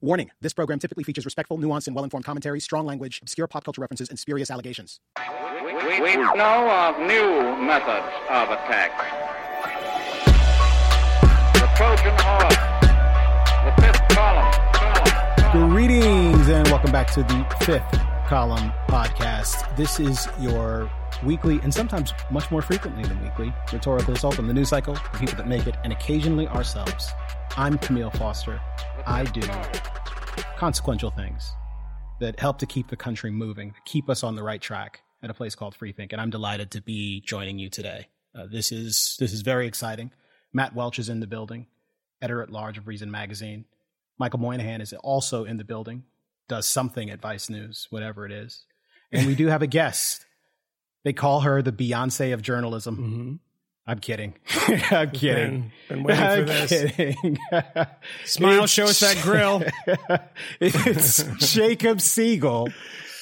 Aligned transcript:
Warning 0.00 0.30
this 0.40 0.52
program 0.52 0.78
typically 0.78 1.02
features 1.02 1.24
respectful, 1.24 1.58
nuanced, 1.58 1.88
and 1.88 1.96
well 1.96 2.04
informed 2.04 2.24
commentary, 2.24 2.60
strong 2.60 2.86
language, 2.86 3.18
obscure 3.20 3.48
pop 3.48 3.64
culture 3.64 3.80
references, 3.80 4.08
and 4.08 4.16
spurious 4.18 4.48
allegations. 4.48 5.00
We, 5.64 6.00
we 6.00 6.14
know 6.16 6.70
of 6.70 7.00
new 7.00 7.56
methods 7.66 8.06
of 8.30 8.48
attack. 8.50 8.92
The 11.54 11.68
Trojan 11.74 12.14
horse, 12.20 12.54
the 13.64 13.82
fifth 13.82 14.08
column. 14.10 14.52
column. 14.72 15.70
Greetings 15.70 16.48
and 16.48 16.68
welcome 16.68 16.92
back 16.92 17.10
to 17.14 17.24
the 17.24 17.56
fifth 17.64 17.82
column 18.28 18.72
podcast. 18.86 19.76
This 19.76 19.98
is 19.98 20.28
your 20.38 20.88
weekly 21.24 21.58
and 21.64 21.74
sometimes 21.74 22.12
much 22.30 22.48
more 22.52 22.62
frequently 22.62 23.02
than 23.02 23.20
weekly 23.20 23.52
rhetorical 23.72 24.14
assault 24.14 24.38
on 24.38 24.46
the 24.46 24.54
news 24.54 24.68
cycle, 24.68 24.94
the 24.94 25.18
people 25.18 25.34
that 25.34 25.48
make 25.48 25.66
it, 25.66 25.74
and 25.82 25.92
occasionally 25.92 26.46
ourselves. 26.46 27.10
I'm 27.56 27.78
Camille 27.78 28.10
Foster. 28.10 28.60
I 29.10 29.24
do 29.24 29.40
consequential 30.58 31.10
things 31.10 31.50
that 32.20 32.38
help 32.38 32.58
to 32.58 32.66
keep 32.66 32.88
the 32.88 32.96
country 32.96 33.30
moving, 33.30 33.74
keep 33.86 34.10
us 34.10 34.22
on 34.22 34.36
the 34.36 34.42
right 34.42 34.60
track 34.60 35.00
at 35.22 35.30
a 35.30 35.34
place 35.34 35.54
called 35.54 35.74
Freethink. 35.76 36.12
And 36.12 36.20
I'm 36.20 36.28
delighted 36.28 36.70
to 36.72 36.82
be 36.82 37.22
joining 37.22 37.58
you 37.58 37.70
today. 37.70 38.08
Uh, 38.38 38.44
this 38.52 38.70
is 38.70 39.16
this 39.18 39.32
is 39.32 39.40
very 39.40 39.66
exciting. 39.66 40.12
Matt 40.52 40.74
Welch 40.74 40.98
is 40.98 41.08
in 41.08 41.20
the 41.20 41.26
building, 41.26 41.66
editor 42.20 42.42
at 42.42 42.50
large 42.50 42.76
of 42.76 42.86
Reason 42.86 43.10
Magazine. 43.10 43.64
Michael 44.18 44.40
Moynihan 44.40 44.82
is 44.82 44.92
also 44.92 45.44
in 45.44 45.56
the 45.56 45.64
building, 45.64 46.04
does 46.46 46.66
something 46.66 47.08
at 47.08 47.22
Vice 47.22 47.48
News, 47.48 47.86
whatever 47.88 48.26
it 48.26 48.30
is. 48.30 48.66
And 49.10 49.26
we 49.26 49.34
do 49.34 49.46
have 49.46 49.62
a 49.62 49.66
guest. 49.66 50.26
They 51.02 51.14
call 51.14 51.40
her 51.40 51.62
the 51.62 51.72
Beyonce 51.72 52.34
of 52.34 52.42
journalism. 52.42 53.40
I'm 53.88 54.00
kidding. 54.00 54.34
I'm 54.90 55.10
kidding. 55.12 55.72
Been, 55.88 55.96
been 55.96 56.02
waiting 56.04 56.22
I'm 56.22 56.46
for 56.46 56.52
this. 56.52 56.92
kidding. 56.92 57.38
Smile, 58.26 58.66
show 58.66 58.84
us 58.84 59.00
that 59.00 59.18
grill. 59.22 59.62
it's 60.60 61.22
Jacob 61.54 62.02
Siegel. 62.02 62.68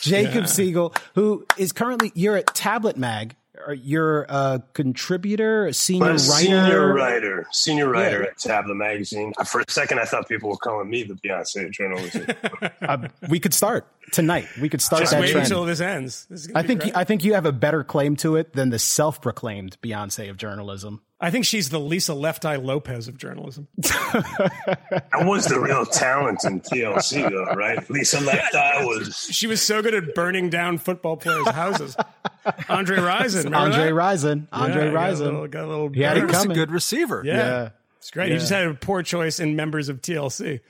Jacob 0.03 0.35
Yeah. 0.43 0.45
Siegel, 0.47 0.95
who 1.15 1.47
is 1.57 1.71
currently 1.73 2.11
you're 2.17 2.37
at 2.37 2.53
Tablet 2.53 2.97
Mag. 2.97 3.37
Or 3.67 3.75
You're 3.75 4.23
a 4.29 4.63
contributor, 4.73 5.67
a 5.67 5.73
senior 5.75 6.05
I'm 6.05 6.11
a 6.11 6.13
writer. 6.15 6.19
senior 6.21 6.95
writer, 6.95 7.47
senior 7.53 7.89
writer 7.89 8.23
Yeah. 8.23 8.29
at 8.31 8.39
Tablet 8.39 8.75
Magazine. 8.75 9.33
For 9.47 9.61
a 9.61 9.65
second, 9.71 10.01
I 10.01 10.05
thought 10.05 10.29
people 10.29 10.51
were 10.51 10.57
calling 10.57 10.89
me 10.91 11.03
the 11.05 11.15
Beyonce 11.15 11.65
of 11.67 11.71
journalism. 11.73 12.27
Uh, 12.83 13.09
we 13.29 13.41
could 13.41 13.53
start 13.55 13.87
tonight. 14.13 14.47
We 14.61 14.69
could 14.69 14.81
start 14.81 15.01
Just 15.03 15.13
that 15.13 15.21
wait 15.21 15.33
trend. 15.33 15.47
until 15.47 15.65
this 15.65 15.81
ends. 15.81 16.27
This 16.31 16.49
I 16.55 16.63
think 16.63 16.83
great. 16.83 16.97
I 16.97 17.03
think 17.05 17.25
you 17.25 17.35
have 17.35 17.47
a 17.47 17.53
better 17.53 17.83
claim 17.83 18.15
to 18.17 18.37
it 18.37 18.53
than 18.53 18.71
the 18.71 18.79
self-proclaimed 18.79 19.77
Beyonce 19.83 20.31
of 20.31 20.37
journalism. 20.37 21.01
I 21.21 21.31
think 21.31 21.47
she's 21.47 21.71
the 21.71 21.81
Lisa 21.81 22.15
Left 22.15 22.45
Eye 22.45 22.57
Lopez 22.57 23.09
of 23.09 23.17
journalism. 23.19 23.67
I 23.85 25.25
was 25.25 25.47
the 25.47 25.59
real 25.59 25.85
talent 25.87 26.45
in 26.45 26.61
TLC, 26.61 27.29
though, 27.29 27.55
right? 27.55 27.89
Lisa 27.91 28.21
Left 28.21 28.55
Eye 28.55 28.85
was. 28.85 29.29
She 29.33 29.47
was 29.47 29.63
so 29.63 29.83
good 29.83 29.95
at 29.95 30.15
burning 30.15 30.51
down 30.51 30.79
football 30.79 31.17
players' 31.17 31.49
houses. 31.49 31.97
Andre 32.69 32.97
Rison. 32.99 33.55
Andre 33.57 33.87
that? 33.87 33.93
Rison, 33.95 34.47
Andre 34.53 34.87
Yeah, 34.87 34.93
got 34.93 35.11
a 35.11 35.15
little- 35.25 35.49
got 35.49 35.65
a 35.65 35.67
little 35.69 35.89
He 35.91 36.03
had 36.03 36.17
it 36.19 36.21
burn. 36.29 36.51
A 36.51 36.55
good 36.55 36.71
receiver. 36.71 37.23
Yeah. 37.25 37.37
Yeah. 37.37 37.69
It's 37.99 38.11
great. 38.11 38.31
He 38.31 38.39
just 38.39 38.51
had 38.51 38.67
a 38.69 38.75
poor 38.75 39.03
choice 39.03 39.41
in 39.41 39.57
members 39.57 39.89
of 39.89 40.01
TLC. 40.01 40.61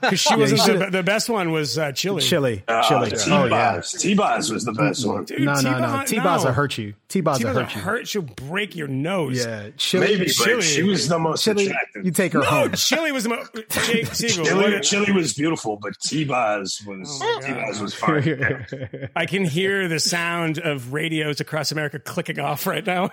Because 0.00 0.20
she 0.20 0.34
wasn't 0.36 0.78
the, 0.80 0.88
the 0.90 1.02
best 1.02 1.28
one 1.28 1.52
was 1.52 1.78
uh, 1.78 1.92
Chili. 1.92 2.22
Chili, 2.22 2.62
Uh, 2.68 2.82
chili. 2.88 3.12
Oh 3.28 3.44
yeah. 3.46 3.80
T-Boz. 3.80 3.92
T-Boz 3.92 4.52
was 4.52 4.64
the 4.64 4.72
best 4.72 5.06
one. 5.06 5.24
Dude, 5.24 5.40
No, 5.40 5.54
no, 5.54 5.78
no. 5.78 5.86
T-Boz- 6.04 6.10
T-Boz 6.10 6.42
no. 6.44 6.48
will 6.48 6.54
hurt 6.54 6.78
you. 6.78 6.94
T-Boz 7.08 7.38
will 7.44 7.50
T-Boz 7.52 7.54
will 7.56 7.62
hurt 7.64 7.74
you. 7.76 7.80
hurt. 7.82 8.08
She'll 8.08 8.22
break 8.22 8.74
your 8.76 8.88
nose. 8.88 9.44
Yeah, 9.44 9.70
chili. 9.76 10.06
Maybe, 10.08 10.26
Chili. 10.30 10.54
but 10.56 10.64
she 10.64 10.82
was 10.82 11.08
the 11.08 11.18
most 11.18 11.44
Chili, 11.44 11.66
attractive. 11.66 12.04
you 12.06 12.10
take 12.12 12.32
her 12.32 12.40
No, 12.40 12.44
home. 12.46 12.72
Chili 12.72 13.12
was 13.12 13.24
the 13.24 13.28
most. 13.30 13.52
Jake 13.86 14.06
Siegel. 14.14 14.44
Chili, 14.44 14.80
Chili 14.82 15.12
was 15.12 15.34
beautiful, 15.34 15.78
but 15.80 15.92
T-Boz 16.00 16.82
was 16.86 17.20
Oh 17.22 17.40
T-Boz 17.44 17.80
was 17.80 17.94
fine. 17.94 18.66
I 19.16 19.26
can 19.26 19.44
hear 19.44 19.88
the 19.88 20.00
sound 20.00 20.58
of 20.58 20.92
radios 20.92 21.40
across 21.40 21.72
America 21.72 21.98
clicking 21.98 22.38
off 22.40 22.66
right 22.66 22.84
now. 22.86 23.10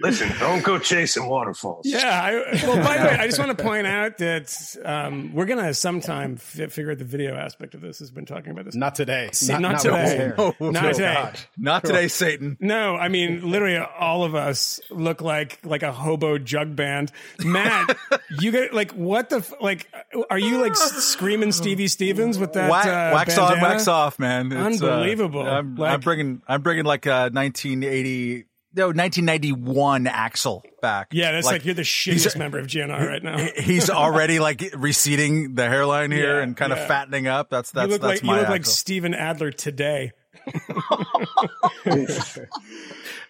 Listen, 0.00 0.30
don't 0.40 0.62
go 0.64 0.78
chasing 0.78 1.26
waterfalls. 1.28 1.86
yeah. 1.86 2.20
I, 2.22 2.32
well, 2.66 2.76
by 2.84 2.98
the 2.98 3.04
way, 3.04 3.16
I 3.18 3.26
just 3.26 3.38
want 3.38 3.56
to 3.56 3.62
point 3.64 3.86
out 3.86 4.18
that 4.18 4.73
um, 4.84 5.32
we're 5.34 5.44
going 5.46 5.64
to 5.64 5.74
sometime 5.74 6.36
fi- 6.36 6.66
figure 6.66 6.92
out 6.92 6.98
the 6.98 7.04
video 7.04 7.34
aspect 7.34 7.74
of 7.74 7.80
this. 7.80 7.98
Has 7.98 8.10
been 8.10 8.26
talking 8.26 8.50
about 8.52 8.64
this. 8.64 8.74
Not 8.74 8.94
today. 8.94 9.30
Not 9.48 9.72
with 9.72 9.82
today. 9.82 10.02
his 10.02 10.12
hair. 10.12 10.34
Oh, 10.38 10.54
Not 10.60 10.84
oh, 10.84 10.92
today. 10.92 11.14
God. 11.14 11.40
Not 11.56 11.84
today, 11.84 12.08
Satan. 12.08 12.56
No, 12.60 12.96
I 12.96 13.08
mean 13.08 13.50
literally 13.50 13.78
all 13.78 14.24
of 14.24 14.34
us 14.34 14.80
look 14.90 15.20
like 15.20 15.58
like 15.64 15.82
a 15.82 15.92
hobo 15.92 16.38
jug 16.38 16.74
band. 16.76 17.12
Matt, 17.44 17.96
you 18.40 18.50
get 18.50 18.72
like 18.74 18.92
what 18.92 19.30
the 19.30 19.36
f- 19.36 19.52
like? 19.60 19.88
Are 20.30 20.38
you 20.38 20.60
like 20.60 20.76
screaming 20.76 21.52
Stevie 21.52 21.88
Stevens 21.88 22.38
with 22.38 22.52
that? 22.54 22.70
Wax, 22.70 22.86
uh, 22.86 23.10
wax 23.14 23.38
on, 23.38 23.60
wax 23.60 23.88
off, 23.88 24.18
man. 24.18 24.52
It's, 24.52 24.82
uh, 24.82 24.86
Unbelievable. 24.86 25.42
I'm, 25.46 25.76
Like- 25.76 25.94
I'm 25.94 26.00
bringing, 26.00 26.42
I'm 26.46 26.62
bringing 26.62 26.84
like 26.84 27.06
a 27.06 27.30
1980, 27.32 28.44
no, 28.74 28.86
1991 28.88 30.06
Axl 30.06 30.62
back. 30.82 31.08
Yeah, 31.12 31.32
that's 31.32 31.46
like, 31.46 31.64
you're 31.64 31.74
the 31.74 31.82
shittiest 31.82 32.36
member 32.36 32.58
of 32.58 32.66
GNR 32.66 33.06
right 33.08 33.22
now. 33.22 33.38
He's 33.56 33.88
already 33.90 34.38
like 34.40 34.74
receding 34.76 35.54
the 35.54 35.68
hairline 35.68 36.10
here 36.10 36.36
Yeah, 36.38 36.42
and 36.42 36.56
kind 36.56 36.72
yeah. 36.72 36.82
of 36.82 36.88
fattening 36.88 37.26
up. 37.26 37.50
That's 37.50 37.72
You 37.72 37.80
that's 37.80 37.92
look 37.92 38.00
that's 38.00 38.22
like 38.22 38.24
my 38.24 38.34
you 38.34 38.40
look 38.40 38.50
like 38.50 38.66
Steven 38.66 39.14
Adler 39.14 39.50
today. 39.50 40.12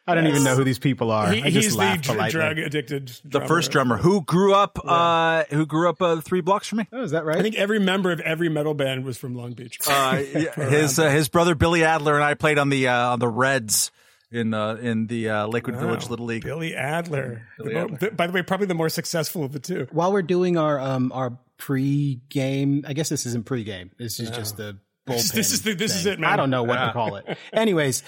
I 0.07 0.15
don't 0.15 0.27
even 0.27 0.45
know 0.45 0.55
who 0.55 0.65
these 0.65 0.79
people 0.79 1.11
are. 1.11 1.31
He, 1.33 1.41
I 1.43 1.51
just 1.51 1.55
he's 1.65 1.73
the 1.73 1.79
laugh 1.79 2.03
dr- 2.03 2.17
politely. 2.17 2.33
drug 2.33 2.59
addicted. 2.59 3.13
the 3.25 3.41
first 3.41 3.71
drummer 3.71 3.97
who 3.97 4.23
grew 4.23 4.53
up, 4.55 4.79
uh, 4.85 5.45
who 5.51 5.65
grew 5.65 5.89
up 5.89 6.03
uh, 6.03 6.21
three 6.21 6.43
blocks 6.43 6.69
from 6.69 6.79
me. 6.79 6.89
Oh, 6.93 7.03
is 7.03 7.13
that 7.13 7.25
right? 7.25 7.39
I 7.39 7.43
think 7.43 7.55
every 7.55 7.79
member 7.79 8.13
of 8.13 8.21
every 8.21 8.49
metal 8.51 8.75
band 8.75 9.05
was 9.05 9.17
from 9.17 9.35
Long 9.35 9.53
Beach. 9.53 9.79
Uh, 9.87 10.17
his 10.57 10.99
uh, 10.99 11.09
his 11.09 11.29
brother 11.29 11.55
Billy 11.55 11.85
Adler 11.85 12.15
and 12.15 12.25
I 12.25 12.35
played 12.35 12.59
on 12.59 12.69
the 12.69 12.89
uh, 12.89 13.13
on 13.13 13.19
the 13.19 13.29
Reds 13.29 13.91
in 14.35 14.53
uh, 14.55 14.75
in 14.77 15.07
the 15.07 15.29
uh, 15.31 15.47
Lakewood 15.47 15.77
Village 15.77 16.09
Little 16.11 16.27
League. 16.27 16.43
Billy 16.45 16.75
Adler. 16.75 17.43
Billy 17.59 17.75
The 17.75 17.81
Adler. 17.81 17.99
the- 17.99 18.11
by 18.11 18.27
the 18.27 18.33
way, 18.33 18.43
probably 18.43 18.67
the 18.67 18.75
more 18.75 18.89
successful 18.89 19.45
of 19.45 19.53
the 19.53 19.61
two. 19.61 19.87
While 19.93 20.13
we're 20.13 20.23
doing 20.23 20.57
our 20.59 20.79
um 20.81 21.13
our 21.13 21.39
pre-game, 21.57 22.85
I 22.87 22.93
guess 22.93 23.09
this 23.09 23.27
isn't 23.27 23.47
pre-game. 23.47 23.91
This 23.99 24.21
is 24.21 24.31
just 24.31 24.57
the 24.57 24.79
bullpen. 25.07 25.33
This 25.33 25.53
is 25.53 25.63
the- 25.63 25.75
this 25.75 25.95
is 25.95 26.07
it, 26.07 26.19
man. 26.19 26.31
I 26.31 26.37
don't 26.37 26.51
know 26.51 26.63
what 26.63 26.77
to 26.85 26.93
call 26.93 27.17
it. 27.17 27.39
Anyways, 27.53 28.03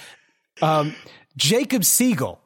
um, 0.61 0.95
Jacob 1.35 1.83
Siegel, 1.85 2.41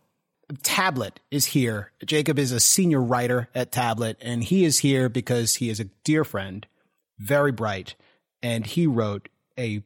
Tablet 0.64 1.20
is 1.32 1.46
here. 1.48 1.92
Jacob 2.06 2.38
is 2.38 2.52
a 2.52 2.60
senior 2.60 3.02
writer 3.02 3.50
at 3.56 3.72
Tablet, 3.72 4.18
and 4.22 4.44
he 4.44 4.66
is 4.66 4.80
here 4.80 5.10
because 5.10 5.56
he 5.56 5.70
is 5.70 5.80
a 5.80 5.86
dear 6.04 6.24
friend, 6.24 6.68
very 7.18 7.52
bright, 7.52 7.96
and 8.44 8.66
he 8.66 8.86
wrote 8.88 9.30
a 9.58 9.82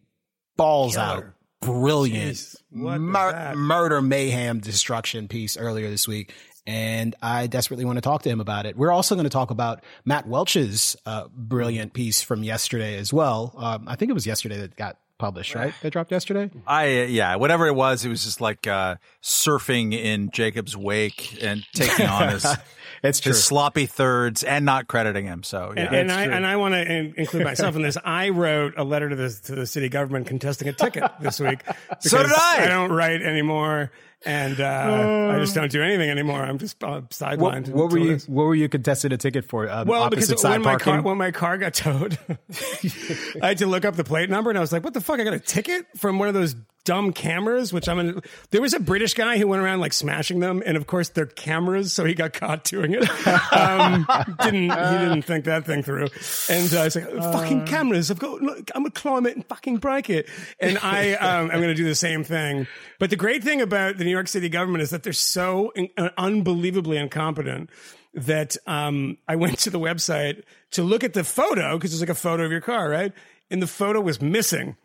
balls 0.58 0.96
out, 0.98 1.26
brilliant 1.66 2.34
Jeez, 2.34 2.56
mur- 2.72 3.56
murder, 3.56 4.02
mayhem, 4.02 4.60
destruction 4.60 5.28
piece 5.28 5.58
earlier 5.58 5.90
this 5.90 6.08
week. 6.08 6.34
And 6.68 7.14
I 7.22 7.46
desperately 7.46 7.86
want 7.86 7.98
to 7.98 8.02
talk 8.02 8.24
to 8.24 8.30
him 8.30 8.40
about 8.40 8.66
it. 8.66 8.76
We're 8.76 8.92
also 8.92 9.14
going 9.14 9.26
to 9.26 9.30
talk 9.30 9.52
about 9.52 9.84
Matt 10.04 10.28
Welch's 10.28 10.96
uh, 11.06 11.28
brilliant 11.32 11.94
piece 11.94 12.24
from 12.24 12.44
yesterday 12.44 12.98
as 12.98 13.14
well. 13.14 13.54
Um, 13.56 13.86
I 13.88 13.96
think 13.96 14.10
it 14.10 14.14
was 14.14 14.26
yesterday 14.26 14.58
that 14.62 14.76
got 14.76 14.98
published, 15.20 15.54
right? 15.54 15.74
That 15.82 15.92
dropped 15.92 16.12
yesterday. 16.12 16.50
I 16.66 16.86
uh, 16.86 17.06
yeah, 17.06 17.36
whatever 17.36 17.68
it 17.68 17.76
was, 17.76 18.04
it 18.04 18.10
was 18.10 18.24
just 18.24 18.42
like 18.42 18.66
uh, 18.66 18.96
surfing 19.24 19.94
in 19.94 20.32
Jacob's 20.32 20.76
wake 20.76 21.38
and 21.44 21.64
taking 21.76 22.08
on 22.08 22.30
his 22.30 22.44
It's 23.06 23.20
true. 23.20 23.32
his 23.32 23.44
sloppy 23.44 23.86
thirds 23.86 24.44
and 24.44 24.66
not 24.66 24.88
crediting 24.88 25.26
him. 25.26 25.44
So 25.44 25.74
yeah. 25.76 25.84
And, 25.86 25.96
and 25.96 26.12
I 26.12 26.24
and 26.26 26.46
I 26.46 26.56
want 26.58 26.74
to 26.74 26.82
in, 26.82 27.14
include 27.18 27.44
myself 27.44 27.76
in 27.76 27.82
this. 27.82 27.98
I 28.04 28.30
wrote 28.30 28.74
a 28.78 28.84
letter 28.84 29.10
to 29.10 29.16
the 29.16 29.30
to 29.46 29.56
the 29.56 29.66
city 29.66 29.90
government 29.90 30.28
contesting 30.28 30.68
a 30.68 30.74
ticket 30.74 31.04
this 31.20 31.40
week. 31.40 31.60
So 32.00 32.22
did 32.22 32.32
I. 32.32 32.64
I 32.64 32.68
don't 32.68 32.92
write 32.92 33.22
anymore, 33.22 33.92
and 34.26 34.60
uh, 34.60 35.32
I 35.34 35.40
just 35.40 35.56
don't 35.56 35.72
do 35.72 35.82
anything 35.82 36.10
anymore. 36.10 36.42
I'm 36.44 36.58
just 36.58 36.84
uh, 36.84 37.02
sidelined. 37.10 37.70
what, 37.70 37.70
what 37.70 37.92
were 37.92 37.98
you? 38.00 38.14
this. 38.14 38.28
What 38.28 38.44
were 38.44 38.56
you 38.56 38.68
contesting 38.70 39.12
a 39.14 39.18
ticket 39.18 39.46
for? 39.46 39.70
Um, 39.70 39.88
Well, 39.88 40.04
opposite 40.04 40.30
because 40.30 40.42
side 40.42 40.52
when 40.52 40.62
my 40.62 40.72
parking. 40.72 40.94
car 40.94 41.02
when 41.02 41.18
my 41.18 41.32
car 41.32 41.58
got 41.58 41.74
towed, 41.74 42.18
I 43.42 43.48
had 43.50 43.58
to 43.60 43.66
look 43.68 43.86
up 43.86 43.96
the 43.96 44.04
plate 44.04 44.30
number, 44.30 44.50
and 44.52 44.58
I 44.58 44.62
was 44.62 44.72
like, 44.72 44.84
"What 44.84 44.94
the 44.94 45.02
fuck? 45.02 45.20
I 45.20 45.24
got 45.24 45.34
a 45.34 45.40
ticket 45.40 45.86
from 45.98 46.20
one 46.20 46.28
of 46.28 46.34
those 46.34 46.56
dumb 46.86 47.12
cameras." 47.12 47.74
Which 47.74 47.90
I'm. 47.90 48.00
In, 48.00 48.22
there 48.52 48.62
was 48.62 48.74
a 48.74 48.80
British 48.80 49.14
guy 49.14 49.38
who 49.38 49.48
went 49.48 49.62
around 49.62 49.82
like 49.82 49.92
smashing 49.92 50.40
them, 50.40 50.64
and 50.66 50.78
of 50.78 50.88
course 50.88 51.10
they're 51.10 51.26
cameras, 51.26 51.92
so 51.92 52.06
he 52.06 52.14
got 52.14 52.32
caught 52.32 52.64
doing 52.64 52.94
it. 52.94 53.06
Um, 53.52 54.06
didn't 54.42 54.70
he 54.70 54.98
didn't 55.08 55.22
think 55.24 55.46
that 55.46 55.66
thing 55.66 55.82
through? 55.82 56.08
And 56.50 56.74
uh, 56.74 56.82
I 56.82 56.84
was 56.86 56.96
like, 56.96 57.10
"Fucking 57.10 57.66
cameras! 57.66 58.12
I've 58.12 58.20
got. 58.20 58.42
Look, 58.42 58.70
I'm 58.76 58.84
gonna 58.84 58.92
climb 58.92 59.26
it 59.26 59.36
and 59.36 59.46
fucking 59.46 59.78
break 59.78 60.10
it." 60.10 60.30
And 60.60 60.78
I 60.80 61.14
um, 61.26 61.50
I'm 61.52 61.58
going 61.62 61.70
to 61.70 61.76
do 61.76 61.86
the 61.86 61.96
same 61.96 62.24
thing. 62.24 62.68
But 63.00 63.10
the 63.10 63.16
great 63.16 63.44
thing 63.44 63.62
about 63.62 63.98
the 63.98 64.04
New 64.04 64.12
York 64.12 64.28
City 64.28 64.50
government 64.50 64.82
is 64.82 64.90
that 64.92 65.04
they're 65.04 65.14
so 65.14 65.72
in, 65.72 65.90
uh, 65.98 66.10
unbelievably 66.18 66.98
incompetent 66.98 67.70
that 68.14 68.56
um, 68.66 69.18
I 69.28 69.36
went 69.36 69.60
to 69.60 69.70
the 69.70 69.80
website 69.80 70.44
to 70.72 70.84
look 70.84 71.04
at 71.04 71.14
the 71.14 71.24
photo 71.24 71.78
because 71.78 71.94
it's 71.94 72.02
like 72.02 72.10
a 72.10 72.16
photo 72.16 72.46
of 72.46 72.52
your 72.52 72.62
car, 72.62 72.90
right? 72.90 73.12
And 73.52 73.62
the 73.62 73.68
photo 73.68 74.02
was 74.02 74.22
missing. 74.22 74.78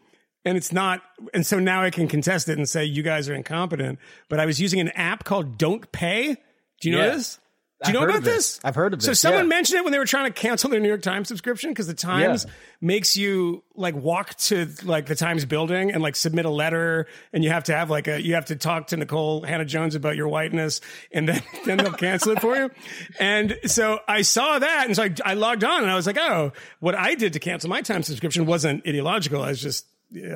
And 0.44 0.56
it's 0.56 0.72
not, 0.72 1.02
and 1.34 1.44
so 1.44 1.58
now 1.58 1.82
I 1.82 1.90
can 1.90 2.08
contest 2.08 2.48
it 2.48 2.56
and 2.56 2.68
say 2.68 2.84
you 2.84 3.02
guys 3.02 3.28
are 3.28 3.34
incompetent. 3.34 3.98
But 4.28 4.40
I 4.40 4.46
was 4.46 4.60
using 4.60 4.80
an 4.80 4.88
app 4.90 5.24
called 5.24 5.58
Don't 5.58 5.90
Pay. 5.92 6.36
Do 6.80 6.88
you 6.90 6.96
know 6.96 7.04
Yeah. 7.04 7.16
this? 7.16 7.38
Do 7.82 7.88
you 7.88 7.94
know 7.94 8.00
I've 8.00 8.08
heard 8.08 8.16
about 8.16 8.24
this? 8.24 8.60
I've 8.62 8.74
heard 8.74 8.92
of 8.92 9.00
this. 9.00 9.06
So 9.06 9.12
someone 9.14 9.44
yeah. 9.44 9.48
mentioned 9.48 9.78
it 9.78 9.84
when 9.84 9.92
they 9.92 9.98
were 9.98 10.04
trying 10.04 10.30
to 10.30 10.38
cancel 10.38 10.68
their 10.68 10.80
New 10.80 10.88
York 10.88 11.00
Times 11.00 11.28
subscription 11.28 11.70
because 11.70 11.86
the 11.86 11.94
Times 11.94 12.44
Yeah. 12.44 12.52
makes 12.82 13.16
you 13.16 13.64
like 13.74 13.94
walk 13.94 14.34
to 14.36 14.68
like 14.84 15.06
the 15.06 15.14
Times 15.14 15.46
building 15.46 15.90
and 15.90 16.02
like 16.02 16.14
submit 16.14 16.44
a 16.44 16.50
letter, 16.50 17.06
and 17.32 17.42
you 17.42 17.48
have 17.48 17.64
to 17.64 17.74
have 17.74 17.88
like 17.88 18.06
a 18.06 18.20
you 18.20 18.34
have 18.34 18.44
to 18.46 18.56
talk 18.56 18.88
to 18.88 18.98
Nikole 18.98 19.46
Hannah-Jones 19.46 19.94
about 19.94 20.14
your 20.14 20.28
whiteness, 20.28 20.82
and 21.10 21.26
then 21.26 21.42
then 21.64 21.78
they'll 21.78 21.92
cancel 21.92 22.32
it 22.32 22.42
for 22.42 22.54
you. 22.54 22.70
And 23.18 23.58
so 23.64 24.00
I 24.06 24.22
saw 24.22 24.58
that, 24.58 24.84
and 24.86 24.94
so 24.96 25.04
I, 25.04 25.14
I 25.24 25.34
logged 25.34 25.64
on, 25.64 25.80
and 25.82 25.90
I 25.90 25.94
was 25.94 26.06
like, 26.06 26.18
oh, 26.18 26.52
what 26.80 26.94
I 26.94 27.14
did 27.14 27.32
to 27.32 27.38
cancel 27.38 27.70
my 27.70 27.80
Times 27.80 28.06
subscription 28.08 28.44
wasn't 28.44 28.86
ideological. 28.86 29.42
I 29.42 29.48
was 29.48 29.60
just 29.62 29.86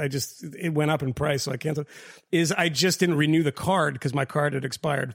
I 0.00 0.08
just 0.08 0.44
it 0.58 0.70
went 0.74 0.90
up 0.90 1.02
in 1.02 1.12
price, 1.14 1.42
so 1.44 1.52
I 1.52 1.56
canceled. 1.56 1.86
Is 2.30 2.52
I 2.52 2.68
just 2.68 3.00
didn't 3.00 3.16
renew 3.16 3.42
the 3.42 3.52
card 3.52 3.94
because 3.94 4.14
my 4.14 4.24
card 4.24 4.54
had 4.54 4.64
expired. 4.64 5.14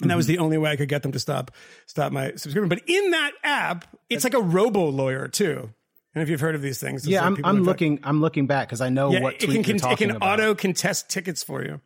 And 0.00 0.10
that 0.10 0.16
was 0.16 0.26
Mm-hmm. 0.26 0.32
the 0.34 0.38
only 0.38 0.58
way 0.58 0.70
I 0.70 0.76
could 0.76 0.88
get 0.88 1.02
them 1.02 1.10
to 1.12 1.18
stop 1.18 1.50
stop 1.86 2.12
my 2.12 2.30
subscription. 2.36 2.68
But 2.68 2.82
in 2.86 3.10
that 3.10 3.32
app, 3.42 3.84
it's 4.08 4.22
like 4.22 4.34
a 4.34 4.40
robo 4.40 4.88
lawyer 4.88 5.26
too. 5.26 5.70
And 6.14 6.22
if 6.22 6.28
you've 6.28 6.40
heard 6.40 6.54
of 6.54 6.62
these 6.62 6.78
things, 6.80 7.06
Yeah, 7.06 7.20
like 7.28 7.38
I'm, 7.40 7.44
I'm 7.44 7.56
in 7.56 7.62
fact- 7.62 7.66
looking. 7.66 8.00
I'm 8.04 8.20
looking 8.20 8.46
back 8.46 8.68
because 8.68 8.80
I 8.80 8.88
know 8.90 9.10
Yeah, 9.12 9.20
what 9.22 9.34
it 9.34 9.40
tweet 9.40 9.64
can, 9.64 9.74
you're 9.76 9.80
con- 9.80 9.92
it 9.92 9.98
can 9.98 10.10
about. 10.12 10.22
Mm-hmm. 10.38 10.42
auto 10.50 10.54
contest 10.54 11.08
tickets 11.10 11.42
for 11.42 11.64
you. 11.64 11.80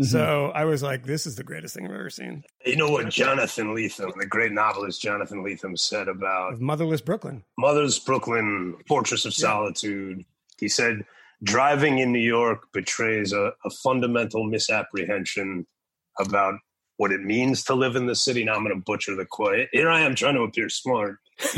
So 0.00 0.50
I 0.52 0.64
was 0.64 0.82
like, 0.82 1.04
this 1.04 1.24
is 1.24 1.36
the 1.36 1.44
greatest 1.44 1.74
thing 1.76 1.86
I've 1.86 1.92
ever 1.92 2.10
seen. 2.10 2.42
You 2.66 2.74
know 2.74 2.90
what 2.90 3.08
Jonathan 3.10 3.68
Lethem, 3.76 4.12
the 4.18 4.26
great 4.26 4.50
novelist 4.50 5.00
Jonathan 5.00 5.44
Lethem, 5.44 5.78
said 5.78 6.08
about 6.08 6.54
Of 6.54 6.60
Motherless 6.60 7.00
Brooklyn. 7.00 7.44
Mother's 7.56 8.00
Brooklyn, 8.00 8.76
Fortress 8.88 9.24
of 9.24 9.32
Solitude. 9.34 10.24
He 10.58 10.68
said, 10.68 11.04
driving 11.42 11.98
in 11.98 12.12
New 12.12 12.18
York 12.18 12.68
betrays 12.72 13.32
a, 13.32 13.52
a 13.64 13.70
fundamental 13.82 14.44
misapprehension 14.44 15.66
about 16.18 16.54
what 16.96 17.10
it 17.10 17.22
means 17.22 17.64
to 17.64 17.74
live 17.74 17.96
in 17.96 18.06
the 18.06 18.14
city. 18.14 18.44
Now 18.44 18.54
I'm 18.54 18.62
going 18.64 18.76
to 18.76 18.82
butcher 18.84 19.16
the 19.16 19.26
quote. 19.26 19.66
Here 19.72 19.90
I 19.90 20.00
am 20.02 20.14
trying 20.14 20.34
to 20.36 20.42
appear 20.42 20.68
smart. 20.68 21.16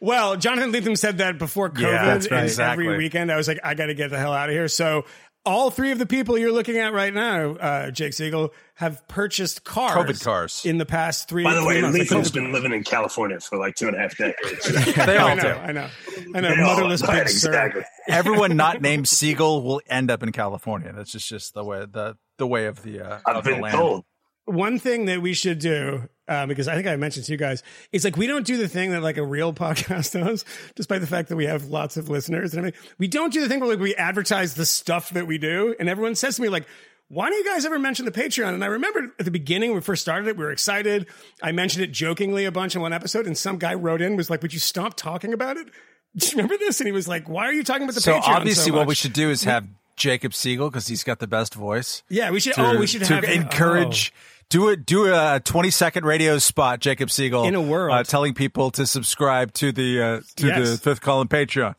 well, 0.00 0.36
Jonathan 0.36 0.72
Lethem 0.72 0.98
said 0.98 1.18
that 1.18 1.38
before 1.38 1.70
COVID. 1.70 1.82
Yeah, 1.82 2.04
that's 2.04 2.26
and. 2.26 2.44
Exactly. 2.44 2.86
Every 2.86 2.98
weekend, 2.98 3.30
I 3.30 3.36
was 3.36 3.46
like, 3.46 3.60
I 3.62 3.74
got 3.74 3.86
to 3.86 3.94
get 3.94 4.10
the 4.10 4.18
hell 4.18 4.32
out 4.32 4.48
of 4.48 4.54
here. 4.54 4.66
So, 4.66 5.04
all 5.46 5.70
three 5.70 5.90
of 5.90 5.98
the 5.98 6.06
people 6.06 6.36
you're 6.36 6.52
looking 6.52 6.76
at 6.76 6.92
right 6.92 7.12
now, 7.12 7.52
uh, 7.52 7.90
Jake 7.90 8.12
Siegel, 8.12 8.52
have 8.74 9.06
purchased 9.08 9.64
cars, 9.64 9.92
COVID 9.94 10.22
cars. 10.22 10.62
in 10.64 10.78
the 10.78 10.86
past 10.86 11.28
three. 11.28 11.44
By 11.44 11.54
the 11.54 11.64
way, 11.64 11.80
months. 11.80 11.98
Like, 11.98 12.10
Lethem's 12.10 12.30
been 12.30 12.52
living 12.52 12.72
in 12.72 12.84
California 12.84 13.40
for 13.40 13.58
like 13.58 13.74
two 13.74 13.88
and 13.88 13.96
a 13.96 14.00
half 14.00 14.16
decades. 14.16 14.70
They 15.06 15.16
I 15.16 15.30
all 15.30 15.36
know, 15.36 15.42
do. 15.42 15.48
I 15.48 15.72
know, 15.72 15.88
I 16.34 16.40
know. 16.40 16.54
They 16.54 16.62
Motherless 16.62 17.02
right, 17.02 17.18
Big 17.24 17.26
exactly. 17.34 17.82
Everyone 18.08 18.56
not 18.56 18.82
named 18.82 19.08
Siegel 19.08 19.62
will 19.62 19.80
end 19.88 20.10
up 20.10 20.22
in 20.22 20.32
California. 20.32 20.92
That's 20.94 21.12
just 21.12 21.28
just 21.28 21.54
the 21.54 21.64
way 21.64 21.86
the 21.90 22.16
the 22.38 22.46
way 22.46 22.66
of 22.66 22.82
the 22.82 23.00
uh, 23.00 23.18
I've 23.26 23.36
of 23.36 23.44
the 23.44 23.50
been 23.52 23.60
land. 23.60 23.74
told. 23.76 24.04
One 24.46 24.78
thing 24.78 25.04
that 25.04 25.22
we 25.22 25.32
should 25.32 25.58
do, 25.58 26.08
uh, 26.30 26.46
because 26.46 26.68
I 26.68 26.74
think 26.76 26.86
I 26.86 26.96
mentioned 26.96 27.26
to 27.26 27.32
you 27.32 27.38
guys, 27.38 27.62
it's 27.92 28.04
like 28.04 28.16
we 28.16 28.26
don't 28.26 28.46
do 28.46 28.56
the 28.56 28.68
thing 28.68 28.92
that 28.92 29.02
like 29.02 29.18
a 29.18 29.26
real 29.26 29.52
podcast 29.64 30.12
does, 30.12 30.44
despite 30.76 31.00
the 31.02 31.06
fact 31.06 31.28
that 31.28 31.36
we 31.36 31.44
have 31.46 31.66
lots 31.66 31.96
of 31.96 32.08
listeners 32.08 32.54
and 32.54 32.60
everything. 32.60 32.80
We 32.98 33.08
don't 33.08 33.32
do 33.32 33.40
the 33.40 33.48
thing 33.48 33.60
where 33.60 33.68
like 33.68 33.80
we 33.80 33.94
advertise 33.96 34.54
the 34.54 34.64
stuff 34.64 35.10
that 35.10 35.26
we 35.26 35.36
do, 35.36 35.74
and 35.78 35.88
everyone 35.88 36.14
says 36.14 36.36
to 36.36 36.42
me 36.42 36.48
like. 36.48 36.66
Why 37.12 37.28
don't 37.28 37.44
you 37.44 37.44
guys 37.44 37.66
ever 37.66 37.80
mention 37.80 38.04
the 38.04 38.12
Patreon? 38.12 38.54
And 38.54 38.62
I 38.62 38.68
remember 38.68 39.12
at 39.18 39.24
the 39.24 39.32
beginning 39.32 39.70
when 39.70 39.78
we 39.78 39.82
first 39.82 40.00
started 40.00 40.28
it, 40.28 40.36
we 40.36 40.44
were 40.44 40.52
excited. 40.52 41.08
I 41.42 41.50
mentioned 41.50 41.82
it 41.82 41.90
jokingly 41.90 42.44
a 42.44 42.52
bunch 42.52 42.76
in 42.76 42.82
one 42.82 42.92
episode, 42.92 43.26
and 43.26 43.36
some 43.36 43.58
guy 43.58 43.74
wrote 43.74 44.00
in 44.00 44.14
was 44.14 44.30
like, 44.30 44.42
"Would 44.42 44.52
you 44.52 44.60
stop 44.60 44.94
talking 44.94 45.32
about 45.32 45.56
it?" 45.56 45.66
Do 46.16 46.26
you 46.26 46.30
remember 46.36 46.56
this? 46.56 46.78
And 46.78 46.86
he 46.86 46.92
was 46.92 47.08
like, 47.08 47.28
"Why 47.28 47.46
are 47.46 47.52
you 47.52 47.64
talking 47.64 47.82
about 47.82 47.96
the 47.96 48.00
So 48.00 48.12
Patreon?" 48.12 48.28
obviously, 48.28 48.70
so 48.70 48.76
what 48.76 48.86
we 48.86 48.94
should 48.94 49.12
do 49.12 49.28
is 49.28 49.42
have 49.42 49.66
Jacob 49.96 50.34
Siegel 50.34 50.70
because 50.70 50.86
he's 50.86 51.02
got 51.02 51.18
the 51.18 51.26
best 51.26 51.54
voice. 51.54 52.04
yeah, 52.08 52.30
we 52.30 52.38
should. 52.38 52.54
To, 52.54 52.64
oh, 52.64 52.78
we 52.78 52.86
should 52.86 53.02
to 53.02 53.14
have 53.16 53.24
encourage. 53.24 54.14
Do 54.50 54.68
it. 54.68 54.84
Do 54.84 55.06
a 55.14 55.40
twenty 55.42 55.70
second 55.70 56.04
radio 56.04 56.38
spot, 56.38 56.80
Jacob 56.80 57.10
Siegel, 57.10 57.44
In 57.44 57.54
a 57.54 57.60
world. 57.60 57.94
uh, 57.96 58.02
telling 58.02 58.34
people 58.34 58.72
to 58.72 58.84
subscribe 58.84 59.52
to 59.54 59.70
the 59.70 60.02
uh, 60.02 60.20
to 60.36 60.46
Yes. 60.48 60.70
the 60.70 60.76
Fifth 60.76 61.00
Column 61.00 61.28
Patreon. 61.28 61.74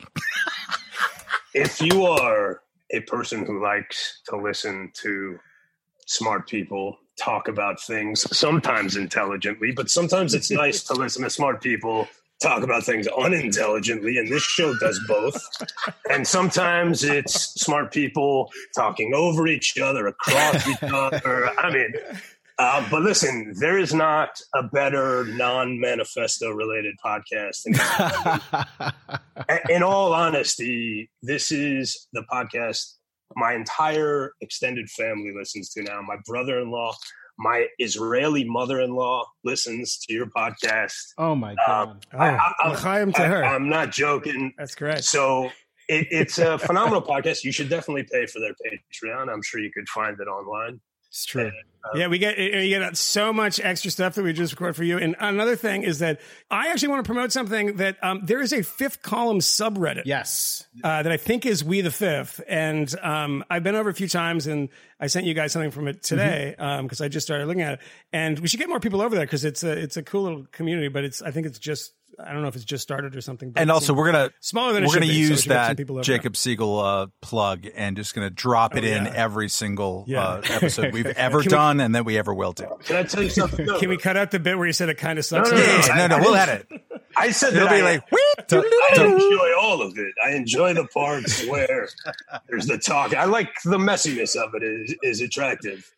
If 1.53 1.81
you 1.81 2.05
are 2.05 2.61
a 2.93 3.01
person 3.01 3.45
who 3.45 3.61
likes 3.61 4.21
to 4.29 4.37
listen 4.37 4.89
to 5.03 5.37
smart 6.07 6.47
people 6.47 6.97
talk 7.19 7.49
about 7.49 7.79
things, 7.81 8.25
sometimes 8.35 8.95
intelligently, 8.95 9.71
but 9.75 9.91
sometimes 9.91 10.33
it's 10.33 10.49
nice 10.49 10.81
to 10.85 10.93
listen 10.93 11.23
to 11.23 11.29
smart 11.29 11.61
people 11.61 12.07
talk 12.41 12.63
about 12.63 12.83
things 12.85 13.05
unintelligently, 13.07 14.17
and 14.17 14.29
this 14.29 14.43
show 14.43 14.73
does 14.79 14.99
both. 15.09 15.37
And 16.09 16.25
sometimes 16.25 17.03
it's 17.03 17.33
smart 17.61 17.91
people 17.91 18.49
talking 18.73 19.13
over 19.13 19.45
each 19.45 19.77
other, 19.77 20.07
across 20.07 20.65
each 20.67 20.81
other. 20.83 21.49
I 21.59 21.71
mean, 21.71 21.93
uh, 22.61 22.85
but 22.91 23.01
listen, 23.01 23.53
there 23.59 23.77
is 23.79 23.91
not 23.93 24.29
a 24.53 24.61
better 24.63 25.25
non-manifesto 25.25 26.51
related 26.51 26.95
podcast. 27.03 27.63
than 27.63 28.91
in 29.69 29.81
all 29.83 30.13
honesty, 30.13 31.09
this 31.23 31.51
is 31.51 32.07
the 32.13 32.23
podcast 32.31 32.93
my 33.35 33.53
entire 33.53 34.33
extended 34.41 34.89
family 34.89 35.31
listens 35.35 35.69
to 35.69 35.81
now. 35.81 36.01
My 36.01 36.17
brother-in-law, 36.25 36.93
my 37.39 37.65
Israeli 37.79 38.43
mother-in-law 38.43 39.25
listens 39.43 39.97
to 39.99 40.13
your 40.13 40.27
podcast. 40.27 41.13
oh 41.17 41.33
my 41.33 41.55
god! 41.65 42.05
Oh, 42.13 42.17
I- 42.17 42.53
I- 42.59 42.71
l'chaim 42.73 43.11
to 43.13 43.23
her. 43.23 43.43
I, 43.43 43.55
am 43.55 43.69
not 43.69 43.91
joking. 43.91 44.53
That's 44.57 44.75
correct. 44.75 45.03
So 45.05 45.45
it, 45.89 46.07
it's 46.11 46.37
a 46.37 46.59
phenomenal 46.59 47.01
podcast. 47.11 47.43
You 47.43 47.51
should 47.51 47.69
definitely 47.69 48.03
pay 48.11 48.25
for 48.27 48.39
their 48.39 48.53
Patreon. 48.53 49.31
I'm 49.33 49.41
sure 49.41 49.59
you 49.61 49.71
could 49.73 49.89
find 49.89 50.15
it 50.19 50.27
online. 50.27 50.79
It's 51.11 51.25
true. 51.25 51.51
Yeah, 51.93 52.07
we 52.07 52.19
get 52.19 52.37
you 52.37 52.79
get 52.79 52.95
so 52.95 53.33
much 53.33 53.59
extra 53.59 53.91
stuff 53.91 54.15
that 54.15 54.23
we 54.23 54.31
just 54.31 54.53
record 54.53 54.77
for 54.77 54.83
you. 54.85 54.97
And 54.97 55.13
another 55.19 55.57
thing 55.57 55.83
is 55.83 55.99
that 55.99 56.21
I 56.49 56.69
actually 56.69 56.87
want 56.87 57.03
to 57.03 57.09
promote 57.09 57.33
something 57.33 57.75
that 57.77 58.01
um, 58.01 58.21
there 58.23 58.39
is 58.39 58.53
a 58.53 58.63
fifth 58.63 59.01
column 59.01 59.39
subreddit. 59.39 60.03
Yes. 60.05 60.65
Uh, 60.81 61.03
that 61.03 61.11
I 61.11 61.17
think 61.17 61.45
is 61.45 61.65
We 61.65 61.81
the 61.81 61.91
Fifth, 61.91 62.39
and 62.47 62.93
um, 63.01 63.43
I've 63.49 63.63
been 63.63 63.75
over 63.75 63.89
a 63.89 63.93
few 63.93 64.07
times, 64.07 64.47
and 64.47 64.69
I 65.01 65.07
sent 65.07 65.25
you 65.25 65.33
guys 65.33 65.51
something 65.51 65.71
from 65.71 65.89
it 65.89 66.01
today 66.01 66.55
because 66.81 67.01
I 67.01 67.09
just 67.09 67.27
started 67.27 67.45
looking 67.47 67.63
at 67.63 67.73
it, 67.73 67.79
and 68.13 68.39
we 68.39 68.47
should 68.47 68.61
get 68.61 68.69
more 68.69 68.79
people 68.79 69.01
over 69.01 69.13
there 69.13 69.25
because 69.25 69.43
it's 69.43 69.65
a 69.65 69.71
it's 69.71 69.97
a 69.97 70.03
cool 70.03 70.23
little 70.23 70.45
community, 70.53 70.87
but 70.87 71.03
it's 71.03 71.21
I 71.21 71.31
think 71.31 71.45
it's 71.45 71.59
just 71.59 71.91
I 72.19 72.33
don't 72.33 72.41
know 72.41 72.47
if 72.47 72.55
it's 72.55 72.65
just 72.65 72.83
started 72.83 73.15
or 73.15 73.21
something. 73.21 73.51
but 73.51 73.61
And 73.61 73.71
also, 73.71 73.93
we're 73.93 74.11
gonna 74.11 74.31
smaller 74.39 74.73
than 74.73 74.83
it 74.83 74.87
we're 74.87 74.93
gonna 74.95 75.05
be, 75.07 75.23
so 75.23 75.29
use 75.29 75.41
should 75.43 75.51
that 75.51 75.77
people 75.77 75.95
over 75.97 76.03
there. 76.03 76.17
Jacob 76.17 76.35
Siegel 76.37 76.79
uh, 76.79 77.07
plug 77.21 77.65
and 77.75 77.95
just 77.95 78.13
gonna 78.13 78.29
drop 78.29 78.75
it 78.75 78.83
in 78.83 79.05
yeah. 79.05 79.13
every 79.15 79.49
single 79.49 80.05
Yeah. 80.07 80.23
uh, 80.23 80.41
episode 80.49 80.93
we've 80.93 81.05
ever 81.05 81.39
Can 81.41 81.45
we- 81.51 81.55
done 81.57 81.79
and 81.79 81.95
that 81.95 82.05
we 82.05 82.17
ever 82.17 82.33
will 82.33 82.53
do. 82.53 82.67
Can 82.83 82.97
I 82.97 83.03
tell 83.03 83.23
you 83.23 83.29
something? 83.29 83.65
No, 83.65 83.79
Can 83.79 83.89
we 83.89 83.97
cut 83.97 84.17
out 84.17 84.31
the 84.31 84.39
bit 84.39 84.57
where 84.57 84.67
you 84.67 84.73
said 84.73 84.89
it 84.89 84.97
kind 84.97 85.17
of 85.19 85.25
sucks? 85.25 85.49
No, 85.51 85.57
no, 85.57 85.63
no, 85.63 85.71
Yeah, 85.71 85.87
I- 85.93 85.97
no, 86.07 86.17
no, 86.17 86.23
we'll 86.23 86.33
didn't- 86.33 86.49
edit. 86.71 86.81
I 87.17 87.31
said 87.31 87.53
It'll 87.53 87.67
that 87.67 87.75
be 87.75 87.81
I, 87.81 87.91
like, 87.91 88.11
"Wheep, 88.11 88.53
I 88.53 89.03
enjoy 89.05 89.51
all 89.59 89.81
of 89.81 89.97
it. 89.97 90.13
I 90.25 90.31
enjoy 90.31 90.73
the 90.73 90.85
parts 90.87 91.45
where 91.45 91.89
there's 92.47 92.67
the 92.67 92.77
talk. 92.77 93.13
I 93.13 93.25
like 93.25 93.49
the 93.65 93.77
messiness 93.77 94.35
of 94.37 94.55
it 94.55 94.63
is, 94.63 94.95
is 95.03 95.21
attractive. 95.21 95.91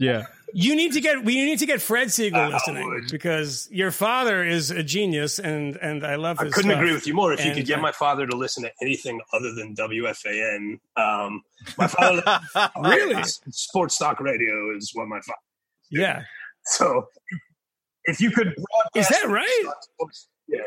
Yeah. 0.00 0.26
You 0.52 0.74
need 0.74 0.94
to 0.94 1.00
get 1.00 1.22
we 1.24 1.36
need 1.44 1.60
to 1.60 1.66
get 1.66 1.80
Fred 1.80 2.10
Siegel 2.10 2.40
I 2.40 2.48
listening 2.48 2.88
would. 2.88 3.08
because 3.12 3.68
your 3.70 3.92
father 3.92 4.42
is 4.44 4.72
a 4.72 4.82
genius 4.82 5.38
and 5.38 5.76
and 5.76 6.04
I 6.04 6.16
love 6.16 6.40
I 6.40 6.44
couldn't 6.44 6.70
stuff. 6.70 6.76
agree 6.80 6.92
with 6.92 7.06
you 7.06 7.14
more. 7.14 7.32
If 7.32 7.44
you 7.44 7.52
could 7.54 7.66
get 7.66 7.80
my 7.80 7.92
father 7.92 8.26
to 8.26 8.36
listen 8.36 8.64
to 8.64 8.72
anything 8.82 9.20
other 9.32 9.52
than 9.54 9.76
WFAN, 9.76 10.80
um, 10.96 11.42
my 11.78 11.86
father 11.86 12.22
Really? 12.82 13.22
sports 13.50 13.96
talk 13.98 14.18
radio 14.20 14.74
is 14.76 14.90
what 14.94 15.06
my 15.06 15.20
father. 15.20 15.38
Yeah. 15.90 16.22
So 16.64 17.06
if 18.06 18.20
you 18.20 18.30
could, 18.32 18.54
broadcast 18.56 18.96
Is 18.96 19.08
that 19.20 19.28
right? 19.28 19.64
Yeah, 20.48 20.58
yeah, 20.58 20.64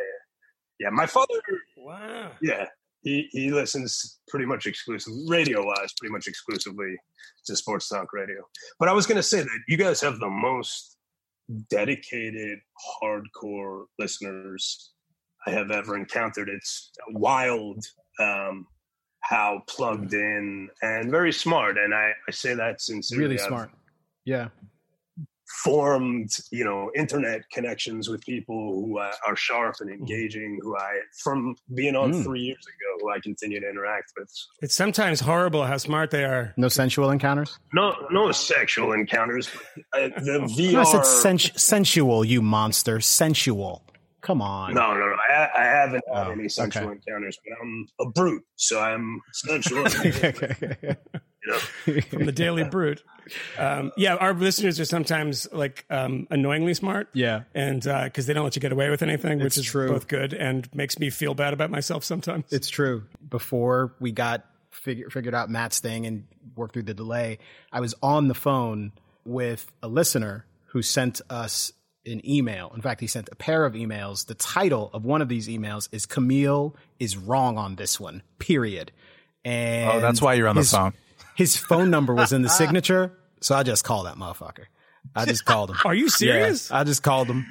yeah. 0.80 0.90
My 0.92 1.08
father, 1.08 1.34
Wow. 1.78 2.32
yeah, 2.42 2.68
he 3.04 3.28
he 3.32 3.52
listens 3.52 4.20
pretty 4.28 4.46
much 4.46 4.66
exclusively, 4.66 5.24
radio 5.28 5.66
wise, 5.66 5.94
pretty 6.00 6.12
much 6.12 6.28
exclusively 6.28 6.96
to 7.46 7.56
sports 7.56 7.90
talk 7.90 8.14
radio. 8.14 8.42
But 8.80 8.90
I 8.90 8.94
was 8.94 9.06
going 9.06 9.18
to 9.18 9.24
say 9.24 9.42
that 9.42 9.60
you 9.68 9.78
guys 9.78 10.02
have 10.02 10.20
the 10.20 10.30
most 10.30 10.98
dedicated, 11.70 12.60
hardcore 13.02 13.86
listeners 14.00 14.94
I 15.46 15.52
have 15.52 15.72
ever 15.72 15.98
encountered. 15.98 16.50
It's 16.50 16.92
wild 17.10 17.84
um, 18.20 18.66
how 19.20 19.62
plugged 19.68 20.14
in 20.14 20.70
and 20.82 21.12
very 21.12 21.34
smart. 21.34 21.78
And 21.78 21.94
I, 21.94 22.12
I 22.28 22.32
say 22.32 22.54
that 22.54 22.82
sincerely. 22.82 23.24
Really 23.24 23.40
I've 23.40 23.48
smart. 23.48 23.72
Yeah. 24.26 24.50
Formed, 25.64 26.32
you 26.52 26.64
know, 26.66 26.90
internet 26.96 27.42
connections 27.52 28.10
with 28.10 28.22
people 28.22 28.74
who 28.74 28.98
uh, 28.98 29.12
are 29.28 29.36
sharp 29.36 29.76
and 29.82 29.90
engaging. 29.90 30.60
Who 30.62 30.76
I, 30.76 30.98
from 31.24 31.56
being 31.76 31.96
on 31.96 32.12
Mm. 32.12 32.24
three 32.24 32.42
years 32.42 32.58
ago, 32.66 32.98
who 33.02 33.12
I 33.12 33.20
continue 33.20 33.60
to 33.60 33.70
interact 33.70 34.14
with. 34.18 34.30
It's 34.62 34.74
sometimes 34.76 35.20
horrible 35.20 35.64
how 35.66 35.78
smart 35.78 36.10
they 36.12 36.24
are. 36.26 36.54
No 36.58 36.70
sensual 36.70 37.12
encounters. 37.12 37.60
No, 37.72 37.94
no 38.12 38.32
sexual 38.32 38.94
encounters. 38.94 39.48
Uh, 39.94 40.10
the 40.18 40.40
VR. 40.58 40.80
I 40.80 40.84
said 40.84 41.06
sens- 41.06 41.62
sensual, 41.62 42.26
you 42.26 42.42
monster. 42.42 43.00
Sensual. 43.00 43.84
Come 44.22 44.42
on. 44.42 44.74
No, 44.74 44.94
no, 44.94 45.00
no. 45.00 45.16
I, 45.30 45.50
I 45.56 45.64
haven't 45.66 46.04
had 46.14 46.28
Oh, 46.28 46.32
any 46.32 46.50
sensual 46.50 46.84
okay. 46.90 46.94
encounters, 47.06 47.38
but 47.46 47.58
I'm 47.62 47.88
a 48.00 48.10
brute, 48.10 48.44
so 48.56 48.80
I'm 48.80 49.22
sensual. 49.34 49.86
You 51.46 51.54
know? 51.96 52.02
from 52.02 52.26
the 52.26 52.32
Daily 52.32 52.64
Brute. 52.64 53.04
Um, 53.58 53.92
yeah, 53.96 54.16
our 54.16 54.34
listeners 54.34 54.80
are 54.80 54.86
sometimes 54.86 55.48
like 55.52 55.86
um, 55.90 56.28
annoyingly 56.30 56.74
smart. 56.74 57.08
Yeah. 57.14 57.44
and 57.56 57.82
because 57.82 58.26
they 58.26 58.34
don't 58.34 58.44
let 58.44 58.56
you 58.56 58.62
get 58.62 58.72
away 58.72 58.90
with 58.90 59.02
anything, 59.02 59.40
which 59.40 59.58
is 59.58 59.66
true. 59.66 59.88
both 59.90 60.08
good 60.08 60.34
and 60.34 60.68
makes 60.76 61.00
me 61.00 61.10
feel 61.10 61.34
bad 61.34 61.54
about 61.54 61.70
myself 61.72 62.04
sometimes. 62.04 62.46
It's 62.52 62.70
true. 62.70 63.04
Before 63.30 63.94
we 64.00 64.12
got 64.12 64.46
figure, 64.72 65.10
figured 65.10 65.34
out 65.36 65.50
Matt's 65.50 65.80
thing 65.80 66.06
and 66.06 66.26
worked 66.56 66.74
through 66.74 66.84
the 66.84 66.94
delay, 66.94 67.40
I 67.72 67.80
was 67.80 67.96
on 68.04 68.28
the 68.28 68.34
phone 68.36 68.92
with 69.26 69.72
a 69.82 69.88
listener 69.88 70.46
who 70.68 70.82
sent 70.82 71.22
us 71.30 71.72
an 72.06 72.28
email. 72.30 72.72
In 72.76 72.82
fact, 72.82 73.00
he 73.00 73.08
sent 73.08 73.30
a 73.32 73.36
pair 73.36 73.64
of 73.64 73.74
emails. 73.76 74.26
The 74.26 74.34
title 74.36 74.90
of 74.94 75.06
one 75.06 75.22
of 75.22 75.30
these 75.30 75.48
emails 75.48 75.88
is 75.94 76.06
Camille 76.06 76.76
is 77.00 77.16
wrong 77.16 77.58
on 77.58 77.78
this 77.78 77.98
one. 78.02 78.22
Period. 78.40 78.92
And 79.46 79.90
Oh, 79.90 80.00
that's 80.02 80.22
why 80.22 80.34
you're 80.34 80.48
on 80.50 80.56
the 80.58 80.64
phone. 80.64 80.94
His 81.36 81.58
phone 81.58 81.90
number 81.90 82.14
was 82.14 82.32
in 82.34 82.42
the 82.42 82.50
signature, 82.62 83.12
so 83.42 83.56
I 83.56 83.64
just 83.64 83.84
called 83.84 84.06
that 84.08 84.16
motherfucker. 84.16 84.66
I 85.16 85.26
just 85.26 85.46
called 85.46 85.72
him. 85.72 85.78
Are 85.86 85.94
you 85.94 86.10
serious? 86.10 86.70
Yeah, 86.70 86.80
I 86.80 86.84
just 86.84 87.04
called 87.04 87.28
him. 87.28 87.46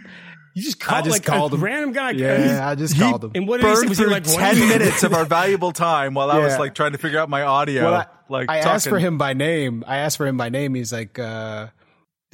You 0.54 0.62
just 0.62 0.80
called 0.80 0.98
I 0.98 1.02
just 1.02 1.12
like 1.12 1.24
called 1.24 1.52
a 1.52 1.56
him. 1.56 1.64
random 1.64 1.92
guy. 1.92 2.10
Yeah, 2.12 2.68
I 2.68 2.74
just 2.74 2.98
called 2.98 3.24
him. 3.24 3.32
And 3.34 3.48
what 3.48 3.60
did 3.60 3.68
he 3.70 3.76
say? 3.76 3.86
Was 3.88 3.98
he 3.98 4.06
like 4.06 4.26
one 4.26 4.36
ten 4.38 4.52
of- 4.62 4.68
minutes 4.68 5.02
of 5.02 5.12
our 5.14 5.24
valuable 5.38 5.72
time 5.72 6.14
while 6.14 6.30
I 6.30 6.38
was 6.38 6.58
like 6.58 6.74
trying 6.74 6.92
to 6.92 6.98
figure 6.98 7.18
out 7.18 7.28
my 7.28 7.42
audio. 7.42 7.84
Well, 7.84 7.94
I, 7.94 8.06
like 8.28 8.50
I 8.50 8.58
asked 8.58 8.88
for 8.88 8.98
him 8.98 9.18
by 9.18 9.32
name. 9.34 9.84
I 9.86 9.98
asked 9.98 10.16
for 10.16 10.26
him 10.26 10.36
by 10.36 10.48
name. 10.48 10.74
He's 10.74 10.92
like, 10.92 11.18
uh, 11.18 11.68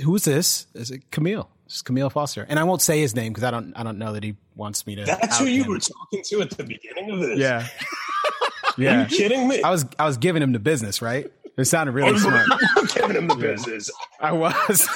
"Who's 0.04 0.24
this?" 0.24 0.66
Is 0.74 0.90
it 0.90 1.10
Camille? 1.10 1.48
It's 1.66 1.82
Camille 1.82 2.10
Foster, 2.10 2.46
and 2.48 2.58
I 2.58 2.64
won't 2.64 2.80
say 2.82 3.00
his 3.00 3.14
name 3.14 3.32
because 3.32 3.44
I 3.44 3.50
don't. 3.50 3.72
I 3.76 3.82
don't 3.82 3.98
know 3.98 4.12
that 4.14 4.22
he 4.24 4.36
wants 4.56 4.86
me 4.86 4.94
to. 4.96 5.04
That's 5.04 5.38
who 5.38 5.46
you 5.46 5.64
him. 5.64 5.70
were 5.72 5.78
talking 5.78 6.22
to 6.24 6.40
at 6.42 6.50
the 6.50 6.64
beginning 6.64 7.10
of 7.10 7.20
this. 7.20 7.38
Yeah, 7.38 7.66
Are 8.64 8.72
yeah. 8.82 9.00
you 9.02 9.16
kidding 9.16 9.46
me? 9.48 9.62
I 9.62 9.70
was. 9.70 9.84
I 9.98 10.06
was 10.06 10.16
giving 10.16 10.42
him 10.42 10.52
the 10.52 10.58
business, 10.58 11.02
right? 11.02 11.30
It 11.58 11.64
sounded 11.64 11.92
really 11.92 12.16
smart. 12.18 12.46
I'm 12.76 12.86
giving 12.94 13.16
him 13.16 13.26
the 13.26 13.34
business. 13.34 13.90
I 14.20 14.30
was. 14.32 14.88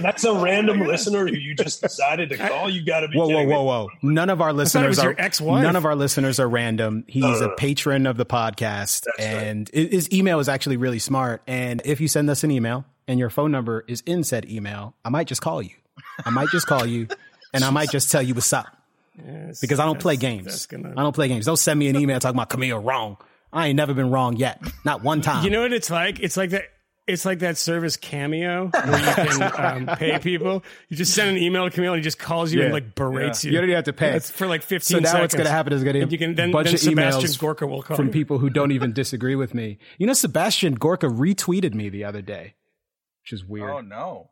That's 0.00 0.22
a 0.24 0.34
random 0.34 0.80
listener 0.80 1.26
who 1.26 1.34
you 1.34 1.54
just 1.54 1.80
decided 1.80 2.28
to 2.28 2.36
call. 2.36 2.68
You 2.68 2.84
got 2.84 3.00
to 3.00 3.08
be 3.08 3.16
Whoa, 3.18 3.26
whoa, 3.28 3.44
whoa, 3.44 3.62
whoa! 3.62 3.88
None 4.02 4.28
of 4.28 4.40
our 4.42 4.52
listeners 4.52 4.98
are 4.98 5.14
ex-wife. 5.18 5.62
None 5.62 5.76
of 5.76 5.86
our 5.86 5.96
listeners 5.96 6.38
are 6.38 6.48
random. 6.48 7.04
He's 7.08 7.24
a 7.40 7.50
Uh. 7.50 7.54
patron 7.56 8.06
of 8.06 8.18
the 8.18 8.26
podcast, 8.26 9.06
right. 9.18 9.26
and 9.26 9.70
i- 9.74 9.78
his 9.78 10.12
email 10.12 10.40
is 10.40 10.48
actually 10.48 10.76
really 10.76 10.98
smart. 10.98 11.42
And 11.46 11.80
if 11.86 12.00
you 12.02 12.06
send 12.08 12.28
us 12.28 12.44
an 12.44 12.50
email 12.50 12.84
and 13.08 13.18
your 13.18 13.30
phone 13.30 13.50
number 13.50 13.84
is 13.88 14.02
in 14.04 14.22
said 14.22 14.44
email, 14.50 14.94
I 15.04 15.08
might 15.08 15.26
just 15.26 15.40
call 15.40 15.62
you. 15.62 15.70
I 16.24 16.28
might 16.30 16.50
just 16.50 16.66
call 16.66 16.84
you, 16.84 17.08
and 17.54 17.64
I 17.64 17.70
might 17.70 17.90
just 17.90 18.10
tell 18.10 18.20
you 18.22 18.34
what's 18.34 18.52
up 18.52 18.66
Yes, 19.26 19.60
because 19.60 19.80
I 19.80 19.86
don't 19.86 19.98
play 19.98 20.16
games. 20.16 20.66
gonna- 20.66 20.92
I 20.96 21.02
don't 21.02 21.14
play 21.14 21.28
games. 21.28 21.46
Don't 21.46 21.56
send 21.58 21.78
me 21.80 21.88
an 21.88 21.96
email 21.96 22.20
talking 22.20 22.36
about 22.36 22.50
Camille 22.50 22.78
wrong. 22.78 23.16
I 23.52 23.68
ain't 23.68 23.76
never 23.76 23.94
been 23.94 24.10
wrong 24.10 24.36
yet, 24.36 24.62
not 24.84 25.02
one 25.02 25.20
time. 25.22 25.44
You 25.44 25.50
know 25.50 25.62
what 25.62 25.72
it's 25.72 25.90
like? 25.90 26.20
It's 26.20 26.36
like 26.36 26.50
that. 26.50 26.64
It's 27.06 27.24
like 27.24 27.40
that 27.40 27.58
service 27.58 27.96
Cameo 27.96 28.68
where 28.68 28.86
you 28.86 29.38
can 29.40 29.88
um, 29.88 29.96
pay 29.98 30.20
people. 30.20 30.62
You 30.88 30.96
just 30.96 31.12
send 31.12 31.30
an 31.30 31.38
email 31.42 31.64
to 31.64 31.70
Camille 31.74 31.94
and 31.94 31.98
he 32.00 32.04
just 32.04 32.20
calls 32.20 32.52
you 32.52 32.62
and 32.62 32.72
like 32.72 32.94
berates 32.94 33.44
you. 33.44 33.50
You 33.50 33.56
don't 33.56 33.64
even 33.64 33.74
have 33.74 33.86
to 33.86 33.92
pay. 33.92 34.14
It's 34.14 34.30
for 34.30 34.46
like 34.46 34.62
15 34.62 34.78
so 34.80 34.94
fifteen 34.98 35.02
now 35.02 35.08
seconds. 35.08 35.22
what's 35.22 35.34
going 35.34 35.46
to 35.46 35.50
happen 35.50 35.72
is 35.72 35.82
going 35.82 35.94
to 35.94 36.02
And 36.02 36.12
you 36.12 36.18
can 36.18 36.36
then, 36.36 36.50
a 36.50 36.52
bunch 36.52 36.66
then 36.66 36.74
of 36.74 36.80
Sebastian 36.80 37.22
emails 37.30 37.38
Gorka 37.40 37.66
will 37.66 37.82
call 37.82 37.96
from 37.96 38.06
you. 38.08 38.12
people 38.12 38.38
who 38.38 38.48
don't 38.48 38.70
even 38.70 38.92
disagree 38.94 39.34
with 39.34 39.54
me. 39.54 39.78
You 39.98 40.06
know, 40.06 40.12
Sebastian 40.12 40.74
Gorka 40.74 41.08
retweeted 41.08 41.74
me 41.74 41.88
the 41.88 42.04
other 42.04 42.22
day, 42.22 42.54
which 43.24 43.32
is 43.32 43.44
weird. 43.44 43.70
Oh 43.70 43.80
no! 43.80 44.30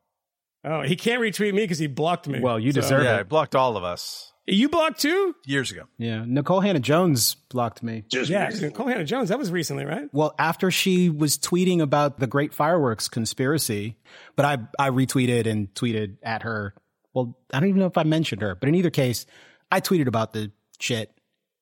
Oh, 0.65 0.83
he 0.83 0.95
can't 0.95 1.21
retweet 1.21 1.55
me 1.55 1.63
because 1.63 1.81
he 1.81 1.89
blocked 1.89 2.29
me. 2.29 2.39
Well, 2.39 2.61
you 2.61 2.71
So- 2.71 2.83
deserve 2.83 3.03
Yeah, 3.03 3.17
it. 3.17 3.21
I 3.21 3.23
blocked 3.25 3.57
all 3.57 3.77
of 3.77 3.83
us 3.83 4.33
You 4.51 4.69
blocked 4.69 5.01
too? 5.01 5.35
years 5.45 5.71
ago. 5.71 5.85
Yeah, 5.99 6.25
Nikole 6.27 6.63
Hannah-Jones 6.63 7.35
blocked 7.51 7.83
me. 7.83 8.05
Just 8.09 8.31
Yeah, 8.31 8.47
recently. 8.47 8.71
Cole 8.71 8.87
Hannah 8.87 9.05
Jones. 9.05 9.29
That 9.29 9.39
was 9.39 9.51
recently, 9.51 9.85
right? 9.85 10.09
Well, 10.13 10.35
after 10.39 10.71
she 10.71 11.11
was 11.11 11.37
tweeting 11.39 11.81
about 11.81 12.19
the 12.19 12.27
Great 12.27 12.55
Fireworks 12.55 13.09
conspiracy, 13.09 13.97
but 14.37 14.45
I 14.45 14.59
I 14.79 14.91
retweeted 14.91 15.47
and 15.47 15.73
tweeted 15.75 16.17
at 16.23 16.43
her. 16.43 16.75
Well, 17.13 17.39
I 17.53 17.61
don't 17.61 17.69
even 17.69 17.81
know 17.81 17.87
if 17.87 17.99
I 17.99 18.05
mentioned 18.05 18.43
her, 18.43 18.55
but 18.55 18.69
in 18.69 18.75
either 18.75 18.91
case, 18.91 19.27
I 19.71 19.81
tweeted 19.81 20.07
about 20.07 20.33
the 20.33 20.51
shit 20.81 21.13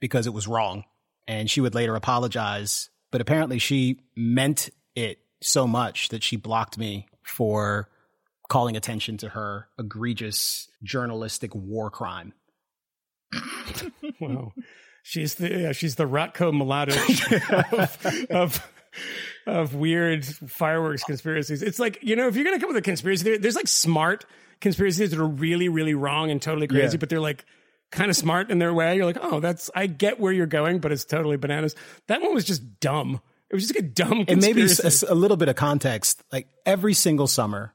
because 0.00 0.26
it 0.26 0.33
was 0.33 0.47
wrong, 0.47 0.85
and 1.26 1.50
she 1.50 1.61
would 1.61 1.75
later 1.75 1.97
apologize. 1.97 2.90
But 3.11 3.21
apparently, 3.21 3.59
she 3.59 4.00
meant 4.14 4.71
it 4.95 5.19
so 5.43 5.66
much 5.66 6.11
that 6.11 6.23
she 6.23 6.37
blocked 6.37 6.78
me 6.78 7.07
for 7.23 7.88
calling 8.49 8.76
attention 8.76 9.16
to 9.19 9.31
her 9.31 9.69
egregious 9.78 10.69
journalistic 10.83 11.55
war 11.55 11.90
crime. 11.90 12.33
Wow. 14.21 14.52
She's 15.02 15.35
the 15.37 15.50
yeah, 15.50 15.73
she's 15.73 15.95
the 15.97 16.04
Ratko 16.04 16.52
Mladic 16.52 18.28
of, 18.28 18.30
of 18.30 18.73
of 19.47 19.75
weird 19.75 20.25
fireworks 20.25 21.04
conspiracies. 21.04 21.62
It's 21.62 21.78
like 21.78 21.99
you 22.02 22.16
know 22.16 22.26
if 22.28 22.35
you're 22.37 22.45
gonna 22.45 22.59
come 22.59 22.68
with 22.68 22.76
a 22.76 22.83
conspiracy 22.83 23.25
theory, 23.25 23.38
there's 23.38 23.54
like 23.56 23.68
smart 23.68 24.25
conspiracies 24.61 25.11
that 25.11 25.21
are 25.21 25.26
really 25.26 25.68
really 25.68 25.95
wrong 25.95 26.30
and 26.30 26.40
totally 26.42 26.66
crazy, 26.66 26.95
Yeah. 26.97 26.99
but 26.99 27.09
they're 27.09 27.21
like 27.21 27.45
kind 27.92 28.11
of 28.11 28.16
smart 28.16 28.50
in 28.50 28.59
their 28.59 28.75
way. 28.75 28.97
You're 28.97 29.04
like, 29.04 29.18
oh, 29.21 29.38
that's 29.40 29.71
I 29.75 29.87
get 29.87 30.18
where 30.18 30.33
you're 30.33 30.47
going, 30.47 30.80
but 30.80 30.90
it's 30.90 31.04
totally 31.04 31.37
bananas. 31.37 31.76
That 32.09 32.21
one 32.21 32.35
was 32.35 32.45
just 32.45 32.80
dumb. 32.80 33.21
It 33.49 33.54
was 33.54 33.62
just 33.68 33.76
like 33.76 33.85
a 33.85 33.88
dumb 33.88 34.25
and 34.26 34.40
maybe 34.40 34.62
conspiracy. 34.62 35.06
a, 35.06 35.12
a 35.12 35.14
little 35.14 35.37
bit 35.37 35.49
of 35.49 35.54
context 35.54 36.21
like 36.33 36.49
every 36.64 36.95
single 36.95 37.28
summer 37.28 37.73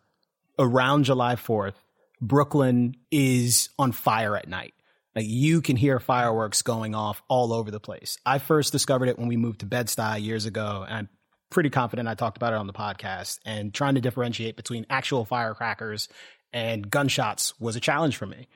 around 0.59 1.05
july 1.05 1.35
4th 1.35 1.75
brooklyn 2.19 2.93
is 3.09 3.69
on 3.79 3.93
fire 3.93 4.35
at 4.35 4.49
night 4.49 4.73
like 5.15 5.25
you 5.27 5.61
can 5.61 5.75
hear 5.75 5.99
fireworks 5.99 6.61
going 6.61 6.95
off 6.95 7.21
all 7.27 7.53
over 7.53 7.71
the 7.71 7.79
place 7.79 8.17
i 8.25 8.37
first 8.37 8.71
discovered 8.71 9.09
it 9.09 9.17
when 9.19 9.27
we 9.27 9.37
moved 9.37 9.59
to 9.61 9.65
bed-stuy 9.65 10.21
years 10.21 10.45
ago 10.45 10.85
and 10.87 10.97
i'm 10.97 11.09
pretty 11.49 11.69
confident 11.69 12.07
i 12.07 12.15
talked 12.15 12.37
about 12.37 12.53
it 12.53 12.57
on 12.57 12.67
the 12.67 12.73
podcast 12.73 13.39
and 13.45 13.73
trying 13.73 13.95
to 13.95 14.01
differentiate 14.01 14.55
between 14.55 14.85
actual 14.89 15.25
firecrackers 15.25 16.07
and 16.53 16.89
gunshots 16.89 17.59
was 17.59 17.75
a 17.75 17.79
challenge 17.79 18.17
for 18.17 18.25
me 18.25 18.47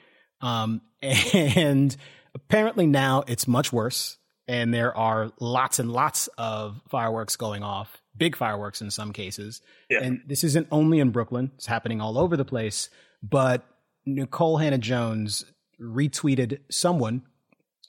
um, 0.41 0.81
and 1.01 1.95
apparently 2.35 2.85
now 2.85 3.23
it's 3.27 3.47
much 3.47 3.73
worse. 3.73 4.17
And 4.47 4.71
there 4.71 4.95
are 4.95 5.31
lots 5.39 5.79
and 5.79 5.91
lots 5.91 6.27
of 6.37 6.79
fireworks 6.87 7.35
going 7.35 7.63
off, 7.63 7.99
big 8.15 8.35
fireworks 8.35 8.79
in 8.79 8.91
some 8.91 9.11
cases. 9.11 9.59
Yeah. 9.89 10.03
And 10.03 10.21
this 10.27 10.43
isn't 10.43 10.67
only 10.69 10.99
in 10.99 11.09
Brooklyn, 11.09 11.51
it's 11.55 11.65
happening 11.65 11.99
all 11.99 12.19
over 12.19 12.37
the 12.37 12.45
place. 12.45 12.91
But 13.23 13.65
Nikole 14.07 14.61
Hannah-Jones 14.61 15.45
retweeted 15.79 16.59
someone, 16.69 17.23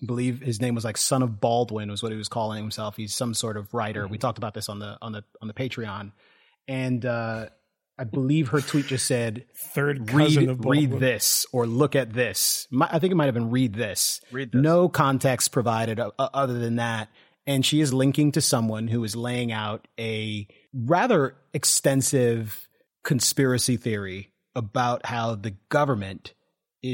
I 0.03 0.07
believe 0.07 0.41
his 0.41 0.61
name 0.61 0.75
was 0.75 0.85
like 0.85 0.97
Son 0.97 1.23
of 1.23 1.41
Baldwin, 1.41 1.91
was 1.91 2.03
what 2.03 2.13
he 2.13 2.19
was 2.19 2.29
calling 2.29 2.63
himself. 2.63 2.97
He's 2.97 3.15
some 3.15 3.35
sort 3.35 3.57
of 3.57 3.73
writer. 3.73 4.07
We 4.07 4.19
talked 4.19 4.39
about 4.39 4.55
this 4.55 4.69
on 4.69 4.79
the 4.79 4.99
on 5.01 5.13
the 5.13 5.25
on 5.41 5.49
the 5.49 5.55
Patreon. 5.55 6.13
And 6.69 7.07
uh, 7.07 7.47
I 7.99 8.05
believe 8.05 8.49
her 8.49 8.61
tweet 8.61 8.87
just 8.87 9.07
said, 9.07 9.47
Third 9.55 10.07
cousin 10.07 10.43
read 10.43 10.51
of 10.51 10.65
read 10.65 10.91
this 10.93 11.47
or 11.53 11.67
look 11.67 11.97
at 11.97 12.13
this. 12.13 12.69
Mi- 12.71 12.87
I 12.91 12.99
think 12.99 13.13
it 13.13 13.15
might 13.15 13.27
have 13.27 13.35
been 13.35 13.51
read 13.51 13.75
this. 13.75 14.21
Read 14.31 14.53
this. 14.53 14.61
No 14.61 14.89
context 14.89 15.53
provided 15.53 15.99
uh, 15.99 16.11
other 16.19 16.59
than 16.59 16.77
that. 16.77 17.09
And 17.47 17.65
she 17.65 17.81
is 17.81 17.95
linking 17.95 18.33
to 18.33 18.41
someone 18.41 18.89
who 18.89 19.05
is 19.05 19.15
laying 19.15 19.53
out 19.53 19.87
a 19.99 20.49
rather 20.75 21.37
extensive 21.55 22.69
conspiracy 23.05 23.77
theory 23.77 24.33
about 24.55 25.07
how 25.07 25.37
the 25.37 25.53
government 25.69 26.35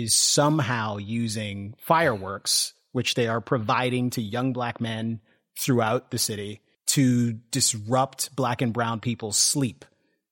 is 0.01 0.15
somehow 0.15 0.97
using 0.99 1.75
fireworks, 1.79 2.75
which 2.93 3.15
they 3.15 3.27
are 3.29 3.41
providing 3.41 4.11
to 4.11 4.23
young 4.23 4.53
black 4.53 4.81
men 4.81 5.21
throughout 5.59 6.11
the 6.11 6.19
city 6.19 6.61
to 6.87 7.33
disrupt 7.51 8.35
black 8.37 8.63
and 8.63 8.73
brown 8.73 9.01
people's 9.01 9.37
sleep 9.37 9.85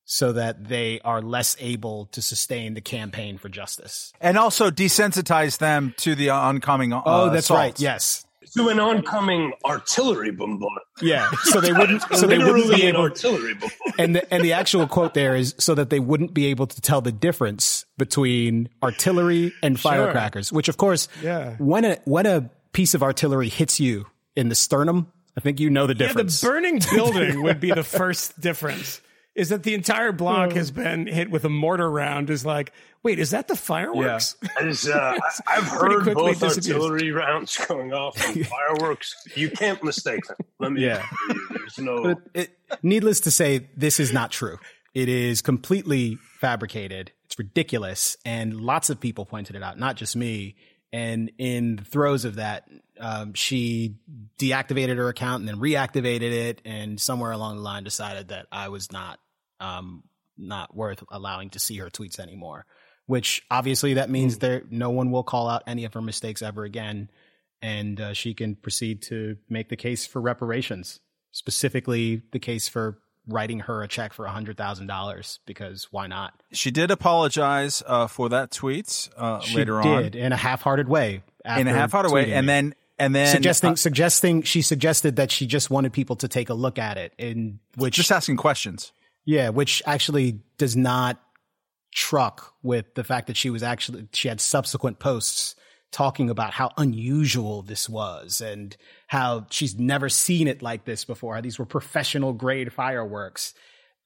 so 0.05 0.33
that 0.33 0.65
they 0.69 1.01
are 1.05 1.23
less 1.23 1.57
able 1.61 2.07
to 2.07 2.21
sustain 2.21 2.75
the 2.75 2.81
campaign 2.81 3.39
for 3.39 3.49
justice. 3.49 4.13
and 4.21 4.37
also 4.37 4.71
desensitize 4.71 5.59
them 5.59 5.95
to 5.99 6.15
the 6.17 6.31
oncoming. 6.31 6.93
Uh, 6.93 7.01
Oh, 7.07 7.31
that's 7.31 7.47
assault. 7.47 7.59
right. 7.59 7.81
Yes. 7.81 8.27
To 8.57 8.69
an 8.69 8.81
oncoming 8.81 9.53
artillery 9.65 10.31
bombardment. 10.31 10.87
Yeah. 11.03 11.31
So 11.45 11.61
they 11.61 11.73
wouldn't 11.73 12.03
so 12.15 12.27
they 12.27 12.39
wouldn't 12.39 12.57
Literally 12.57 12.77
be 12.77 12.83
an 12.83 12.95
able 12.95 13.03
artillery 13.03 13.55
bombardment. 13.55 13.95
and 13.99 14.17
the, 14.17 14.35
and 14.35 14.45
the 14.45 14.53
actual 14.53 14.87
quote 14.87 15.15
there 15.15 15.37
is 15.37 15.55
so 15.59 15.75
that 15.75 15.91
they 15.91 16.01
wouldn't 16.01 16.35
be 16.35 16.47
able 16.47 16.67
to 16.67 16.81
tell 16.81 17.01
the 17.01 17.13
difference 17.13 17.85
between 17.99 18.69
artillery 18.83 19.53
and 19.63 19.79
firecrackers, 19.79 20.53
which 20.53 20.69
of 20.69 20.77
course, 20.77 21.09
Yeah. 21.23 21.55
when 21.59 21.85
a 21.85 21.99
when 22.05 22.27
a 22.27 22.51
piece 22.73 22.95
of 22.95 23.03
artillery 23.03 23.49
hits 23.49 23.81
you 23.81 24.07
in 24.37 24.49
the 24.49 24.55
sternum, 24.55 25.11
I 25.37 25.41
think 25.41 25.61
you 25.61 25.71
know 25.71 25.87
the 25.87 25.95
difference. 25.95 26.43
Yeah, 26.43 26.51
difference. 26.51 26.81
the 26.83 26.97
burning 26.97 27.13
building 27.23 27.43
would 27.43 27.61
be 27.61 27.71
the 27.73 27.85
first 27.85 28.39
difference. 28.41 29.01
Is 29.35 29.51
that 29.51 29.63
the 29.63 29.75
entire 29.75 30.11
block 30.13 30.53
has 30.53 30.71
been 30.71 31.07
hit 31.07 31.31
with 31.31 31.45
a 31.45 31.49
mortar 31.49 31.89
round? 31.91 32.31
Is 32.31 32.45
like, 32.45 32.73
wait, 33.03 33.19
is 33.21 33.31
that 33.31 33.47
the 33.49 33.55
fireworks? 33.57 34.35
As, 34.61 34.89
uh, 34.89 35.17
I- 35.47 35.57
I've 35.59 35.65
heard 35.69 36.03
quickly 36.03 36.15
both 36.33 36.41
disappears. 36.41 36.75
artillery 36.83 37.13
rounds 37.13 37.57
going 37.69 37.93
off 37.93 38.21
and 38.27 38.47
fireworks. 38.79 39.15
You 39.37 39.51
can't 39.51 39.83
mistake 39.85 40.27
them. 40.27 40.37
Let 40.59 40.73
me 40.73 40.85
Yeah. 40.85 41.07
There's 41.51 41.79
no. 41.79 42.03
But 42.03 42.19
it, 42.35 42.59
needless 42.83 43.21
to 43.21 43.31
say, 43.31 43.69
this 43.77 44.01
is 44.01 44.13
not 44.13 44.31
true. 44.33 44.59
It 44.95 45.09
is 45.09 45.41
completely 45.43 46.19
fabricated. 46.41 47.13
It's 47.27 47.39
ridiculous, 47.39 48.17
and 48.25 48.61
lots 48.61 48.91
of 48.91 48.99
people 48.99 49.25
pointed 49.25 49.55
it 49.55 49.63
out, 49.63 49.79
not 49.79 49.95
just 49.97 50.17
me. 50.17 50.57
And 50.93 51.31
in 51.39 51.77
the 51.77 51.85
throes 51.85 52.25
of 52.25 52.35
that, 52.35 52.69
um, 53.01 53.35
she 53.35 53.97
deactivated 54.39 54.97
her 54.97 55.09
account 55.09 55.41
and 55.41 55.49
then 55.49 55.57
reactivated 55.57 56.31
it, 56.33 56.63
and 56.65 57.01
somewhere 57.01 57.33
along 57.33 57.57
the 57.57 57.63
line 57.63 57.83
decided 57.85 58.29
that 58.29 58.47
I 58.53 58.69
was 58.69 58.93
not 58.93 59.19
um, 59.59 60.05
not 60.39 60.75
worth 60.75 61.03
allowing 61.11 61.51
to 61.51 61.59
see 61.59 61.77
her 61.79 61.91
tweets 61.91 62.19
anymore. 62.21 62.65
Which 63.07 63.43
obviously 63.51 63.95
that 63.95 64.09
means 64.09 64.35
Hmm. 64.35 64.41
there 64.41 64.63
no 64.71 64.91
one 64.91 65.11
will 65.11 65.25
call 65.25 65.49
out 65.49 65.63
any 65.67 65.85
of 65.85 65.95
her 65.95 66.01
mistakes 66.03 66.43
ever 66.43 66.63
again, 66.65 67.11
and 67.61 68.01
uh, 68.01 68.13
she 68.13 68.35
can 68.35 68.55
proceed 68.55 69.03
to 69.03 69.37
make 69.49 69.69
the 69.69 69.77
case 69.77 70.07
for 70.07 70.21
reparations, 70.21 71.01
specifically 71.33 72.23
the 72.33 72.39
case 72.39 72.69
for 72.69 72.99
writing 73.27 73.61
her 73.61 73.83
a 73.83 73.89
check 73.89 74.13
for 74.13 74.27
hundred 74.27 74.57
thousand 74.57 74.87
dollars 74.87 75.41
because 75.47 75.89
why 75.91 76.07
not? 76.07 76.33
She 76.53 76.71
did 76.71 76.91
apologize 76.91 77.83
uh, 77.87 78.07
for 78.07 78.29
that 78.31 78.51
tweet 78.51 79.09
uh, 79.17 79.41
She 79.41 79.57
later 79.57 79.81
did 79.83 80.15
on 80.17 80.21
in 80.23 80.33
a 80.33 80.37
half-hearted 80.37 80.89
way. 80.89 81.23
in 81.45 81.67
a 81.69 81.73
half-hearted 81.73 82.13
way, 82.13 82.27
tweeting 82.27 82.33
and 82.33 82.49
then 82.49 82.75
and 83.01 83.15
then 83.15 83.27
suggesting 83.27 83.73
uh, 83.73 83.77
suggesting 83.77 84.43
she 84.43 84.63
suggested 84.63 85.17
that 85.17 85.31
she 85.31 85.47
just 85.47 85.71
wanted 85.71 85.93
people 85.93 86.17
to 86.17 86.29
take 86.29 86.51
a 86.51 86.55
look 86.55 86.79
at 86.79 86.99
it, 86.99 87.13
in 87.19 87.59
which 87.77 87.95
just 87.97 88.13
asking 88.13 88.37
questions. 88.37 88.93
yeah, 89.25 89.49
which 89.49 89.83
actually 89.87 90.41
does 90.59 90.77
not 90.77 91.21
truck 91.93 92.55
with 92.63 92.95
the 92.95 93.03
fact 93.03 93.27
that 93.27 93.37
she 93.37 93.51
was 93.51 93.63
actually 93.63 94.07
she 94.13 94.29
had 94.29 94.41
subsequent 94.41 94.99
posts 94.99 95.57
talking 95.91 96.31
about 96.31 96.53
how 96.53 96.71
unusual 96.77 97.63
this 97.63 97.89
was 97.89 98.41
and 98.41 98.77
how 99.09 99.47
she's 99.51 99.77
never 99.77 100.09
seen 100.09 100.47
it 100.47 100.63
like 100.63 100.85
this 100.85 101.05
before. 101.05 101.35
How 101.35 101.41
these 101.41 101.59
were 101.59 101.67
professional 101.67 102.33
grade 102.33 102.73
fireworks. 102.73 103.55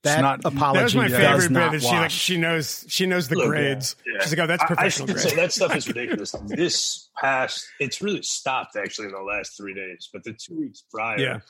That 0.05 0.21
not- 0.21 0.43
that 0.43 0.53
was 0.53 0.55
apology 0.55 0.79
That 0.79 0.85
was 0.85 0.95
my 0.95 1.09
does 1.09 1.17
favorite 1.17 1.51
not 1.51 1.73
bit. 1.73 1.81
That 1.83 1.87
she 1.89 1.95
like 1.97 2.11
she 2.11 2.37
knows 2.39 2.85
she 2.89 3.07
knows 3.07 3.29
the 3.29 3.37
Look, 3.37 3.49
grades. 3.49 3.97
yeah. 4.07 4.21
She's 4.23 4.33
like, 4.33 4.39
oh, 4.41 4.47
that's 4.47 4.65
professional 4.65 4.85
I 4.85 4.89
should 4.89 5.07
grades. 5.23 5.31
say 5.31 5.37
that 5.37 5.53
stuff 5.53 5.77
is 5.77 5.89
ridiculous. 5.95 6.35
this 6.47 7.09
past, 7.21 7.67
it's 7.81 8.01
really 8.03 8.23
stopped 8.23 8.77
actually 8.77 9.07
in 9.07 9.13
the 9.13 9.23
last 9.23 9.57
three 9.57 9.75
days. 9.75 10.09
But 10.13 10.25
the 10.25 10.33
two 10.35 10.59
weeks 10.61 10.85
prior, 10.93 11.19
Yeah. 11.19 11.41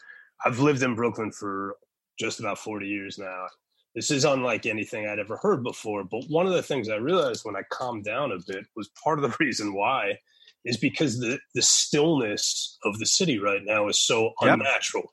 I've 0.44 0.58
lived 0.60 0.82
in 0.82 0.94
Brooklyn 0.94 1.32
for 1.32 1.76
just 2.18 2.38
about 2.40 2.58
40 2.58 2.86
years 2.86 3.18
now. 3.18 3.46
This 3.94 4.10
is 4.10 4.24
unlike 4.24 4.66
anything 4.66 5.06
I'd 5.06 5.18
ever 5.20 5.36
heard 5.36 5.62
before. 5.62 6.02
But 6.04 6.24
one 6.28 6.46
of 6.46 6.52
the 6.52 6.62
things 6.62 6.88
I 6.88 6.96
realized 6.96 7.44
when 7.44 7.56
I 7.56 7.62
calmed 7.70 8.04
down 8.04 8.32
a 8.32 8.38
bit 8.46 8.66
was 8.76 8.88
part 9.02 9.18
of 9.18 9.30
the 9.30 9.36
reason 9.44 9.72
why 9.74 10.18
is 10.64 10.76
because 10.76 11.18
the, 11.20 11.38
the 11.54 11.62
stillness 11.62 12.78
of 12.84 12.98
the 12.98 13.06
city 13.06 13.38
right 13.38 13.60
now 13.64 13.88
is 13.88 14.00
so 14.00 14.32
Yep. 14.42 14.54
unnatural. 14.54 15.12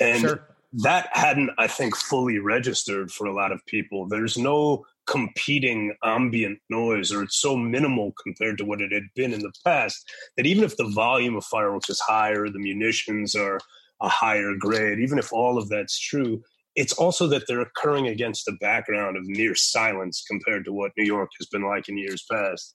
And 0.00 0.20
Sure. 0.20 0.55
That 0.82 1.08
hadn't, 1.12 1.50
I 1.58 1.66
think, 1.66 1.96
fully 1.96 2.38
registered 2.38 3.10
for 3.10 3.26
a 3.26 3.34
lot 3.34 3.52
of 3.52 3.64
people. 3.66 4.06
There's 4.08 4.36
no 4.36 4.84
competing 5.06 5.94
ambient 6.04 6.58
noise, 6.68 7.12
or 7.12 7.22
it's 7.22 7.40
so 7.40 7.56
minimal 7.56 8.12
compared 8.22 8.58
to 8.58 8.64
what 8.64 8.80
it 8.80 8.92
had 8.92 9.04
been 9.14 9.32
in 9.32 9.40
the 9.40 9.52
past 9.64 10.04
that 10.36 10.46
even 10.46 10.64
if 10.64 10.76
the 10.76 10.88
volume 10.88 11.36
of 11.36 11.44
fireworks 11.44 11.88
is 11.88 12.00
higher, 12.00 12.48
the 12.48 12.58
munitions 12.58 13.34
are 13.34 13.58
a 14.02 14.08
higher 14.08 14.54
grade, 14.58 14.98
even 14.98 15.18
if 15.18 15.32
all 15.32 15.56
of 15.56 15.68
that's 15.68 15.98
true, 15.98 16.42
it's 16.74 16.92
also 16.92 17.26
that 17.28 17.44
they're 17.48 17.62
occurring 17.62 18.08
against 18.08 18.48
a 18.48 18.56
background 18.60 19.16
of 19.16 19.22
near 19.26 19.54
silence 19.54 20.22
compared 20.28 20.64
to 20.66 20.72
what 20.72 20.92
New 20.98 21.04
York 21.04 21.30
has 21.38 21.46
been 21.46 21.62
like 21.62 21.88
in 21.88 21.96
years 21.96 22.24
past. 22.30 22.74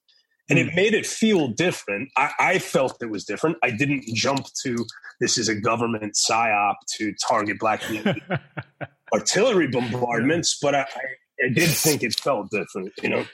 And 0.49 0.59
it 0.59 0.75
made 0.75 0.93
it 0.93 1.05
feel 1.05 1.47
different. 1.47 2.09
I, 2.17 2.31
I 2.39 2.59
felt 2.59 2.97
it 3.01 3.09
was 3.09 3.23
different. 3.23 3.57
I 3.63 3.71
didn't 3.71 4.03
jump 4.13 4.47
to 4.63 4.85
this 5.21 5.37
is 5.37 5.47
a 5.47 5.55
government 5.55 6.15
psyop 6.15 6.75
to 6.97 7.13
target 7.25 7.57
black 7.59 7.81
artillery 9.13 9.67
bombardments, 9.67 10.57
but 10.61 10.75
I, 10.75 10.81
I, 10.81 11.49
did 11.53 11.69
think 11.69 12.03
it 12.03 12.19
felt 12.19 12.49
different, 12.51 12.91
you 13.01 13.09
know? 13.09 13.25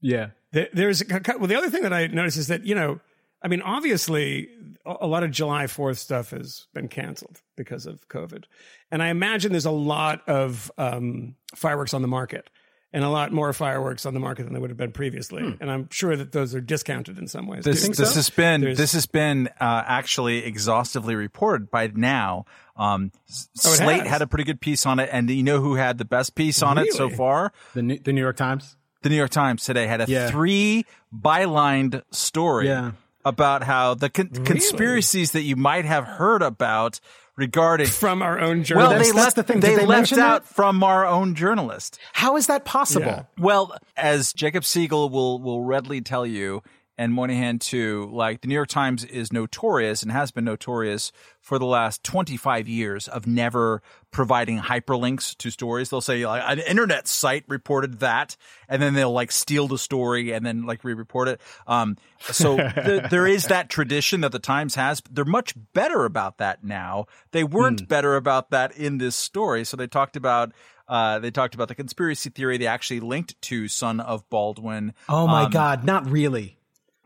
yeah. 0.00 0.28
There- 0.52 0.68
There's 0.72 1.02
well, 1.08 1.46
the 1.46 1.56
other 1.56 1.68
thing 1.70 1.82
that 1.82 1.92
I 1.92 2.06
noticed 2.06 2.38
is 2.38 2.46
that 2.46 2.64
you 2.64 2.74
know, 2.74 3.00
I 3.42 3.48
mean, 3.48 3.60
obviously, 3.60 4.48
a 4.86 4.96
a 5.02 5.06
lot 5.06 5.22
of 5.22 5.30
July 5.30 5.66
Fourth 5.66 5.98
stuff 5.98 6.30
has 6.30 6.66
been 6.72 6.88
canceled 6.88 7.42
because 7.56 7.84
of 7.84 8.08
COVID, 8.08 8.44
and 8.90 9.02
I 9.02 9.08
imagine 9.08 9.52
there's 9.52 9.66
a 9.66 9.70
lot 9.70 10.26
of 10.26 10.70
um, 10.78 11.36
fireworks 11.54 11.92
on 11.92 12.00
the 12.00 12.08
market, 12.08 12.48
and 12.92 13.04
a 13.04 13.08
lot 13.10 13.32
more 13.32 13.52
fireworks 13.52 14.06
on 14.06 14.14
the 14.14 14.20
market 14.20 14.44
than 14.44 14.52
there 14.52 14.60
would 14.60 14.70
have 14.70 14.76
been 14.78 14.92
previously, 14.92 15.56
and 15.60 15.70
I'm 15.70 15.88
sure 15.90 16.16
that 16.16 16.32
those 16.32 16.54
are 16.54 16.60
discounted 16.60 17.18
in 17.18 17.26
some 17.28 17.46
ways. 17.46 17.64
This, 17.64 17.86
too. 17.86 17.92
this 17.94 18.14
has 18.14 18.30
been 18.30 18.60
There's- 18.62 18.76
this 18.78 18.92
has 18.92 19.06
been 19.06 19.48
uh, 19.60 19.82
actually 19.86 20.44
exhaustively 20.44 21.14
reported 21.14 21.70
by 21.70 21.90
now. 21.94 22.46
Um, 22.76 23.12
Oh, 23.14 23.34
Slate 23.74 24.00
has? 24.02 24.08
had 24.08 24.22
a 24.22 24.26
pretty 24.26 24.44
good 24.44 24.60
piece 24.60 24.86
on 24.86 25.00
it, 25.00 25.08
and 25.12 25.28
you 25.28 25.42
know 25.42 25.60
who 25.60 25.74
had 25.74 25.98
the 25.98 26.04
best 26.04 26.34
piece 26.34 26.62
on 26.62 26.78
it 26.78 26.92
so 26.94 27.10
far? 27.10 27.52
The 27.74 27.82
New, 27.82 27.98
the 27.98 28.12
New 28.12 28.20
York 28.22 28.36
Times. 28.36 28.76
The 29.02 29.10
New 29.10 29.16
York 29.16 29.30
Times 29.30 29.64
today 29.64 29.86
had 29.86 30.00
a 30.00 30.06
Yeah. 30.08 30.30
three 30.30 30.84
bylined 31.14 32.02
story 32.10 32.66
Yeah. 32.68 32.92
About 33.28 33.62
how 33.62 33.94
the 33.94 34.10
con- 34.10 34.28
conspiracies 34.28 35.32
that 35.32 35.42
you 35.42 35.56
might 35.56 35.84
have 35.84 36.04
heard 36.04 36.42
about 36.42 37.00
regarding. 37.36 37.86
from 37.98 38.22
our 38.22 38.38
own 38.38 38.64
journalists 38.64 38.74
well 38.74 38.90
that's 38.90 39.08
they 39.08 39.12
that's 39.12 39.24
left 39.24 39.36
the 39.36 39.42
thing. 39.42 39.60
They, 39.60 39.76
they 39.76 39.86
left 39.86 40.12
out 40.12 40.44
that? 40.44 40.54
from 40.54 40.82
our 40.82 41.06
own 41.06 41.34
journalist. 41.34 41.98
How 42.12 42.36
is 42.36 42.46
that 42.48 42.64
possible? 42.64 43.06
Yeah. 43.06 43.24
Well, 43.38 43.76
as 43.96 44.32
Jacob 44.32 44.64
Siegel 44.64 45.08
will 45.08 45.38
will 45.40 45.62
readily 45.62 46.00
tell 46.00 46.26
you, 46.26 46.62
and 46.98 47.14
Moynihan 47.14 47.60
too, 47.60 48.10
like 48.12 48.40
the 48.40 48.48
New 48.48 48.54
York 48.54 48.68
Times 48.68 49.04
is 49.04 49.32
notorious 49.32 50.02
and 50.02 50.10
has 50.10 50.32
been 50.32 50.44
notorious 50.44 51.12
for 51.40 51.58
the 51.58 51.64
last 51.64 52.02
25 52.02 52.68
years 52.68 53.06
of 53.06 53.26
never 53.26 53.80
providing 54.10 54.58
hyperlinks 54.58 55.36
to 55.38 55.50
stories. 55.50 55.88
They'll 55.90 56.00
say 56.00 56.26
like 56.26 56.42
an 56.44 56.58
internet 56.58 57.06
site 57.06 57.44
reported 57.46 58.00
that, 58.00 58.36
and 58.68 58.82
then 58.82 58.94
they'll 58.94 59.12
like 59.12 59.30
steal 59.30 59.68
the 59.68 59.78
story 59.78 60.32
and 60.32 60.44
then 60.44 60.66
like 60.66 60.82
re-report 60.82 61.28
it. 61.28 61.40
Um, 61.66 61.96
so 62.20 62.56
th- 62.74 63.04
there 63.10 63.26
is 63.26 63.46
that 63.46 63.70
tradition 63.70 64.22
that 64.22 64.32
the 64.32 64.38
Times 64.40 64.74
has. 64.74 65.00
They're 65.10 65.24
much 65.24 65.54
better 65.72 66.04
about 66.04 66.38
that 66.38 66.64
now. 66.64 67.06
They 67.30 67.44
weren't 67.44 67.88
better 67.88 68.16
about 68.16 68.50
that 68.50 68.76
in 68.76 68.98
this 68.98 69.14
story. 69.14 69.64
So 69.64 69.76
they 69.76 69.86
talked 69.86 70.16
about 70.16 70.52
uh, 70.88 71.18
they 71.18 71.30
talked 71.30 71.54
about 71.54 71.68
the 71.68 71.74
conspiracy 71.74 72.30
theory. 72.30 72.56
They 72.56 72.66
actually 72.66 73.00
linked 73.00 73.40
to 73.42 73.68
Son 73.68 74.00
of 74.00 74.28
Baldwin. 74.30 74.94
Oh 75.08 75.26
my 75.26 75.44
Um, 75.44 75.50
God, 75.50 75.84
not 75.84 76.10
really. 76.10 76.57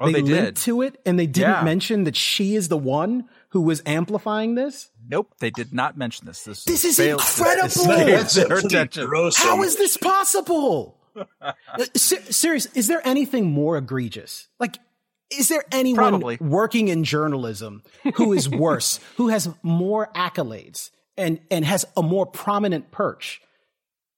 Oh, 0.02 0.06
they 0.12 0.22
linked 0.22 0.28
did. 0.28 0.56
to 0.56 0.82
it 0.82 1.00
and 1.06 1.18
they 1.18 1.26
didn't 1.26 1.50
Yeah. 1.50 1.62
mention 1.64 2.04
that 2.04 2.16
she 2.16 2.54
is 2.54 2.68
the 2.68 2.76
one 2.78 3.28
who 3.50 3.60
was 3.60 3.82
amplifying 3.86 4.54
this. 4.54 4.90
Nope, 5.08 5.34
they 5.40 5.50
did 5.50 5.72
not 5.72 5.96
mention 5.96 6.26
this. 6.26 6.42
This, 6.44 6.64
This 6.64 6.84
is 6.84 6.96
failed- 6.96 7.20
incredible! 7.20 7.64
this 7.68 7.74
That's 7.74 7.86
failed 7.86 8.10
That's 8.20 8.34
their 8.34 8.44
a 8.44 8.48
pretty 8.48 8.66
attention. 8.68 9.06
gross 9.06 9.36
How 9.36 9.56
one. 9.58 9.66
is 9.66 9.76
this 9.76 9.96
possible? 9.96 10.98
Uh, 11.42 11.52
ser- 11.94 12.22
serious, 12.32 12.64
is 12.74 12.86
there 12.86 13.06
anything 13.06 13.44
more 13.50 13.76
egregious? 13.76 14.48
Like, 14.58 14.78
is 15.30 15.48
there 15.48 15.62
anyone 15.70 15.98
Probably. 16.12 16.38
working 16.40 16.88
in 16.88 17.04
journalism 17.04 17.82
who 18.14 18.32
is 18.32 18.48
worse, 18.66 18.98
who 19.18 19.28
has 19.28 19.50
more 19.62 20.08
accolades 20.14 20.88
and, 21.18 21.38
and 21.50 21.66
has 21.66 21.84
a 21.98 22.02
more 22.02 22.24
prominent 22.24 22.90
perch 22.92 23.42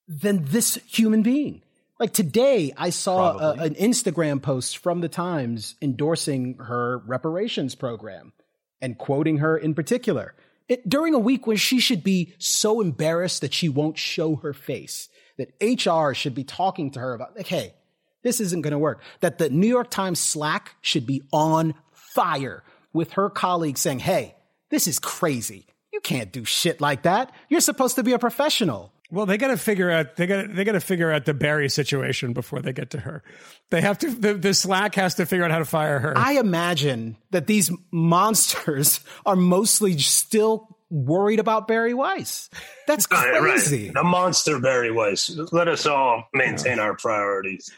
than 0.07 0.45
this 0.45 0.79
human 0.87 1.23
being? 1.23 1.63
Like 2.01 2.13
today, 2.13 2.73
I 2.77 2.91
saw 2.91 3.37
uh, 3.37 3.57
a, 3.59 3.63
an 3.63 3.75
Instagram 3.75 4.43
post 4.43 4.79
from 4.79 5.01
the 5.01 5.09
Times 5.09 5.77
endorsing 5.81 6.57
her 6.59 6.99
reparations 7.07 7.75
program 7.75 8.33
and 8.81 8.99
quoting 8.99 9.39
her 9.39 9.57
in 9.57 9.75
particular. 9.75 10.35
It, 10.69 10.89
during 10.89 11.15
a 11.15 11.19
week 11.19 11.47
when 11.47 11.57
she 11.57 11.79
should 11.79 12.03
be 12.03 12.35
so 12.39 12.81
embarrassed 12.81 13.43
that 13.43 13.55
she 13.55 13.69
won't 13.69 13.99
show 13.99 14.37
her 14.37 14.53
face, 14.53 15.09
that 15.37 15.53
HR 15.61 16.15
should 16.15 16.35
be 16.35 16.45
talking 16.45 16.91
to 16.93 17.01
her 17.01 17.15
about, 17.15 17.37
like, 17.37 17.47
hey, 17.47 17.75
this 18.23 18.41
isn't 18.41 18.63
going 18.63 18.73
to 18.73 18.79
work. 18.79 19.03
That 19.21 19.39
the 19.39 19.51
New 19.51 19.69
York 19.69 19.91
Times 19.91 20.19
Slack 20.19 20.75
should 20.81 21.07
be 21.07 21.23
on 21.33 21.75
fire 21.93 22.65
with 22.93 23.13
her 23.13 23.29
colleagues 23.29 23.81
saying, 23.81 23.99
hey, 24.01 24.35
this 24.71 24.87
is 24.87 24.99
crazy. 24.99 25.67
You 25.93 26.01
can't 26.01 26.33
do 26.33 26.45
shit 26.45 26.81
like 26.81 27.03
that. 27.03 27.33
You're 27.49 27.61
supposed 27.61 27.97
to 27.97 28.03
be 28.03 28.13
a 28.13 28.19
professional. 28.19 28.94
Well, 29.15 29.27
they 29.27 29.39
got 29.39 29.49
to 29.49 29.57
figure 29.57 29.91
out 29.91 30.17
they 30.17 30.27
got 30.27 30.53
they 30.55 30.65
got 30.65 30.73
to 30.73 30.81
figure 30.81 31.13
out 31.13 31.25
the 31.25 31.35
Bari 31.35 31.69
situation 31.69 32.33
before 32.33 32.61
they 32.61 32.73
get 32.73 32.91
to 32.91 33.01
her. 33.01 33.23
They 33.71 33.81
have 33.81 33.99
to 33.99 34.11
the, 34.11 34.35
the 34.35 34.53
Slack 34.55 34.97
has 34.97 35.15
to 35.17 35.27
figure 35.27 35.45
out 35.45 35.51
how 35.53 35.59
to 35.61 35.65
fire 35.65 35.99
her. 36.01 36.15
I 36.17 36.33
imagine 36.33 37.17
that 37.31 37.47
these 37.47 37.71
monsters 37.93 39.01
are 39.27 39.37
mostly 39.37 39.97
still 39.99 40.69
worried 40.91 41.41
about 41.41 41.67
Bari 41.69 41.95
Weiss. 41.95 42.51
That's 42.87 43.07
crazy. 43.07 43.87
right. 43.87 43.95
The 43.95 44.03
monster 44.05 44.59
Bari 44.61 44.91
Weiss. 44.91 45.31
Let 45.53 45.69
us 45.69 45.87
all 45.87 46.29
maintain 46.35 46.79
our 46.79 46.97
priorities. 46.97 47.73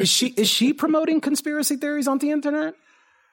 Is 0.00 0.08
she 0.08 0.28
is 0.28 0.48
she 0.48 0.72
promoting 0.72 1.20
conspiracy 1.20 1.76
theories 1.76 2.08
on 2.08 2.18
the 2.18 2.30
internet? 2.30 2.74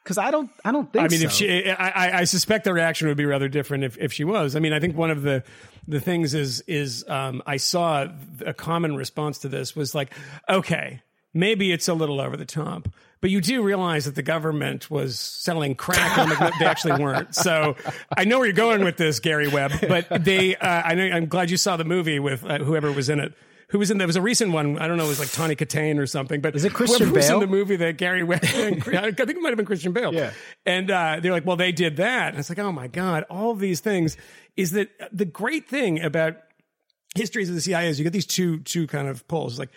Because 0.04 0.18
I 0.18 0.32
don't 0.32 0.50
I 0.64 0.72
don't 0.72 0.92
think 0.92 1.04
I 1.06 1.08
mean, 1.10 1.20
so. 1.20 1.26
if 1.26 1.32
she, 1.34 1.70
I, 1.70 1.90
I- 1.90 2.20
I 2.20 2.24
suspect 2.24 2.64
the 2.64 2.74
reaction 2.74 3.08
would 3.10 3.18
be 3.18 3.26
rather 3.26 3.48
different 3.50 3.84
if, 3.84 3.98
if 3.98 4.14
she 4.14 4.24
was. 4.24 4.56
I 4.56 4.60
mean, 4.60 4.74
I 4.74 4.80
think 4.80 4.96
one 4.96 5.12
of 5.12 5.22
the 5.22 5.44
the 5.90 6.00
things 6.00 6.34
is 6.34 6.62
is 6.68 7.04
um, 7.10 7.42
I 7.46 7.58
saw 7.58 8.08
a 8.46 8.54
common 8.54 8.96
response 8.96 9.40
to 9.40 9.50
this 9.50 9.76
was 9.76 9.96
like, 9.96 10.14
okay, 10.48 11.02
maybe 11.34 11.72
it's 11.72 11.88
a 11.88 11.94
little 11.94 12.22
over 12.22 12.38
the 12.38 12.46
top, 12.46 12.88
but 13.22 13.32
you 13.32 13.42
do 13.42 13.64
realize 13.64 14.06
that 14.06 14.16
the 14.16 14.22
government 14.22 14.90
was 14.90 15.20
selling 15.20 15.76
crack. 15.76 16.18
And 16.18 16.32
I'm 16.32 16.52
they 16.60 16.66
actually 16.66 17.04
weren't. 17.04 17.36
So 17.36 17.76
I 18.16 18.24
know 18.26 18.38
where 18.38 18.48
you're 18.48 18.54
going 18.54 18.84
with 18.84 18.98
this, 18.98 19.20
Gary 19.20 19.48
Webb. 19.48 19.72
But 19.82 20.24
they, 20.24 20.56
uh, 20.56 20.68
I 20.68 20.96
know, 20.96 21.06
I'm 21.06 21.26
glad 21.26 21.50
you 21.50 21.58
saw 21.58 21.76
the 21.76 21.84
movie 21.84 22.20
with 22.20 22.46
uh, 22.46 22.60
whoever 22.60 22.92
was 22.92 23.10
in 23.10 23.20
it. 23.20 23.34
Who 23.70 23.78
was 23.80 23.92
in 23.92 24.00
there 24.00 24.08
was 24.08 24.16
a 24.16 24.22
recent 24.22 24.52
one. 24.52 24.80
I 24.80 24.88
don't 24.88 24.98
know, 24.98 25.06
it 25.06 25.10
was 25.10 25.20
like 25.20 25.32
Tawny 25.32 25.56
Katane 25.56 26.00
or 26.00 26.08
something. 26.08 26.42
But 26.42 26.56
Is 26.56 26.66
it 26.66 26.74
Christian 26.74 27.14
Bale? 27.14 27.36
in 27.36 27.40
the 27.40 27.48
movie 27.48 27.76
that 27.76 27.98
Gary 27.98 28.24
Webb? 28.24 28.40
I 28.44 28.48
think 29.12 29.20
it 29.20 29.42
might 29.42 29.50
have 29.50 29.58
been 29.58 29.66
Christian 29.66 29.92
Bale. 29.92 30.14
Yeah. 30.14 30.32
And 30.66 30.90
uh, 30.90 31.20
they're 31.22 31.32
like, 31.32 31.46
well, 31.46 31.56
they 31.56 31.72
did 31.72 31.98
that. 31.98 32.30
And 32.30 32.40
it's 32.40 32.50
like, 32.50 32.58
oh 32.60 32.72
my 32.72 32.88
god, 32.88 33.26
all 33.30 33.52
of 33.52 33.60
these 33.60 33.80
things 33.80 34.18
is 34.58 34.72
that 34.72 34.90
the 35.12 35.26
great 35.26 35.70
thing 35.70 36.02
about 36.02 36.38
histories 37.16 37.50
of 37.50 37.56
the 37.56 37.62
CIA 37.62 37.90
is 37.90 38.00
you 38.00 38.04
get 38.04 38.14
these 38.14 38.26
two 38.26 38.60
two 38.62 38.88
kind 38.88 39.08
of 39.08 39.28
poles. 39.28 39.60
Like 39.60 39.70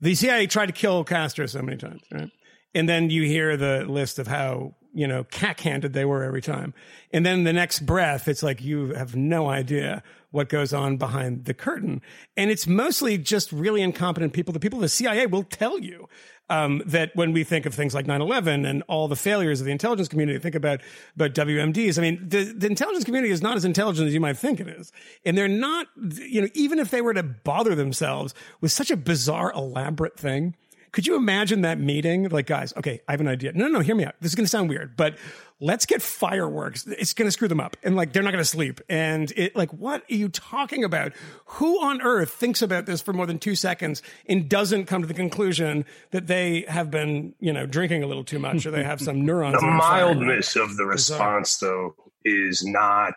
the 0.00 0.14
CIA 0.14 0.46
tried 0.46 0.66
to 0.66 0.72
kill 0.72 1.04
Castro 1.04 1.46
so 1.46 1.62
many 1.62 1.76
times, 1.76 2.02
right? 2.12 2.30
And 2.74 2.88
then 2.88 3.08
you 3.10 3.22
hear 3.22 3.56
the 3.56 3.84
list 3.84 4.18
of 4.18 4.26
how 4.26 4.74
you 4.92 5.06
know 5.06 5.22
cack-handed 5.24 5.92
they 5.92 6.04
were 6.04 6.24
every 6.24 6.42
time. 6.42 6.74
And 7.12 7.24
then 7.24 7.44
the 7.44 7.52
next 7.52 7.80
breath, 7.86 8.26
it's 8.26 8.42
like 8.42 8.60
you 8.62 8.94
have 8.94 9.14
no 9.14 9.48
idea 9.48 10.02
what 10.30 10.48
goes 10.48 10.72
on 10.72 10.96
behind 10.96 11.46
the 11.46 11.54
curtain. 11.54 12.02
And 12.36 12.50
it's 12.50 12.66
mostly 12.66 13.16
just 13.18 13.50
really 13.50 13.82
incompetent 13.82 14.32
people. 14.32 14.52
The 14.52 14.60
people 14.60 14.78
of 14.78 14.82
the 14.82 14.88
CIA 14.88 15.26
will 15.26 15.42
tell 15.42 15.78
you 15.78 16.08
um, 16.50 16.82
that 16.86 17.10
when 17.14 17.32
we 17.32 17.44
think 17.44 17.66
of 17.66 17.74
things 17.74 17.94
like 17.94 18.06
9-11 18.06 18.68
and 18.68 18.82
all 18.88 19.08
the 19.08 19.16
failures 19.16 19.60
of 19.60 19.66
the 19.66 19.72
intelligence 19.72 20.08
community, 20.08 20.38
think 20.38 20.54
about, 20.54 20.80
about 21.14 21.32
WMDs. 21.32 21.98
I 21.98 22.02
mean, 22.02 22.28
the, 22.28 22.44
the 22.44 22.66
intelligence 22.66 23.04
community 23.04 23.32
is 23.32 23.42
not 23.42 23.56
as 23.56 23.64
intelligent 23.64 24.08
as 24.08 24.14
you 24.14 24.20
might 24.20 24.36
think 24.36 24.60
it 24.60 24.68
is. 24.68 24.92
And 25.24 25.36
they're 25.36 25.48
not, 25.48 25.88
you 25.96 26.42
know, 26.42 26.48
even 26.54 26.78
if 26.78 26.90
they 26.90 27.00
were 27.00 27.14
to 27.14 27.22
bother 27.22 27.74
themselves 27.74 28.34
with 28.60 28.72
such 28.72 28.90
a 28.90 28.96
bizarre, 28.96 29.52
elaborate 29.52 30.18
thing, 30.18 30.54
could 30.92 31.06
you 31.06 31.16
imagine 31.16 31.62
that 31.62 31.78
meeting? 31.78 32.28
Like, 32.28 32.46
guys, 32.46 32.72
okay, 32.76 33.00
I 33.06 33.12
have 33.12 33.20
an 33.20 33.28
idea. 33.28 33.52
No, 33.52 33.66
no, 33.66 33.74
no, 33.74 33.80
hear 33.80 33.94
me 33.94 34.04
out. 34.04 34.14
This 34.20 34.32
is 34.32 34.34
going 34.34 34.46
to 34.46 34.50
sound 34.50 34.70
weird, 34.70 34.96
but 34.96 35.16
let's 35.60 35.86
get 35.86 36.02
fireworks. 36.02 36.86
It's 36.86 37.12
going 37.12 37.26
to 37.26 37.32
screw 37.32 37.48
them 37.48 37.60
up. 37.60 37.76
And 37.82 37.96
like, 37.96 38.12
they're 38.12 38.22
not 38.22 38.32
going 38.32 38.42
to 38.42 38.48
sleep. 38.48 38.80
And 38.88 39.30
it, 39.32 39.56
like, 39.56 39.72
what 39.72 40.02
are 40.10 40.14
you 40.14 40.28
talking 40.28 40.84
about? 40.84 41.12
Who 41.46 41.82
on 41.82 42.00
earth 42.00 42.30
thinks 42.30 42.62
about 42.62 42.86
this 42.86 43.00
for 43.00 43.12
more 43.12 43.26
than 43.26 43.38
two 43.38 43.54
seconds 43.54 44.02
and 44.28 44.48
doesn't 44.48 44.86
come 44.86 45.02
to 45.02 45.08
the 45.08 45.14
conclusion 45.14 45.84
that 46.10 46.26
they 46.26 46.64
have 46.68 46.90
been, 46.90 47.34
you 47.40 47.52
know, 47.52 47.66
drinking 47.66 48.02
a 48.02 48.06
little 48.06 48.24
too 48.24 48.38
much 48.38 48.66
or 48.66 48.70
they 48.70 48.84
have 48.84 49.00
some 49.00 49.24
neurons? 49.24 49.60
The 49.60 49.66
mildness 49.66 50.56
of 50.56 50.76
the 50.76 50.84
response, 50.84 51.58
though, 51.58 51.94
is 52.24 52.64
not 52.64 53.14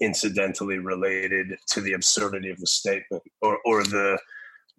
incidentally 0.00 0.78
related 0.78 1.56
to 1.68 1.80
the 1.80 1.92
absurdity 1.92 2.50
of 2.50 2.58
the 2.58 2.66
statement 2.66 3.22
or, 3.40 3.58
or 3.64 3.84
the 3.84 4.18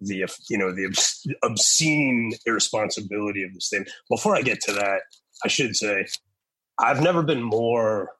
the 0.04 0.28
you 0.50 0.58
know 0.58 0.74
the 0.74 0.84
obs- 0.84 1.24
obscene 1.44 2.32
irresponsibility 2.44 3.44
of 3.44 3.54
the 3.54 3.60
statement. 3.60 3.90
Before 4.08 4.34
I 4.34 4.42
get 4.42 4.60
to 4.62 4.72
that, 4.72 5.02
I 5.44 5.48
should 5.48 5.76
say 5.76 6.06
I've 6.78 7.00
never 7.02 7.22
been 7.22 7.42
more 7.42 8.10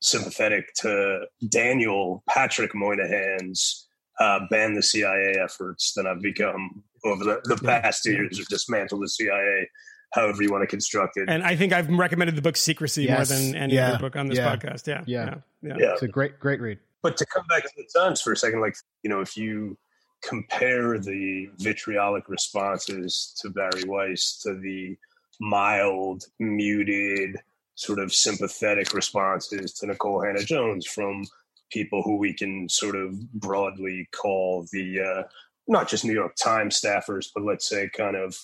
sympathetic 0.00 0.72
to 0.74 1.20
Daniel 1.48 2.22
Patrick 2.28 2.74
Moynihan's 2.74 3.86
uh, 4.20 4.40
ban 4.50 4.74
the 4.74 4.82
CIA 4.82 5.36
efforts 5.42 5.92
than 5.94 6.06
I've 6.06 6.20
become 6.20 6.82
over 7.04 7.24
the, 7.24 7.40
the 7.44 7.56
past 7.56 8.02
two 8.04 8.12
years 8.12 8.38
of 8.38 8.46
dismantle 8.46 9.00
the 9.00 9.08
CIA. 9.08 9.68
However, 10.12 10.42
you 10.42 10.50
want 10.50 10.62
to 10.62 10.66
construct 10.66 11.16
it. 11.16 11.28
And 11.30 11.42
I 11.42 11.56
think 11.56 11.72
I've 11.72 11.88
recommended 11.88 12.36
the 12.36 12.42
book 12.42 12.56
Secrecy 12.56 13.04
Yes. 13.04 13.30
more 13.30 13.38
than 13.38 13.54
any 13.56 13.74
Yeah. 13.74 13.90
other 13.92 13.98
book 13.98 14.14
on 14.16 14.26
this 14.26 14.38
Yeah. 14.38 14.54
podcast. 14.54 14.86
Yeah. 14.86 15.02
Yeah. 15.06 15.34
Yeah. 15.62 15.76
yeah. 15.78 15.92
It's 15.94 16.02
a 16.02 16.08
great, 16.08 16.38
great 16.38 16.60
read. 16.60 16.78
But 17.02 17.16
to 17.16 17.26
come 17.26 17.44
back 17.48 17.62
to 17.62 17.70
the 17.76 17.88
Times 17.98 18.20
for 18.20 18.32
a 18.32 18.36
second, 18.36 18.60
like, 18.60 18.76
you 19.02 19.08
know, 19.10 19.20
if 19.20 19.36
you 19.36 19.78
compare 20.22 20.98
the 20.98 21.48
vitriolic 21.58 22.28
responses 22.28 23.34
to 23.40 23.50
Bari 23.50 23.84
Weiss 23.86 24.38
to 24.42 24.54
the 24.54 24.96
mild, 25.40 26.24
muted, 26.38 27.38
sort 27.74 27.98
of 27.98 28.12
sympathetic 28.12 28.92
responses 28.92 29.72
to 29.74 29.86
Nikole 29.86 30.26
Hannah-Jones 30.26 30.86
from 30.86 31.24
people 31.70 32.02
who 32.02 32.16
we 32.16 32.34
can 32.34 32.68
sort 32.68 32.96
of 32.96 33.32
broadly 33.32 34.08
call 34.14 34.66
the, 34.72 35.00
uh, 35.00 35.22
not 35.66 35.88
just 35.88 36.04
New 36.04 36.12
York 36.12 36.34
Times 36.36 36.80
staffers, 36.80 37.28
but 37.34 37.44
let's 37.44 37.68
say 37.68 37.88
kind 37.96 38.16
of, 38.16 38.36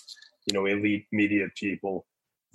you 0.45 0.53
know, 0.53 0.65
elite 0.65 1.05
media 1.11 1.47
people. 1.55 2.07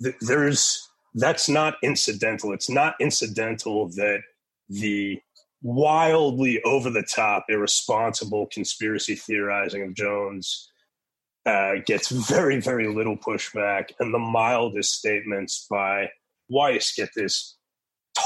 Th- 0.03 0.15
There's, 0.19 0.89
that's 1.13 1.47
not 1.47 1.75
incidental. 1.81 2.51
It's 2.51 2.69
not 2.69 2.95
incidental 2.99 3.87
that 3.89 4.19
the 4.67 5.21
wildly 5.61 6.61
over 6.63 6.89
the 6.89 7.03
top, 7.03 7.45
irresponsible 7.47 8.47
conspiracy 8.51 9.15
theorizing 9.15 9.81
of 9.81 9.95
Jones 9.95 10.69
uh, 11.45 11.75
gets 11.85 12.09
very, 12.09 12.59
very 12.59 12.87
little 12.93 13.17
pushback, 13.17 13.91
and 13.99 14.13
the 14.13 14.19
mildest 14.19 14.93
statements 14.93 15.67
by 15.69 16.09
Weiss 16.49 16.93
get 16.95 17.09
this 17.15 17.57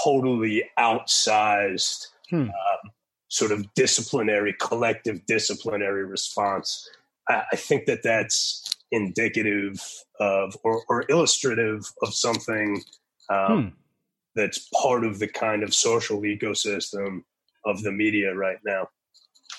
totally 0.03 0.63
outsized 0.77 2.07
Hmm. 2.29 2.43
um, 2.43 2.91
sort 3.27 3.51
of 3.51 3.65
disciplinary, 3.73 4.55
collective 4.59 5.25
disciplinary 5.25 6.05
response. 6.05 6.87
I, 7.27 7.43
I 7.51 7.55
think 7.55 7.85
that 7.85 8.03
that's 8.03 8.63
indicative 8.91 9.81
of 10.19 10.55
or, 10.63 10.83
or 10.89 11.05
illustrative 11.09 11.91
of 12.03 12.13
something 12.13 12.83
um, 13.29 13.63
Hmm. 13.63 13.67
that's 14.35 14.69
part 14.81 15.03
of 15.03 15.19
the 15.19 15.27
kind 15.27 15.63
of 15.63 15.73
social 15.73 16.21
ecosystem 16.21 17.23
of 17.65 17.81
the 17.83 17.91
media 17.91 18.33
right 18.33 18.59
now. 18.65 18.89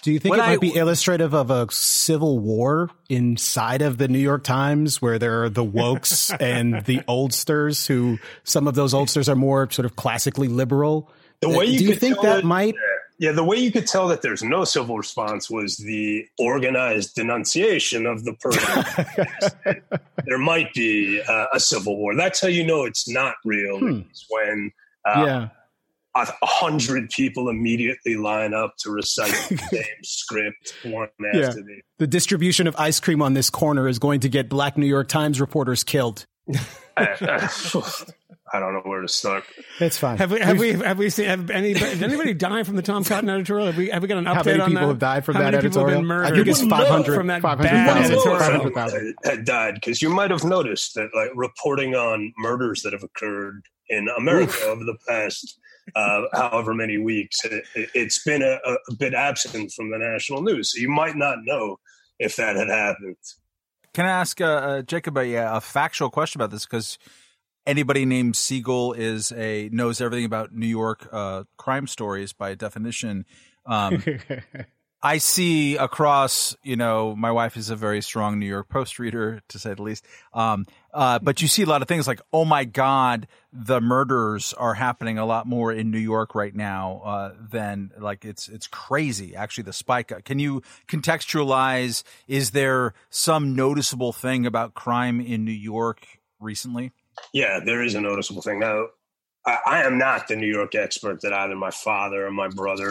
Do 0.02 0.12
you 0.12 0.18
think 0.18 0.30
When 0.30 0.40
it 0.40 0.44
might 0.44 0.52
I- 0.52 0.58
be 0.58 0.74
illustrative 0.74 1.34
of 1.34 1.50
a 1.50 1.70
civil 1.70 2.38
war 2.38 2.90
inside 3.08 3.82
of 3.82 3.98
the 3.98 4.08
New 4.08 4.18
York 4.18 4.44
Times 4.44 5.02
where 5.02 5.18
there 5.18 5.44
are 5.44 5.50
the 5.50 5.64
wokes 5.64 6.34
and 6.40 6.84
the 6.86 7.02
oldsters 7.06 7.86
who 7.86 8.18
some 8.44 8.66
of 8.66 8.74
those 8.74 8.94
oldsters 8.94 9.28
are 9.28 9.36
more 9.36 9.70
sort 9.70 9.86
of 9.86 9.96
classically 9.96 10.48
liberal? 10.48 11.10
The 11.40 11.48
way 11.50 11.66
you 11.66 11.78
Do 11.78 11.84
you 11.84 11.90
could 11.92 12.00
think 12.00 12.20
that 12.22 12.44
might 12.44 12.74
Yeah, 13.18 13.32
the 13.32 13.44
way 13.44 13.58
you 13.58 13.70
could 13.70 13.86
tell 13.86 14.08
that 14.08 14.22
there's 14.22 14.42
no 14.42 14.64
civil 14.64 14.96
response 14.96 15.50
was 15.50 15.76
the 15.76 16.26
organized 16.38 17.14
denunciation 17.14 18.06
of 18.06 18.24
the 18.24 18.32
person. 18.34 19.82
there 20.24 20.38
might 20.38 20.72
be 20.72 21.20
uh, 21.26 21.46
a 21.52 21.60
civil 21.60 21.96
war. 21.98 22.14
That's 22.16 22.40
how 22.40 22.48
you 22.48 22.64
know 22.64 22.84
it's 22.84 23.08
not 23.08 23.34
real. 23.44 23.78
Hmm. 23.78 24.00
When 24.30 24.72
uh, 25.04 25.24
yeah. 25.26 25.48
A 26.16 26.20
a 26.42 26.46
hundred 26.46 27.10
people 27.10 27.48
immediately 27.48 28.16
line 28.16 28.52
up 28.54 28.74
to 28.78 28.90
recite 28.90 29.30
the 29.48 29.56
same 29.70 29.84
script 30.02 30.74
one 30.84 31.08
Yeah. 31.32 31.48
after 31.48 31.62
the 31.62 31.80
The 31.98 32.06
distribution 32.06 32.66
of 32.66 32.74
ice 32.78 32.98
cream 33.00 33.22
on 33.22 33.34
this 33.34 33.50
corner 33.50 33.86
is 33.88 33.98
going 33.98 34.20
to 34.20 34.28
get 34.28 34.48
black 34.48 34.76
New 34.76 34.86
York 34.86 35.08
Times 35.08 35.40
reporters 35.40 35.84
killed. 35.84 36.26
I 38.52 38.58
don't 38.58 38.72
know 38.72 38.80
where 38.84 39.00
to 39.00 39.08
start. 39.08 39.44
It's 39.78 39.96
fine. 39.96 40.18
Have 40.18 40.32
we 40.32 40.40
have 40.40 40.58
we 40.58 40.72
have 40.72 40.98
we 40.98 41.08
seen 41.10 41.26
have 41.26 41.50
any 41.50 41.72
did 41.74 42.02
anybody 42.02 42.34
die 42.34 42.64
from 42.64 42.74
the 42.74 42.82
Tom 42.82 43.04
Cotton 43.04 43.28
editorial? 43.30 43.66
Have 43.66 43.76
we 43.76 43.90
have 43.90 44.02
we 44.02 44.08
got 44.08 44.18
an 44.18 44.24
update 44.24 44.28
on 44.28 44.34
How 44.34 44.42
many 44.44 44.58
people 44.58 44.74
that? 44.74 44.86
have 44.88 44.98
died 44.98 45.24
from 45.24 45.34
How 45.36 45.40
that 45.42 45.52
many 45.52 45.62
people 45.62 45.80
have 45.86 45.88
editorial? 45.88 46.00
been 46.00 46.06
murdered 46.08 46.26
I 46.26 46.30
think 46.34 46.48
it's 46.48 46.60
You 46.60 46.66
wouldn't 46.66 46.80
know 46.80 46.86
500 46.86 47.14
from 47.14 47.26
that 47.28 47.42
500,000. 47.42 47.86
bad 47.86 48.10
Well, 48.10 48.36
editorial. 48.36 48.38
500,000. 48.72 49.14
had, 49.24 49.30
had 49.36 49.44
died 49.44 49.74
because 49.74 50.02
you 50.02 50.10
might 50.10 50.32
have 50.32 50.42
noticed 50.42 50.94
that 50.96 51.10
like 51.14 51.30
reporting 51.36 51.94
on 51.94 52.32
murders 52.38 52.82
that 52.82 52.92
have 52.92 53.04
occurred 53.04 53.62
in 53.88 54.08
America 54.18 54.64
over 54.66 54.82
the 54.84 54.96
past 55.08 55.60
uh, 55.94 56.22
however 56.32 56.74
many 56.74 56.98
weeks, 56.98 57.44
it, 57.44 57.64
it's 57.74 58.22
been 58.22 58.42
a, 58.42 58.58
a 58.64 58.94
bit 58.98 59.14
absent 59.14 59.72
from 59.72 59.90
the 59.90 59.98
national 59.98 60.42
news. 60.42 60.72
So 60.72 60.80
you 60.80 60.88
might 60.88 61.16
not 61.16 61.38
know 61.44 61.78
if 62.18 62.36
that 62.36 62.56
had 62.56 62.68
happened. 62.68 63.16
Can 63.92 64.06
I 64.06 64.10
ask 64.10 64.40
uh, 64.40 64.44
uh, 64.44 64.82
Jacob 64.82 65.18
a, 65.18 65.34
a 65.34 65.60
factual 65.60 66.10
question 66.10 66.40
about 66.40 66.50
this? 66.50 66.64
Because 66.64 66.98
anybody 67.66 68.04
named 68.04 68.36
Siegel 68.36 68.92
is 68.92 69.32
a 69.32 69.68
knows 69.72 70.00
everything 70.00 70.24
about 70.24 70.52
New 70.52 70.66
York 70.66 71.08
uh, 71.10 71.44
crime 71.56 71.86
stories 71.86 72.32
by 72.32 72.54
definition. 72.54 73.24
Um, 73.66 74.02
I 75.02 75.18
see 75.18 75.76
across, 75.76 76.54
you 76.62 76.76
know, 76.76 77.16
my 77.16 77.32
wife 77.32 77.56
is 77.56 77.70
a 77.70 77.76
very 77.76 78.02
strong 78.02 78.38
New 78.38 78.46
York 78.46 78.68
Post 78.68 78.98
reader, 78.98 79.40
to 79.48 79.58
say 79.58 79.72
the 79.72 79.82
least. 79.82 80.04
Um, 80.34 80.66
uh, 80.92 81.18
but 81.20 81.40
you 81.40 81.48
see 81.48 81.62
a 81.62 81.66
lot 81.66 81.80
of 81.80 81.88
things 81.88 82.06
like, 82.06 82.20
oh 82.32 82.44
my 82.44 82.64
God, 82.64 83.26
the 83.52 83.80
murders 83.80 84.52
are 84.54 84.74
happening 84.74 85.16
a 85.16 85.24
lot 85.24 85.46
more 85.46 85.72
in 85.72 85.90
New 85.90 85.98
York 85.98 86.34
right 86.34 86.54
now 86.54 87.00
uh, 87.04 87.32
than 87.50 87.92
like 87.98 88.24
it's 88.24 88.48
it's 88.48 88.66
crazy. 88.66 89.34
Actually, 89.34 89.64
the 89.64 89.72
spike. 89.72 90.12
Can 90.24 90.38
you 90.38 90.62
contextualize? 90.86 92.02
Is 92.28 92.50
there 92.50 92.92
some 93.08 93.56
noticeable 93.56 94.12
thing 94.12 94.44
about 94.44 94.74
crime 94.74 95.20
in 95.20 95.44
New 95.44 95.50
York 95.52 96.06
recently? 96.38 96.92
Yeah, 97.32 97.60
there 97.64 97.82
is 97.82 97.94
a 97.94 98.00
noticeable 98.00 98.42
thing. 98.42 98.60
Now, 98.60 98.88
I, 99.46 99.58
I 99.66 99.82
am 99.84 99.98
not 99.98 100.28
the 100.28 100.36
New 100.36 100.46
York 100.46 100.74
expert 100.74 101.22
that 101.22 101.32
either 101.32 101.56
my 101.56 101.70
father 101.70 102.26
or 102.26 102.30
my 102.30 102.48
brother, 102.48 102.90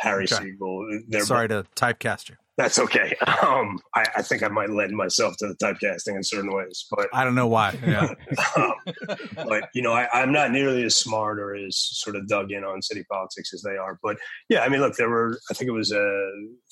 Harry 0.00 0.24
Okay. 0.24 0.36
Siegel, 0.36 0.86
they're 1.08 1.24
Sorry 1.24 1.48
to 1.48 1.64
typecast 1.76 2.30
you. 2.30 2.36
That's 2.56 2.78
okay. 2.78 3.16
Um, 3.42 3.80
I, 3.96 4.06
I 4.16 4.22
think 4.22 4.44
I 4.44 4.48
might 4.48 4.70
lend 4.70 4.92
myself 4.92 5.34
to 5.38 5.48
the 5.48 5.54
typecasting 5.56 6.14
in 6.14 6.22
certain 6.22 6.54
ways, 6.54 6.86
but 6.88 7.08
I 7.12 7.24
don't 7.24 7.34
know 7.34 7.48
why. 7.48 7.76
Yeah. 7.84 8.14
um, 8.56 8.74
but 9.34 9.68
you 9.74 9.82
know, 9.82 9.92
I, 9.92 10.08
I'm 10.12 10.32
not 10.32 10.52
nearly 10.52 10.84
as 10.84 10.94
smart 10.96 11.40
or 11.40 11.54
as 11.56 11.76
sort 11.76 12.14
of 12.16 12.28
dug 12.28 12.52
in 12.52 12.62
on 12.62 12.80
city 12.80 13.04
politics 13.10 13.52
as 13.52 13.62
they 13.62 13.76
are. 13.76 13.98
But 14.02 14.18
yeah, 14.48 14.60
I 14.60 14.68
mean, 14.68 14.80
look, 14.80 14.94
there 14.94 15.10
were 15.10 15.38
I 15.50 15.54
think 15.54 15.68
it 15.68 15.72
was 15.72 15.92
uh, 15.92 16.30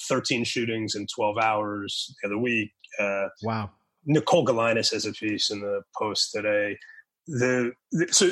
13 0.09 0.45
shootings 0.45 0.95
in 0.95 1.07
12 1.15 1.39
hours 1.39 2.15
the 2.23 2.29
other 2.29 2.39
week. 2.39 2.71
Uh, 3.01 3.27
wow. 3.43 3.71
Nicole 4.05 4.47
Gelinas 4.47 4.93
has 4.93 5.07
a 5.07 5.13
piece 5.13 5.51
in 5.51 5.61
the 5.61 5.83
Post 5.97 6.33
today. 6.33 6.77
The, 7.27 7.73
the 7.93 8.09
so 8.13 8.31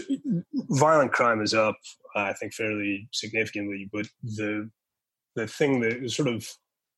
violent 0.71 1.13
crime 1.13 1.41
is 1.41 1.55
up, 1.55 1.77
I 2.17 2.33
think, 2.33 2.55
fairly 2.55 3.09
significantly. 3.13 3.89
But 3.93 4.07
the 4.23 4.69
the 5.37 5.47
thing 5.47 5.81
that 5.81 6.11
sort 6.11 6.29
of 6.29 6.49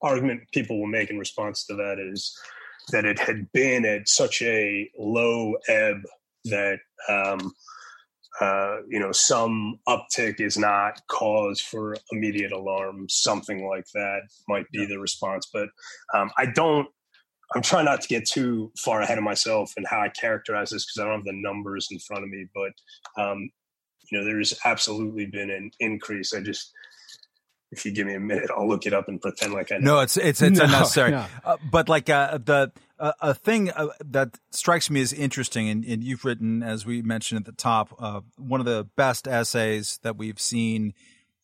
argument 0.03 0.43
people 0.53 0.81
will 0.81 0.87
make 0.87 1.11
in 1.11 1.19
response 1.19 1.65
to 1.67 1.75
that 1.75 1.99
is 1.99 2.37
that 2.91 3.05
it 3.05 3.19
had 3.19 3.51
been 3.53 3.85
at 3.85 4.09
such 4.09 4.43
a 4.43 4.91
low 4.99 5.55
ebb 5.69 6.03
that 6.47 6.79
um, 7.09 7.53
uh, 8.41 8.79
you 8.89 8.99
know 8.99 9.13
some 9.13 9.79
uptick 9.89 10.41
is 10.41 10.59
not 10.59 11.01
cause 11.09 11.61
for 11.61 11.95
immediate 12.11 12.53
alarm. 12.53 13.07
Something 13.09 13.67
like 13.67 13.87
that 13.95 14.23
might 14.49 14.69
be 14.73 14.85
the 14.87 14.99
response, 14.99 15.49
but 15.53 15.69
um, 16.15 16.31
I 16.37 16.47
don't. 16.47 16.89
I'm 17.55 17.63
trying 17.63 17.85
not 17.85 18.01
to 18.01 18.09
get 18.09 18.27
too 18.27 18.73
far 18.79 19.03
ahead 19.03 19.19
of 19.19 19.25
myself 19.25 19.75
and 19.77 19.87
how 19.87 20.01
I 20.01 20.09
characterize 20.09 20.71
this 20.71 20.87
because 20.87 20.99
I 20.99 21.05
don't 21.05 21.19
have 21.19 21.25
the 21.27 21.35
numbers 21.35 21.89
in 21.91 21.99
front 21.99 22.25
of 22.25 22.31
me. 22.31 22.47
But 22.55 23.23
um, 23.23 23.51
you 24.11 24.19
know, 24.19 24.25
there's 24.25 24.59
absolutely 24.65 25.27
been 25.27 25.51
an 25.51 25.71
increase. 25.79 26.35
I 26.35 26.41
just 26.41 26.73
if 27.73 27.85
you 27.85 27.91
give 27.91 28.07
me 28.07 28.15
a 28.15 28.21
minute, 28.21 28.51
I'll 28.57 28.69
look 28.69 28.87
it 28.87 28.93
up 28.93 29.09
and 29.09 29.21
pretend 29.21 29.53
like 29.53 29.73
I 29.73 29.79
know. 29.79 29.95
No, 29.97 30.01
it's 30.01 30.17
it's 30.17 30.41
it's 30.43 30.59
No, 30.59 30.65
unnecessary. 30.67 31.11
no. 31.11 31.27
Uh, 31.45 31.57
but 31.71 31.89
like 31.89 32.09
uh, 32.09 32.39
the 32.39 32.71
uh, 33.01 33.13
a 33.21 33.35
thing 33.35 33.71
uh, 33.71 33.89
that 34.05 34.39
strikes 34.51 34.89
me 34.91 35.01
as 35.01 35.13
interesting, 35.13 35.69
and, 35.69 35.85
and 35.85 36.05
you've 36.05 36.25
written, 36.25 36.63
as 36.63 36.87
we 36.87 37.03
mentioned 37.03 37.41
at 37.41 37.47
the 37.47 37.53
top, 37.53 37.93
uh, 37.99 38.21
one 38.39 38.61
of 38.61 38.67
the 38.67 38.85
best 38.97 39.27
essays 39.27 39.99
that 40.05 40.17
we've 40.17 40.39
seen 40.39 40.95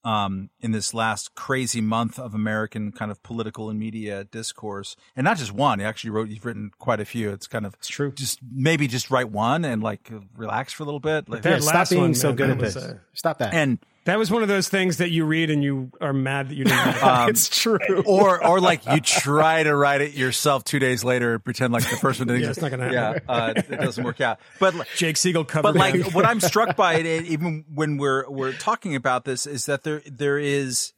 um, 0.04 0.50
in 0.60 0.70
this 0.70 0.94
last 0.94 1.34
crazy 1.34 1.80
month 1.80 2.18
of 2.18 2.32
American 2.32 2.92
kind 2.92 3.10
of 3.10 3.20
political 3.24 3.68
and 3.68 3.78
media 3.78 4.22
discourse, 4.24 4.94
and 5.16 5.24
not 5.24 5.36
just 5.36 5.52
one. 5.52 5.80
You 5.80 5.86
actually 5.86 6.10
wrote, 6.10 6.28
you've 6.28 6.46
written 6.46 6.70
quite 6.78 7.00
a 7.00 7.04
few. 7.04 7.30
It's 7.30 7.48
kind 7.48 7.66
of 7.66 7.74
It's 7.74 7.88
true. 7.88 8.12
just 8.12 8.38
maybe 8.54 8.86
just 8.86 9.10
write 9.10 9.30
one 9.30 9.64
and 9.64 9.82
like 9.82 10.08
relax 10.36 10.72
for 10.72 10.84
a 10.84 10.86
little 10.86 11.00
bit. 11.00 11.28
Like, 11.28 11.44
Yeah, 11.44 11.58
stop 11.58 11.88
being 11.90 12.02
one, 12.02 12.14
so 12.14 12.32
good 12.32 12.50
at 12.50 12.58
this. 12.60 12.76
uh, 12.76 12.98
Stop 13.14 13.38
that. 13.38 13.52
and 13.52 13.78
That 14.08 14.18
was 14.18 14.30
one 14.30 14.40
of 14.42 14.48
those 14.48 14.70
things 14.70 14.96
that 14.96 15.10
you 15.10 15.26
read 15.26 15.50
and 15.50 15.62
you 15.62 15.92
are 16.00 16.14
mad 16.14 16.48
that 16.48 16.54
you 16.54 16.64
didn't. 16.64 16.78
Read. 16.78 16.96
Um, 17.08 17.28
it's 17.28 17.48
true. 17.48 18.02
or 18.06 18.44
or 18.44 18.58
like 18.60 18.86
you 18.86 19.00
try 19.00 19.62
to 19.62 19.74
write 19.74 20.00
it 20.00 20.14
yourself 20.14 20.64
two 20.64 20.78
days 20.78 21.04
later, 21.04 21.34
and 21.34 21.44
pretend 21.44 21.72
like 21.72 21.88
the 21.88 21.96
first 21.96 22.18
one 22.18 22.28
didn't. 22.28 22.42
Yeah, 22.42 22.50
it's 22.50 22.60
not 22.60 22.70
gonna 22.70 22.92
happen. 22.92 23.22
Yeah, 23.28 23.34
uh, 23.34 23.52
it 23.56 23.80
doesn't 23.80 24.02
work 24.02 24.20
out. 24.20 24.40
But 24.58 24.74
Jake 24.96 25.18
Siegel 25.18 25.44
covered. 25.44 25.74
but 25.74 25.76
like 25.76 26.14
what 26.14 26.24
I'm 26.24 26.40
struck 26.40 26.74
by 26.74 26.94
it, 26.98 27.26
even 27.26 27.66
when 27.72 27.98
we're 27.98 28.28
we're 28.30 28.54
talking 28.54 28.94
about 28.94 29.24
this, 29.24 29.46
is 29.46 29.66
that 29.66 29.84
there 29.84 30.02
there 30.06 30.38
is 30.38 30.94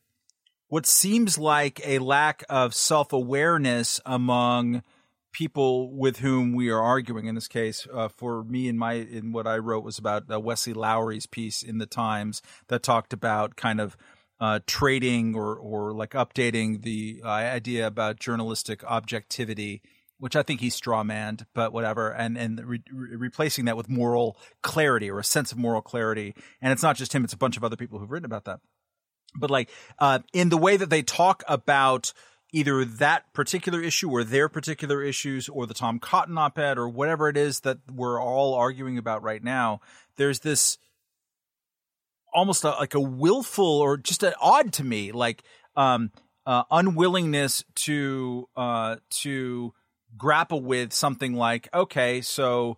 what 0.68 0.86
seems 0.86 1.36
like 1.36 1.80
a 1.84 1.98
lack 1.98 2.44
of 2.48 2.74
self 2.74 3.12
awareness 3.12 4.00
among 4.06 4.82
people 5.32 5.90
with 5.92 6.18
whom 6.18 6.54
we 6.54 6.70
are 6.70 6.80
arguing. 6.80 7.26
In 7.26 7.34
this 7.34 7.48
case, 7.48 7.86
uh, 7.92 8.08
for 8.08 8.44
me, 8.44 8.68
in 8.68 8.76
my 8.78 8.94
in 8.94 9.32
what 9.32 9.46
I 9.46 9.58
wrote 9.58 9.84
was 9.84 9.98
about 9.98 10.24
uh, 10.30 10.40
Wesley 10.40 10.72
Lowery's 10.72 11.26
piece 11.26 11.62
in 11.62 11.78
the 11.78 11.86
Times 11.86 12.42
that 12.68 12.82
talked 12.82 13.12
about 13.12 13.56
kind 13.56 13.80
of. 13.80 13.96
Uh, 14.42 14.58
trading 14.66 15.34
or 15.34 15.54
or 15.54 15.92
like 15.92 16.12
updating 16.12 16.80
the 16.80 17.20
uh, 17.22 17.28
idea 17.28 17.86
about 17.86 18.18
journalistic 18.18 18.82
objectivity 18.84 19.82
which 20.20 20.36
I 20.36 20.42
think 20.42 20.60
he's 20.60 20.78
strawmanned, 20.78 21.46
but 21.54 21.72
whatever, 21.72 22.10
and 22.10 22.36
and 22.38 22.60
re- 22.64 22.82
re- 22.92 23.16
replacing 23.16 23.64
that 23.64 23.76
with 23.76 23.88
moral 23.88 24.36
clarity 24.62 25.10
or 25.10 25.18
a 25.18 25.24
sense 25.24 25.50
of 25.50 25.58
moral 25.58 25.80
clarity. 25.80 26.34
And 26.60 26.72
it's 26.72 26.82
not 26.82 26.96
just 26.96 27.14
him; 27.14 27.24
it's 27.24 27.32
a 27.32 27.38
bunch 27.38 27.56
of 27.56 27.64
other 27.64 27.76
people 27.76 27.98
who've 27.98 28.10
written 28.10 28.26
about 28.26 28.44
that. 28.44 28.60
But 29.34 29.50
like 29.50 29.70
uh, 29.98 30.20
in 30.32 30.50
the 30.50 30.58
way 30.58 30.76
that 30.76 30.90
they 30.90 31.02
talk 31.02 31.42
about 31.48 32.12
either 32.52 32.84
that 32.84 33.32
particular 33.32 33.80
issue 33.80 34.10
or 34.10 34.24
their 34.24 34.48
particular 34.48 35.02
issues 35.02 35.48
or 35.48 35.66
the 35.66 35.74
Tom 35.74 35.98
Cotton 35.98 36.36
op-ed 36.38 36.78
or 36.78 36.88
whatever 36.88 37.28
it 37.28 37.36
is 37.36 37.60
that 37.60 37.78
we're 37.92 38.20
all 38.20 38.54
arguing 38.54 38.98
about 38.98 39.22
right 39.22 39.42
now, 39.42 39.80
there's 40.16 40.40
this 40.40 40.78
almost 42.32 42.64
a, 42.64 42.70
like 42.70 42.94
a 42.94 43.00
willful 43.00 43.80
or 43.80 43.96
just 43.96 44.22
an 44.22 44.32
odd 44.40 44.72
to 44.72 44.84
me 44.84 45.12
like 45.12 45.42
um 45.76 46.10
uh, 46.46 46.64
unwillingness 46.70 47.64
to 47.74 48.48
uh 48.56 48.96
to 49.10 49.72
grapple 50.16 50.60
with 50.60 50.92
something 50.92 51.34
like 51.34 51.68
okay 51.72 52.20
so 52.20 52.76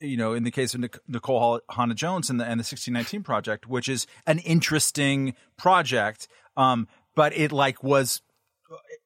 you 0.00 0.16
know 0.16 0.32
in 0.32 0.44
the 0.44 0.50
case 0.50 0.74
of 0.74 0.84
Nicole 1.08 1.60
Hannah 1.70 1.94
Jones 1.94 2.30
and 2.30 2.40
the 2.40 2.44
and 2.44 2.58
the 2.58 2.64
1619 2.64 3.22
project 3.22 3.66
which 3.66 3.88
is 3.88 4.06
an 4.26 4.38
interesting 4.40 5.34
project 5.56 6.28
um 6.56 6.88
but 7.14 7.36
it 7.36 7.52
like 7.52 7.82
was 7.82 8.22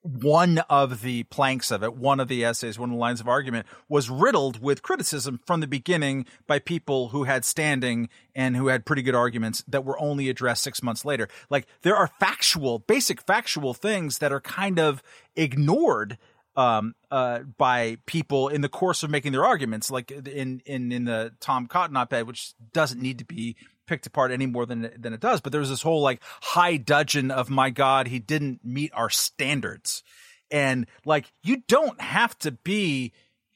one 0.02 0.58
of 0.68 1.00
the 1.00 1.22
planks 1.24 1.70
of 1.70 1.82
it, 1.82 1.94
one 1.94 2.20
of 2.20 2.28
the 2.28 2.44
essays, 2.44 2.78
one 2.78 2.90
of 2.90 2.94
the 2.94 3.00
lines 3.00 3.20
of 3.20 3.28
argument 3.28 3.66
was 3.88 4.10
riddled 4.10 4.60
with 4.60 4.82
criticism 4.82 5.40
from 5.46 5.60
the 5.60 5.66
beginning 5.66 6.26
by 6.46 6.58
people 6.58 7.08
who 7.08 7.24
had 7.24 7.44
standing 7.44 8.08
and 8.34 8.56
who 8.56 8.66
had 8.68 8.84
pretty 8.84 9.02
good 9.02 9.14
arguments 9.14 9.64
that 9.66 9.84
were 9.84 9.98
only 9.98 10.28
addressed 10.28 10.62
six 10.62 10.82
months 10.82 11.04
later. 11.04 11.28
Like 11.48 11.66
there 11.82 11.96
are 11.96 12.10
factual, 12.20 12.80
basic 12.80 13.22
factual 13.22 13.72
things 13.72 14.18
that 14.18 14.32
are 14.32 14.40
kind 14.40 14.78
of 14.78 15.02
ignored 15.36 16.18
um, 16.56 16.94
uh, 17.10 17.40
by 17.40 17.98
people 18.06 18.48
in 18.48 18.60
the 18.60 18.68
course 18.68 19.02
of 19.02 19.10
making 19.10 19.32
their 19.32 19.44
arguments, 19.44 19.90
like 19.90 20.10
in 20.10 20.62
in 20.64 20.92
in 20.92 21.04
the 21.04 21.32
Tom 21.40 21.66
Cotton 21.66 21.96
op-ed, 21.96 22.26
which 22.26 22.54
doesn't 22.72 23.00
need 23.00 23.18
to 23.18 23.24
be 23.24 23.56
picked 23.86 24.06
apart 24.06 24.30
any 24.30 24.46
more 24.46 24.66
than 24.66 24.90
than 24.96 25.12
it 25.12 25.20
does. 25.20 25.40
But 25.40 25.52
there 25.52 25.60
was 25.60 25.70
this 25.70 25.82
whole 25.82 26.02
like 26.02 26.22
high 26.42 26.76
dudgeon 26.76 27.30
of 27.30 27.50
my 27.50 27.70
God, 27.70 28.08
he 28.08 28.18
didn't 28.18 28.64
meet 28.64 28.92
our 28.94 29.10
standards, 29.10 30.02
and 30.50 30.86
like 31.04 31.32
you 31.42 31.62
don't 31.68 32.00
have 32.00 32.38
to 32.40 32.52
be 32.52 33.12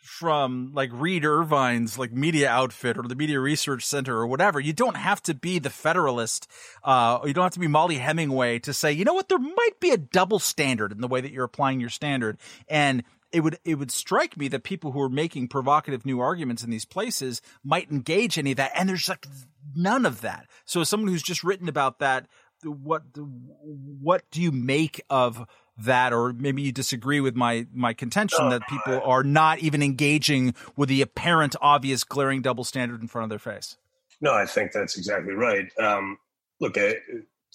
from 0.08 0.72
like 0.74 0.90
Reed 0.92 1.24
Irvine's 1.24 1.98
like 1.98 2.12
media 2.12 2.48
outfit 2.48 2.96
or 2.96 3.02
the 3.02 3.14
Media 3.14 3.38
Research 3.38 3.84
Center 3.84 4.16
or 4.16 4.26
whatever. 4.26 4.58
You 4.58 4.72
don't 4.72 4.96
have 4.96 5.22
to 5.24 5.34
be 5.34 5.58
the 5.58 5.70
Federalist. 5.70 6.48
Uh, 6.82 7.18
you 7.24 7.34
don't 7.34 7.44
have 7.44 7.52
to 7.52 7.60
be 7.60 7.68
Mollie 7.68 7.98
Hemingway 7.98 8.58
to 8.60 8.72
say, 8.72 8.90
you 8.90 9.04
know 9.04 9.12
what, 9.12 9.28
there 9.28 9.38
might 9.38 9.80
be 9.80 9.90
a 9.90 9.98
double 9.98 10.38
standard 10.38 10.92
in 10.92 11.02
the 11.02 11.08
way 11.08 11.20
that 11.20 11.30
you're 11.30 11.44
applying 11.44 11.78
your 11.78 11.90
standard. 11.90 12.38
And 12.68 13.04
it 13.32 13.40
would 13.40 13.58
it 13.64 13.74
would 13.76 13.90
strike 13.90 14.36
me 14.36 14.48
that 14.48 14.62
people 14.62 14.92
who 14.92 15.00
are 15.00 15.08
making 15.08 15.48
provocative 15.48 16.06
new 16.06 16.20
arguments 16.20 16.62
in 16.62 16.70
these 16.70 16.84
places 16.84 17.42
might 17.62 17.90
engage 17.90 18.38
any 18.38 18.52
of 18.52 18.56
that, 18.56 18.72
and 18.74 18.88
there's 18.88 19.08
like 19.08 19.26
none 19.74 20.06
of 20.06 20.20
that. 20.22 20.46
So, 20.64 20.80
as 20.80 20.88
someone 20.88 21.08
who's 21.08 21.22
just 21.22 21.44
written 21.44 21.68
about 21.68 21.98
that, 21.98 22.26
what 22.64 23.02
what 23.14 24.24
do 24.30 24.40
you 24.40 24.50
make 24.50 25.02
of 25.10 25.46
that, 25.78 26.12
or 26.12 26.32
maybe 26.32 26.62
you 26.62 26.72
disagree 26.72 27.20
with 27.20 27.36
my 27.36 27.66
my 27.72 27.92
contention 27.92 28.48
that 28.48 28.66
people 28.68 29.00
are 29.04 29.22
not 29.22 29.58
even 29.60 29.82
engaging 29.82 30.54
with 30.76 30.88
the 30.88 31.02
apparent, 31.02 31.54
obvious, 31.60 32.04
glaring 32.04 32.42
double 32.42 32.64
standard 32.64 33.00
in 33.00 33.08
front 33.08 33.24
of 33.24 33.30
their 33.30 33.38
face? 33.38 33.76
No, 34.20 34.32
I 34.32 34.46
think 34.46 34.72
that's 34.72 34.98
exactly 34.98 35.34
right. 35.34 35.70
Um, 35.78 36.18
look, 36.60 36.76
I, 36.76 36.96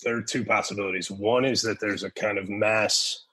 there 0.03 0.15
are 0.15 0.21
two 0.21 0.45
possibilities. 0.45 1.11
One 1.11 1.45
is 1.45 1.61
that 1.63 1.79
there's 1.79 2.03
a 2.03 2.11
kind 2.11 2.37
of 2.37 2.49
mass 2.49 3.25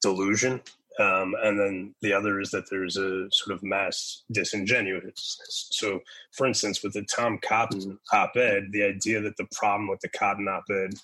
delusion, 0.00 0.60
um, 0.98 1.34
and 1.42 1.58
then 1.58 1.94
the 2.00 2.12
other 2.12 2.40
is 2.40 2.50
that 2.50 2.70
there's 2.70 2.96
a 2.96 3.28
sort 3.30 3.54
of 3.54 3.62
mass 3.62 4.24
disingenuousness. 4.32 5.68
So, 5.70 6.00
for 6.32 6.46
instance, 6.46 6.82
with 6.82 6.94
the 6.94 7.02
Tom 7.02 7.38
Cotton 7.42 7.98
op 8.12 8.36
ed, 8.36 8.68
the 8.70 8.84
idea 8.84 9.20
that 9.20 9.36
the 9.36 9.46
problem 9.54 9.88
with 9.88 10.00
the 10.00 10.08
Cotton 10.08 10.48
op 10.48 10.64
ed 10.70 10.94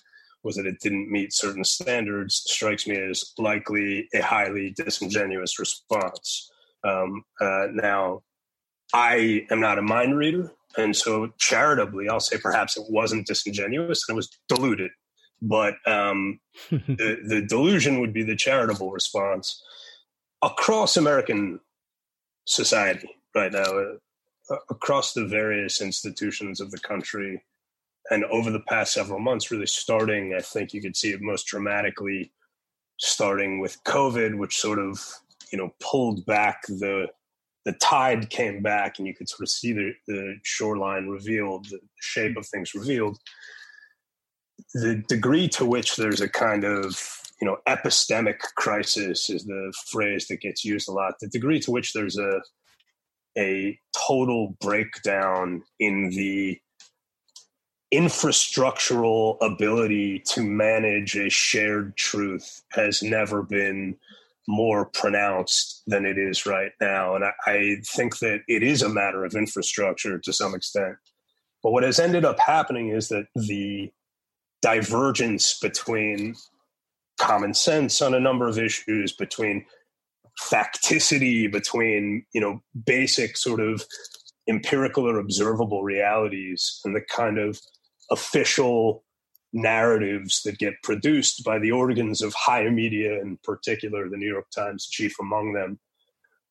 was 0.43 0.55
that 0.55 0.65
it 0.65 0.79
didn't 0.81 1.11
meet 1.11 1.33
certain 1.33 1.63
standards 1.63 2.43
strikes 2.47 2.87
me 2.87 2.97
as 2.97 3.33
likely 3.37 4.07
a 4.13 4.21
highly 4.21 4.71
disingenuous 4.71 5.59
response. 5.59 6.51
Um, 6.83 7.23
uh, 7.39 7.67
now, 7.71 8.23
I 8.93 9.45
am 9.51 9.59
not 9.59 9.77
a 9.77 9.83
mind 9.83 10.17
reader, 10.17 10.51
and 10.75 10.95
so 10.95 11.31
charitably, 11.37 12.09
I'll 12.09 12.19
say 12.19 12.37
perhaps 12.37 12.77
it 12.77 12.83
wasn't 12.89 13.27
disingenuous 13.27 14.05
and 14.07 14.15
it 14.15 14.17
was 14.17 14.29
diluted. 14.49 14.91
But 15.41 15.75
um, 15.85 16.39
the, 16.71 17.19
the 17.25 17.45
delusion 17.47 17.99
would 17.99 18.11
be 18.11 18.23
the 18.23 18.35
charitable 18.35 18.91
response 18.91 19.61
across 20.43 20.97
American 20.97 21.59
society 22.45 23.09
right 23.33 23.51
now, 23.51 23.63
uh, 23.63 24.55
across 24.69 25.13
the 25.13 25.25
various 25.25 25.81
institutions 25.81 26.59
of 26.59 26.69
the 26.71 26.79
country. 26.79 27.41
And 28.11 28.25
over 28.25 28.51
the 28.51 28.59
past 28.59 28.93
several 28.93 29.19
months, 29.19 29.49
really 29.49 29.65
starting, 29.65 30.35
I 30.37 30.41
think 30.41 30.73
you 30.73 30.81
could 30.81 30.97
see 30.97 31.11
it 31.11 31.21
most 31.21 31.47
dramatically 31.47 32.33
starting 32.99 33.59
with 33.59 33.81
COVID, 33.85 34.37
which 34.37 34.59
sort 34.59 34.79
of, 34.79 35.01
you 35.51 35.57
know, 35.57 35.73
pulled 35.79 36.25
back 36.25 36.63
the 36.67 37.07
the 37.65 37.71
tide 37.73 38.29
came 38.29 38.61
back 38.61 38.99
and 38.99 39.07
you 39.07 39.13
could 39.13 39.29
sort 39.29 39.43
of 39.43 39.49
see 39.49 39.71
the, 39.71 39.93
the 40.05 40.35
shoreline 40.43 41.07
revealed, 41.07 41.65
the 41.69 41.79
shape 42.01 42.35
of 42.35 42.45
things 42.45 42.75
revealed. 42.75 43.17
The 44.73 45.01
degree 45.07 45.47
to 45.49 45.65
which 45.65 45.95
there's 45.95 46.19
a 46.19 46.27
kind 46.27 46.65
of, 46.65 47.22
you 47.43 47.49
know, 47.49 47.57
epistemic 47.67 48.39
crisis 48.55 49.29
is 49.29 49.43
the 49.43 49.73
phrase 49.91 50.27
that 50.27 50.39
gets 50.39 50.63
used 50.63 50.87
a 50.87 50.93
lot. 50.93 51.15
The 51.19 51.27
degree 51.27 51.59
to 51.59 51.71
which 51.71 51.91
there's 51.91 52.17
a 52.17 52.39
a 53.37 53.77
total 54.07 54.55
breakdown 54.61 55.61
in 55.77 56.09
the 56.11 56.57
infrastructural 57.93 59.35
ability 59.41 60.19
to 60.19 60.41
manage 60.41 61.17
a 61.17 61.29
shared 61.29 61.97
truth 61.97 62.61
has 62.71 63.03
never 63.03 63.43
been 63.43 63.97
more 64.47 64.85
pronounced 64.85 65.83
than 65.85 66.05
it 66.05 66.17
is 66.17 66.45
right 66.45 66.71
now. 66.79 67.15
And 67.15 67.25
I, 67.25 67.31
I, 67.45 67.75
think 67.85 68.19
that 68.19 68.39
it 68.47 68.63
is 68.63 68.81
a 68.81 68.89
matter 68.89 69.25
of 69.25 69.35
infrastructure 69.35 70.17
to 70.17 70.31
some 70.31 70.55
extent. 70.55 70.95
But 71.61 71.71
what 71.71 71.83
has 71.83 71.99
ended 71.99 72.23
up 72.23 72.39
happening 72.39 72.89
is 72.89 73.09
that 73.09 73.25
the 73.35 73.91
divergence 74.61 75.59
between 75.59 76.35
common 77.23 77.53
sense 77.53 78.01
on 78.01 78.13
a 78.13 78.19
number 78.19 78.47
of 78.47 78.59
issues, 78.59 79.13
between 79.13 79.65
facticity, 80.41 81.51
between 81.51 82.25
you 82.33 82.41
know 82.41 82.61
basic 82.85 83.37
sort 83.37 83.59
of 83.59 83.85
empirical 84.47 85.07
or 85.09 85.17
observable 85.17 85.83
realities, 85.83 86.81
and 86.83 86.95
the 86.95 87.01
kind 87.01 87.39
of 87.39 87.59
official 88.11 89.03
narratives 89.53 90.41
that 90.43 90.57
get 90.57 90.73
produced 90.83 91.43
by 91.43 91.59
the 91.59 91.71
organs 91.71 92.21
of 92.21 92.33
higher 92.33 92.71
media, 92.71 93.21
in 93.21 93.37
particular 93.43 94.09
the 94.09 94.17
New 94.17 94.27
York 94.27 94.47
Times, 94.53 94.87
chief 94.87 95.13
among 95.21 95.53
them. 95.53 95.79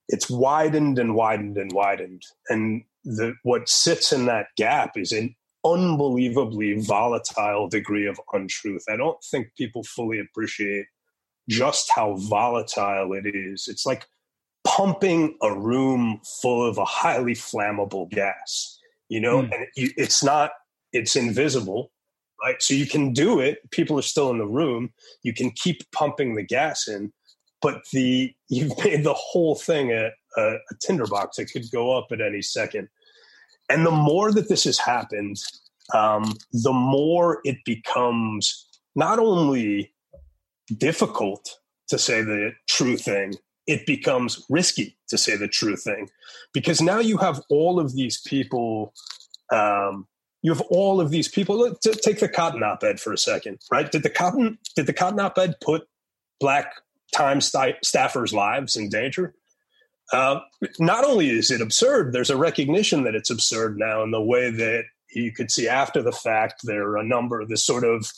It's 0.08 0.30
widened 0.30 0.98
and 0.98 1.14
widened 1.14 1.58
and 1.58 1.72
widened, 1.72 2.22
and 2.48 2.82
the 3.04 3.34
what 3.42 3.68
sits 3.68 4.12
in 4.12 4.26
that 4.26 4.46
gap 4.56 4.96
is 4.96 5.12
an 5.12 5.34
unbelievably 5.64 6.80
volatile 6.80 7.68
degree 7.68 8.06
of 8.06 8.20
untruth. 8.32 8.84
I 8.88 8.96
don't 8.96 9.22
think 9.30 9.48
people 9.56 9.82
fully 9.84 10.18
appreciate 10.18 10.86
just 11.48 11.90
how 11.90 12.16
volatile 12.16 13.12
it 13.12 13.26
is. 13.26 13.68
It's 13.68 13.86
like 13.86 14.06
pumping 14.64 15.36
a 15.42 15.56
room 15.56 16.20
full 16.40 16.64
of 16.64 16.78
a 16.78 16.84
highly 16.84 17.34
flammable 17.34 18.08
gas, 18.10 18.78
you 19.08 19.20
know, 19.20 19.42
mm. 19.42 19.52
and 19.52 19.66
it's 19.76 20.22
not, 20.22 20.52
it's 20.92 21.16
invisible, 21.16 21.90
right? 22.42 22.60
So 22.60 22.74
you 22.74 22.86
can 22.86 23.12
do 23.12 23.40
it. 23.40 23.58
People 23.70 23.98
are 23.98 24.02
still 24.02 24.30
in 24.30 24.38
the 24.38 24.46
room. 24.46 24.92
You 25.22 25.32
can 25.32 25.50
keep 25.50 25.82
pumping 25.92 26.34
the 26.34 26.42
gas 26.42 26.88
in, 26.88 27.12
but 27.60 27.82
the, 27.92 28.32
you've 28.48 28.76
made 28.84 29.04
the 29.04 29.14
whole 29.14 29.54
thing 29.54 29.92
a, 29.92 30.10
a, 30.36 30.42
a 30.54 30.74
tinderbox. 30.80 31.38
It 31.38 31.50
could 31.52 31.70
go 31.70 31.96
up 31.96 32.08
at 32.12 32.20
any 32.20 32.42
second. 32.42 32.88
And 33.68 33.86
the 33.86 33.90
more 33.90 34.32
that 34.32 34.48
this 34.48 34.64
has 34.64 34.78
happened, 34.78 35.38
um, 35.94 36.34
the 36.52 36.72
more 36.72 37.40
it 37.44 37.58
becomes 37.64 38.66
not 38.94 39.18
only 39.18 39.92
difficult 40.78 41.58
to 41.88 41.98
say 41.98 42.22
the 42.22 42.52
true 42.68 42.96
thing, 42.96 43.34
it 43.66 43.86
becomes 43.86 44.44
risky 44.48 44.96
to 45.08 45.16
say 45.18 45.36
the 45.36 45.48
true 45.48 45.76
thing 45.76 46.08
because 46.52 46.80
now 46.80 46.98
you 46.98 47.16
have 47.18 47.40
all 47.48 47.78
of 47.78 47.94
these 47.94 48.20
people. 48.22 48.92
Um, 49.52 50.06
you 50.42 50.52
have 50.52 50.62
all 50.62 51.00
of 51.00 51.10
these 51.10 51.28
people. 51.28 51.72
take 51.82 52.18
the 52.18 52.28
Cotton 52.28 52.64
op-ed 52.64 52.98
for 52.98 53.12
a 53.12 53.18
second, 53.18 53.60
right? 53.70 53.90
Did 53.90 54.02
the 54.02 54.10
Cotton 54.10 54.58
did 54.74 54.86
the 54.86 54.92
Cotton 54.92 55.20
op-ed 55.20 55.54
put 55.60 55.86
black 56.40 56.74
Times 57.12 57.46
st- 57.46 57.76
staffers' 57.84 58.32
lives 58.32 58.74
in 58.74 58.88
danger? 58.88 59.34
Uh, 60.12 60.40
not 60.78 61.04
only 61.04 61.30
is 61.30 61.50
it 61.50 61.60
absurd, 61.60 62.12
there's 62.12 62.30
a 62.30 62.36
recognition 62.36 63.04
that 63.04 63.14
it's 63.14 63.30
absurd 63.30 63.78
now 63.78 64.02
in 64.02 64.10
the 64.10 64.22
way 64.22 64.50
that 64.50 64.84
you 65.14 65.32
could 65.32 65.50
see 65.50 65.68
after 65.68 66.02
the 66.02 66.12
fact 66.12 66.62
there 66.64 66.84
are 66.88 66.96
a 66.96 67.04
number 67.04 67.40
of 67.40 67.48
this 67.48 67.64
sort 67.64 67.84
of 67.84 68.10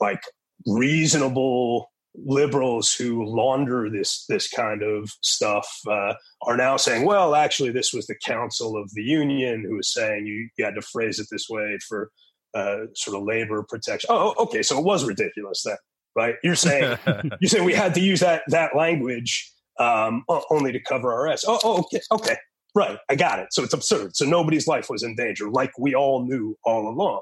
like 0.00 0.22
reasonable 0.66 1.90
liberals 2.14 2.94
who 2.94 3.24
launder 3.24 3.90
this 3.90 4.24
this 4.26 4.48
kind 4.48 4.82
of 4.82 5.10
stuff 5.22 5.80
uh, 5.88 6.14
are 6.42 6.56
now 6.56 6.76
saying, 6.76 7.04
well, 7.04 7.34
actually, 7.34 7.70
this 7.70 7.92
was 7.92 8.06
the 8.06 8.16
Council 8.24 8.76
of 8.76 8.90
the 8.94 9.02
Union 9.02 9.64
who 9.66 9.76
was 9.76 9.92
saying 9.92 10.26
you, 10.26 10.48
you 10.56 10.64
had 10.64 10.74
to 10.74 10.82
phrase 10.82 11.18
it 11.18 11.26
this 11.30 11.48
way 11.48 11.76
for 11.88 12.10
uh, 12.54 12.86
sort 12.94 13.16
of 13.16 13.24
labor 13.24 13.64
protection. 13.68 14.08
Oh, 14.12 14.34
okay, 14.38 14.62
so 14.62 14.78
it 14.78 14.84
was 14.84 15.04
ridiculous 15.04 15.62
then, 15.64 15.76
right? 16.14 16.36
You're 16.42 16.54
saying 16.54 16.98
you're 17.40 17.48
saying 17.48 17.64
we 17.64 17.74
had 17.74 17.94
to 17.94 18.00
use 18.00 18.20
that 18.20 18.42
that 18.48 18.76
language 18.76 19.50
um, 19.78 20.24
only 20.50 20.72
to 20.72 20.80
cover 20.80 21.12
our 21.12 21.28
ass. 21.28 21.44
Oh, 21.46 21.58
oh, 21.64 21.78
okay, 21.80 22.00
okay, 22.12 22.36
right. 22.74 22.98
I 23.08 23.16
got 23.16 23.38
it. 23.38 23.48
So 23.50 23.62
it's 23.62 23.74
absurd. 23.74 24.16
So 24.16 24.24
nobody's 24.24 24.66
life 24.66 24.88
was 24.90 25.02
in 25.02 25.16
danger, 25.16 25.48
like 25.48 25.72
we 25.78 25.94
all 25.94 26.24
knew 26.26 26.56
all 26.64 26.88
along. 26.88 27.20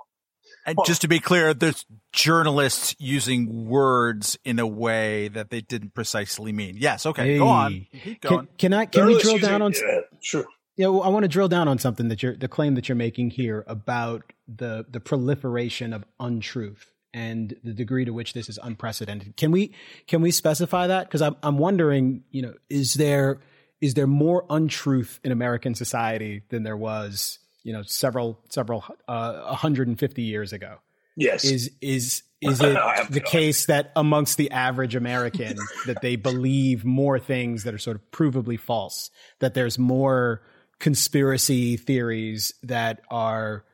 And 0.64 0.76
well, 0.76 0.84
just 0.84 1.00
to 1.02 1.08
be 1.08 1.18
clear, 1.18 1.54
there's 1.54 1.84
journalists 2.12 2.94
using 2.98 3.66
words 3.66 4.38
in 4.44 4.58
a 4.58 4.66
way 4.66 5.28
that 5.28 5.50
they 5.50 5.60
didn't 5.60 5.94
precisely 5.94 6.52
mean. 6.52 6.76
Yes. 6.78 7.04
Okay. 7.04 7.32
Hey. 7.32 7.38
Go 7.38 7.48
on. 7.48 7.86
Keep 8.04 8.20
going. 8.20 8.46
Can, 8.46 8.48
can 8.58 8.72
I? 8.74 8.86
Can 8.86 9.06
we 9.06 9.20
drill 9.20 9.38
down 9.38 9.62
on? 9.62 9.72
Yeah, 9.72 10.00
sure. 10.20 10.44
Yeah, 10.76 10.86
well, 10.86 11.02
I 11.02 11.08
want 11.08 11.24
to 11.24 11.28
drill 11.28 11.48
down 11.48 11.68
on 11.68 11.78
something 11.78 12.08
that 12.08 12.22
you're 12.22 12.36
the 12.36 12.48
claim 12.48 12.76
that 12.76 12.88
you're 12.88 12.96
making 12.96 13.30
here 13.30 13.64
about 13.66 14.32
the 14.46 14.86
the 14.88 15.00
proliferation 15.00 15.92
of 15.92 16.04
untruth 16.20 16.91
and 17.14 17.54
the 17.62 17.72
degree 17.72 18.04
to 18.04 18.12
which 18.12 18.32
this 18.32 18.48
is 18.48 18.58
unprecedented. 18.62 19.36
Can 19.36 19.50
we 19.50 19.74
can 20.06 20.22
we 20.22 20.30
specify 20.30 20.86
that? 20.86 21.06
Because 21.06 21.22
I'm 21.22 21.36
I'm 21.42 21.58
wondering, 21.58 22.24
you 22.30 22.42
know, 22.42 22.54
is 22.68 22.94
there 22.94 23.40
is 23.80 23.94
there 23.94 24.06
more 24.06 24.46
untruth 24.48 25.20
in 25.24 25.32
American 25.32 25.74
society 25.74 26.42
than 26.48 26.62
there 26.62 26.76
was, 26.76 27.38
you 27.64 27.72
know, 27.72 27.82
several 27.82 28.40
several 28.48 28.84
uh, 29.08 29.42
150 29.48 30.22
years 30.22 30.52
ago? 30.52 30.78
Yes. 31.16 31.44
Is 31.44 31.70
is 31.80 32.22
is 32.40 32.60
it 32.60 32.78
the 33.10 33.20
case 33.20 33.66
that 33.66 33.92
amongst 33.94 34.36
the 34.36 34.50
average 34.50 34.94
American 34.94 35.58
that 35.86 36.00
they 36.00 36.16
believe 36.16 36.84
more 36.84 37.18
things 37.18 37.64
that 37.64 37.74
are 37.74 37.78
sort 37.78 37.96
of 37.96 38.10
provably 38.10 38.58
false? 38.58 39.10
That 39.40 39.54
there's 39.54 39.78
more 39.78 40.42
conspiracy 40.78 41.76
theories 41.76 42.54
that 42.64 43.02
are 43.10 43.64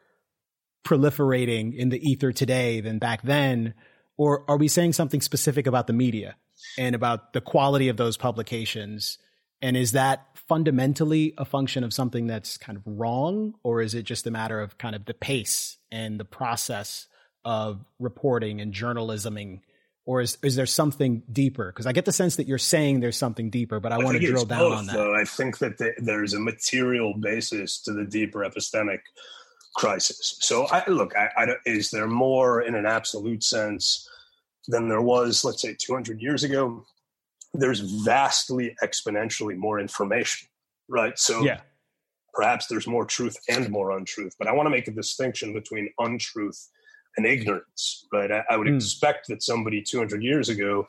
proliferating 0.89 1.75
in 1.75 1.91
the 1.91 2.01
ether 2.03 2.33
today 2.33 2.81
than 2.81 2.99
back 2.99 3.23
then? 3.23 3.75
Or 4.17 4.45
are 4.49 4.57
we 4.57 4.69
saying 4.69 4.95
something 4.95 5.21
specific 5.21 5.67
about 5.67 5.87
the 5.87 5.93
media 5.93 6.37
and 6.79 6.95
about 6.95 7.33
the 7.35 7.41
quality 7.41 7.89
of 7.89 7.97
those 7.97 8.17
publications? 8.17 9.19
And 9.61 9.77
is 9.77 9.93
that 9.93 10.27
fundamentally 10.35 11.35
a 11.37 11.45
function 11.45 11.85
of 11.85 11.93
something 11.93 12.27
that's 12.27 12.57
kind 12.57 12.77
of 12.79 12.83
wrong? 12.87 13.55
Or 13.63 13.83
is 13.83 13.95
it 13.95 14.05
just 14.05 14.27
a 14.27 14.31
matter 14.31 14.61
of 14.61 14.79
kind 14.79 14.97
of 14.97 15.05
the 15.05 15.15
pace 15.15 15.77
and 15.93 16.19
the 16.19 16.25
process 16.25 17.07
of 17.45 17.85
reporting 17.99 18.61
and 18.61 18.73
journalisming? 18.73 19.61
Or 20.07 20.23
is, 20.23 20.39
is 20.43 20.57
there 20.57 20.67
something 20.67 21.23
deeper? 21.31 21.71
Because 21.71 21.87
I 21.87 21.93
get 21.93 22.07
the 22.07 22.13
sense 22.13 22.37
that 22.37 22.49
you're 22.49 22.57
saying 22.57 23.01
there's 23.01 23.19
something 23.19 23.51
deeper, 23.51 23.79
but 23.79 23.93
I, 23.93 23.97
I 23.97 23.99
want 23.99 24.19
to 24.19 24.27
drill 24.27 24.47
down 24.47 24.59
both, 24.59 24.79
on 24.79 24.87
that. 24.87 24.95
Though. 24.95 25.15
I 25.15 25.25
think 25.25 25.59
that 25.59 25.77
the, 25.77 25.93
there's 25.99 26.33
a 26.33 26.41
material 26.41 27.13
basis 27.15 27.83
to 27.83 27.93
the 27.93 28.07
deeper 28.07 28.39
epistemic 28.39 29.01
crisis. 29.77 30.37
So, 30.41 30.67
I, 30.67 30.89
look, 30.89 31.15
I, 31.17 31.29
I, 31.37 31.47
is 31.67 31.91
there 31.91 32.07
more 32.07 32.63
in 32.63 32.75
an 32.75 32.87
absolute 32.87 33.43
sense 33.43 34.09
than 34.67 34.89
there 34.89 35.03
was, 35.03 35.45
let's 35.45 35.63
say, 35.63 35.77
200 35.79 36.21
years 36.21 36.45
ago? 36.45 36.85
There's 37.55 37.81
vastly 37.81 38.77
exponentially 38.83 39.57
more 39.57 39.81
information, 39.81 40.49
right? 40.89 41.19
So, 41.19 41.43
yeah. 41.43 41.61
perhaps 42.35 42.67
there's 42.67 42.87
more 42.87 43.05
truth 43.05 43.37
and 43.49 43.71
more 43.71 43.97
untruth. 43.97 44.35
But 44.39 44.49
I 44.49 44.53
want 44.53 44.67
to 44.67 44.71
make 44.71 44.89
a 44.89 44.93
distinction 44.93 45.53
between 45.53 45.91
untruth 45.99 46.69
and 47.17 47.27
ignorance, 47.27 48.07
right? 48.13 48.31
I, 48.31 48.45
I 48.51 48.57
would 48.57 48.69
mm. 48.69 48.77
expect 48.77 49.29
that 49.29 49.43
somebody 49.43 49.83
200 49.83 50.23
years 50.23 50.49
ago 50.49 50.87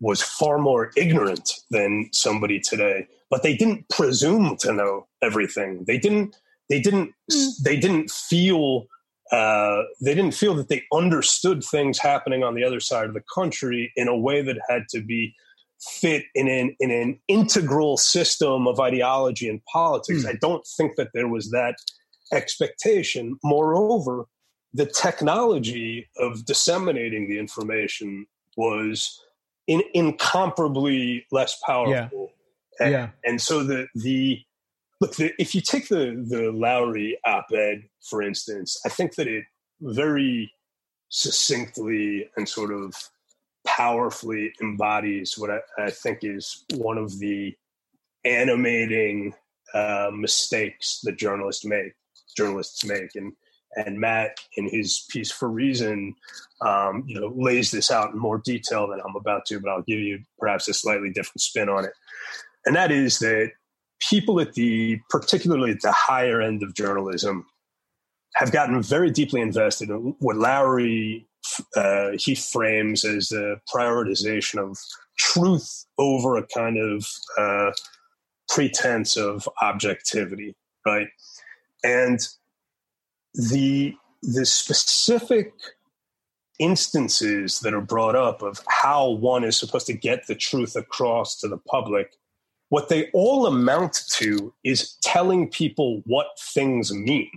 was 0.00 0.22
far 0.22 0.58
more 0.58 0.90
ignorant 0.96 1.50
than 1.70 2.08
somebody 2.12 2.60
today, 2.60 3.08
but 3.30 3.42
they 3.42 3.56
didn't 3.56 3.88
presume 3.88 4.56
to 4.58 4.72
know 4.72 5.06
everything. 5.22 5.84
They 5.86 5.98
didn't 5.98 6.36
they 6.68 6.80
didn't 6.80 7.12
mm. 7.30 7.50
they 7.64 7.76
didn't 7.76 8.10
feel 8.10 8.86
uh, 9.32 9.82
they 10.00 10.14
didn't 10.14 10.34
feel 10.34 10.54
that 10.54 10.68
they 10.68 10.84
understood 10.92 11.64
things 11.64 11.98
happening 11.98 12.44
on 12.44 12.54
the 12.54 12.64
other 12.64 12.80
side 12.80 13.06
of 13.06 13.14
the 13.14 13.22
country 13.34 13.92
in 13.96 14.06
a 14.06 14.16
way 14.16 14.40
that 14.40 14.56
had 14.68 14.82
to 14.90 15.00
be 15.00 15.34
fit 15.80 16.24
in 16.34 16.48
an 16.48 16.76
in 16.80 16.90
an 16.90 17.18
integral 17.28 17.96
system 17.96 18.66
of 18.66 18.80
ideology 18.80 19.48
and 19.48 19.60
politics. 19.72 20.24
Mm. 20.24 20.28
I 20.28 20.34
don't 20.40 20.66
think 20.76 20.96
that 20.96 21.10
there 21.12 21.28
was 21.28 21.50
that 21.50 21.76
expectation. 22.32 23.38
Moreover, 23.42 24.26
the 24.72 24.86
technology 24.86 26.08
of 26.18 26.44
disseminating 26.44 27.28
the 27.28 27.38
information 27.38 28.26
was 28.56 29.20
in, 29.66 29.82
incomparably 29.94 31.26
less 31.30 31.58
powerful. 31.64 32.30
Yeah. 32.30 32.84
And, 32.84 32.92
yeah. 32.92 33.08
and 33.24 33.40
so 33.40 33.62
the 33.62 33.86
the 33.94 34.40
Look, 35.00 35.16
the, 35.16 35.32
if 35.38 35.54
you 35.54 35.60
take 35.60 35.88
the 35.88 36.24
the 36.26 36.50
Lowery 36.52 37.18
op-ed, 37.24 37.84
for 38.08 38.22
instance, 38.22 38.80
I 38.84 38.88
think 38.88 39.14
that 39.16 39.28
it 39.28 39.44
very 39.80 40.52
succinctly 41.08 42.28
and 42.36 42.48
sort 42.48 42.72
of 42.72 42.94
powerfully 43.66 44.52
embodies 44.62 45.36
what 45.36 45.50
I, 45.50 45.60
I 45.78 45.90
think 45.90 46.20
is 46.22 46.64
one 46.74 46.98
of 46.98 47.18
the 47.18 47.54
animating 48.24 49.34
uh, 49.74 50.10
mistakes 50.12 51.00
that 51.04 51.18
journalists 51.18 51.64
make. 51.64 51.92
Journalists 52.36 52.84
make, 52.84 53.14
and 53.14 53.32
and 53.76 54.00
Matt, 54.00 54.38
in 54.56 54.68
his 54.68 55.04
piece 55.10 55.30
for 55.30 55.50
Reason, 55.50 56.14
um, 56.62 57.04
you 57.06 57.20
know, 57.20 57.32
lays 57.36 57.70
this 57.70 57.90
out 57.90 58.12
in 58.12 58.18
more 58.18 58.38
detail 58.38 58.88
than 58.88 59.00
I'm 59.06 59.16
about 59.16 59.44
to, 59.46 59.60
but 59.60 59.70
I'll 59.70 59.82
give 59.82 59.98
you 59.98 60.20
perhaps 60.38 60.68
a 60.68 60.74
slightly 60.74 61.10
different 61.10 61.42
spin 61.42 61.68
on 61.68 61.84
it. 61.84 61.92
And 62.64 62.74
that 62.74 62.90
is 62.90 63.18
that 63.18 63.52
people 64.00 64.40
at 64.40 64.54
the 64.54 64.98
particularly 65.10 65.70
at 65.70 65.80
the 65.80 65.92
higher 65.92 66.40
end 66.40 66.62
of 66.62 66.74
journalism 66.74 67.46
have 68.34 68.52
gotten 68.52 68.82
very 68.82 69.10
deeply 69.10 69.40
invested 69.40 69.88
in 69.88 70.14
what 70.18 70.36
Lowery 70.36 71.26
uh, 71.76 72.10
he 72.18 72.34
frames 72.34 73.04
as 73.04 73.28
the 73.28 73.58
prioritization 73.72 74.58
of 74.58 74.78
truth 75.16 75.86
over 75.98 76.36
a 76.36 76.46
kind 76.46 76.76
of 76.76 77.06
uh, 77.38 77.70
pretense 78.48 79.16
of 79.16 79.48
objectivity, 79.62 80.54
right? 80.84 81.08
And 81.82 82.20
the 83.34 83.94
the 84.22 84.46
specific 84.46 85.52
instances 86.58 87.60
that 87.60 87.74
are 87.74 87.82
brought 87.82 88.16
up 88.16 88.42
of 88.42 88.60
how 88.68 89.10
one 89.10 89.44
is 89.44 89.56
supposed 89.56 89.86
to 89.86 89.92
get 89.92 90.26
the 90.26 90.34
truth 90.34 90.74
across 90.74 91.36
to 91.36 91.48
the 91.48 91.58
public, 91.58 92.12
what 92.68 92.88
they 92.88 93.10
all 93.12 93.46
amount 93.46 94.00
to 94.10 94.52
is 94.64 94.96
telling 95.02 95.48
people 95.50 96.02
what 96.06 96.26
things 96.38 96.92
mean, 96.92 97.30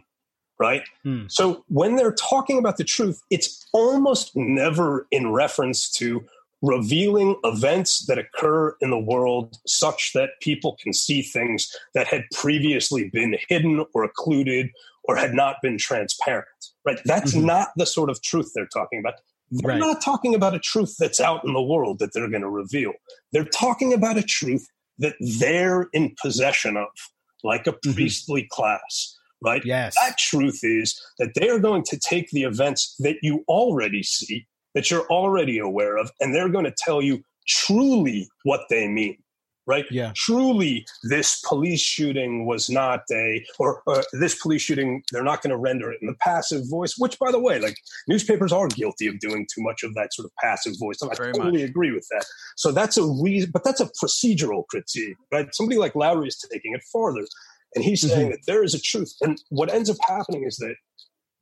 right? 0.59 0.83
Hmm. 1.03 1.23
So 1.27 1.63
when 1.67 1.95
they're 1.95 2.13
talking 2.13 2.57
about 2.57 2.77
the 2.77 2.83
truth, 2.83 3.21
it's 3.29 3.67
almost 3.73 4.35
never 4.35 5.07
in 5.11 5.31
reference 5.31 5.89
to 5.91 6.23
revealing 6.61 7.35
events 7.45 8.05
that 8.07 8.17
occur 8.17 8.75
in 8.81 8.89
the 8.89 8.99
world 8.99 9.57
such 9.65 10.11
that 10.13 10.31
people 10.41 10.77
can 10.81 10.91
see 10.91 11.21
things 11.21 11.73
that 11.93 12.05
had 12.07 12.25
previously 12.33 13.09
been 13.09 13.37
hidden 13.47 13.85
or 13.93 14.03
occluded 14.03 14.69
or 15.05 15.15
had 15.15 15.33
not 15.33 15.55
been 15.61 15.77
transparent 15.77 16.45
right 16.85 16.99
that's 17.05 17.33
Mhm. 17.33 17.45
not 17.45 17.69
the 17.77 17.85
sort 17.85 18.09
of 18.09 18.21
truth 18.21 18.51
they're 18.53 18.67
talking 18.67 18.99
about 18.99 19.13
they're 19.51 19.69
Right. 19.71 19.79
not 19.79 20.01
talking 20.01 20.35
about 20.35 20.53
a 20.53 20.59
truth 20.59 20.95
that's 20.99 21.21
out 21.21 21.45
in 21.45 21.53
the 21.53 21.61
world 21.61 21.97
that 21.99 22.13
they're 22.13 22.27
going 22.29 22.41
to 22.41 22.49
reveal 22.49 22.91
they're 23.31 23.45
talking 23.45 23.93
about 23.93 24.17
a 24.17 24.21
truth 24.23 24.67
that 24.99 25.15
they're 25.39 25.87
in 25.93 26.15
possession 26.21 26.77
of 26.77 26.87
like 27.43 27.65
a 27.67 27.73
Mhm. 27.73 27.93
priestly 27.95 28.47
class 28.51 29.15
right 29.41 29.63
Yes. 29.65 29.95
that 29.95 30.17
truth 30.17 30.59
is 30.63 31.01
that 31.17 31.33
they 31.35 31.47
are 31.49 31.59
going 31.59 31.83
to 31.83 31.97
take 31.97 32.29
the 32.31 32.43
events 32.43 32.95
that 32.99 33.15
you 33.21 33.43
already 33.47 34.03
see, 34.03 34.45
that 34.75 34.91
you're 34.91 35.07
already 35.07 35.57
aware 35.57 35.97
of, 35.97 36.11
and 36.19 36.35
they're 36.35 36.49
going 36.49 36.65
to 36.65 36.75
tell 36.77 37.01
you 37.01 37.23
truly 37.47 38.27
what 38.43 38.61
they 38.69 38.87
mean. 38.87 39.17
Right? 39.69 39.85
Yeah. 39.91 40.13
Truly, 40.15 40.83
this 41.03 41.39
police 41.47 41.79
shooting 41.79 42.47
was 42.47 42.71
not 42.71 43.01
a, 43.11 43.45
or, 43.59 43.83
or 43.85 44.03
this 44.13 44.33
police 44.41 44.63
shooting, 44.63 45.03
they're 45.11 45.23
not 45.23 45.43
going 45.43 45.51
to 45.51 45.57
render 45.57 45.91
it 45.91 45.99
in 46.01 46.07
the 46.07 46.15
passive 46.15 46.63
voice, 46.67 46.95
which, 46.97 47.19
by 47.19 47.31
the 47.31 47.39
way, 47.39 47.59
like 47.59 47.77
newspapers 48.07 48.51
are 48.51 48.67
guilty 48.69 49.05
of 49.05 49.19
doing 49.19 49.45
too 49.53 49.61
much 49.61 49.83
of 49.83 49.93
that 49.93 50.11
sort 50.11 50.25
of 50.25 50.31
passive 50.41 50.73
voice. 50.79 50.97
I 51.03 51.13
Very 51.13 51.33
totally 51.33 51.61
agree 51.61 51.91
with 51.91 52.07
that. 52.09 52.25
So 52.57 52.71
that's 52.71 52.97
a 52.97 53.05
reason, 53.05 53.51
but 53.53 53.63
that's 53.63 53.79
a 53.79 53.91
procedural 54.03 54.65
critique, 54.71 55.17
right? 55.31 55.53
Somebody 55.53 55.77
like 55.77 55.93
Lowery 55.95 56.29
is 56.29 56.43
taking 56.51 56.73
it 56.73 56.81
farther. 56.91 57.25
And 57.75 57.83
he's 57.83 58.01
saying 58.01 58.19
mm-hmm. 58.19 58.31
that 58.31 58.47
there 58.47 58.63
is 58.63 58.73
a 58.73 58.81
truth. 58.81 59.13
And 59.21 59.39
what 59.49 59.71
ends 59.71 59.91
up 59.91 59.97
happening 60.07 60.45
is 60.45 60.57
that 60.57 60.73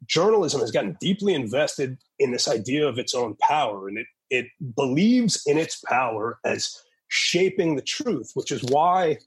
journalism 0.06 0.60
has 0.60 0.72
gotten 0.72 0.98
deeply 1.00 1.34
invested 1.34 1.98
in 2.20 2.32
this 2.32 2.50
idea 2.50 2.86
of 2.86 3.00
its 3.00 3.16
own 3.16 3.38
power. 3.40 3.88
And 3.88 3.98
it, 3.98 4.08
it 4.30 4.48
believes 4.76 5.42
in 5.46 5.58
its 5.58 5.80
power 5.88 6.40
as 6.44 6.76
shaping 7.08 7.76
the 7.76 7.82
truth, 7.82 8.32
which 8.34 8.52
is 8.52 8.64
why, 8.64 9.18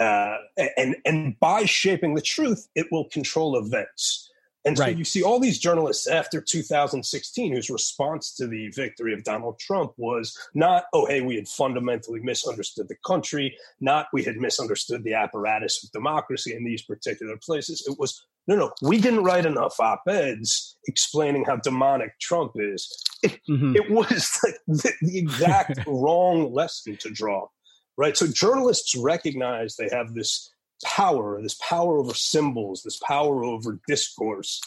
uh, 0.00 0.36
and, 0.76 0.96
and 1.04 1.38
by 1.40 1.64
shaping 1.64 2.14
the 2.14 2.22
truth, 2.22 2.68
it 2.74 2.86
will 2.90 3.08
control 3.08 3.56
events. 3.56 4.30
And 4.64 4.76
so 4.76 4.84
Right. 4.84 4.96
you 4.96 5.04
see 5.04 5.22
all 5.22 5.40
these 5.40 5.58
journalists 5.58 6.06
after 6.06 6.40
2016 6.40 7.52
whose 7.52 7.68
response 7.70 8.32
to 8.36 8.46
the 8.46 8.68
victory 8.70 9.12
of 9.12 9.24
Donald 9.24 9.58
Trump 9.58 9.92
was 9.96 10.36
not, 10.54 10.84
oh, 10.92 11.06
hey, 11.06 11.20
we 11.20 11.34
had 11.36 11.48
fundamentally 11.48 12.20
misunderstood 12.20 12.88
the 12.88 12.96
country, 13.04 13.56
not 13.80 14.06
we 14.12 14.22
had 14.22 14.36
misunderstood 14.36 15.02
the 15.02 15.14
apparatus 15.14 15.82
of 15.82 15.90
democracy 15.90 16.54
in 16.54 16.64
these 16.64 16.82
particular 16.82 17.36
places. 17.36 17.84
It 17.88 17.98
was, 17.98 18.24
no, 18.46 18.54
no, 18.56 18.72
we 18.82 19.00
didn't 19.00 19.24
write 19.24 19.46
enough 19.46 19.80
op 19.80 20.02
eds 20.08 20.76
explaining 20.86 21.44
how 21.44 21.56
demonic 21.56 22.18
Trump 22.20 22.52
is. 22.56 22.88
It, 23.22 23.40
Mhm. 23.48 23.74
it 23.76 23.90
was 23.90 24.38
like 24.44 24.56
the, 24.68 24.92
the 25.02 25.18
exact 25.18 25.80
wrong 25.86 26.52
lesson 26.52 26.96
to 26.98 27.10
draw, 27.10 27.48
right? 27.96 28.16
So 28.16 28.26
journalists 28.28 28.94
recognize 28.96 29.74
they 29.76 29.88
have 29.90 30.14
this 30.14 30.50
power, 30.84 31.40
this 31.42 31.58
power 31.68 31.98
over 31.98 32.14
symbols, 32.14 32.82
this 32.82 32.98
power 32.98 33.44
over 33.44 33.80
discourse, 33.86 34.60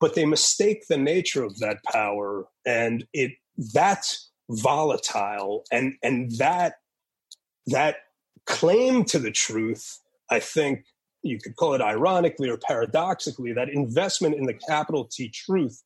but 0.00 0.14
they 0.14 0.24
mistake 0.24 0.86
the 0.88 0.98
nature 0.98 1.42
of 1.42 1.58
that 1.58 1.78
power, 1.84 2.46
and 2.66 3.06
it 3.12 3.32
that's 3.74 4.30
volatile, 4.50 5.64
and 5.72 5.94
and 6.02 6.32
that 6.38 6.74
that 7.66 7.96
claim 8.46 9.04
to 9.04 9.18
the 9.18 9.30
truth, 9.30 9.98
I 10.30 10.40
think 10.40 10.84
you 11.22 11.38
could 11.38 11.56
call 11.56 11.74
it 11.74 11.80
ironically 11.80 12.48
or 12.48 12.56
paradoxically, 12.56 13.52
that 13.52 13.68
investment 13.68 14.36
in 14.36 14.44
the 14.44 14.54
capital 14.54 15.08
T 15.10 15.28
truth 15.28 15.82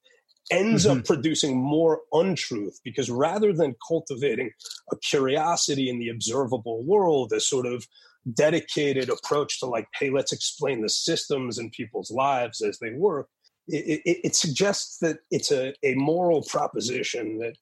ends 0.51 0.85
up 0.85 0.99
mm-hmm. 0.99 1.05
producing 1.05 1.57
more 1.57 2.01
untruth 2.13 2.81
because 2.85 3.11
rather 3.11 3.53
than 3.53 3.77
cultivating 3.87 4.51
a 4.93 4.97
curiosity 4.97 5.89
in 5.89 5.99
the 5.99 6.09
observable 6.09 6.83
world, 6.83 7.33
a 7.33 7.41
sort 7.41 7.67
of 7.67 7.87
dedicated 8.33 9.09
approach 9.09 9.61
to 9.61 9.67
like, 9.67 9.87
hey, 9.99 10.11
let's 10.11 10.33
explain 10.33 10.83
the 10.83 10.89
systems 10.89 11.59
in 11.59 11.71
people's 11.71 12.11
lives 12.11 12.61
as 12.61 12.79
they 12.79 12.91
work, 12.91 13.29
it, 13.69 14.03
it, 14.05 14.19
it 14.25 14.37
suggests 14.37 14.99
that 14.99 15.19
it's 15.31 15.51
a, 15.53 15.73
a 15.83 15.95
moral 15.95 16.43
proposition 16.49 17.39
that 17.39 17.55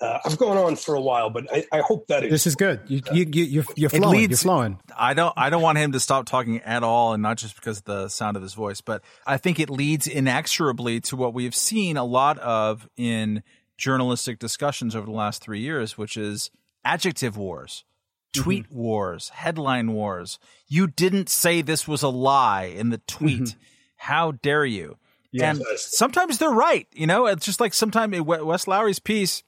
uh, 0.00 0.18
I've 0.24 0.38
gone 0.38 0.56
on 0.56 0.76
for 0.76 0.94
a 0.94 1.00
while, 1.00 1.28
but 1.28 1.46
I, 1.52 1.66
I 1.70 1.80
hope 1.80 2.06
that 2.06 2.22
This 2.22 2.46
is 2.46 2.54
good. 2.54 2.80
You, 2.86 3.02
you, 3.12 3.26
you, 3.30 3.44
you're, 3.44 3.64
you're 3.76 3.90
flowing. 3.90 4.20
leads- 4.20 4.30
You're 4.30 4.50
flowing. 4.50 4.78
I 4.96 5.12
don't 5.12 5.34
I 5.36 5.50
don't 5.50 5.60
want 5.60 5.76
him 5.76 5.92
to 5.92 6.00
stop 6.00 6.24
talking 6.24 6.58
at 6.62 6.82
all 6.82 7.12
and 7.12 7.22
not 7.22 7.36
just 7.36 7.54
because 7.54 7.78
of 7.80 7.84
the 7.84 8.08
sound 8.08 8.36
of 8.38 8.42
his 8.42 8.54
voice, 8.54 8.80
but 8.80 9.02
I 9.26 9.36
think 9.36 9.60
it 9.60 9.68
leads 9.68 10.06
inexorably 10.06 11.00
to 11.02 11.16
what 11.16 11.34
we've 11.34 11.54
seen 11.54 11.98
a 11.98 12.04
lot 12.04 12.38
of 12.38 12.88
in 12.96 13.42
journalistic 13.76 14.38
discussions 14.38 14.96
over 14.96 15.04
the 15.04 15.12
last 15.12 15.42
3 15.42 15.60
years, 15.60 15.98
which 15.98 16.16
is 16.16 16.50
adjective 16.82 17.36
wars, 17.36 17.84
tweet 18.32 18.70
wars, 18.70 19.30
headline 19.30 19.92
wars. 19.92 20.38
You 20.68 20.86
didn't 20.86 21.28
say 21.28 21.62
this 21.62 21.88
was 21.88 22.02
a 22.02 22.08
lie 22.08 22.64
in 22.64 22.90
the 22.90 22.98
tweet. 22.98 23.56
How 23.96 24.32
dare 24.32 24.64
you? 24.64 24.96
Yeah. 25.32 25.50
And 25.50 25.62
sometimes 25.76 26.38
they're 26.38 26.50
right, 26.50 26.88
you 26.92 27.06
know, 27.06 27.26
it's 27.26 27.46
just 27.46 27.60
like 27.60 27.74
sometimes 27.74 28.20
Wes 28.20 28.66
Lowery's 28.66 28.98
piece 28.98 29.42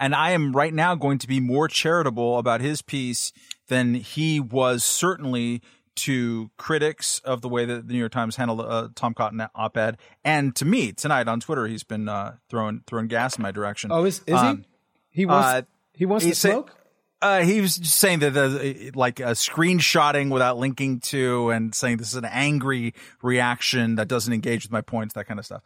and 0.00 0.14
I 0.14 0.30
am 0.30 0.52
right 0.52 0.72
now 0.72 0.94
going 0.94 1.18
to 1.18 1.28
be 1.28 1.38
more 1.38 1.68
charitable 1.68 2.38
about 2.38 2.62
his 2.62 2.80
piece 2.82 3.32
than 3.68 3.94
he 3.94 4.40
was 4.40 4.82
certainly 4.82 5.62
to 5.96 6.50
critics 6.56 7.18
of 7.20 7.42
the 7.42 7.48
way 7.48 7.66
that 7.66 7.86
the 7.86 7.92
New 7.92 7.98
York 7.98 8.12
Times 8.12 8.36
handled 8.36 8.60
uh, 8.62 8.88
Tom 8.94 9.12
Cotton 9.12 9.46
op-ed, 9.54 9.98
and 10.24 10.56
to 10.56 10.64
me 10.64 10.92
tonight 10.92 11.28
on 11.28 11.40
Twitter, 11.40 11.66
he's 11.66 11.82
been 11.82 12.08
uh, 12.08 12.36
throwing 12.48 12.82
throwing 12.86 13.08
gas 13.08 13.36
in 13.36 13.42
my 13.42 13.50
direction. 13.50 13.92
Oh, 13.92 14.04
is, 14.04 14.22
is 14.26 14.34
Um, 14.34 14.64
he? 15.10 15.20
He 15.20 15.26
wants, 15.26 15.48
uh, 15.48 15.62
he 15.92 16.06
wants 16.06 16.24
he 16.24 16.30
to 16.30 16.36
smoke? 16.36 16.74
Uh, 17.22 17.42
he 17.42 17.60
was 17.60 17.74
saying 17.74 18.20
that 18.20 18.32
the, 18.32 18.92
like 18.94 19.20
uh, 19.20 19.32
screenshotting 19.32 20.30
without 20.30 20.56
linking 20.56 21.00
to, 21.00 21.50
and 21.50 21.74
saying 21.74 21.98
this 21.98 22.08
is 22.08 22.16
an 22.16 22.24
angry 22.24 22.94
reaction 23.22 23.96
that 23.96 24.08
doesn't 24.08 24.32
engage 24.32 24.64
with 24.64 24.72
my 24.72 24.80
points, 24.80 25.14
that 25.14 25.26
kind 25.26 25.38
of 25.38 25.44
stuff. 25.44 25.62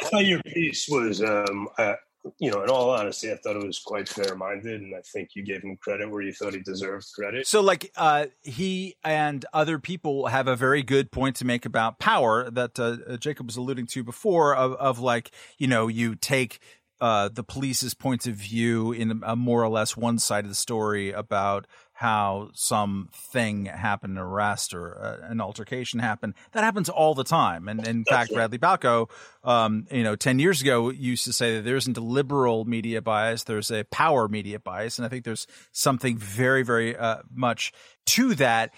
I 0.00 0.04
thought 0.04 0.26
your 0.26 0.42
piece 0.42 0.88
was, 0.88 1.22
um, 1.22 1.68
uh, 1.78 1.94
you 2.38 2.50
know, 2.50 2.62
in 2.62 2.68
all 2.68 2.90
honesty, 2.90 3.32
I 3.32 3.36
thought 3.36 3.56
it 3.56 3.64
was 3.64 3.78
quite 3.78 4.08
fair 4.08 4.34
minded, 4.34 4.82
and 4.82 4.94
I 4.94 5.00
think 5.00 5.30
you 5.34 5.44
gave 5.44 5.62
him 5.62 5.76
credit 5.76 6.10
where 6.10 6.20
you 6.20 6.32
thought 6.32 6.52
he 6.52 6.60
deserved 6.60 7.06
credit. 7.14 7.46
So, 7.46 7.60
like, 7.62 7.90
uh, 7.96 8.26
he 8.42 8.96
and 9.04 9.46
other 9.52 9.78
people 9.78 10.26
have 10.26 10.46
a 10.46 10.56
very 10.56 10.82
good 10.82 11.10
point 11.10 11.36
to 11.36 11.44
make 11.44 11.64
about 11.64 11.98
power 11.98 12.50
that 12.50 12.78
uh, 12.78 13.16
Jacob 13.18 13.46
was 13.46 13.56
alluding 13.56 13.86
to 13.86 14.02
before. 14.04 14.54
Of, 14.54 14.72
of 14.74 14.98
like, 14.98 15.30
you 15.58 15.68
know, 15.68 15.86
you 15.88 16.16
take 16.16 16.60
uh, 17.00 17.28
the 17.28 17.44
police's 17.44 17.94
points 17.94 18.26
of 18.26 18.34
view 18.34 18.92
in 18.92 19.22
a 19.24 19.36
more 19.36 19.62
or 19.62 19.68
less 19.68 19.96
one 19.96 20.18
sided 20.18 20.54
story 20.56 21.12
about 21.12 21.66
how 21.98 22.48
some 22.54 23.08
thing 23.12 23.64
happened, 23.64 24.16
an 24.16 24.22
arrest 24.22 24.72
or 24.72 24.96
uh, 25.02 25.30
an 25.30 25.40
altercation 25.40 25.98
happened. 25.98 26.34
That 26.52 26.62
happens 26.62 26.88
all 26.88 27.12
the 27.12 27.24
time. 27.24 27.66
And 27.66 27.84
in 27.84 28.04
fact, 28.04 28.30
Radley 28.32 28.58
Balko, 28.58 29.10
um, 29.42 29.88
you 29.90 30.04
know, 30.04 30.14
10 30.14 30.38
years 30.38 30.62
ago 30.62 30.90
used 30.90 31.24
to 31.24 31.32
say 31.32 31.56
that 31.56 31.62
there 31.62 31.74
isn't 31.74 31.96
a 31.96 32.00
liberal 32.00 32.64
media 32.64 33.02
bias, 33.02 33.42
there's 33.42 33.72
a 33.72 33.82
power 33.84 34.28
media 34.28 34.60
bias. 34.60 34.98
And 34.98 35.06
I 35.06 35.08
think 35.08 35.24
there's 35.24 35.48
something 35.72 36.16
very, 36.16 36.62
very 36.62 36.96
uh, 36.96 37.22
much 37.34 37.72
to 38.06 38.34
that. 38.36 38.72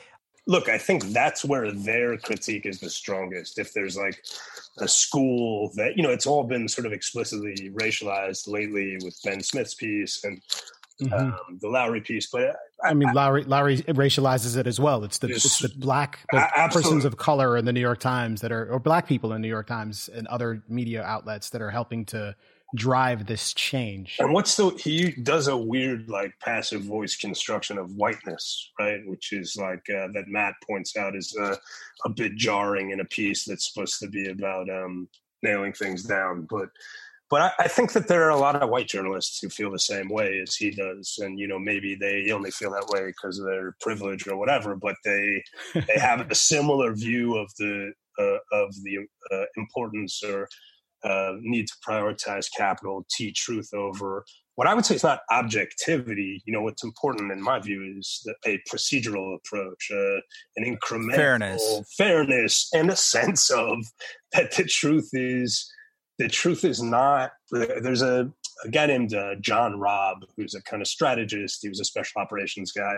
Look, 0.46 0.68
I 0.68 0.78
think 0.78 1.04
that's 1.04 1.44
where 1.44 1.70
their 1.70 2.16
critique 2.16 2.66
is 2.66 2.80
the 2.80 2.90
strongest. 2.90 3.58
If 3.58 3.72
there's 3.72 3.96
like 3.96 4.22
a 4.78 4.88
school 4.88 5.70
that, 5.76 5.96
you 5.96 6.02
know, 6.02 6.10
it's 6.10 6.26
all 6.26 6.44
been 6.44 6.66
sort 6.68 6.86
of 6.86 6.92
explicitly 6.92 7.70
racialized 7.74 8.48
lately 8.48 8.96
with 9.04 9.18
Ben 9.22 9.42
Smith's 9.42 9.74
piece 9.74 10.24
and 10.24 10.40
Mhm. 11.00 11.12
um, 11.18 11.58
the 11.62 11.68
Lowery 11.68 12.02
piece, 12.02 12.26
but 12.26 12.54
I 12.84 12.92
mean, 12.92 13.10
Lowery, 13.14 13.44
Lowery 13.44 13.78
racializes 13.78 14.58
it 14.58 14.66
as 14.66 14.78
well. 14.78 15.02
It's 15.02 15.16
the 15.16 15.28
it's 15.28 15.58
the 15.60 15.70
black 15.78 16.18
persons 16.72 17.06
of 17.06 17.16
color 17.16 17.56
in 17.56 17.64
the 17.64 17.72
New 17.72 17.80
York 17.80 18.00
Times 18.00 18.42
that 18.42 18.52
are, 18.52 18.70
or 18.70 18.78
black 18.78 19.06
people 19.06 19.32
in 19.32 19.40
the 19.40 19.46
New 19.46 19.52
York 19.52 19.66
Times 19.66 20.10
and 20.12 20.26
other 20.26 20.62
media 20.68 21.02
outlets 21.02 21.48
that 21.50 21.62
are 21.62 21.70
helping 21.70 22.04
to 22.06 22.36
drive 22.74 23.26
this 23.26 23.52
change. 23.54 24.16
And 24.18 24.32
what's 24.32 24.56
the 24.56 24.70
he 24.70 25.12
does 25.12 25.48
a 25.48 25.56
weird 25.56 26.08
like 26.08 26.32
passive 26.40 26.82
voice 26.82 27.16
construction 27.16 27.78
of 27.78 27.94
whiteness, 27.94 28.70
right? 28.78 29.00
Which 29.06 29.32
is 29.32 29.56
like 29.56 29.88
uh, 29.90 30.08
that 30.14 30.28
Matt 30.28 30.54
points 30.66 30.96
out 30.96 31.16
is 31.16 31.36
uh, 31.40 31.56
a 32.04 32.08
bit 32.08 32.36
jarring 32.36 32.90
in 32.90 33.00
a 33.00 33.04
piece 33.04 33.44
that's 33.44 33.72
supposed 33.72 33.98
to 34.00 34.08
be 34.08 34.28
about 34.28 34.68
um, 34.70 35.08
nailing 35.42 35.72
things 35.72 36.04
down. 36.04 36.46
But 36.48 36.68
but 37.30 37.42
I, 37.42 37.64
I 37.64 37.68
think 37.68 37.92
that 37.92 38.08
there 38.08 38.24
are 38.24 38.30
a 38.30 38.36
lot 38.36 38.56
of 38.56 38.68
white 38.68 38.88
journalists 38.88 39.40
who 39.40 39.48
feel 39.48 39.70
the 39.70 39.78
same 39.78 40.08
way 40.08 40.40
as 40.42 40.54
he 40.54 40.70
does, 40.70 41.18
and 41.22 41.38
you 41.38 41.48
know 41.48 41.58
maybe 41.58 41.94
they 41.94 42.30
only 42.32 42.50
feel 42.50 42.72
that 42.72 42.88
way 42.88 43.06
because 43.06 43.38
of 43.38 43.46
their 43.46 43.76
privilege 43.80 44.26
or 44.26 44.36
whatever. 44.36 44.76
But 44.76 44.96
they 45.04 45.42
they 45.74 45.96
have 45.98 46.28
a 46.30 46.34
similar 46.34 46.94
view 46.94 47.36
of 47.36 47.50
the 47.58 47.92
uh, 48.18 48.38
of 48.52 48.74
the 48.82 49.06
uh, 49.32 49.44
importance 49.56 50.22
or 50.22 50.48
uh, 51.04 51.32
need 51.40 51.66
to 51.66 51.74
prioritize 51.86 52.46
capital, 52.56 53.06
T 53.10 53.32
truth 53.32 53.72
over 53.74 54.24
what 54.60 54.68
I 54.68 54.74
would 54.74 54.84
say 54.84 54.96
is 54.96 55.02
not 55.02 55.20
objectivity. 55.30 56.42
You 56.44 56.52
know, 56.52 56.60
what's 56.60 56.84
important 56.84 57.32
in 57.32 57.40
my 57.40 57.60
view 57.60 57.94
is 57.98 58.20
the, 58.26 58.34
a 58.44 58.60
procedural 58.70 59.34
approach, 59.36 59.90
uh, 59.90 60.20
an 60.56 60.76
incremental 60.76 61.14
fairness. 61.16 61.94
fairness, 61.96 62.68
and 62.74 62.90
a 62.90 62.96
sense 62.96 63.48
of 63.48 63.78
that 64.34 64.54
the 64.54 64.64
truth 64.64 65.08
is 65.14 65.66
the 66.18 66.28
truth 66.28 66.64
is 66.64 66.82
not. 66.82 67.30
There's 67.50 68.02
a, 68.02 68.30
a 68.62 68.68
guy 68.68 68.84
named 68.84 69.14
uh, 69.14 69.36
John 69.40 69.80
Robb 69.80 70.18
who's 70.36 70.54
a 70.54 70.62
kind 70.64 70.82
of 70.82 70.88
strategist. 70.88 71.60
He 71.62 71.70
was 71.70 71.80
a 71.80 71.84
special 71.86 72.20
operations 72.20 72.72
guy. 72.72 72.96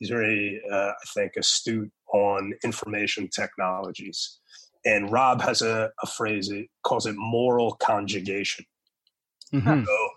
He's 0.00 0.10
very, 0.10 0.60
uh, 0.70 0.90
I 0.90 1.06
think, 1.14 1.32
astute 1.38 1.90
on 2.12 2.52
information 2.62 3.28
technologies. 3.34 4.39
And 4.84 5.12
Robb 5.12 5.42
has 5.42 5.62
a, 5.62 5.90
a 6.02 6.06
phrase, 6.06 6.48
it 6.50 6.68
calls 6.82 7.06
it 7.06 7.14
moral 7.16 7.72
conjugation. 7.72 8.64
Mhm. 9.52 9.84
So 9.84 10.08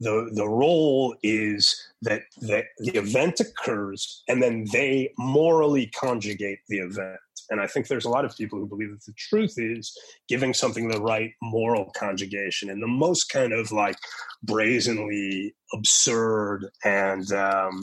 the 0.00 0.30
the 0.34 0.48
role 0.48 1.14
is 1.22 1.90
that 2.02 2.22
that 2.42 2.66
the 2.78 2.98
event 2.98 3.40
occurs 3.40 4.22
and 4.28 4.42
then 4.42 4.66
they 4.72 5.12
morally 5.18 5.86
conjugate 5.86 6.58
the 6.68 6.78
event. 6.78 7.18
And 7.50 7.60
I 7.60 7.66
think 7.66 7.86
there's 7.86 8.04
a 8.04 8.10
lot 8.10 8.24
of 8.24 8.36
people 8.36 8.58
who 8.58 8.66
believe 8.66 8.90
that 8.90 9.04
the 9.04 9.12
truth 9.12 9.54
is 9.58 9.96
giving 10.28 10.54
something 10.54 10.88
the 10.88 11.00
right 11.00 11.32
moral 11.42 11.92
conjugation 11.96 12.70
and 12.70 12.82
the 12.82 12.88
most 12.88 13.24
kind 13.24 13.52
of 13.52 13.70
like 13.72 13.96
brazenly 14.42 15.54
absurd 15.74 16.70
and 16.84 17.30
um, 17.32 17.82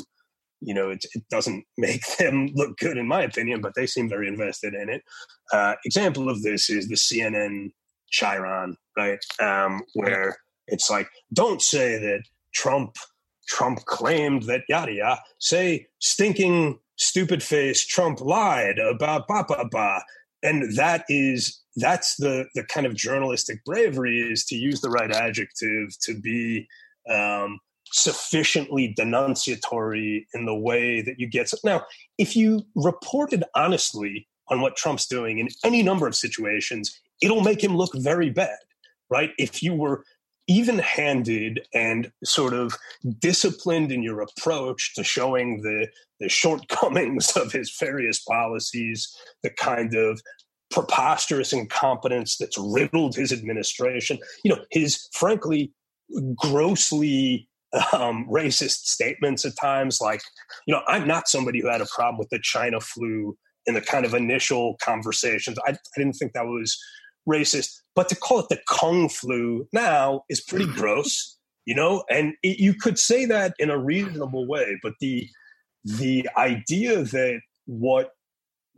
you 0.62 0.74
know 0.74 0.90
it, 0.90 1.06
it 1.14 1.24
doesn't 1.30 1.66
make 1.78 2.06
them 2.18 2.50
look 2.54 2.78
good 2.78 2.98
in 2.98 3.08
my 3.08 3.22
opinion 3.22 3.62
but 3.62 3.74
they 3.76 3.86
seem 3.86 4.10
very 4.10 4.28
invested 4.28 4.74
in 4.74 4.90
it. 4.90 5.04
Uh, 5.52 5.76
example 5.86 6.30
of 6.30 6.42
this 6.44 6.70
is 6.70 6.88
the 6.88 6.96
cnn 6.96 7.72
chiron 8.12 8.76
right? 9.00 9.24
Um, 9.40 9.82
where 9.94 10.38
it's 10.68 10.90
like 10.90 11.10
don't 11.34 11.62
say 11.62 11.98
that 11.98 12.24
trump 12.54 12.96
trump 13.48 13.86
claimed 13.86 14.44
that 14.44 14.64
yada 14.70 14.94
yada. 14.94 15.22
Say 15.40 15.88
stinking 16.00 16.80
stupid 16.98 17.42
face 17.42 17.86
trump 17.86 18.22
lied 18.22 18.80
about 18.80 19.28
ba 19.28 19.46
ba 19.48 19.66
ba. 19.72 20.02
And 20.42 20.78
that 20.78 21.04
is 21.10 21.62
that's 21.76 22.16
the 22.18 22.46
the 22.56 22.64
kind 22.64 22.86
of 22.86 22.96
journalistic 22.96 23.64
bravery 23.66 24.20
is 24.20 24.46
to 24.46 24.56
use 24.56 24.82
the 24.82 24.90
right 24.90 25.12
adjective 25.12 25.98
to 26.02 26.20
be 26.20 26.68
um, 27.10 27.60
sufficiently 27.92 28.94
denunciatory 28.98 30.28
in 30.34 30.46
the 30.46 30.56
way 30.56 31.02
that 31.02 31.20
you 31.20 31.28
get. 31.28 31.52
Now, 31.64 31.86
if 32.18 32.36
you 32.36 32.66
reported 32.76 33.44
honestly 33.56 34.28
on 34.50 34.62
what 34.62 34.76
Trump's 34.76 35.08
doing 35.08 35.40
in 35.40 35.50
any 35.64 35.84
number 35.84 36.08
of 36.08 36.16
situations, 36.16 37.00
it'll 37.22 37.42
make 37.42 37.64
him 37.64 37.76
look 37.76 37.92
very 37.96 38.30
bad, 38.30 38.58
right? 39.10 39.32
If 39.38 39.62
you 39.62 39.74
were 39.74 40.04
even 40.48 40.80
handed 40.80 41.62
and 41.76 42.12
sort 42.24 42.54
of 42.54 42.76
disciplined 43.20 43.92
in 43.92 44.02
your 44.02 44.22
approach 44.22 44.96
to 44.96 45.04
showing 45.04 45.62
the, 45.62 45.88
the 46.20 46.30
shortcomings 46.30 47.32
of 47.38 47.52
his 47.52 47.76
various 47.80 48.20
policies, 48.20 49.16
the 49.44 49.52
kind 49.52 49.94
of 49.94 50.20
preposterous 50.72 51.54
incompetence 51.54 52.38
that's 52.38 52.58
riddled 52.58 53.16
his 53.16 53.32
administration, 53.32 54.18
you 54.44 54.54
know, 54.54 54.62
his 54.72 55.08
frankly 55.14 55.72
grossly 56.36 57.49
um, 57.94 58.28
racist 58.30 58.86
statements 58.86 59.46
at 59.46 59.54
times. 59.60 60.00
Like, 60.02 60.22
you 60.66 60.74
know, 60.74 60.82
I'm 60.88 61.08
not 61.08 61.28
somebody 61.28 61.62
who 61.62 61.68
had 61.68 61.82
a 61.82 61.88
problem 61.94 62.18
with 62.18 62.30
the 62.30 62.40
China 62.42 62.80
flu 62.80 63.38
in 63.66 63.74
the 63.74 63.82
kind 63.82 64.06
of 64.06 64.14
initial 64.14 64.76
conversations. 64.82 65.58
I, 65.68 65.72
I 65.72 65.78
didn't 65.98 66.14
think 66.14 66.34
that 66.34 66.46
was 66.46 66.78
racist, 67.28 67.70
but 67.96 68.10
to 68.10 68.16
call 68.16 68.40
it 68.40 68.50
the 68.50 68.60
Kung 68.70 69.10
flu 69.10 69.68
now 69.74 70.24
is 70.30 70.42
pretty 70.42 70.68
gross, 70.74 71.38
you 71.66 71.76
know. 71.76 72.04
And 72.10 72.34
it, 72.44 72.60
you 72.60 72.74
could 72.74 72.98
say 72.98 73.26
that 73.26 73.54
in 73.60 73.70
a 73.70 73.78
reasonable 73.78 74.48
way, 74.48 74.78
but 74.82 74.94
the 75.00 75.28
the 75.86 76.28
idea 76.38 77.04
that 77.04 77.40
what 77.66 78.12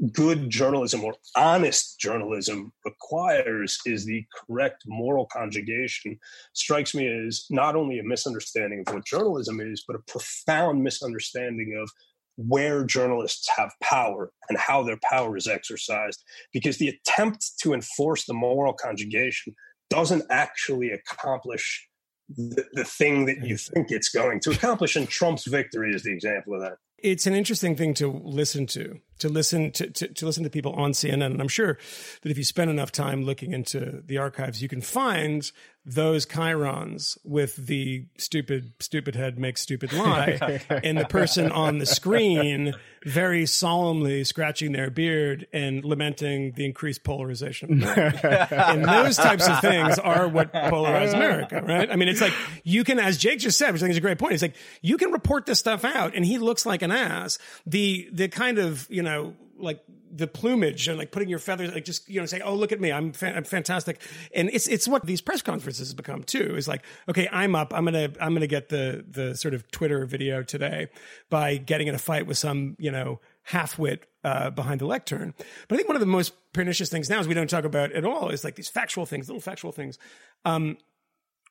good 0.09 0.49
journalism 0.49 1.03
or 1.03 1.15
honest 1.35 1.99
journalism 1.99 2.71
requires 2.85 3.77
is 3.85 4.05
the 4.05 4.25
correct 4.33 4.83
moral 4.87 5.27
conjugation 5.27 6.17
strikes 6.53 6.95
me 6.95 7.07
as 7.07 7.45
not 7.49 7.75
only 7.75 7.99
a 7.99 8.03
misunderstanding 8.03 8.83
of 8.85 8.93
what 8.93 9.05
journalism 9.05 9.59
is, 9.59 9.83
but 9.85 9.95
a 9.95 10.11
profound 10.11 10.83
misunderstanding 10.83 11.79
of 11.81 11.89
where 12.37 12.83
journalists 12.83 13.47
have 13.55 13.71
power 13.83 14.31
and 14.49 14.57
how 14.57 14.81
their 14.81 14.99
power 15.03 15.37
is 15.37 15.47
exercised. 15.47 16.23
Because 16.51 16.77
the 16.77 16.87
attempt 16.87 17.51
to 17.61 17.73
enforce 17.73 18.25
the 18.25 18.33
moral 18.33 18.73
conjugation 18.73 19.53
doesn't 19.89 20.23
actually 20.31 20.91
accomplish 20.91 21.87
the, 22.29 22.65
the 22.73 22.85
thing 22.85 23.25
that 23.25 23.45
you 23.45 23.57
think 23.57 23.91
it's 23.91 24.09
going 24.09 24.39
to 24.39 24.51
accomplish. 24.51 24.95
And 24.95 25.07
Trump's 25.07 25.45
victory 25.45 25.93
is 25.93 26.03
the 26.03 26.13
example 26.13 26.55
of 26.55 26.61
that 26.61 26.77
it's 27.03 27.25
an 27.25 27.33
interesting 27.33 27.75
thing 27.75 27.93
to 27.95 28.21
listen 28.23 28.65
to 28.67 28.99
to 29.21 29.29
listen 29.29 29.71
to, 29.71 29.89
to, 29.89 30.07
to 30.07 30.25
listen 30.25 30.43
to 30.43 30.49
people 30.49 30.73
on 30.73 30.91
CNN 30.91 31.25
and 31.25 31.41
I'm 31.41 31.47
sure 31.47 31.77
that 32.21 32.31
if 32.31 32.37
you 32.37 32.43
spend 32.43 32.69
enough 32.69 32.91
time 32.91 33.23
looking 33.23 33.53
into 33.53 34.03
the 34.05 34.17
archives 34.17 34.61
you 34.61 34.67
can 34.67 34.81
find 34.81 35.51
those 35.85 36.25
chirons 36.25 37.17
with 37.23 37.55
the 37.55 38.05
stupid 38.17 38.73
stupid 38.79 39.15
head 39.15 39.39
makes 39.39 39.61
stupid 39.61 39.91
lie 39.93 40.61
and 40.83 40.97
the 40.97 41.05
person 41.05 41.51
on 41.51 41.79
the 41.79 41.85
screen 41.85 42.73
very 43.03 43.47
solemnly 43.47 44.23
scratching 44.23 44.73
their 44.73 44.91
beard 44.91 45.47
and 45.51 45.83
lamenting 45.83 46.51
the 46.51 46.65
increased 46.65 47.03
polarization 47.03 47.81
of 47.81 47.89
America. 47.89 48.47
and 48.69 48.85
those 48.85 49.17
types 49.17 49.47
of 49.47 49.59
things 49.59 49.97
are 49.97 50.27
what 50.27 50.53
polarize 50.53 51.13
America, 51.13 51.63
right? 51.67 51.89
I 51.89 51.95
mean, 51.95 52.07
it's 52.07 52.21
like 52.21 52.33
you 52.63 52.83
can, 52.83 52.99
as 52.99 53.17
Jake 53.17 53.39
just 53.39 53.57
said, 53.57 53.71
which 53.73 53.81
I 53.81 53.85
think 53.85 53.91
is 53.91 53.97
a 53.97 54.01
great 54.01 54.19
point. 54.19 54.33
It's 54.33 54.41
like 54.43 54.55
you 54.81 54.97
can 54.97 55.11
report 55.11 55.45
this 55.45 55.57
stuff 55.57 55.83
out, 55.83 56.15
and 56.15 56.23
he 56.23 56.37
looks 56.37 56.65
like 56.65 56.81
an 56.81 56.91
ass. 56.91 57.39
The 57.65 58.07
the 58.11 58.27
kind 58.27 58.59
of 58.59 58.87
you 58.89 59.01
know 59.01 59.10
like 59.57 59.81
the 60.13 60.27
plumage 60.27 60.87
and 60.87 60.97
like 60.97 61.11
putting 61.11 61.29
your 61.29 61.39
feathers, 61.39 61.73
like 61.73 61.85
just 61.85 62.09
you 62.09 62.19
know, 62.19 62.25
say, 62.25 62.41
"Oh, 62.41 62.55
look 62.55 62.71
at 62.71 62.81
me, 62.81 62.91
I'm, 62.91 63.13
fa- 63.13 63.35
I'm 63.35 63.43
fantastic," 63.43 64.01
and 64.35 64.49
it's 64.51 64.67
it's 64.67 64.87
what 64.87 65.05
these 65.05 65.21
press 65.21 65.41
conferences 65.41 65.89
have 65.89 65.97
become 65.97 66.23
too. 66.23 66.55
Is 66.55 66.67
like, 66.67 66.83
okay, 67.07 67.29
I'm 67.31 67.55
up, 67.55 67.73
I'm 67.73 67.85
gonna 67.85 68.11
I'm 68.19 68.33
gonna 68.33 68.47
get 68.47 68.69
the 68.69 69.05
the 69.09 69.35
sort 69.35 69.53
of 69.53 69.69
Twitter 69.71 70.05
video 70.05 70.43
today 70.43 70.87
by 71.29 71.57
getting 71.57 71.87
in 71.87 71.95
a 71.95 71.99
fight 71.99 72.27
with 72.27 72.37
some 72.37 72.75
you 72.79 72.91
know 72.91 73.21
halfwit 73.49 73.99
uh, 74.23 74.49
behind 74.49 74.81
the 74.81 74.85
lectern. 74.85 75.33
But 75.67 75.75
I 75.75 75.77
think 75.77 75.87
one 75.87 75.95
of 75.95 76.01
the 76.01 76.05
most 76.05 76.33
pernicious 76.53 76.89
things 76.89 77.09
now 77.09 77.19
is 77.19 77.27
we 77.27 77.33
don't 77.33 77.49
talk 77.49 77.63
about 77.63 77.91
at 77.91 78.05
all 78.05 78.29
is 78.29 78.43
like 78.43 78.55
these 78.55 78.69
factual 78.69 79.05
things, 79.05 79.27
little 79.29 79.41
factual 79.41 79.71
things. 79.71 79.97
Um, 80.45 80.77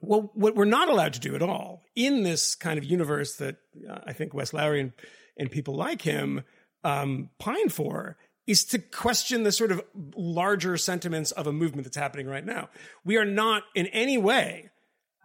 well, 0.00 0.30
what 0.34 0.54
we're 0.54 0.64
not 0.64 0.88
allowed 0.88 1.12
to 1.14 1.20
do 1.20 1.34
at 1.34 1.42
all 1.42 1.82
in 1.94 2.22
this 2.22 2.54
kind 2.54 2.78
of 2.78 2.84
universe 2.84 3.36
that 3.36 3.56
uh, 3.88 3.98
I 4.04 4.12
think 4.12 4.32
Wes 4.32 4.52
Lowery 4.52 4.80
and, 4.80 4.92
and 5.36 5.50
people 5.50 5.74
like 5.74 6.02
him 6.02 6.42
um, 6.84 7.30
pine 7.38 7.68
for 7.68 8.16
is 8.46 8.64
to 8.64 8.78
question 8.78 9.44
the 9.44 9.52
sort 9.52 9.70
of 9.70 9.82
larger 10.16 10.76
sentiments 10.76 11.30
of 11.32 11.46
a 11.46 11.52
movement 11.52 11.84
that's 11.84 11.96
happening 11.96 12.26
right 12.26 12.44
now. 12.44 12.68
We 13.04 13.16
are 13.16 13.24
not 13.24 13.62
in 13.74 13.86
any 13.88 14.18
way 14.18 14.70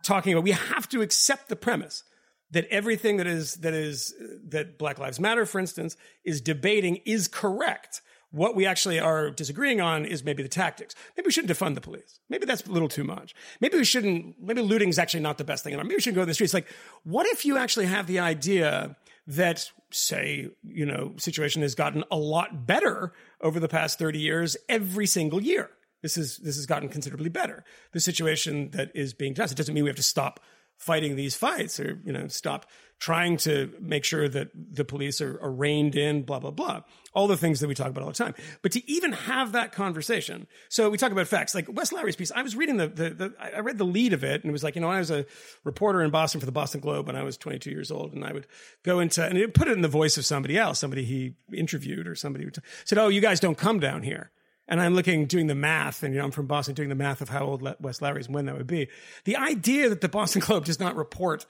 talking 0.04 0.34
about, 0.34 0.44
we 0.44 0.52
have 0.52 0.88
to 0.90 1.02
accept 1.02 1.50
the 1.50 1.56
premise 1.56 2.04
that 2.52 2.68
everything 2.70 3.18
that 3.18 3.26
is, 3.26 3.56
that 3.56 3.74
is, 3.74 4.14
that 4.50 4.78
Black 4.78 5.00
Lives 5.00 5.20
Matter, 5.20 5.46
for 5.46 5.60
instance, 5.60 5.98
is 6.24 6.40
debating 6.40 6.98
is 7.06 7.28
correct. 7.28 8.02
What 8.32 8.56
we 8.56 8.66
actually 8.66 9.00
are 9.00 9.32
disagreeing 9.32 9.82
on 9.82 10.06
is 10.06 10.24
maybe 10.24 10.44
the 10.44 10.50
tactics. 10.50 10.94
Maybe 11.16 11.28
we 11.28 11.32
shouldn't 11.32 11.58
defund 11.58 11.76
the 11.76 11.82
police. 11.82 12.20
Maybe 12.30 12.46
that's 12.46 12.66
a 12.68 12.72
little 12.72 12.90
too 12.90 13.04
much. 13.04 13.34
Maybe 13.62 13.78
we 13.78 13.86
shouldn't, 13.86 14.36
maybe 14.42 14.62
looting 14.62 14.90
is 14.90 15.00
actually 15.00 15.22
not 15.22 15.38
the 15.38 15.44
best 15.44 15.64
thing. 15.64 15.76
Maybe 15.76 15.96
we 15.96 16.02
shouldn't 16.02 16.16
go 16.16 16.22
to 16.22 16.28
the 16.28 16.34
streets. 16.34 16.54
Like, 16.54 16.68
what 17.04 17.26
if 17.28 17.46
you 17.46 17.58
actually 17.58 17.88
have 17.88 18.08
the 18.08 18.20
idea 18.20 18.96
that 19.28 19.72
say, 19.92 20.50
you 20.64 20.86
know, 20.86 21.14
situation 21.18 21.62
has 21.62 21.76
gotten 21.76 22.04
a 22.12 22.18
lot 22.18 22.68
better 22.68 23.14
over 23.42 23.60
the 23.60 23.68
past 23.68 23.98
30 23.98 24.20
years 24.20 24.58
every 24.70 25.08
single 25.08 25.42
year. 25.42 25.72
This 26.02 26.18
is 26.18 26.38
this 26.38 26.56
has 26.56 26.66
gotten 26.68 26.90
considerably 26.90 27.30
better. 27.30 27.64
The 27.92 28.00
situation 28.00 28.70
that 28.72 28.92
is 28.94 29.14
being. 29.14 29.32
It 29.32 29.36
doesn't 29.36 29.74
mean 29.74 29.84
we 29.84 29.90
have 29.90 29.96
to 29.96 30.04
stop 30.04 30.40
fighting 30.78 31.16
these 31.16 31.36
fights 31.36 31.80
or, 31.80 32.00
you 32.06 32.12
know, 32.12 32.28
stop 32.28 32.68
trying 33.00 33.38
to 33.38 33.72
make 33.80 34.04
sure 34.04 34.28
that 34.28 34.50
the 34.54 34.86
police 34.86 35.20
are, 35.22 35.40
are 35.42 35.52
reined 35.52 35.96
in, 35.96 36.24
blah, 36.24 36.40
blah, 36.40 36.52
blah. 36.52 36.82
All 37.14 37.28
the 37.28 37.38
things 37.38 37.60
that 37.60 37.68
we 37.68 37.76
talk 37.76 37.88
about 37.88 38.04
all 38.04 38.10
the 38.10 38.16
time. 38.16 38.34
But 38.62 38.72
to 38.74 38.92
even 38.92 39.12
have 39.12 39.52
that 39.52 39.72
conversation. 39.72 40.48
So 40.70 40.90
we 40.90 40.98
talk 40.98 41.12
about 41.12 41.28
facts, 41.28 41.54
like 41.54 41.68
Wes 41.70 41.92
Lowery's 41.92 42.16
piece. 42.16 42.32
I 42.32 42.42
was 42.42 42.56
reading 42.56 42.78
the, 42.78 42.88
the, 42.88 43.10
the 43.10 43.34
I 43.40 43.60
read 43.60 43.78
the 43.78 43.86
lead 43.86 44.14
of 44.14 44.24
it 44.24 44.44
and 44.44 44.50
it 44.50 44.52
was 44.52 44.64
like, 44.64 44.76
you 44.76 44.82
know, 44.82 44.90
I 44.90 45.00
was 45.00 45.12
a 45.12 45.26
reporter 45.64 46.02
in 46.02 46.10
Boston 46.10 46.40
for 46.40 46.46
the 46.46 46.52
Boston 46.52 46.82
Globe 46.82 47.08
when 47.08 47.16
I 47.16 47.24
was 47.24 47.38
22 47.38 47.70
years 47.70 47.92
old 47.92 48.14
and 48.14 48.24
I 48.24 48.34
would 48.34 48.48
go 48.84 49.00
into, 49.00 49.24
and 49.24 49.38
it 49.38 49.54
put 49.54 49.68
it 49.68 49.74
in 49.74 49.82
the 49.82 49.88
voice 49.88 50.18
of 50.18 50.26
somebody 50.26 50.58
else, 50.58 50.80
somebody 50.80 51.04
he 51.04 51.36
interviewed 51.54 52.08
or 52.08 52.16
somebody 52.16 52.46
who 52.46 52.52
t- 52.52 52.62
said, 52.86 52.98
oh, 52.98 53.10
you 53.10 53.22
guys 53.22 53.40
don't 53.40 53.58
come 53.58 53.80
down 53.80 54.04
here. 54.04 54.32
And 54.68 54.82
I'm 54.82 54.96
looking, 54.96 55.28
doing 55.28 55.46
the 55.46 55.54
math, 55.54 56.02
and 56.02 56.12
you 56.12 56.20
know, 56.20 56.26
I'm 56.26 56.32
from 56.32 56.48
Boston, 56.48 56.74
doing 56.74 56.90
the 56.90 56.96
math 56.96 57.22
of 57.22 57.30
how 57.30 57.46
old 57.46 57.62
Wes 57.80 58.02
Lowery 58.02 58.22
is 58.22 58.26
and 58.26 58.34
when 58.34 58.46
that 58.48 58.58
would 58.58 58.66
be. 58.66 58.88
The 59.26 59.36
idea 59.36 59.90
that 59.90 60.02
the 60.02 60.10
Boston 60.10 60.42
Globe 60.46 60.66
does 60.66 60.80
not 60.80 60.96
report 60.96 61.46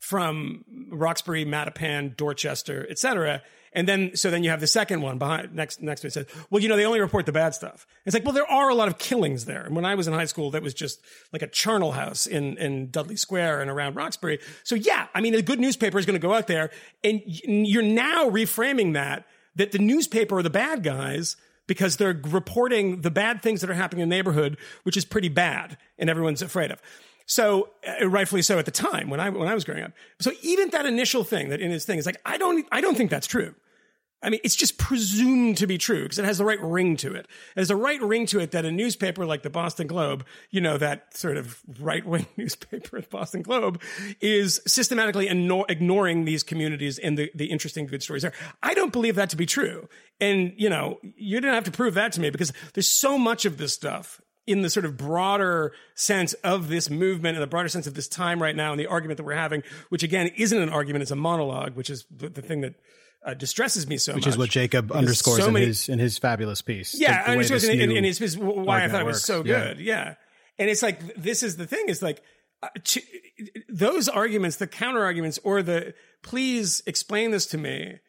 from 0.00 0.64
Roxbury, 0.90 1.44
Mattapan, 1.44 2.16
Dorchester, 2.16 2.86
et 2.90 2.98
cetera, 2.98 3.42
And 3.72 3.86
then, 3.86 4.16
so 4.16 4.30
then 4.30 4.42
you 4.42 4.50
have 4.50 4.60
the 4.60 4.66
second 4.66 5.00
one 5.00 5.18
behind 5.18 5.54
next 5.54 5.80
next 5.80 6.00
to 6.00 6.08
it 6.08 6.12
says, 6.12 6.26
well, 6.50 6.60
you 6.60 6.68
know, 6.68 6.76
they 6.76 6.84
only 6.84 7.00
report 7.00 7.26
the 7.26 7.32
bad 7.32 7.54
stuff. 7.54 7.86
It's 8.04 8.14
like, 8.14 8.24
well, 8.24 8.32
there 8.32 8.50
are 8.50 8.68
a 8.68 8.74
lot 8.74 8.88
of 8.88 8.98
killings 8.98 9.44
there. 9.44 9.62
And 9.62 9.76
when 9.76 9.84
I 9.84 9.94
was 9.94 10.08
in 10.08 10.14
high 10.14 10.24
school, 10.24 10.50
that 10.50 10.62
was 10.62 10.74
just 10.74 11.00
like 11.32 11.42
a 11.42 11.46
charnel 11.46 11.92
house 11.92 12.26
in 12.26 12.56
in 12.58 12.90
Dudley 12.90 13.16
Square 13.16 13.60
and 13.60 13.70
around 13.70 13.94
Roxbury. 13.94 14.40
So 14.64 14.74
yeah, 14.74 15.06
I 15.14 15.20
mean, 15.20 15.34
a 15.34 15.42
good 15.42 15.60
newspaper 15.60 15.98
is 15.98 16.06
going 16.06 16.20
to 16.20 16.26
go 16.26 16.34
out 16.34 16.48
there, 16.48 16.70
and 17.04 17.22
you're 17.24 17.82
now 17.82 18.28
reframing 18.28 18.94
that 18.94 19.26
that 19.54 19.70
the 19.70 19.78
newspaper 19.78 20.38
are 20.38 20.42
the 20.42 20.50
bad 20.50 20.82
guys 20.82 21.36
because 21.66 21.96
they're 21.96 22.20
reporting 22.24 23.02
the 23.02 23.10
bad 23.10 23.42
things 23.42 23.60
that 23.60 23.70
are 23.70 23.74
happening 23.74 24.02
in 24.02 24.08
the 24.08 24.16
neighborhood, 24.16 24.56
which 24.82 24.96
is 24.96 25.04
pretty 25.04 25.28
bad, 25.28 25.78
and 25.98 26.10
everyone's 26.10 26.42
afraid 26.42 26.72
of. 26.72 26.80
So 27.30 27.68
uh, 27.86 28.08
rightfully 28.08 28.42
so 28.42 28.58
at 28.58 28.64
the 28.64 28.72
time 28.72 29.08
when 29.08 29.20
I 29.20 29.30
when 29.30 29.46
I 29.46 29.54
was 29.54 29.62
growing 29.62 29.84
up. 29.84 29.92
So 30.18 30.32
even 30.42 30.70
that 30.70 30.84
initial 30.84 31.22
thing 31.22 31.50
that 31.50 31.60
in 31.60 31.70
his 31.70 31.84
thing 31.84 31.96
is 31.96 32.04
like 32.04 32.20
I 32.26 32.38
don't 32.38 32.66
I 32.72 32.80
don't 32.80 32.96
think 32.96 33.08
that's 33.08 33.28
true. 33.28 33.54
I 34.20 34.30
mean, 34.30 34.40
it's 34.42 34.56
just 34.56 34.78
presumed 34.78 35.56
to 35.58 35.68
be 35.68 35.78
true 35.78 36.02
because 36.02 36.18
it 36.18 36.24
has 36.24 36.38
the 36.38 36.44
right 36.44 36.60
ring 36.60 36.96
to 36.98 37.14
it. 37.14 37.28
It 37.56 37.60
has 37.60 37.68
the 37.68 37.76
right 37.76 38.02
ring 38.02 38.26
to 38.26 38.40
it 38.40 38.50
that 38.50 38.64
a 38.64 38.72
newspaper 38.72 39.24
like 39.24 39.44
the 39.44 39.48
Boston 39.48 39.86
Globe, 39.86 40.26
you 40.50 40.60
know, 40.60 40.76
that 40.76 41.16
sort 41.16 41.36
of 41.36 41.62
right 41.78 42.04
wing 42.04 42.26
newspaper, 42.36 43.00
the 43.00 43.06
Boston 43.06 43.42
Globe, 43.42 43.80
is 44.20 44.60
systematically 44.66 45.28
ignoring 45.28 46.24
these 46.24 46.42
communities 46.42 46.98
and 46.98 47.16
the, 47.16 47.30
the 47.36 47.46
interesting 47.46 47.86
good 47.86 48.02
stories 48.02 48.22
there. 48.22 48.32
I 48.60 48.74
don't 48.74 48.92
believe 48.92 49.14
that 49.14 49.30
to 49.30 49.36
be 49.36 49.46
true. 49.46 49.88
And, 50.20 50.52
you 50.56 50.68
know, 50.68 50.98
you 51.16 51.40
didn't 51.40 51.54
have 51.54 51.64
to 51.64 51.70
prove 51.70 51.94
that 51.94 52.12
to 52.14 52.20
me 52.20 52.28
because 52.28 52.52
there's 52.74 52.88
so 52.88 53.16
much 53.16 53.44
of 53.44 53.56
this 53.56 53.72
stuff 53.72 54.20
in 54.50 54.62
the 54.62 54.70
sort 54.70 54.84
of 54.84 54.96
broader 54.96 55.72
sense 55.94 56.32
of 56.44 56.68
this 56.68 56.90
movement 56.90 57.36
and 57.36 57.42
the 57.42 57.46
broader 57.46 57.68
sense 57.68 57.86
of 57.86 57.94
this 57.94 58.08
time 58.08 58.42
right 58.42 58.56
now 58.56 58.72
and 58.72 58.80
the 58.80 58.86
argument 58.86 59.16
that 59.16 59.24
we're 59.24 59.34
having, 59.34 59.62
which 59.90 60.02
again 60.02 60.30
isn't 60.36 60.60
an 60.60 60.68
argument, 60.68 61.02
it's 61.02 61.10
a 61.10 61.16
monologue, 61.16 61.76
which 61.76 61.88
is 61.88 62.04
the, 62.10 62.28
the 62.28 62.42
thing 62.42 62.62
that 62.62 62.74
uh, 63.24 63.34
distresses 63.34 63.86
me 63.86 63.96
so 63.96 64.12
which 64.12 64.22
much. 64.22 64.26
Which 64.26 64.34
is 64.34 64.38
what 64.38 64.50
Jacob 64.50 64.88
because 64.88 64.98
underscores 64.98 65.38
so 65.38 65.50
many, 65.50 65.64
in 65.64 65.68
his 65.68 65.88
in 65.88 65.98
his 65.98 66.18
fabulous 66.18 66.62
piece. 66.62 66.98
Yeah, 66.98 67.22
underscores 67.26 67.64
in, 67.64 67.80
in, 67.80 67.90
in, 67.92 68.04
his, 68.04 68.18
his 68.18 68.36
why 68.36 68.84
I 68.84 68.88
thought 68.88 69.02
it 69.02 69.06
was 69.06 69.22
so 69.22 69.42
good. 69.42 69.78
Yeah. 69.78 69.94
yeah. 69.94 70.14
and 70.58 70.68
it's 70.68 70.82
like 70.82 71.14
this 71.14 71.42
is 71.42 71.56
the 71.56 71.66
thing 71.66 71.88
is 71.88 72.02
like 72.02 72.22
uh, 72.62 72.68
to, 72.82 73.00
those 73.68 74.08
arguments, 74.08 74.56
the 74.56 74.66
counter 74.66 75.02
arguments, 75.02 75.38
or 75.44 75.62
the 75.62 75.94
please 76.22 76.82
explain 76.86 77.30
this 77.30 77.46
to 77.46 77.58
me. 77.58 78.00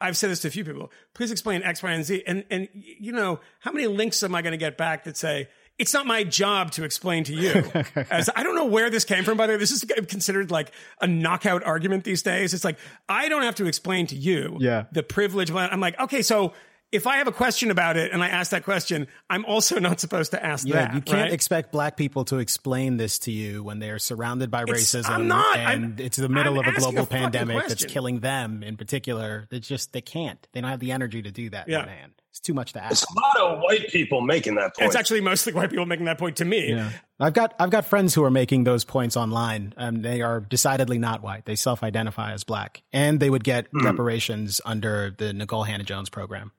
I've 0.00 0.16
said 0.16 0.30
this 0.30 0.40
to 0.40 0.48
a 0.48 0.50
few 0.50 0.64
people. 0.64 0.90
Please 1.14 1.30
explain 1.30 1.62
X, 1.62 1.82
Y, 1.82 1.92
and 1.92 2.04
Z. 2.04 2.24
And 2.26 2.44
and 2.50 2.68
you 2.72 3.12
know 3.12 3.40
how 3.60 3.72
many 3.72 3.86
links 3.86 4.22
am 4.22 4.34
I 4.34 4.42
going 4.42 4.52
to 4.52 4.58
get 4.58 4.78
back 4.78 5.04
that 5.04 5.16
say? 5.16 5.48
It's 5.82 5.92
not 5.92 6.06
my 6.06 6.22
job 6.22 6.70
to 6.70 6.84
explain 6.84 7.24
to 7.24 7.34
you. 7.34 7.68
As 8.08 8.30
I 8.36 8.44
don't 8.44 8.54
know 8.54 8.66
where 8.66 8.88
this 8.88 9.04
came 9.04 9.24
from, 9.24 9.36
by 9.36 9.48
the 9.48 9.54
way. 9.54 9.58
This 9.58 9.72
is 9.72 9.84
considered 10.06 10.52
like 10.52 10.70
a 11.00 11.08
knockout 11.08 11.64
argument 11.64 12.04
these 12.04 12.22
days. 12.22 12.54
It's 12.54 12.62
like, 12.62 12.78
I 13.08 13.28
don't 13.28 13.42
have 13.42 13.56
to 13.56 13.66
explain 13.66 14.06
to 14.06 14.14
you 14.14 14.58
yeah. 14.60 14.84
the 14.92 15.02
privilege. 15.02 15.50
I'm 15.50 15.80
like, 15.80 15.98
okay, 15.98 16.22
so 16.22 16.52
if 16.92 17.06
I 17.06 17.16
have 17.16 17.26
a 17.26 17.32
question 17.32 17.70
about 17.70 17.96
it 17.96 18.12
and 18.12 18.22
I 18.22 18.28
ask 18.28 18.50
that 18.50 18.64
question, 18.64 19.08
I'm 19.28 19.44
also 19.46 19.78
not 19.80 19.98
supposed 19.98 20.32
to 20.32 20.44
ask 20.44 20.66
yeah, 20.66 20.74
that. 20.74 20.94
You 20.94 21.00
can't 21.00 21.22
right? 21.22 21.32
expect 21.32 21.72
black 21.72 21.96
people 21.96 22.24
to 22.26 22.38
explain 22.38 22.98
this 22.98 23.18
to 23.20 23.32
you 23.32 23.64
when 23.64 23.78
they're 23.78 23.98
surrounded 23.98 24.50
by 24.50 24.62
it's, 24.62 24.70
racism 24.70 25.08
I'm 25.08 25.26
not. 25.26 25.56
and 25.56 25.84
I'm, 25.84 25.96
it's 25.98 26.18
the 26.18 26.28
middle 26.28 26.60
I'm 26.60 26.68
of 26.68 26.74
a 26.76 26.78
global 26.78 27.02
a 27.02 27.06
pandemic 27.06 27.66
that's 27.66 27.86
killing 27.86 28.20
them 28.20 28.62
in 28.62 28.76
particular. 28.76 29.46
They 29.50 29.58
just 29.58 29.92
they 29.92 30.02
can't. 30.02 30.46
They 30.52 30.60
don't 30.60 30.70
have 30.70 30.80
the 30.80 30.92
energy 30.92 31.22
to 31.22 31.30
do 31.30 31.50
that. 31.50 31.68
Yeah. 31.68 31.86
Man. 31.86 32.12
It's 32.30 32.40
too 32.40 32.54
much 32.54 32.72
to 32.72 32.82
ask. 32.82 32.92
It's 32.92 33.04
a 33.10 33.40
lot 33.42 33.52
of 33.52 33.60
white 33.60 33.88
people 33.88 34.22
making 34.22 34.54
that 34.54 34.74
point. 34.74 34.86
It's 34.86 34.96
actually 34.96 35.20
mostly 35.20 35.52
white 35.52 35.68
people 35.68 35.84
making 35.84 36.06
that 36.06 36.16
point 36.16 36.36
to 36.36 36.46
me. 36.46 36.70
Yeah. 36.70 36.90
I've 37.20 37.34
got 37.34 37.54
I've 37.58 37.68
got 37.68 37.84
friends 37.84 38.14
who 38.14 38.24
are 38.24 38.30
making 38.30 38.64
those 38.64 38.84
points 38.84 39.18
online. 39.18 39.74
and 39.76 40.02
they 40.02 40.22
are 40.22 40.40
decidedly 40.40 40.98
not 40.98 41.22
white. 41.22 41.44
They 41.44 41.56
self-identify 41.56 42.32
as 42.32 42.42
black, 42.42 42.82
and 42.90 43.20
they 43.20 43.28
would 43.28 43.44
get 43.44 43.70
mm. 43.70 43.84
reparations 43.84 44.62
under 44.64 45.14
the 45.16 45.26
Nikole 45.32 45.66
Hannah-Jones 45.66 46.08
program. 46.08 46.52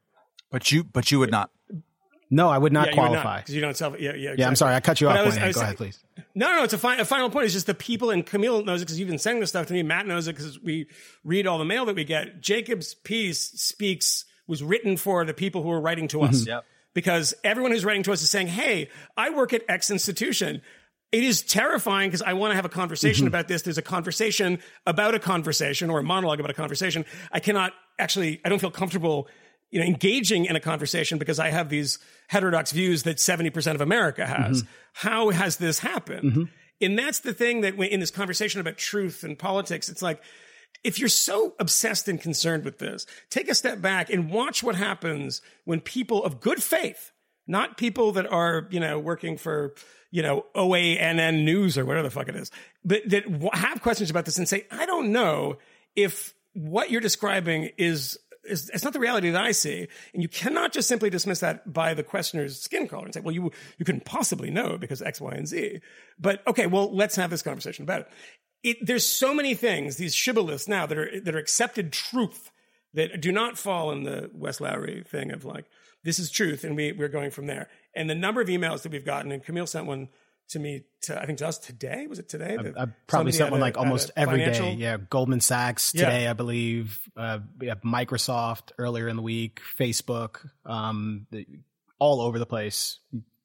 But 0.54 0.72
you 0.72 0.84
but 0.84 1.10
you 1.10 1.18
would 1.18 1.32
not. 1.32 1.50
No, 2.30 2.48
I 2.48 2.60
would 2.60 2.72
not 2.72 2.90
yeah, 2.90 2.94
qualify 2.94 3.40
because 3.40 3.56
you, 3.56 3.62
don't 3.62 3.76
self. 3.76 4.00
Yeah, 4.00 4.12
yeah. 4.12 4.12
Exactly. 4.14 4.36
Yeah, 4.38 4.48
I'm 4.48 4.56
sorry, 4.56 4.76
I 4.76 4.80
cut 4.82 5.02
you 5.02 5.08
but 5.08 5.18
off. 5.18 5.26
Was, 5.26 5.40
was, 5.40 5.56
Go 5.56 5.62
ahead, 5.62 5.78
please. 5.78 6.04
No, 6.36 6.52
no, 6.52 6.64
it's 6.64 6.74
a, 6.74 6.78
fi- 6.78 6.98
a 6.98 7.06
final 7.06 7.32
point. 7.32 7.46
It's 7.46 7.56
just 7.56 7.66
the 7.66 7.74
people, 7.74 8.12
and 8.12 8.24
Camille 8.24 8.64
knows 8.64 8.82
it 8.82 8.86
because 8.86 9.00
you've 9.00 9.10
been 9.10 9.18
sending 9.18 9.40
this 9.40 9.50
stuff 9.50 9.66
to 9.68 9.74
me. 9.74 9.82
Matt 9.82 10.06
knows 10.06 10.28
it 10.28 10.36
because 10.36 10.62
we 10.62 10.86
read 11.24 11.48
all 11.48 11.58
the 11.58 11.66
mail 11.66 11.86
that 11.86 11.96
we 11.96 12.04
get. 12.04 12.40
Jacob's 12.40 12.94
piece 12.94 13.40
speaks 13.40 14.26
was 14.46 14.62
written 14.62 14.96
for 14.96 15.26
the 15.26 15.34
people 15.34 15.64
who 15.64 15.72
are 15.72 15.82
writing 15.82 16.08
to 16.10 16.22
us. 16.22 16.46
yep. 16.46 16.66
Because 16.94 17.34
everyone 17.44 17.72
who's 17.72 17.84
writing 17.84 18.04
to 18.04 18.12
us 18.12 18.22
is 18.22 18.30
saying, 18.30 18.46
"Hey, 18.46 18.90
I 19.18 19.32
work 19.32 19.54
at 19.54 19.64
X 19.68 19.90
institution." 19.90 20.62
It 21.12 21.24
is 21.24 21.42
terrifying 21.42 22.10
because 22.10 22.22
I 22.22 22.34
want 22.34 22.52
to 22.52 22.56
have 22.56 22.66
a 22.66 22.70
conversation 22.70 23.26
mm-hmm. 23.26 23.30
about 23.30 23.48
this. 23.48 23.64
There's 23.64 23.80
a 23.80 23.84
conversation 23.84 24.60
about 24.86 25.16
a 25.16 25.20
conversation 25.20 25.90
or 25.90 26.00
a 26.00 26.04
monologue 26.04 26.40
about 26.40 26.52
a 26.52 26.56
conversation. 26.56 27.06
I 27.32 27.40
cannot 27.40 27.74
actually, 27.98 28.42
I 28.44 28.50
don't 28.50 28.60
feel 28.60 28.72
comfortable 28.72 29.28
you 29.74 29.80
know, 29.80 29.86
engaging 29.88 30.46
in 30.46 30.56
a 30.56 30.60
conversation 30.60 31.18
because 31.18 31.40
I 31.40 31.50
have 31.50 31.68
these 31.68 31.98
heterodox 32.28 32.72
views 32.72 33.04
that 33.04 33.18
70% 33.18 33.74
of 33.74 33.82
America 33.82 34.24
has. 34.24 34.62
Mm-hmm. 34.62 34.72
How 34.94 35.30
has 35.32 35.58
this 35.58 35.80
happened? 35.80 36.32
Mm-hmm. 36.32 36.44
And 36.82 37.00
that's 37.00 37.22
the 37.22 37.34
thing 37.34 37.62
that 37.62 37.74
in 37.74 38.00
this 38.00 38.12
conversation 38.12 38.62
about 38.62 38.78
truth 38.78 39.24
and 39.24 39.38
politics, 39.38 39.90
it's 39.90 40.04
like, 40.04 40.22
if 40.84 41.00
you're 41.00 41.10
so 41.10 41.56
obsessed 41.60 42.08
and 42.08 42.22
concerned 42.22 42.66
with 42.66 42.78
this, 42.78 43.08
take 43.32 43.50
a 43.50 43.56
step 43.56 43.82
back 43.82 44.12
and 44.12 44.30
watch 44.30 44.62
what 44.62 44.76
happens 44.76 45.42
when 45.66 45.82
people 45.82 46.24
of 46.24 46.40
good 46.40 46.62
faith, 46.62 47.12
not 47.48 47.76
people 47.76 48.12
that 48.12 48.32
are, 48.32 48.68
you 48.70 48.80
know, 48.80 49.00
working 49.00 49.38
for, 49.38 49.74
you 50.12 50.22
know, 50.22 50.46
OANN 50.56 51.44
news 51.44 51.80
or 51.80 51.86
whatever 51.86 52.08
the 52.08 52.12
fuck 52.12 52.30
it 52.30 52.36
is, 52.36 52.52
but 52.86 53.02
that 53.10 53.24
have 53.54 53.82
questions 53.82 54.12
about 54.12 54.26
this 54.26 54.38
and 54.38 54.48
say, 54.48 54.68
I 54.70 54.86
don't 54.86 55.12
know 55.12 55.58
if 55.96 56.36
what 56.54 56.92
you're 56.92 57.02
describing 57.02 57.72
is 57.78 58.20
is, 58.44 58.70
it's 58.74 58.84
not 58.84 58.94
the 58.94 59.00
reality 59.00 59.30
that 59.30 59.44
I 59.44 59.52
see. 59.52 59.88
And 60.14 60.22
you 60.22 60.30
cannot 60.30 60.74
just 60.74 60.88
simply 60.88 61.10
dismiss 61.10 61.40
that 61.40 61.72
by 61.72 61.94
the 61.94 62.04
questioner's 62.04 62.60
skin 62.60 62.88
color 62.88 63.06
and 63.06 63.14
say, 63.14 63.22
well, 63.22 63.34
you, 63.34 63.52
you 63.78 63.86
couldn't 63.86 64.06
possibly 64.06 64.50
know 64.52 64.78
because 64.78 65.02
X, 65.02 65.22
Y, 65.22 65.32
and 65.34 65.48
Z. 65.48 65.80
But 66.20 66.46
okay, 66.48 66.68
well, 66.68 66.94
let's 66.94 67.16
have 67.16 67.30
this 67.30 67.42
conversation 67.42 67.84
about 67.84 68.02
it. 68.02 68.08
it 68.64 68.78
there's 68.86 69.08
so 69.08 69.34
many 69.34 69.56
things, 69.56 69.98
these 69.98 70.16
shibboleths 70.16 70.68
now 70.68 70.86
that 70.86 70.98
are, 70.98 71.22
that 71.22 71.36
are 71.36 71.40
accepted 71.40 71.92
truth 71.92 72.52
that 72.94 73.22
do 73.22 73.32
not 73.32 73.58
fall 73.58 73.92
in 73.92 74.04
the 74.04 74.30
Wes 74.34 74.62
Lowery 74.62 75.04
thing 75.04 75.32
of 75.32 75.46
like, 75.46 75.66
this 76.04 76.20
is 76.20 76.30
truth 76.30 76.64
and 76.64 76.76
we, 76.76 76.92
we're 76.92 77.08
going 77.08 77.32
from 77.32 77.48
there. 77.48 77.70
And 77.96 78.10
the 78.10 78.16
number 78.16 78.42
of 78.42 78.48
emails 78.48 78.82
that 78.84 78.92
we've 78.92 79.06
gotten, 79.06 79.32
and 79.32 79.44
Camille 79.44 79.68
sent 79.68 79.86
one 79.86 80.10
to 80.50 80.60
me 80.60 80.84
to 81.02 81.22
I 81.22 81.26
think 81.26 81.40
to 81.40 81.48
us 81.48 81.58
today. 81.58 82.08
Was 82.08 82.20
it 82.20 82.30
today? 82.30 82.58
I, 82.60 82.84
I 82.84 82.86
probably 83.08 83.32
someone 83.32 83.54
one 83.54 83.62
like 83.62 83.78
almost 83.78 84.12
every 84.16 84.40
financial? 84.40 84.68
day. 84.68 84.74
Yeah, 84.76 84.98
Goldman 84.98 85.42
Sachs 85.42 85.92
today, 85.92 86.24
yeah. 86.24 86.32
I 86.32 86.34
believe. 86.34 87.00
Uh, 87.16 87.40
Microsoft 87.84 88.72
earlier 88.78 89.08
in 89.08 89.16
the 89.16 89.22
week, 89.22 89.62
Facebook, 89.80 90.48
um, 90.66 91.28
the, 91.32 91.46
all 92.00 92.22
over 92.22 92.40
the 92.40 92.46
place. 92.46 93.00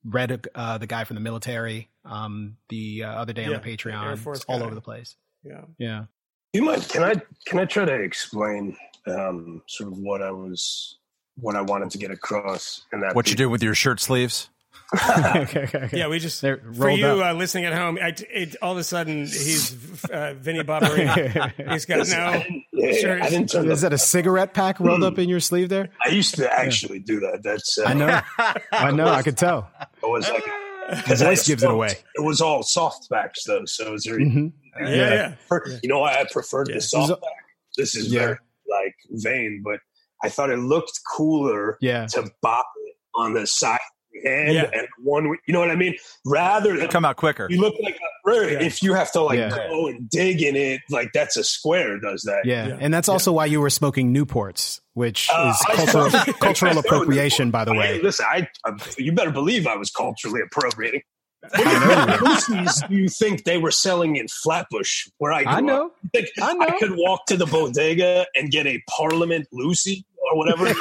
Read 0.04 0.46
uh, 0.54 0.78
the 0.78 0.86
guy 0.86 1.04
from 1.04 1.16
the 1.16 1.20
military 1.20 1.90
um, 2.04 2.56
the 2.68 3.04
uh, 3.04 3.12
other 3.12 3.32
day 3.32 3.42
yeah, 3.42 3.56
on 3.56 3.62
the 3.62 3.76
Patreon. 3.76 4.34
It's 4.34 4.44
all 4.44 4.62
over 4.62 4.74
the 4.74 4.80
place. 4.80 5.16
Yeah, 5.44 5.62
yeah. 5.78 6.04
You 6.52 6.62
might 6.62 6.88
can 6.88 7.02
I 7.02 7.14
can 7.44 7.58
I 7.58 7.64
try 7.64 7.84
to 7.84 7.94
explain 7.94 8.76
um, 9.06 9.62
sort 9.66 9.92
of 9.92 9.98
what 9.98 10.22
I 10.22 10.30
was 10.30 10.98
what 11.36 11.56
I 11.56 11.60
wanted 11.60 11.90
to 11.90 11.98
get 11.98 12.10
across 12.10 12.82
in 12.92 13.00
that. 13.00 13.14
What 13.14 13.26
piece. 13.26 13.32
you 13.32 13.36
did 13.36 13.46
with 13.46 13.62
your 13.62 13.74
shirt 13.74 14.00
sleeves? 14.00 14.48
okay, 14.94 15.64
okay, 15.64 15.78
okay. 15.84 15.98
Yeah, 15.98 16.08
we 16.08 16.18
just 16.18 16.40
for 16.40 16.90
you 16.90 17.22
uh, 17.22 17.34
listening 17.34 17.66
at 17.66 17.74
home. 17.74 17.98
I, 18.00 18.14
it, 18.30 18.56
all 18.62 18.72
of 18.72 18.78
a 18.78 18.84
sudden, 18.84 19.20
he's 19.20 19.74
uh, 20.06 20.34
Vinny 20.38 20.60
Barbarino. 20.60 21.70
he's 21.72 21.84
got 21.84 22.08
no. 22.08 22.16
I 22.16 22.64
yeah, 22.72 23.20
I 23.22 23.28
didn't 23.28 23.54
Is 23.54 23.82
that 23.82 23.92
a 23.92 23.98
cigarette 23.98 24.54
pack 24.54 24.80
rolled 24.80 25.04
up 25.04 25.18
in 25.18 25.28
your 25.28 25.40
sleeve 25.40 25.68
there? 25.68 25.90
I 26.02 26.08
used 26.08 26.36
to 26.36 26.50
actually 26.50 26.98
yeah. 27.00 27.04
do 27.06 27.20
that. 27.20 27.42
That's 27.42 27.78
uh, 27.78 27.84
I 27.84 27.92
know, 27.92 28.20
I 28.72 28.90
know, 28.90 29.08
I 29.08 29.22
could 29.22 29.36
tell. 29.36 29.70
It 30.02 30.08
was 30.08 30.26
like 30.30 31.06
his 31.06 31.20
voice 31.20 31.46
gives 31.46 31.62
it 31.62 31.70
away. 31.70 31.98
It 32.14 32.24
was 32.24 32.40
all 32.40 32.62
soft 32.62 33.10
backs 33.10 33.44
though, 33.44 33.66
so 33.66 33.88
it 33.88 33.92
was 33.92 34.06
very. 34.06 34.24
Mm-hmm. 34.24 34.84
Yeah, 34.84 34.88
yeah, 34.88 35.34
yeah. 35.50 35.78
You 35.82 35.90
know, 35.90 36.02
I 36.02 36.24
preferred 36.30 36.68
the 36.68 36.80
soft 36.80 37.20
back. 37.20 37.30
This 37.76 37.94
is 37.94 38.10
very 38.10 38.38
like 38.66 38.94
vain, 39.10 39.60
but 39.62 39.80
I 40.22 40.30
thought 40.30 40.50
it 40.50 40.58
looked 40.58 40.98
cooler 41.14 41.76
yeah. 41.82 42.06
to 42.06 42.30
bop 42.40 42.66
it 42.86 42.96
on 43.14 43.34
the 43.34 43.46
side 43.46 43.78
hand 44.24 44.54
yeah. 44.54 44.70
and 44.72 44.88
one 44.98 45.36
you 45.46 45.52
know 45.52 45.60
what 45.60 45.70
I 45.70 45.76
mean? 45.76 45.96
Rather 46.24 46.76
than 46.76 46.88
come 46.88 47.04
out 47.04 47.16
quicker. 47.16 47.46
You 47.50 47.60
look 47.60 47.74
like 47.82 47.96
a, 47.96 48.30
yeah. 48.30 48.60
if 48.60 48.82
you 48.82 48.94
have 48.94 49.12
to 49.12 49.20
like 49.22 49.38
yeah. 49.38 49.50
go 49.50 49.88
and 49.88 50.08
dig 50.08 50.42
in 50.42 50.56
it, 50.56 50.80
like 50.90 51.12
that's 51.12 51.36
a 51.36 51.44
square 51.44 51.98
does 51.98 52.22
that. 52.22 52.44
Yeah. 52.44 52.76
And 52.80 52.92
that's 52.92 53.08
also 53.08 53.32
why 53.32 53.46
you 53.46 53.60
were 53.60 53.70
smoking 53.70 54.14
Newports, 54.14 54.80
which 54.94 55.28
uh, 55.32 55.54
is 55.54 55.76
cultural 55.76 56.10
cultural 56.34 56.78
appropriation, 56.78 57.50
by 57.50 57.64
the 57.64 57.74
way. 57.74 57.94
Hey, 57.94 58.02
listen, 58.02 58.26
I, 58.28 58.48
I, 58.64 58.76
you 58.98 59.12
better 59.12 59.30
believe 59.30 59.66
I 59.66 59.76
was 59.76 59.90
culturally 59.90 60.40
appropriating. 60.42 61.02
What 61.40 62.44
do 62.48 62.96
you 62.96 63.08
think 63.08 63.44
they 63.44 63.58
were 63.58 63.70
selling 63.70 64.16
in 64.16 64.26
Flatbush, 64.26 65.08
where 65.18 65.32
I 65.32 65.44
grew 65.44 65.52
I 65.52 65.60
know. 65.60 65.86
Up? 65.86 66.24
I 66.42 66.52
know. 66.52 66.66
I 66.66 66.78
could 66.78 66.96
walk 66.96 67.26
to 67.26 67.36
the 67.36 67.46
bodega 67.46 68.26
and 68.34 68.50
get 68.50 68.66
a 68.66 68.82
Parliament 68.90 69.46
loosie 69.52 70.04
or 70.30 70.36
whatever. 70.36 70.66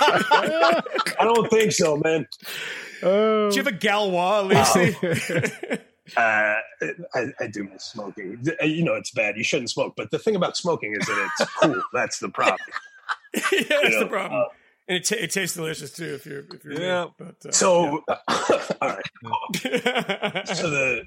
I 0.00 0.82
don't 1.20 1.48
think 1.50 1.72
so, 1.72 1.96
man. 1.98 2.26
Oh. 3.02 3.50
Do 3.50 3.56
you 3.56 3.62
have 3.64 3.72
a 3.72 3.76
Gaulois, 3.76 4.48
loosie? 4.48 5.78
Uh, 6.16 6.54
I, 7.16 7.26
I, 7.40 7.46
do 7.48 7.64
miss 7.64 7.82
smoking. 7.82 8.38
You 8.62 8.84
know, 8.84 8.94
it's 8.94 9.10
bad. 9.10 9.36
You 9.36 9.42
shouldn't 9.42 9.70
smoke. 9.70 9.94
But 9.96 10.12
the 10.12 10.20
thing 10.20 10.36
about 10.36 10.56
smoking 10.56 10.92
is 10.98 11.04
that 11.04 11.30
it's 11.40 11.50
cool. 11.56 11.82
That's 11.92 12.20
the 12.20 12.28
problem. 12.28 12.60
yeah, 13.34 13.40
that's 13.50 13.82
You 13.82 13.90
know, 13.90 14.00
the 14.00 14.06
problem. 14.06 14.40
uh, 14.40 14.44
and 14.86 14.98
it, 14.98 15.04
t- 15.04 15.16
it 15.16 15.32
tastes 15.32 15.56
delicious 15.56 15.90
too 15.90 16.14
if 16.14 16.24
you're 16.24 16.44
if 16.54 16.64
you're 16.64 16.80
Yeah. 16.80 17.06
me, 17.06 17.10
But, 17.18 17.46
uh, 17.48 17.50
so, 17.50 18.04
all 18.08 18.88
right. 18.88 20.46
So 20.46 20.70
the 20.70 21.02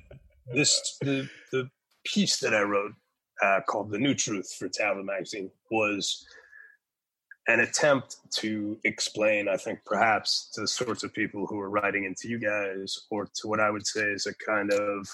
this 0.53 0.97
the 0.99 1.29
the 1.53 1.69
piece 2.05 2.39
that 2.41 2.53
I 2.53 2.63
wrote 2.63 2.91
uh, 3.41 3.61
called 3.69 3.91
"The 3.91 3.99
New 3.99 4.13
Truth" 4.15 4.53
for 4.59 4.67
Tablet 4.67 5.05
Magazine 5.05 5.49
was 5.71 6.27
an 7.49 7.61
attempt 7.61 8.17
to 8.31 8.77
explain, 8.83 9.47
I 9.47 9.57
think, 9.57 9.79
perhaps 9.83 10.51
to 10.53 10.61
the 10.61 10.67
sorts 10.67 11.03
of 11.03 11.11
people 11.13 11.47
who 11.47 11.59
are 11.59 11.69
writing 11.69 12.03
into 12.03 12.29
you 12.29 12.37
guys, 12.37 13.07
or 13.09 13.25
to 13.25 13.47
what 13.47 13.59
I 13.59 13.71
would 13.71 13.87
say 13.87 14.01
is 14.01 14.27
a 14.27 14.35
kind 14.35 14.71
of 14.71 15.09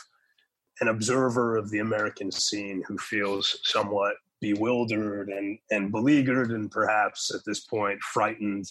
an 0.81 0.89
observer 0.89 1.55
of 1.55 1.69
the 1.69 1.79
American 1.79 2.29
scene 2.29 2.83
who 2.85 2.97
feels 2.97 3.57
somewhat 3.63 4.15
bewildered 4.41 5.29
and, 5.29 5.57
and 5.71 5.93
beleaguered 5.93 6.51
and 6.51 6.69
perhaps 6.69 7.33
at 7.33 7.39
this 7.45 7.61
point 7.61 8.01
frightened 8.01 8.69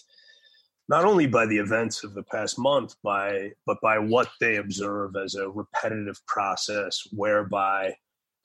not 0.87 1.03
only 1.03 1.25
by 1.25 1.47
the 1.47 1.57
events 1.57 2.03
of 2.03 2.13
the 2.13 2.21
past 2.21 2.59
month 2.59 2.95
by 3.03 3.51
but 3.65 3.81
by 3.81 3.97
what 3.97 4.29
they 4.39 4.57
observe 4.57 5.15
as 5.15 5.33
a 5.33 5.49
repetitive 5.49 6.23
process 6.27 7.01
whereby 7.11 7.91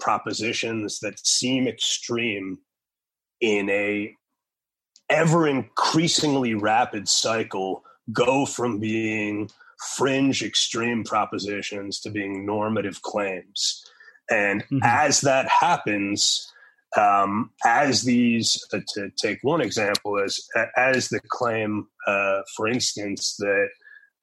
propositions 0.00 0.98
that 1.00 1.24
seem 1.26 1.68
extreme 1.68 2.56
in 3.42 3.68
a 3.68 4.16
ever 5.10 5.46
increasingly 5.48 6.54
rapid 6.54 7.08
cycle 7.08 7.84
go 8.12 8.46
from 8.46 8.78
being 8.78 9.50
fringe 9.96 10.42
extreme 10.42 11.04
propositions 11.04 12.00
to 12.00 12.10
being 12.10 12.44
normative 12.46 13.02
claims 13.02 13.84
and 14.30 14.62
Mhm. 14.70 14.80
as 14.84 15.20
that 15.22 15.48
happens 15.48 16.46
um, 16.96 17.50
as 17.64 18.02
these 18.02 18.64
uh, 18.72 18.80
to 18.94 19.10
take 19.16 19.38
one 19.42 19.60
example 19.60 20.18
as 20.18 20.40
as 20.76 21.08
the 21.08 21.20
claim 21.28 21.86
uh, 22.06 22.40
for 22.56 22.66
instance 22.68 23.36
that 23.38 23.68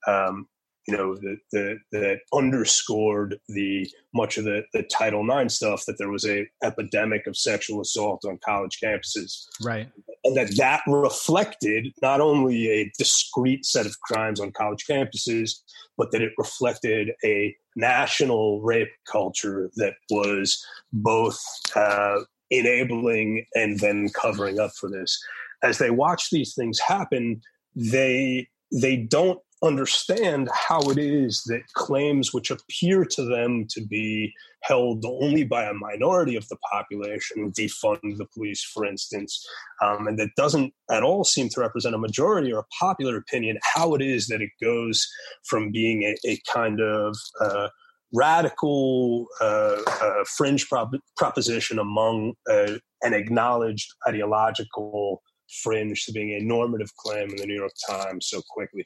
um, 0.06 0.48
you 0.88 0.96
know 0.96 1.16
that 1.16 1.38
that 1.52 1.78
that 1.92 2.20
underscored 2.34 3.40
the 3.50 3.90
much 4.14 4.38
of 4.38 4.46
the 4.46 4.64
the 4.74 4.84
title 4.84 5.26
ix 5.40 5.56
stuff 5.56 5.84
that 5.86 5.98
there 5.98 6.10
was 6.10 6.26
a 6.26 6.48
epidemic 6.64 7.28
of 7.28 7.36
sexual 7.36 7.82
assault 7.82 8.24
on 8.26 8.40
college 8.44 8.80
campuses 8.84 9.46
Right. 9.62 9.90
and 10.24 10.36
that 10.38 10.56
that 10.58 10.82
reflected 10.88 11.94
not 12.02 12.22
only 12.22 12.70
a 12.70 12.92
discrete 12.98 13.66
set 13.66 13.86
of 13.86 14.00
crimes 14.02 14.40
on 14.40 14.52
college 14.52 14.86
campuses, 14.90 15.60
but 15.98 16.12
that 16.12 16.22
it 16.22 16.32
reflected 16.38 17.12
a 17.24 17.56
national 17.76 18.62
rape 18.62 18.92
culture 19.12 19.70
that 19.76 19.94
was 20.10 20.64
both 20.94 21.40
uh, 21.76 22.20
enabling 22.50 23.46
and 23.56 23.80
then 23.80 24.10
covering 24.10 24.60
up 24.60 24.72
for 24.80 24.90
this. 24.90 25.20
As 25.64 25.78
they 25.80 25.90
watch 25.90 26.30
these 26.32 26.54
things 26.56 26.80
happen, 26.80 27.42
they 27.76 28.48
they 28.72 28.98
don't 28.98 29.40
understand 29.64 30.50
how 30.54 30.80
it 30.92 30.98
is 30.98 31.44
that 31.48 31.62
claims 31.74 32.34
which 32.34 32.52
appear 32.52 33.04
to 33.04 33.24
them 33.24 33.66
to 33.70 33.86
be 33.86 34.32
held 34.62 35.04
only 35.06 35.44
by 35.44 35.64
a 35.64 35.74
minority 35.74 36.36
of 36.36 36.48
the 36.50 36.58
population, 36.72 37.52
defund 37.52 38.18
the 38.18 38.28
police, 38.34 38.64
for 38.64 38.86
instance, 38.86 39.46
um, 39.82 40.08
and 40.08 40.20
that 40.20 40.30
doesn't 40.36 40.74
at 40.92 41.04
all 41.04 41.24
seem 41.24 41.50
to 41.50 41.62
represent 41.62 41.96
a 41.96 42.00
majority 42.00 42.52
or 42.52 42.60
a 42.60 42.66
popular 42.80 43.18
opinion, 43.18 43.58
how 43.64 43.96
it 43.96 44.02
is 44.02 44.28
that 44.28 44.42
it 44.42 44.52
goes 44.62 45.08
from 45.46 45.72
being 45.72 46.04
a, 46.04 46.16
a 46.28 46.40
kind 46.52 46.80
of 46.80 47.16
uh, 47.42 47.70
radical 48.14 49.26
uh, 49.42 49.78
uh, 50.02 50.24
fringe 50.26 50.68
prop- 50.70 50.92
proposition 51.18 51.80
among 51.80 52.34
uh, 52.50 52.74
an 53.02 53.14
acknowledged 53.14 53.88
ideological 54.08 55.22
fringe 55.64 56.06
to 56.06 56.12
being 56.12 56.32
a 56.34 56.44
normative 56.44 56.94
claim 56.98 57.30
in 57.30 57.36
the 57.38 57.46
New 57.46 57.56
York 57.56 57.72
Times 57.90 58.28
so 58.30 58.42
quickly. 58.50 58.86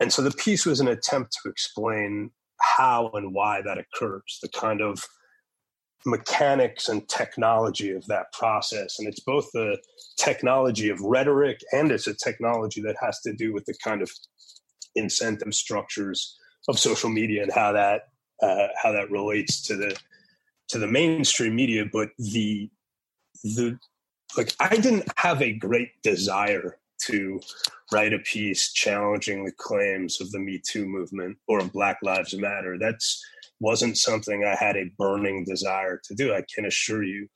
And 0.00 0.12
so 0.12 0.22
the 0.22 0.30
piece 0.30 0.64
was 0.64 0.80
an 0.80 0.88
attempt 0.88 1.36
to 1.42 1.50
explain 1.50 2.30
how 2.58 3.10
and 3.14 3.34
why 3.34 3.62
that 3.62 3.78
occurs, 3.78 4.38
the 4.42 4.48
kind 4.48 4.80
of 4.80 5.04
mechanics 6.06 6.88
and 6.88 7.06
technology 7.08 7.90
of 7.90 8.06
that 8.06 8.32
process. 8.32 8.98
And 8.98 9.06
it's 9.06 9.20
both 9.20 9.50
the 9.52 9.78
technology 10.16 10.88
of 10.88 11.00
rhetoric 11.00 11.60
and 11.72 11.92
it's 11.92 12.06
a 12.06 12.14
technology 12.14 12.80
that 12.82 12.96
has 13.00 13.20
to 13.20 13.34
do 13.34 13.52
with 13.52 13.66
the 13.66 13.74
kind 13.84 14.02
of 14.02 14.10
incentive 14.94 15.54
structures 15.54 16.38
of 16.68 16.78
social 16.78 17.10
media 17.10 17.42
and 17.42 17.52
how 17.52 17.72
that 17.72 18.02
uh, 18.42 18.68
how 18.82 18.92
that 18.92 19.10
relates 19.10 19.60
to 19.60 19.76
the 19.76 19.96
to 20.68 20.78
the 20.78 20.86
mainstream 20.86 21.54
media. 21.54 21.84
But 21.90 22.08
the 22.18 22.70
the 23.44 23.78
like 24.36 24.54
I 24.60 24.76
didn't 24.76 25.04
have 25.16 25.42
a 25.42 25.52
great 25.52 25.90
desire 26.02 26.79
to 27.06 27.40
write 27.92 28.12
a 28.12 28.18
piece 28.20 28.72
challenging 28.72 29.44
the 29.44 29.52
claims 29.52 30.20
of 30.20 30.30
the 30.30 30.38
Me 30.38 30.60
Too 30.64 30.86
movement 30.86 31.36
or 31.48 31.62
Black 31.64 31.98
Lives 32.02 32.34
Matter. 32.34 32.78
That's 32.78 33.22
wasn't 33.60 33.98
something 33.98 34.44
I 34.44 34.56
had 34.56 34.76
a 34.76 34.90
burning 34.98 35.44
desire 35.44 36.00
to 36.04 36.14
do. 36.14 36.34
I 36.34 36.42
can 36.54 36.66
assure 36.66 37.02
you, 37.02 37.28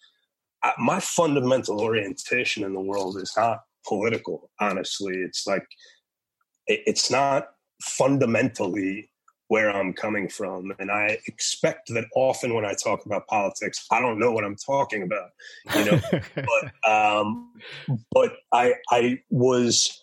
I, 0.63 0.73
my 0.79 0.99
fundamental 1.01 1.81
orientation 1.81 2.65
in 2.65 2.73
the 2.73 2.81
world 2.81 3.19
is 3.19 3.33
not 3.37 3.61
political. 3.87 4.51
Honestly, 4.61 5.15
it's 5.17 5.47
like 5.47 5.67
it, 6.67 6.81
it's 6.87 7.11
not 7.11 7.49
fundamentally 7.83 9.11
where 9.55 9.71
I'm 9.71 9.93
coming 9.93 10.29
from, 10.29 10.73
and 10.81 10.91
I 10.91 11.17
expect 11.29 11.95
that 11.95 12.07
often 12.17 12.55
when 12.55 12.65
I 12.65 12.75
talk 12.75 13.07
about 13.07 13.29
politics, 13.29 13.87
I 13.89 14.01
don't 14.01 14.19
know 14.19 14.33
what 14.33 14.43
I'm 14.43 14.57
talking 14.57 15.05
about. 15.05 15.31
You 15.77 15.85
know, 15.85 16.01
but 16.35 16.91
um, 16.91 17.53
but 18.11 18.33
I 18.53 18.75
I 18.91 19.21
was 19.31 20.03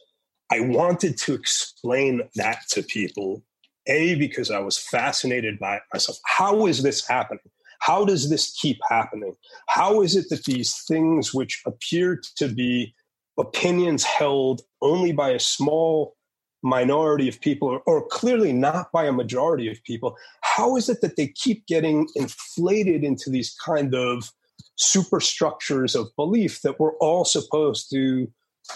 I 0.49 0.61
wanted 0.61 1.17
to 1.25 1.33
explain 1.33 2.21
that 2.35 2.59
to 2.69 2.81
people. 2.81 3.43
A 3.87 4.15
because 4.15 4.51
I 4.51 4.59
was 4.59 4.77
fascinated 4.77 5.59
by 5.59 5.81
myself. 5.93 6.17
How 6.25 6.65
is 6.67 6.81
this 6.81 7.05
happening? 7.05 7.51
How 7.79 8.05
does 8.05 8.29
this 8.29 8.53
keep 8.53 8.77
happening? 8.89 9.35
How 9.67 10.01
is 10.01 10.15
it 10.15 10.29
that 10.29 10.45
these 10.45 10.81
things 10.87 11.33
which 11.33 11.61
appear 11.65 12.21
to 12.37 12.47
be 12.47 12.95
opinions 13.37 14.05
held 14.05 14.61
only 14.81 15.11
by 15.11 15.31
a 15.31 15.39
small 15.39 16.15
minority 16.63 17.27
of 17.27 17.39
people 17.41 17.81
or, 17.85 18.07
clearly 18.07 18.53
not 18.53 18.91
by 18.91 19.05
a 19.05 19.11
majority 19.11 19.69
of 19.69 19.81
people 19.83 20.15
how 20.41 20.75
is 20.75 20.89
it 20.89 21.01
that 21.01 21.15
they 21.15 21.27
keep 21.27 21.65
getting 21.65 22.07
inflated 22.15 23.03
into 23.03 23.29
these 23.29 23.55
kind 23.65 23.95
of 23.95 24.31
superstructures 24.75 25.95
of 25.95 26.07
belief 26.15 26.61
that 26.61 26.79
we're 26.79 26.95
all 26.97 27.25
supposed 27.25 27.89
to 27.89 28.27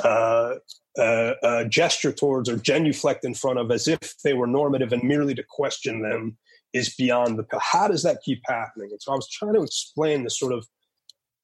uh, 0.04 0.56
uh, 0.98 1.34
uh, 1.44 1.64
gesture 1.66 2.12
towards 2.12 2.50
or 2.50 2.58
genuflect 2.58 3.26
in 3.26 3.34
front 3.34 3.60
of 3.60 3.70
as 3.72 3.88
if 3.88 4.16
they 4.24 4.34
were 4.34 4.48
normative 4.48 4.94
and 4.94 5.04
merely 5.04 5.36
to 5.36 5.44
question 5.44 6.02
them 6.02 6.38
is 6.74 6.94
beyond 6.96 7.38
the 7.38 7.46
how 7.60 7.88
does 7.88 8.04
that 8.04 8.20
keep 8.24 8.42
happening? 8.46 8.90
And 8.92 9.02
so 9.02 9.12
i 9.12 9.16
was 9.16 9.30
trying 9.30 9.54
to 9.54 9.64
explain 9.64 10.24
the 10.24 10.30
sort 10.30 10.54
of 10.54 10.66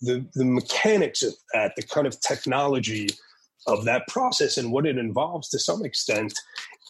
the, 0.02 0.26
the 0.34 0.46
mechanics 0.46 1.22
of 1.24 1.34
that 1.54 1.74
the 1.76 1.84
kind 1.84 2.08
of 2.08 2.20
technology 2.22 3.10
of 3.68 3.86
that 3.86 4.08
process 4.08 4.58
and 4.58 4.72
what 4.72 4.86
it 4.86 4.98
involves 4.98 5.50
to 5.50 5.60
some 5.60 5.84
extent 5.86 6.34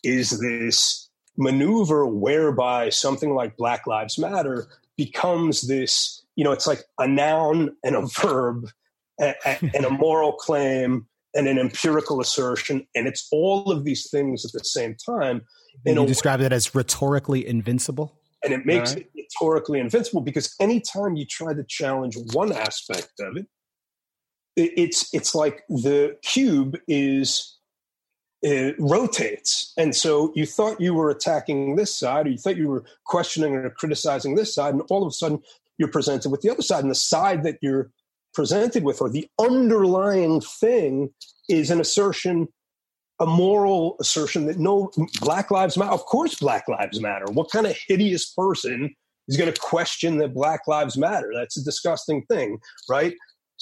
is 0.03 0.39
this 0.39 1.09
maneuver 1.37 2.05
whereby 2.05 2.89
something 2.89 3.33
like 3.33 3.57
black 3.57 3.87
lives 3.87 4.17
matter 4.17 4.67
becomes 4.97 5.67
this 5.67 6.23
you 6.35 6.43
know 6.43 6.51
it's 6.51 6.67
like 6.67 6.83
a 6.99 7.07
noun 7.07 7.75
and 7.83 7.95
a 7.95 8.05
verb 8.07 8.67
and, 9.19 9.35
and 9.73 9.85
a 9.85 9.89
moral 9.89 10.33
claim 10.33 11.07
and 11.33 11.47
an 11.47 11.57
empirical 11.57 12.19
assertion 12.19 12.85
and 12.95 13.07
it's 13.07 13.27
all 13.31 13.71
of 13.71 13.85
these 13.85 14.09
things 14.09 14.45
at 14.45 14.51
the 14.51 14.63
same 14.63 14.95
time 15.05 15.41
and 15.85 15.95
you 15.95 16.05
describe 16.05 16.41
it 16.41 16.51
as 16.51 16.75
rhetorically 16.75 17.47
invincible 17.47 18.17
and 18.43 18.53
it 18.53 18.65
makes 18.65 18.95
right. 18.95 19.07
it 19.15 19.27
rhetorically 19.41 19.79
invincible 19.79 20.21
because 20.21 20.53
anytime 20.59 21.15
you 21.15 21.25
try 21.25 21.53
to 21.53 21.63
challenge 21.63 22.17
one 22.33 22.51
aspect 22.51 23.13
of 23.21 23.37
it 23.37 23.47
it's 24.55 25.13
it's 25.13 25.33
like 25.33 25.63
the 25.69 26.17
cube 26.23 26.77
is 26.87 27.57
it 28.41 28.75
rotates. 28.79 29.71
And 29.77 29.95
so 29.95 30.31
you 30.35 30.45
thought 30.45 30.81
you 30.81 30.93
were 30.93 31.11
attacking 31.11 31.75
this 31.75 31.95
side 31.95 32.25
or 32.25 32.31
you 32.31 32.37
thought 32.37 32.57
you 32.57 32.67
were 32.67 32.83
questioning 33.05 33.55
or 33.55 33.69
criticizing 33.69 34.35
this 34.35 34.53
side 34.53 34.73
and 34.73 34.83
all 34.89 35.03
of 35.03 35.09
a 35.09 35.11
sudden 35.11 35.39
you're 35.77 35.87
presented 35.87 36.29
with 36.31 36.41
the 36.41 36.49
other 36.49 36.63
side. 36.63 36.83
And 36.83 36.89
the 36.89 36.95
side 36.95 37.43
that 37.43 37.59
you're 37.61 37.91
presented 38.33 38.83
with 38.83 39.01
or 39.01 39.09
the 39.09 39.27
underlying 39.39 40.41
thing 40.41 41.13
is 41.49 41.69
an 41.69 41.79
assertion 41.79 42.47
a 43.19 43.25
moral 43.27 43.97
assertion 43.99 44.47
that 44.47 44.57
no 44.57 44.89
black 45.19 45.51
lives 45.51 45.77
matter 45.77 45.91
of 45.91 46.03
course 46.05 46.33
black 46.35 46.67
lives 46.67 46.99
matter. 46.99 47.25
What 47.31 47.51
kind 47.51 47.67
of 47.67 47.77
hideous 47.87 48.31
person 48.31 48.95
is 49.27 49.37
going 49.37 49.53
to 49.53 49.61
question 49.61 50.17
that 50.17 50.33
black 50.33 50.61
lives 50.67 50.97
matter? 50.97 51.29
That's 51.31 51.57
a 51.57 51.63
disgusting 51.63 52.23
thing 52.23 52.57
right 52.89 53.13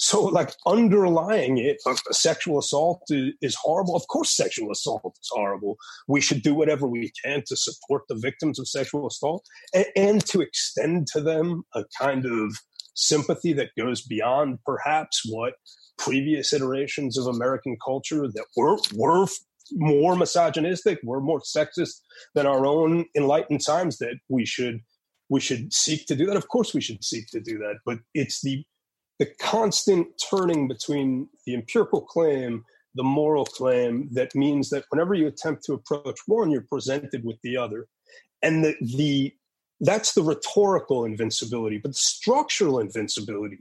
so, 0.02 0.24
like 0.24 0.54
underlying 0.66 1.58
it, 1.58 1.76
sexual 2.10 2.58
assault 2.58 3.02
is 3.10 3.54
horrible. 3.54 3.94
Of 3.94 4.08
course, 4.08 4.34
sexual 4.34 4.72
assault 4.72 5.14
is 5.20 5.28
horrible. 5.30 5.76
We 6.08 6.22
should 6.22 6.40
do 6.40 6.54
whatever 6.54 6.86
we 6.86 7.12
can 7.22 7.42
to 7.48 7.54
support 7.54 8.04
the 8.08 8.14
victims 8.14 8.58
of 8.58 8.66
sexual 8.66 9.06
assault 9.06 9.44
and, 9.74 9.84
and 9.94 10.26
to 10.28 10.40
extend 10.40 11.06
to 11.08 11.20
them 11.20 11.64
a 11.74 11.84
kind 12.00 12.24
of 12.24 12.56
sympathy 12.94 13.52
that 13.52 13.72
goes 13.78 14.00
beyond 14.00 14.60
perhaps 14.64 15.20
what 15.28 15.52
previous 15.98 16.54
iterations 16.54 17.18
of 17.18 17.26
American 17.26 17.76
culture 17.84 18.26
that 18.26 18.46
were 18.56 18.78
were 18.94 19.26
more 19.74 20.16
misogynistic, 20.16 20.98
were 21.04 21.20
more 21.20 21.42
sexist 21.42 22.00
than 22.34 22.46
our 22.46 22.64
own 22.64 23.04
enlightened 23.14 23.62
times 23.62 23.98
that 23.98 24.14
we 24.30 24.46
should 24.46 24.80
we 25.28 25.40
should 25.40 25.74
seek 25.74 26.06
to 26.06 26.16
do 26.16 26.24
that. 26.24 26.38
Of 26.38 26.48
course, 26.48 26.72
we 26.72 26.80
should 26.80 27.04
seek 27.04 27.26
to 27.32 27.40
do 27.40 27.58
that, 27.58 27.74
but 27.84 27.98
it's 28.14 28.40
the 28.40 28.64
the 29.20 29.26
constant 29.38 30.08
turning 30.30 30.66
between 30.66 31.28
the 31.46 31.54
empirical 31.54 32.00
claim, 32.00 32.64
the 32.96 33.04
moral 33.04 33.44
claim, 33.44 34.08
that 34.12 34.34
means 34.34 34.70
that 34.70 34.84
whenever 34.88 35.14
you 35.14 35.28
attempt 35.28 35.64
to 35.66 35.74
approach 35.74 36.18
one, 36.26 36.50
you're 36.50 36.66
presented 36.68 37.24
with 37.24 37.36
the 37.42 37.56
other, 37.56 37.86
and 38.42 38.64
the 38.64 38.74
the 38.96 39.32
that's 39.82 40.14
the 40.14 40.22
rhetorical 40.22 41.04
invincibility, 41.04 41.78
but 41.78 41.92
the 41.92 41.98
structural 41.98 42.80
invincibility 42.80 43.60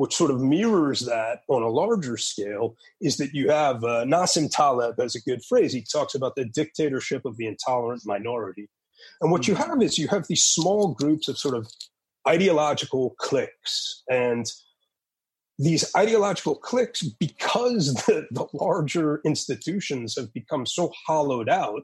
which 0.00 0.16
sort 0.16 0.30
of 0.30 0.40
mirrors 0.40 1.00
that 1.00 1.40
on 1.48 1.62
a 1.62 1.68
larger 1.68 2.16
scale, 2.16 2.74
is 3.02 3.18
that 3.18 3.34
you 3.34 3.50
have 3.50 3.84
uh, 3.84 4.02
Nassim 4.06 4.50
Taleb 4.50 4.98
has 4.98 5.14
a 5.14 5.20
good 5.20 5.44
phrase. 5.44 5.74
He 5.74 5.82
talks 5.82 6.14
about 6.14 6.36
the 6.36 6.46
dictatorship 6.46 7.26
of 7.26 7.36
the 7.36 7.46
intolerant 7.46 8.00
minority. 8.06 8.70
And 9.20 9.30
what 9.30 9.46
you 9.46 9.52
mm-hmm. 9.52 9.72
have 9.72 9.82
is 9.82 9.98
you 9.98 10.08
have 10.08 10.26
these 10.26 10.42
small 10.42 10.94
groups 10.94 11.28
of 11.28 11.36
sort 11.36 11.54
of 11.54 11.68
ideological 12.26 13.14
cliques. 13.18 14.02
And 14.08 14.50
these 15.60 15.94
ideological 15.94 16.56
cliques, 16.56 17.02
because 17.02 17.94
the, 18.06 18.26
the 18.30 18.46
larger 18.54 19.20
institutions 19.24 20.16
have 20.16 20.32
become 20.32 20.64
so 20.64 20.90
hollowed 21.06 21.48
out, 21.48 21.82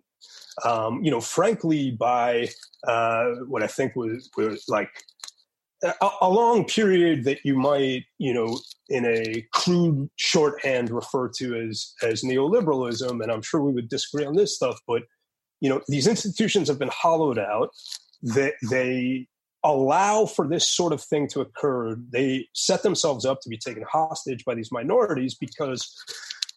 um, 0.65 1.05
you 1.05 1.11
know, 1.11 1.21
frankly, 1.21 1.91
by 1.91 2.49
uh, 2.87 3.27
what 3.47 3.63
I 3.63 3.67
think 3.67 3.95
was, 3.95 4.31
was 4.37 4.65
like 4.69 4.91
a, 5.85 5.93
a, 6.23 6.31
long 6.31 6.65
period 6.65 7.25
that 7.25 7.41
you 7.45 7.55
might, 7.55 8.05
you 8.19 8.33
know, 8.33 8.59
in 8.89 9.05
a 9.05 9.47
crude 9.53 10.09
shorthand 10.17 10.91
refer 10.91 11.29
to 11.37 11.55
as 11.69 11.93
as 12.03 12.23
neoliberalism, 12.23 13.23
and 13.23 13.31
I'm 13.31 13.43
sure 13.43 13.61
we 13.61 13.73
would 13.73 13.91
disagree 13.91 14.25
on 14.25 14.37
this 14.37 14.57
stuff, 14.57 14.79
but 14.87 15.03
you 15.61 15.69
know, 15.69 15.81
these 15.89 16.07
institutions 16.07 16.69
have 16.69 16.79
been 16.79 16.91
hollowed 16.93 17.39
out. 17.39 17.71
That 18.23 18.55
they 18.71 19.29
allow 19.65 20.27
for 20.27 20.47
this 20.47 20.69
sort 20.69 20.93
of 20.93 21.03
thing 21.03 21.29
to 21.29 21.41
occur. 21.41 21.97
They 22.11 22.49
set 22.53 22.83
themselves 22.83 23.25
up 23.25 23.41
to 23.43 23.49
be 23.49 23.59
taken 23.59 23.85
hostage 23.91 24.45
by 24.45 24.55
these 24.55 24.71
minorities 24.71 25.35
because 25.35 25.93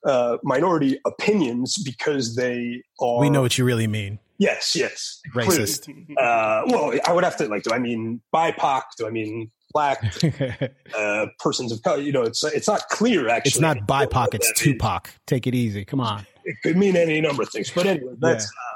uh, 0.05 0.37
minority 0.43 0.99
opinions 1.05 1.77
because 1.83 2.35
they 2.35 2.83
are. 2.99 3.19
We 3.19 3.29
know 3.29 3.41
what 3.41 3.57
you 3.57 3.65
really 3.65 3.87
mean. 3.87 4.19
Yes, 4.37 4.73
yes. 4.73 5.19
Racist. 5.35 5.89
Uh, 6.17 6.63
well, 6.67 6.93
I 7.05 7.11
would 7.11 7.25
have 7.25 7.35
to 7.37 7.47
like. 7.47 7.63
Do 7.63 7.71
I 7.73 7.79
mean 7.79 8.21
BIPOC? 8.33 8.83
Do 8.97 9.07
I 9.07 9.09
mean 9.09 9.51
black 9.73 10.01
uh, 10.97 11.25
persons 11.39 11.73
of 11.73 11.81
color? 11.83 12.01
You 12.01 12.13
know, 12.13 12.23
it's 12.23 12.43
it's 12.45 12.67
not 12.67 12.87
clear. 12.89 13.27
Actually, 13.27 13.49
it's 13.49 13.59
not 13.59 13.79
BIPOC. 13.79 14.35
It's 14.35 14.51
Tupac. 14.53 15.07
Means. 15.07 15.19
Take 15.27 15.47
it 15.47 15.55
easy. 15.55 15.83
Come 15.83 15.99
on. 15.99 16.25
It 16.45 16.55
could 16.63 16.77
mean 16.77 16.95
any 16.95 17.19
number 17.19 17.43
of 17.43 17.49
things, 17.49 17.69
but 17.69 17.85
anyway, 17.85 18.13
that's. 18.19 18.45
Yeah. 18.45 18.75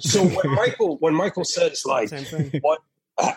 So 0.00 0.24
when 0.24 0.54
Michael 0.54 0.96
when 0.98 1.14
Michael 1.14 1.44
says 1.44 1.82
like 1.86 2.10
what 2.60 2.80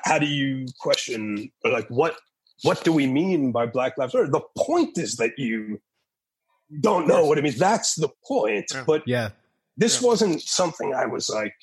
how 0.04 0.20
do 0.20 0.26
you 0.26 0.66
question 0.80 1.52
like 1.64 1.88
what 1.90 2.18
what 2.64 2.84
do 2.84 2.94
we 2.94 3.08
mean 3.08 3.52
by 3.52 3.66
Black 3.66 3.98
Lives 3.98 4.14
Matter? 4.14 4.30
The 4.30 4.42
point 4.58 4.98
is 4.98 5.18
that 5.18 5.32
you 5.38 5.80
don't 6.82 7.08
know 7.08 7.26
what 7.26 7.38
it 7.38 7.44
means. 7.44 7.60
That's 7.60 7.96
the 7.96 8.10
point. 8.26 8.66
Yeah. 8.74 8.84
But 8.88 9.04
yeah, 9.06 9.30
this 9.78 10.02
yeah. 10.02 10.08
wasn't 10.08 10.42
something 10.42 10.94
I 10.94 11.06
was 11.06 11.30
like 11.30 11.54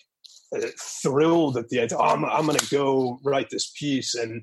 uh, 0.54 0.66
thrilled 1.02 1.56
at 1.56 1.68
the 1.70 1.80
idea. 1.80 1.98
Oh, 1.98 2.04
I'm, 2.04 2.24
I'm 2.24 2.46
going 2.46 2.58
to 2.58 2.70
go 2.70 3.18
write 3.24 3.50
this 3.50 3.72
piece 3.78 4.14
and 4.14 4.42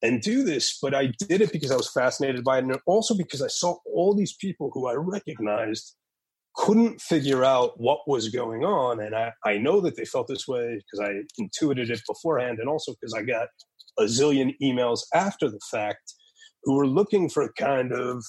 and 0.00 0.22
do 0.22 0.44
this, 0.44 0.78
but 0.80 0.94
I 0.94 1.12
did 1.28 1.40
it 1.40 1.52
because 1.52 1.72
I 1.72 1.76
was 1.76 1.90
fascinated 1.90 2.44
by 2.44 2.58
it, 2.58 2.64
and 2.64 2.78
also 2.86 3.16
because 3.16 3.42
I 3.42 3.48
saw 3.48 3.78
all 3.84 4.14
these 4.14 4.34
people 4.34 4.70
who 4.72 4.86
I 4.86 4.94
recognized 4.94 5.96
couldn't 6.54 7.00
figure 7.00 7.44
out 7.44 7.80
what 7.80 8.00
was 8.06 8.28
going 8.28 8.64
on, 8.64 9.00
and 9.00 9.14
I, 9.14 9.32
I 9.44 9.58
know 9.58 9.80
that 9.80 9.96
they 9.96 10.04
felt 10.04 10.28
this 10.28 10.48
way 10.48 10.76
because 10.76 11.08
I 11.08 11.22
intuited 11.38 11.90
it 11.90 12.00
beforehand, 12.06 12.58
and 12.58 12.68
also 12.68 12.92
because 12.92 13.14
I 13.14 13.22
got 13.22 13.48
a 13.98 14.04
zillion 14.04 14.54
emails 14.62 15.00
after 15.14 15.48
the 15.48 15.60
fact 15.70 16.14
who 16.64 16.76
were 16.76 16.86
looking 16.86 17.28
for 17.28 17.42
a 17.42 17.52
kind 17.52 17.92
of 17.92 18.22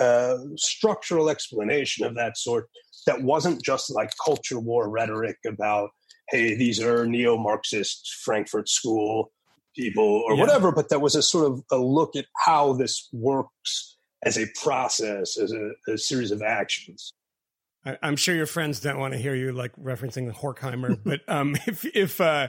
uh, 0.00 0.38
structural 0.56 1.28
explanation 1.28 2.06
of 2.06 2.14
that 2.14 2.36
sort 2.36 2.68
that 3.06 3.22
wasn't 3.22 3.62
just 3.62 3.90
like 3.90 4.10
culture 4.24 4.58
war 4.58 4.88
rhetoric 4.88 5.36
about, 5.46 5.90
hey, 6.30 6.54
these 6.54 6.80
are 6.80 7.06
neo 7.06 7.36
Marxist 7.36 8.08
Frankfurt 8.24 8.68
School 8.68 9.30
people 9.76 10.22
or 10.26 10.34
yeah. 10.34 10.40
whatever, 10.40 10.72
but 10.72 10.88
that 10.90 11.00
was 11.00 11.14
a 11.14 11.22
sort 11.22 11.50
of 11.50 11.62
a 11.70 11.78
look 11.78 12.14
at 12.16 12.26
how 12.44 12.72
this 12.72 13.08
works 13.12 13.96
as 14.24 14.38
a 14.38 14.46
process, 14.62 15.36
as 15.38 15.52
a, 15.52 15.92
a 15.92 15.98
series 15.98 16.30
of 16.30 16.42
actions. 16.42 17.12
I, 17.84 17.96
am 18.02 18.16
sure 18.16 18.34
your 18.34 18.46
friends 18.46 18.80
don't 18.80 18.98
want 18.98 19.14
to 19.14 19.18
hear 19.18 19.34
you 19.34 19.52
like 19.52 19.74
referencing 19.76 20.26
the 20.26 20.32
Horkheimer, 20.32 20.98
but 21.04 21.20
um, 21.28 21.56
if 21.66 21.84
if 21.84 22.20
uh, 22.20 22.48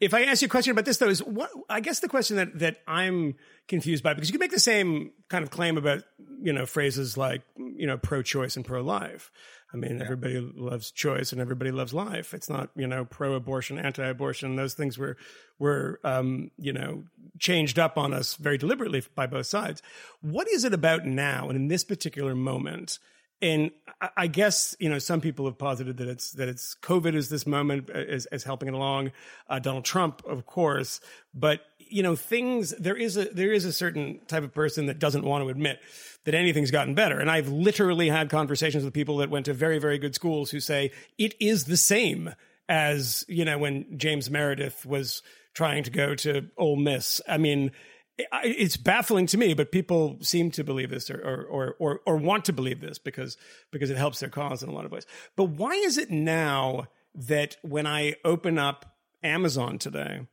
if 0.00 0.14
I 0.14 0.24
ask 0.24 0.42
you 0.42 0.46
a 0.46 0.48
question 0.48 0.72
about 0.72 0.84
this 0.84 0.98
though, 0.98 1.08
is 1.08 1.22
what 1.22 1.50
I 1.68 1.80
guess 1.80 2.00
the 2.00 2.08
question 2.08 2.36
that 2.36 2.58
that 2.58 2.78
I'm 2.86 3.34
confused 3.68 4.02
by 4.02 4.14
because 4.14 4.28
you 4.28 4.32
can 4.32 4.40
make 4.40 4.50
the 4.50 4.60
same 4.60 5.12
kind 5.28 5.44
of 5.44 5.50
claim 5.50 5.76
about 5.76 6.02
you 6.42 6.52
know 6.52 6.66
phrases 6.66 7.16
like 7.16 7.42
you 7.56 7.86
know 7.86 7.96
pro-choice 7.96 8.56
and 8.56 8.64
pro-life. 8.64 9.30
I 9.72 9.76
mean, 9.76 9.98
yeah. 9.98 10.04
everybody 10.04 10.38
loves 10.38 10.92
choice 10.92 11.32
and 11.32 11.40
everybody 11.40 11.72
loves 11.72 11.92
life. 11.92 12.32
It's 12.32 12.48
not, 12.48 12.70
you 12.76 12.86
know, 12.86 13.04
pro-abortion, 13.04 13.76
anti-abortion. 13.76 14.54
Those 14.54 14.74
things 14.74 14.96
were, 14.96 15.16
were, 15.58 15.98
um, 16.04 16.52
you 16.56 16.72
know, 16.72 17.02
changed 17.40 17.76
up 17.76 17.98
on 17.98 18.14
us 18.14 18.36
very 18.36 18.56
deliberately 18.56 19.02
by 19.16 19.26
both 19.26 19.46
sides. 19.46 19.82
What 20.20 20.46
is 20.46 20.62
it 20.62 20.72
about 20.72 21.06
now 21.06 21.48
and 21.48 21.56
in 21.56 21.66
this 21.66 21.82
particular 21.82 22.36
moment? 22.36 23.00
And 23.44 23.72
I 24.16 24.26
guess 24.26 24.74
you 24.78 24.88
know 24.88 24.98
some 24.98 25.20
people 25.20 25.44
have 25.44 25.58
posited 25.58 25.98
that 25.98 26.08
it's 26.08 26.32
that 26.32 26.48
it's 26.48 26.74
COVID 26.82 27.14
is 27.14 27.28
this 27.28 27.46
moment 27.46 27.90
as, 27.90 28.24
as 28.26 28.42
helping 28.42 28.68
it 28.68 28.74
along. 28.74 29.12
Uh, 29.50 29.58
Donald 29.58 29.84
Trump, 29.84 30.24
of 30.24 30.46
course, 30.46 31.00
but 31.34 31.60
you 31.78 32.02
know 32.02 32.16
things 32.16 32.70
there 32.78 32.96
is 32.96 33.18
a 33.18 33.26
there 33.26 33.52
is 33.52 33.66
a 33.66 33.72
certain 33.72 34.20
type 34.28 34.44
of 34.44 34.54
person 34.54 34.86
that 34.86 34.98
doesn't 34.98 35.24
want 35.24 35.44
to 35.44 35.50
admit 35.50 35.78
that 36.24 36.34
anything's 36.34 36.70
gotten 36.70 36.94
better. 36.94 37.20
And 37.20 37.30
I've 37.30 37.48
literally 37.48 38.08
had 38.08 38.30
conversations 38.30 38.82
with 38.82 38.94
people 38.94 39.18
that 39.18 39.28
went 39.28 39.44
to 39.44 39.52
very, 39.52 39.78
very 39.78 39.98
good 39.98 40.14
schools 40.14 40.50
who 40.50 40.58
say 40.58 40.90
it 41.18 41.34
is 41.38 41.64
the 41.64 41.76
same 41.76 42.34
as, 42.66 43.26
you 43.28 43.44
know, 43.44 43.58
when 43.58 43.98
James 43.98 44.30
Meredith 44.30 44.86
was 44.86 45.22
trying 45.52 45.84
to 45.84 45.90
go 45.90 46.14
to 46.14 46.48
Ole 46.56 46.76
Miss. 46.76 47.20
I 47.28 47.36
mean, 47.36 47.72
it's 48.18 48.76
baffling 48.76 49.26
to 49.26 49.38
me, 49.38 49.54
but 49.54 49.72
people 49.72 50.18
seem 50.20 50.50
to 50.52 50.64
believe 50.64 50.90
this 50.90 51.10
or, 51.10 51.46
or, 51.50 51.76
or, 51.78 52.00
or 52.06 52.16
want 52.16 52.44
to 52.46 52.52
believe 52.52 52.80
this 52.80 52.98
because, 52.98 53.36
because 53.72 53.90
it 53.90 53.96
helps 53.96 54.20
their 54.20 54.28
cause 54.28 54.62
in 54.62 54.68
a 54.68 54.72
lot 54.72 54.84
of 54.84 54.92
ways. 54.92 55.06
But 55.36 55.50
why 55.50 55.72
is 55.72 55.98
it 55.98 56.10
now 56.10 56.86
that 57.14 57.56
when 57.62 57.86
I 57.86 58.14
open 58.24 58.58
up 58.58 58.96
Amazon 59.22 59.78
today, 59.78 60.26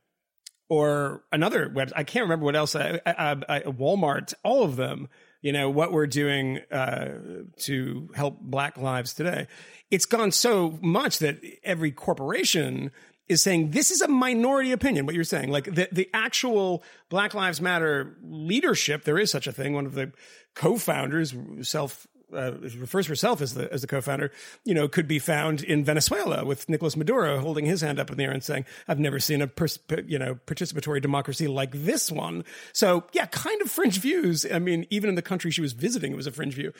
or 0.68 1.22
another 1.30 1.68
website, 1.68 1.92
I 1.96 2.04
can't 2.04 2.22
remember 2.22 2.46
what 2.46 2.56
else, 2.56 2.74
I, 2.74 2.98
I, 3.04 3.36
I, 3.46 3.60
Walmart, 3.60 4.32
all 4.42 4.62
of 4.62 4.76
them 4.76 5.08
you 5.42 5.52
know, 5.52 5.68
what 5.68 5.92
we're 5.92 6.06
doing 6.06 6.60
uh, 6.70 7.18
to 7.58 8.08
help 8.14 8.40
Black 8.40 8.78
lives 8.78 9.12
today. 9.12 9.48
It's 9.90 10.06
gone 10.06 10.30
so 10.30 10.78
much 10.80 11.18
that 11.18 11.40
every 11.64 11.90
corporation 11.90 12.92
is 13.28 13.42
saying 13.42 13.70
this 13.70 13.90
is 13.90 14.00
a 14.00 14.08
minority 14.08 14.72
opinion. 14.72 15.06
What 15.06 15.14
you're 15.14 15.24
saying, 15.24 15.50
like 15.50 15.64
the 15.64 15.88
the 15.92 16.08
actual 16.12 16.82
Black 17.08 17.34
Lives 17.34 17.60
Matter 17.60 18.16
leadership, 18.22 19.04
there 19.04 19.18
is 19.18 19.30
such 19.30 19.46
a 19.46 19.52
thing. 19.52 19.74
One 19.74 19.86
of 19.86 19.94
the 19.94 20.12
co-founders, 20.54 21.34
self 21.62 22.06
uh, 22.32 22.52
refers 22.78 23.06
herself 23.06 23.40
as 23.40 23.54
the 23.54 23.72
as 23.72 23.82
the 23.82 23.86
co-founder, 23.86 24.30
you 24.64 24.74
know, 24.74 24.88
could 24.88 25.06
be 25.06 25.18
found 25.18 25.62
in 25.62 25.84
Venezuela 25.84 26.44
with 26.44 26.68
Nicolas 26.68 26.96
Maduro 26.96 27.38
holding 27.38 27.66
his 27.66 27.80
hand 27.80 27.98
up 27.98 28.10
in 28.10 28.16
the 28.16 28.24
air 28.24 28.30
and 28.30 28.42
saying, 28.42 28.64
"I've 28.88 28.98
never 28.98 29.20
seen 29.20 29.42
a 29.42 29.46
pers- 29.46 29.78
you 30.06 30.18
know 30.18 30.38
participatory 30.46 31.00
democracy 31.00 31.46
like 31.46 31.72
this 31.72 32.10
one." 32.10 32.44
So 32.72 33.04
yeah, 33.12 33.26
kind 33.26 33.60
of 33.62 33.70
fringe 33.70 33.98
views. 33.98 34.46
I 34.50 34.58
mean, 34.58 34.86
even 34.90 35.08
in 35.08 35.14
the 35.14 35.22
country 35.22 35.50
she 35.50 35.60
was 35.60 35.72
visiting, 35.72 36.12
it 36.12 36.16
was 36.16 36.26
a 36.26 36.32
fringe 36.32 36.54
view. 36.54 36.72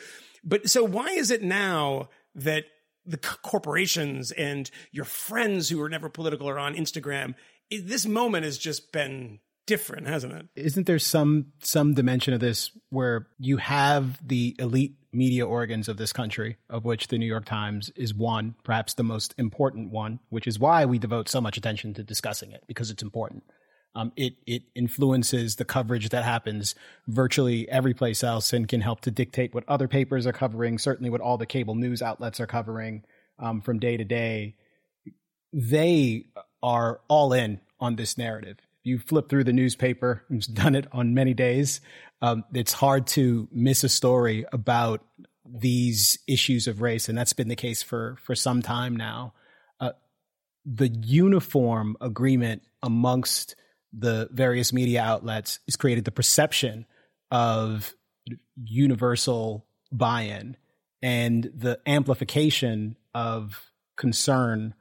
But 0.43 0.69
so 0.69 0.83
why 0.83 1.09
is 1.09 1.31
it 1.31 1.41
now 1.41 2.09
that 2.35 2.65
the 3.05 3.17
corporations 3.17 4.31
and 4.31 4.69
your 4.91 5.05
friends 5.05 5.69
who 5.69 5.81
are 5.81 5.89
never 5.89 6.09
political 6.09 6.49
are 6.49 6.59
on 6.59 6.75
Instagram? 6.75 7.35
This 7.71 8.05
moment 8.05 8.45
has 8.45 8.57
just 8.57 8.91
been 8.91 9.39
different, 9.65 10.07
hasn't 10.07 10.33
it? 10.33 10.47
Isn't 10.55 10.87
there 10.87 10.99
some 10.99 11.47
some 11.61 11.93
dimension 11.93 12.33
of 12.33 12.39
this 12.39 12.71
where 12.89 13.27
you 13.39 13.57
have 13.57 14.25
the 14.25 14.55
elite 14.59 14.95
media 15.11 15.45
organs 15.45 15.87
of 15.87 15.97
this 15.97 16.11
country, 16.11 16.57
of 16.69 16.85
which 16.85 17.07
the 17.07 17.17
New 17.17 17.25
York 17.25 17.45
Times 17.45 17.91
is 17.95 18.13
one, 18.13 18.55
perhaps 18.63 18.95
the 18.95 19.03
most 19.03 19.33
important 19.37 19.91
one, 19.91 20.19
which 20.29 20.47
is 20.47 20.59
why 20.59 20.85
we 20.85 20.97
devote 20.97 21.29
so 21.29 21.39
much 21.39 21.57
attention 21.57 21.93
to 21.93 22.03
discussing 22.03 22.51
it 22.51 22.63
because 22.67 22.89
it's 22.89 23.03
important. 23.03 23.43
Um, 23.95 24.11
it 24.15 24.35
it 24.47 24.63
influences 24.73 25.57
the 25.57 25.65
coverage 25.65 26.09
that 26.09 26.23
happens 26.23 26.75
virtually 27.07 27.69
every 27.69 27.93
place 27.93 28.23
else 28.23 28.51
and 28.51 28.67
can 28.67 28.81
help 28.81 29.01
to 29.01 29.11
dictate 29.11 29.53
what 29.53 29.63
other 29.67 29.87
papers 29.87 30.25
are 30.25 30.33
covering. 30.33 30.79
Certainly, 30.79 31.09
what 31.09 31.21
all 31.21 31.37
the 31.37 31.45
cable 31.45 31.75
news 31.75 32.01
outlets 32.01 32.39
are 32.39 32.47
covering 32.47 33.03
um, 33.39 33.61
from 33.61 33.79
day 33.79 33.97
to 33.97 34.03
day. 34.03 34.55
They 35.51 36.25
are 36.63 37.01
all 37.07 37.33
in 37.33 37.61
on 37.79 37.95
this 37.95 38.17
narrative 38.17 38.57
you 38.83 38.99
flip 38.99 39.29
through 39.29 39.45
the 39.45 39.53
newspaper, 39.53 40.23
I've 40.31 40.53
done 40.53 40.75
it 40.75 40.87
on 40.91 41.13
many 41.13 41.33
days. 41.33 41.81
Um, 42.21 42.43
it's 42.53 42.73
hard 42.73 43.07
to 43.07 43.47
miss 43.51 43.83
a 43.83 43.89
story 43.89 44.45
about 44.53 45.03
these 45.45 46.19
issues 46.27 46.67
of 46.67 46.81
race, 46.81 47.09
and 47.09 47.17
that's 47.17 47.33
been 47.33 47.49
the 47.49 47.55
case 47.55 47.83
for 47.83 48.17
for 48.23 48.35
some 48.35 48.61
time 48.61 48.95
now. 48.95 49.33
Uh, 49.79 49.91
the 50.65 50.87
uniform 50.87 51.97
agreement 51.99 52.61
amongst 52.81 53.55
the 53.97 54.27
various 54.31 54.73
media 54.73 55.01
outlets 55.01 55.59
has 55.67 55.75
created 55.75 56.05
the 56.05 56.11
perception 56.11 56.85
of 57.31 57.93
universal 58.55 59.65
buy-in 59.91 60.57
and 61.01 61.51
the 61.55 61.79
amplification 61.85 62.97
of 63.13 63.71
concern 63.97 64.73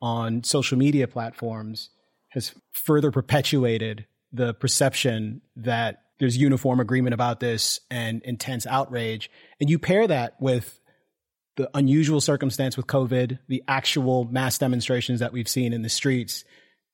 on 0.00 0.44
social 0.44 0.78
media 0.78 1.08
platforms 1.08 1.90
has 2.28 2.54
further 2.72 3.10
perpetuated 3.10 4.06
the 4.32 4.54
perception 4.54 5.40
that 5.56 6.02
there's 6.18 6.36
uniform 6.36 6.80
agreement 6.80 7.14
about 7.14 7.40
this 7.40 7.80
and 7.90 8.22
intense 8.22 8.66
outrage. 8.66 9.30
And 9.58 9.68
you 9.68 9.78
pair 9.78 10.06
that 10.06 10.40
with 10.40 10.80
the 11.56 11.68
unusual 11.74 12.20
circumstance 12.20 12.76
with 12.76 12.86
COVID, 12.86 13.38
the 13.48 13.64
actual 13.66 14.24
mass 14.24 14.58
demonstrations 14.58 15.20
that 15.20 15.32
we've 15.32 15.48
seen 15.48 15.72
in 15.72 15.82
the 15.82 15.88
streets, 15.88 16.44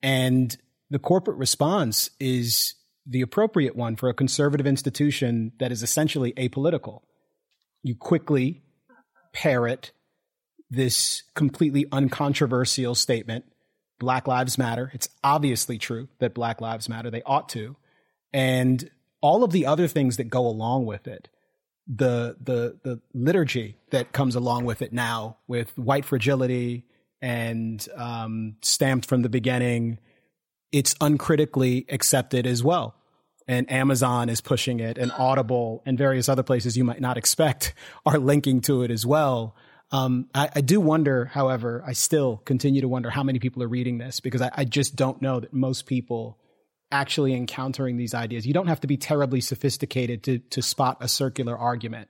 and 0.03 0.57
the 0.91 0.99
corporate 0.99 1.37
response 1.37 2.11
is 2.20 2.74
the 3.07 3.20
appropriate 3.20 3.76
one 3.76 3.97
for 3.97 4.09
a 4.09 4.14
conservative 4.14 4.66
institution 4.66 5.53
that 5.59 5.72
is 5.72 5.82
essentially 5.82 6.32
apolitical. 6.32 7.03
You 7.82 7.95
quickly 7.95 8.62
parrot 9.32 9.93
this 10.70 11.22
completely 11.34 11.87
uncontroversial 11.93 12.95
statement 12.95 13.45
Black 13.99 14.26
Lives 14.26 14.59
Matter. 14.59 14.91
It's 14.93 15.09
obviously 15.24 15.78
true 15.78 16.09
that 16.18 16.34
Black 16.34 16.61
Lives 16.61 16.89
Matter. 16.89 17.11
They 17.11 17.22
ought 17.22 17.49
to. 17.51 17.76
And 18.32 18.91
all 19.20 19.43
of 19.43 19.53
the 19.53 19.66
other 19.66 19.89
things 19.89 20.18
that 20.18 20.24
go 20.24 20.47
along 20.47 20.87
with 20.87 21.07
it, 21.07 21.28
the 21.87 22.37
the 22.43 22.78
the 22.82 23.01
liturgy 23.14 23.76
that 23.91 24.12
comes 24.12 24.34
along 24.34 24.64
with 24.64 24.82
it 24.82 24.93
now, 24.93 25.39
with 25.47 25.76
white 25.78 26.05
fragility 26.05 26.84
and 27.22 27.87
um, 27.97 28.57
stamped 28.61 29.07
from 29.07 29.22
the 29.22 29.28
beginning, 29.28 29.99
it's 30.77 30.95
uncritically 31.01 31.87
accepted 31.89 32.47
as 32.47 32.62
well. 32.62 32.95
And 33.49 33.72
Amazon 33.72 34.29
is 34.29 34.43
pushing 34.43 34.79
it, 34.81 34.99
and 34.99 35.11
Audible 35.11 35.83
and 35.87 35.97
various 35.97 36.29
other 36.29 36.43
places 36.43 36.77
you 36.77 36.85
might 36.85 37.01
not 37.01 37.16
expect 37.16 37.72
are 38.07 38.18
linking 38.18 38.61
to 38.62 38.83
it 38.83 38.91
as 38.91 39.07
well. 39.07 39.57
Um, 39.91 40.29
I, 40.35 40.51
I, 40.55 40.61
do 40.61 40.79
wonder, 40.79 41.27
however, 41.27 41.83
I 41.87 41.93
still 41.93 42.39
continue 42.39 42.83
to 42.83 42.89
wonder 42.89 43.09
how 43.09 43.22
many 43.22 43.39
people 43.39 43.62
are 43.62 43.68
reading 43.68 43.97
this 43.97 44.20
because 44.20 44.43
I, 44.43 44.51
I 44.53 44.64
just 44.64 44.97
don't 44.97 45.22
know 45.22 45.41
that 45.41 45.55
most 45.55 45.87
people 45.87 46.39
actually 46.91 47.35
encountering 47.35 47.97
these 47.97 48.12
ideas. 48.12 48.47
You 48.47 48.53
don't 48.53 48.66
have 48.66 48.81
to 48.81 48.87
be 48.87 48.99
terribly 48.99 49.41
sophisticated 49.41 50.24
to 50.24 50.41
to 50.41 50.61
spot 50.61 50.99
a 51.01 51.09
circular 51.09 51.57
argument. 51.57 52.09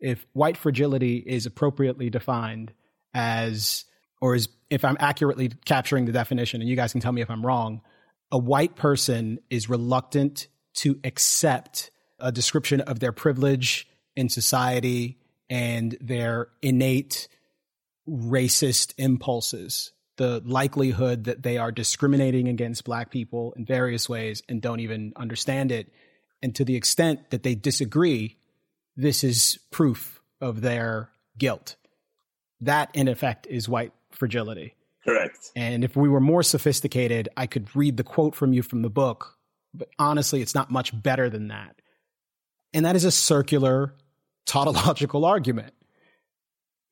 If 0.00 0.24
white 0.32 0.56
fragility 0.56 1.16
is 1.16 1.44
appropriately 1.46 2.08
defined 2.08 2.72
as, 3.12 3.84
or 4.22 4.36
is 4.36 4.48
if 4.70 4.84
I'm 4.84 4.96
accurately 5.00 5.50
capturing 5.66 6.06
the 6.06 6.12
definition, 6.12 6.60
and 6.62 6.70
you 6.70 6.76
guys 6.76 6.92
can 6.92 7.00
tell 7.00 7.12
me 7.12 7.22
if 7.22 7.30
I'm 7.30 7.44
wrong, 7.44 7.82
a 8.30 8.38
white 8.38 8.76
person 8.76 9.38
is 9.50 9.68
reluctant 9.68 10.48
to 10.74 10.98
accept 11.04 11.90
a 12.18 12.32
description 12.32 12.80
of 12.82 13.00
their 13.00 13.12
privilege 13.12 13.88
in 14.14 14.28
society 14.28 15.18
and 15.48 15.96
their 16.00 16.48
innate 16.62 17.28
racist 18.08 18.94
impulses 18.98 19.92
the 20.16 20.42
likelihood 20.44 21.24
that 21.24 21.42
they 21.42 21.58
are 21.58 21.70
discriminating 21.70 22.48
against 22.48 22.84
black 22.84 23.10
people 23.10 23.52
in 23.56 23.64
various 23.64 24.08
ways 24.08 24.42
and 24.48 24.62
don't 24.62 24.80
even 24.80 25.12
understand 25.16 25.70
it. 25.70 25.92
And 26.42 26.54
to 26.54 26.64
the 26.64 26.76
extent 26.76 27.30
that 27.30 27.42
they 27.42 27.54
disagree, 27.54 28.36
this 28.96 29.22
is 29.22 29.58
proof 29.70 30.22
of 30.40 30.62
their 30.62 31.10
guilt. 31.38 31.76
That, 32.62 32.90
in 32.94 33.08
effect, 33.08 33.46
is 33.48 33.68
white 33.68 33.92
fragility. 34.10 34.74
Correct. 35.06 35.52
And 35.54 35.84
if 35.84 35.96
we 35.96 36.08
were 36.08 36.20
more 36.20 36.42
sophisticated, 36.42 37.28
I 37.36 37.46
could 37.46 37.74
read 37.76 37.96
the 37.96 38.04
quote 38.04 38.34
from 38.34 38.52
you 38.52 38.62
from 38.62 38.82
the 38.82 38.90
book, 38.90 39.38
but 39.72 39.88
honestly, 39.98 40.42
it's 40.42 40.54
not 40.54 40.70
much 40.70 41.00
better 41.00 41.30
than 41.30 41.48
that. 41.48 41.80
And 42.74 42.84
that 42.84 42.96
is 42.96 43.04
a 43.04 43.12
circular 43.12 43.94
tautological 44.46 45.24
argument. 45.24 45.74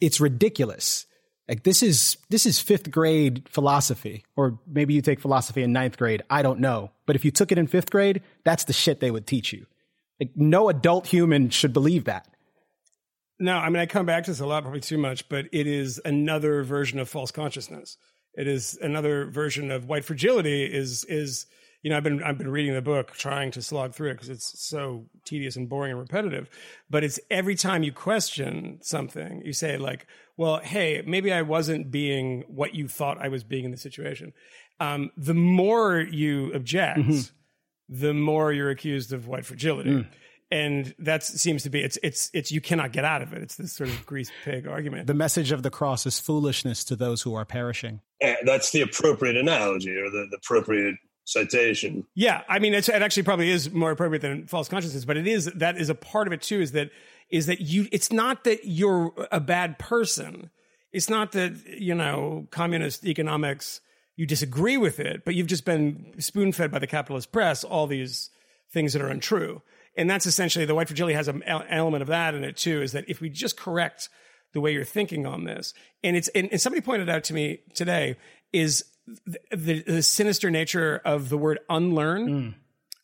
It's 0.01 0.21
ridiculous 0.21 1.07
like 1.49 1.62
this 1.62 1.83
is 1.83 2.17
this 2.31 2.47
is 2.47 2.59
fifth 2.59 2.91
grade 2.91 3.47
philosophy, 3.51 4.25
or 4.35 4.59
maybe 4.67 4.95
you 4.95 5.03
take 5.03 5.21
philosophy 5.21 5.62
in 5.62 5.73
ninth 5.73 5.99
grade. 5.99 6.23
I 6.31 6.43
don't 6.43 6.61
know, 6.61 6.91
but 7.07 7.17
if 7.17 7.25
you 7.25 7.31
took 7.31 7.53
it 7.53 7.59
in 7.59 7.67
fifth 7.67 7.91
grade, 7.91 8.23
that's 8.45 8.65
the 8.65 8.73
shit 8.73 9.01
they 9.01 9.11
would 9.11 9.27
teach 9.27 9.53
you. 9.53 9.67
Like 10.19 10.31
no 10.37 10.69
adult 10.69 11.07
human 11.07 11.51
should 11.51 11.73
believe 11.73 12.05
that. 12.05 12.34
No, 13.39 13.57
I 13.57 13.68
mean 13.68 13.80
I 13.80 13.87
come 13.87 14.07
back 14.07 14.24
to 14.24 14.30
this 14.30 14.41
a 14.41 14.47
lot, 14.47 14.62
probably 14.62 14.80
too 14.80 14.99
much, 14.99 15.28
but 15.28 15.47
it 15.53 15.66
is 15.66 16.01
another 16.05 16.62
version 16.62 16.99
of 16.99 17.09
false 17.09 17.30
consciousness. 17.30 17.97
It 18.35 18.47
is 18.47 18.78
another 18.80 19.26
version 19.26 19.70
of 19.70 19.87
white 19.87 20.05
fragility. 20.05 20.64
Is 20.64 21.05
is 21.05 21.47
you 21.85 21.91
know, 21.91 21.99
I've 21.99 22.03
been 22.03 22.22
I've 22.22 22.39
been 22.39 22.51
reading 22.51 22.72
the 22.72 22.80
book, 22.80 23.12
trying 23.12 23.51
to 23.53 23.62
slog 23.62 23.95
through 23.95 24.11
it 24.11 24.14
because 24.14 24.30
it's 24.30 24.59
so 24.59 25.05
tedious 25.26 25.55
and 25.55 25.68
boring 25.68 25.93
and 25.93 26.01
repetitive. 26.01 26.49
But 26.89 27.05
it's 27.05 27.20
every 27.30 27.57
time 27.57 27.82
you 27.82 27.93
question 27.93 28.78
something, 28.80 29.43
you 29.45 29.53
say 29.53 29.76
like, 29.76 30.07
"Well, 30.39 30.61
hey, 30.61 31.03
maybe 31.07 31.30
I 31.30 31.43
wasn't 31.43 31.91
being 31.91 32.45
what 32.49 32.74
you 32.74 32.89
thought 32.89 33.18
I 33.20 33.28
was 33.28 33.45
being 33.45 33.66
in 33.66 33.70
the 33.70 33.76
situation." 33.76 34.32
Um, 34.80 35.11
the 35.18 35.35
more 35.35 36.01
you 36.01 36.53
object, 36.55 37.01
mm-hmm. 37.01 37.20
the 37.91 38.14
more 38.14 38.51
you're 38.51 38.70
accused 38.70 39.12
of 39.12 39.28
white 39.28 39.45
fragility. 39.45 39.91
Mm. 39.91 40.07
And 40.55 40.94
that 41.00 41.24
seems 41.24 41.64
to 41.64 41.70
be 41.70 41.80
it's 41.80 41.98
it's 42.00 42.30
it's 42.32 42.52
you 42.52 42.61
cannot 42.61 42.92
get 42.92 43.05
out 43.05 43.22
of 43.22 43.32
it. 43.32 43.42
It's 43.42 43.57
this 43.57 43.72
sort 43.72 43.90
of 43.90 44.07
grease 44.07 44.30
pig 44.44 44.68
argument. 44.68 45.09
The 45.09 45.12
message 45.14 45.50
of 45.50 45.64
the 45.64 45.70
cross 45.70 46.07
is 46.07 46.20
foolishness 46.20 46.84
to 46.84 46.94
those 46.94 47.22
who 47.22 47.34
are 47.34 47.44
perishing. 47.44 48.00
And 48.20 48.36
that's 48.44 48.70
the 48.70 48.80
appropriate 48.80 49.36
analogy 49.36 49.96
or 49.96 50.09
the, 50.11 50.28
the 50.30 50.36
appropriate 50.36 50.94
citation. 51.24 52.07
Yeah, 52.14 52.42
I 52.48 52.61
mean, 52.61 52.72
it 52.72 52.88
actually 52.88 53.24
probably 53.24 53.50
is 53.50 53.72
more 53.72 53.90
appropriate 53.90 54.20
than 54.22 54.46
false 54.46 54.68
consciousness, 54.68 55.05
but 55.05 55.16
it 55.16 55.26
is 55.26 55.46
that 55.46 55.76
is 55.76 55.88
a 55.88 55.94
part 55.96 56.28
of 56.28 56.32
it 56.32 56.40
too. 56.40 56.61
Is 56.61 56.70
that 56.70 56.90
is 57.30 57.46
that 57.46 57.61
you? 57.61 57.88
It's 57.90 58.12
not 58.12 58.44
that 58.44 58.61
you're 58.64 59.12
a 59.32 59.40
bad 59.40 59.80
person. 59.80 60.50
It's 60.92 61.11
not 61.11 61.32
that 61.32 61.66
you 61.66 61.96
know 61.96 62.46
communist 62.52 63.05
economics. 63.05 63.80
You 64.14 64.24
disagree 64.24 64.76
with 64.76 65.00
it, 65.00 65.24
but 65.24 65.34
you've 65.34 65.48
just 65.48 65.64
been 65.64 66.14
spoon 66.18 66.52
fed 66.52 66.70
by 66.70 66.78
the 66.78 66.86
capitalist 66.86 67.32
press 67.32 67.64
all 67.64 67.88
these 67.88 68.30
things 68.72 68.92
that 68.92 69.02
are 69.02 69.09
untrue. 69.09 69.61
And 69.97 70.11
that's 70.11 70.26
essentially 70.26 70.64
the 70.64 70.74
white 70.74 70.88
fragility 70.88 71.14
has 71.14 71.28
an 71.28 71.42
element 71.45 72.03
of 72.03 72.09
that 72.09 72.34
in 72.34 72.45
it 72.45 72.57
too. 72.57 72.82
Is 72.82 72.92
that 72.92 73.05
if 73.09 73.20
we 73.20 73.28
just 73.30 73.57
correct 73.57 74.09
the 74.53 74.61
way 74.61 74.72
you're 74.72 74.84
thinking 74.84 75.26
on 75.26 75.45
this, 75.45 75.74
and 76.03 76.16
it's 76.16 76.28
and, 76.28 76.49
and 76.51 76.61
somebody 76.61 76.80
pointed 76.80 77.09
out 77.09 77.24
to 77.24 77.34
me 77.34 77.61
today 77.74 78.16
is 78.53 78.84
the, 79.51 79.82
the, 79.82 80.03
sinister 80.03 80.51
nature 80.51 81.01
of 81.05 81.28
the 81.28 81.36
word 81.36 81.59
unlearn 81.68 82.28
mm. 82.28 82.55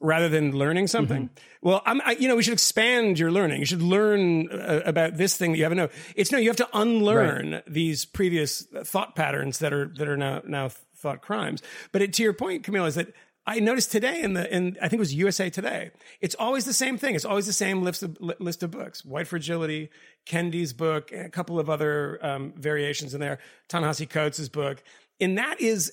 rather 0.01 0.28
than 0.28 0.53
learning 0.53 0.86
something. 0.86 1.24
Mm-hmm. 1.24 1.68
Well, 1.68 1.82
I'm, 1.84 2.01
I, 2.03 2.12
you 2.12 2.26
know, 2.26 2.36
we 2.36 2.43
should 2.43 2.55
expand 2.55 3.18
your 3.18 3.30
learning. 3.30 3.61
You 3.61 3.66
should 3.66 3.82
learn 3.82 4.51
uh, 4.51 4.80
about 4.86 5.16
this 5.16 5.36
thing 5.36 5.53
that 5.53 5.59
you 5.59 5.64
haven't 5.64 5.78
know. 5.78 5.88
It's 6.16 6.32
no, 6.32 6.38
you 6.38 6.49
have 6.49 6.57
to 6.57 6.68
unlearn 6.72 7.53
right. 7.53 7.64
these 7.66 8.05
previous 8.05 8.62
thought 8.84 9.14
patterns 9.14 9.59
that 9.59 9.72
are 9.72 9.93
that 9.99 10.09
are 10.09 10.16
now 10.16 10.43
now 10.47 10.70
thought 10.97 11.20
crimes. 11.20 11.62
But 11.93 12.03
it, 12.03 12.12
to 12.14 12.22
your 12.22 12.32
point, 12.32 12.64
Camille, 12.64 12.86
is 12.86 12.95
that 12.95 13.12
I 13.47 13.59
noticed 13.59 13.91
today 13.91 14.22
in 14.22 14.34
the 14.34 14.55
in 14.55 14.76
I 14.80 14.88
think 14.88 14.99
it 14.99 15.01
was 15.01 15.14
USA 15.14 15.51
Today. 15.51 15.91
It's 16.20 16.34
always 16.34 16.64
the 16.64 16.72
same 16.72 16.99
thing. 16.99 17.14
It's 17.14 17.24
always 17.24 17.47
the 17.47 17.53
same 17.53 17.82
list 17.82 18.03
of 18.03 18.16
list 18.20 18.62
of 18.62 18.70
books. 18.70 19.05
White 19.05 19.26
Fragility, 19.26 19.91
Kendi's 20.26 20.72
book, 20.72 21.11
a 21.12 21.28
couple 21.30 21.59
of 21.59 21.70
other 21.70 22.18
um, 22.24 22.53
variations 22.57 23.14
in 23.14 23.20
there. 23.20 23.38
Ta-Nehisi 23.68 24.09
Coates' 24.09 24.49
book, 24.49 24.82
and 25.20 25.38
that 25.38 25.61
is, 25.61 25.93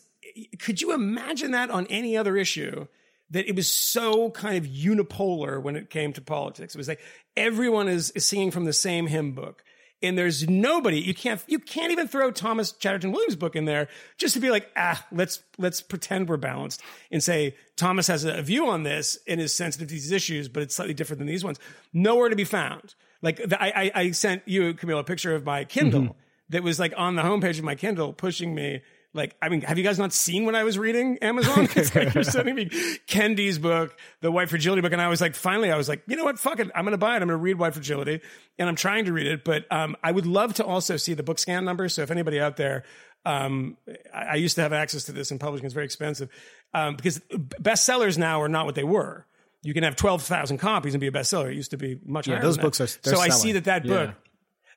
could 0.59 0.81
you 0.81 0.93
imagine 0.93 1.51
that 1.51 1.69
on 1.69 1.87
any 1.87 2.17
other 2.17 2.37
issue? 2.37 2.87
That 3.31 3.47
it 3.47 3.57
was 3.57 3.69
so 3.69 4.29
kind 4.31 4.57
of 4.57 4.63
unipolar 4.71 5.61
when 5.61 5.75
it 5.75 5.89
came 5.89 6.13
to 6.13 6.21
politics. 6.21 6.75
It 6.75 6.77
was 6.77 6.87
like 6.87 7.01
everyone 7.35 7.89
is, 7.89 8.11
is 8.11 8.25
singing 8.25 8.51
from 8.51 8.63
the 8.63 8.71
same 8.71 9.05
hymn 9.07 9.33
book 9.33 9.63
and 10.01 10.17
there's 10.17 10.47
nobody 10.47 10.99
you 10.99 11.13
can't 11.13 11.43
you 11.47 11.59
can't 11.59 11.91
even 11.91 12.07
throw 12.07 12.31
Thomas 12.31 12.71
Chatterton 12.71 13.11
Williams 13.11 13.35
book 13.35 13.55
in 13.55 13.65
there 13.65 13.87
just 14.17 14.33
to 14.33 14.39
be 14.39 14.49
like 14.49 14.69
ah 14.75 15.05
let's 15.11 15.41
let's 15.57 15.81
pretend 15.81 16.29
we're 16.29 16.37
balanced 16.37 16.81
and 17.11 17.23
say 17.23 17.55
Thomas 17.75 18.07
has 18.07 18.23
a 18.23 18.41
view 18.41 18.67
on 18.67 18.83
this 18.83 19.17
and 19.27 19.41
is 19.41 19.53
sensitive 19.53 19.87
to 19.87 19.93
these 19.93 20.11
issues 20.11 20.47
but 20.49 20.63
it's 20.63 20.75
slightly 20.75 20.93
different 20.93 21.19
than 21.19 21.27
these 21.27 21.43
ones 21.43 21.59
nowhere 21.93 22.29
to 22.29 22.35
be 22.35 22.43
found 22.43 22.95
like 23.21 23.37
the, 23.37 23.61
I, 23.61 23.91
I 23.93 24.11
sent 24.11 24.43
you 24.45 24.73
Camille 24.73 24.99
a 24.99 25.03
picture 25.03 25.33
of 25.33 25.45
my 25.45 25.63
Kindle 25.65 26.01
mm-hmm. 26.01 26.11
that 26.49 26.63
was 26.63 26.79
like 26.79 26.93
on 26.95 27.15
the 27.15 27.23
homepage 27.23 27.57
of 27.57 27.63
my 27.63 27.75
Kindle 27.75 28.13
pushing 28.13 28.53
me 28.53 28.81
like, 29.17 29.35
I 29.41 29.49
mean, 29.49 29.61
have 29.61 29.77
you 29.77 29.83
guys 29.83 29.99
not 29.99 30.13
seen 30.13 30.45
what 30.45 30.55
I 30.55 30.63
was 30.63 30.77
reading 30.77 31.17
Amazon? 31.21 31.67
It's 31.75 31.93
like 31.93 32.13
you're 32.13 32.23
sending 32.23 32.55
me 32.55 32.65
Kendi's 33.07 33.59
book, 33.59 33.97
the 34.21 34.31
White 34.31 34.49
Fragility 34.49 34.81
book, 34.81 34.93
and 34.93 35.01
I 35.01 35.09
was 35.09 35.19
like, 35.19 35.35
finally, 35.35 35.71
I 35.71 35.77
was 35.77 35.89
like, 35.89 36.03
you 36.07 36.15
know 36.15 36.23
what? 36.23 36.39
Fuck 36.39 36.59
it, 36.59 36.69
I'm 36.73 36.85
going 36.85 36.93
to 36.93 36.97
buy 36.97 37.13
it. 37.13 37.21
I'm 37.21 37.27
going 37.27 37.29
to 37.29 37.35
read 37.37 37.59
White 37.59 37.73
Fragility, 37.73 38.21
and 38.57 38.69
I'm 38.69 38.75
trying 38.75 39.05
to 39.05 39.13
read 39.13 39.27
it. 39.27 39.43
But 39.43 39.65
um, 39.71 39.97
I 40.03 40.11
would 40.11 40.25
love 40.25 40.53
to 40.55 40.65
also 40.65 40.95
see 40.95 41.13
the 41.13 41.23
BookScan 41.23 41.63
number. 41.65 41.89
So 41.89 42.03
if 42.03 42.11
anybody 42.11 42.39
out 42.39 42.55
there 42.55 42.83
Um, 43.25 43.75
I, 44.13 44.23
I 44.23 44.35
used 44.35 44.55
to 44.55 44.61
have 44.61 44.71
access 44.71 45.05
to 45.05 45.11
this, 45.11 45.31
and 45.31 45.39
publishing 45.39 45.65
is 45.65 45.73
very 45.73 45.85
expensive 45.85 46.29
um, 46.73 46.95
because 46.95 47.19
bestsellers 47.61 48.17
now 48.17 48.41
are 48.41 48.47
not 48.47 48.65
what 48.65 48.75
they 48.75 48.83
were. 48.85 49.25
You 49.63 49.73
can 49.73 49.83
have 49.83 49.95
twelve 49.95 50.21
thousand 50.23 50.59
copies 50.59 50.93
and 50.93 51.01
be 51.01 51.07
a 51.07 51.11
bestseller. 51.11 51.49
It 51.51 51.55
used 51.55 51.71
to 51.71 51.77
be 51.77 51.99
much 52.05 52.27
Yeah, 52.27 52.35
higher. 52.35 52.43
those 52.43 52.57
books 52.57 52.79
are- 52.79 52.87
So 52.87 52.99
they're 53.03 53.19
I 53.19 53.29
see 53.29 53.53
that 53.53 53.65
that 53.65 53.85
Yeah. 53.85 54.13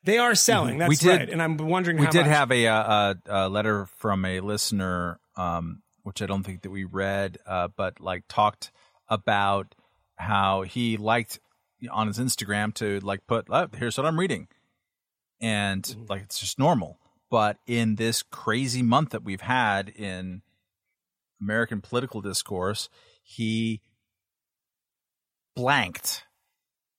They 0.04 0.18
are 0.18 0.34
selling. 0.34 0.78
That's 0.78 0.88
We 0.88 0.96
did- 0.96 1.08
right. 1.18 1.28
And 1.30 1.42
I'm 1.42 1.56
wondering 1.56 1.98
how 1.98 2.04
we 2.04 2.10
did 2.10 2.22
much. 2.26 2.28
have 2.36 2.50
a, 2.50 2.66
uh 2.66 3.14
a, 3.26 3.46
a 3.46 3.48
letter 3.48 3.86
from 3.98 4.24
a 4.24 4.40
listener, 4.40 5.20
um, 5.36 5.82
which 6.02 6.22
I 6.22 6.26
don't 6.26 6.42
think 6.42 6.62
that 6.62 6.70
we 6.70 6.84
read, 6.84 7.38
uh, 7.46 7.68
but 7.76 8.00
like 8.00 8.24
talked 8.28 8.72
about 9.08 9.74
how 10.16 10.62
he 10.62 10.96
liked 10.96 11.38
on 11.90 12.06
his 12.06 12.18
Instagram 12.18 12.72
to 12.74 13.00
like 13.00 13.26
put, 13.26 13.46
oh, 13.50 13.68
here's 13.76 13.96
what 13.98 14.06
I'm 14.06 14.18
reading. 14.18 14.48
And 15.40 15.82
Mm-hmm. 15.82 16.04
like, 16.08 16.22
it's 16.22 16.38
just 16.38 16.58
normal. 16.58 16.98
But 17.30 17.58
in 17.66 17.94
this 17.96 18.22
crazy 18.22 18.82
month 18.82 19.10
that 19.10 19.22
we've 19.24 19.40
had 19.40 19.88
in 19.88 20.42
American 21.40 21.80
political 21.80 22.20
discourse, 22.20 22.88
he 23.22 23.80
blanked, 25.56 26.24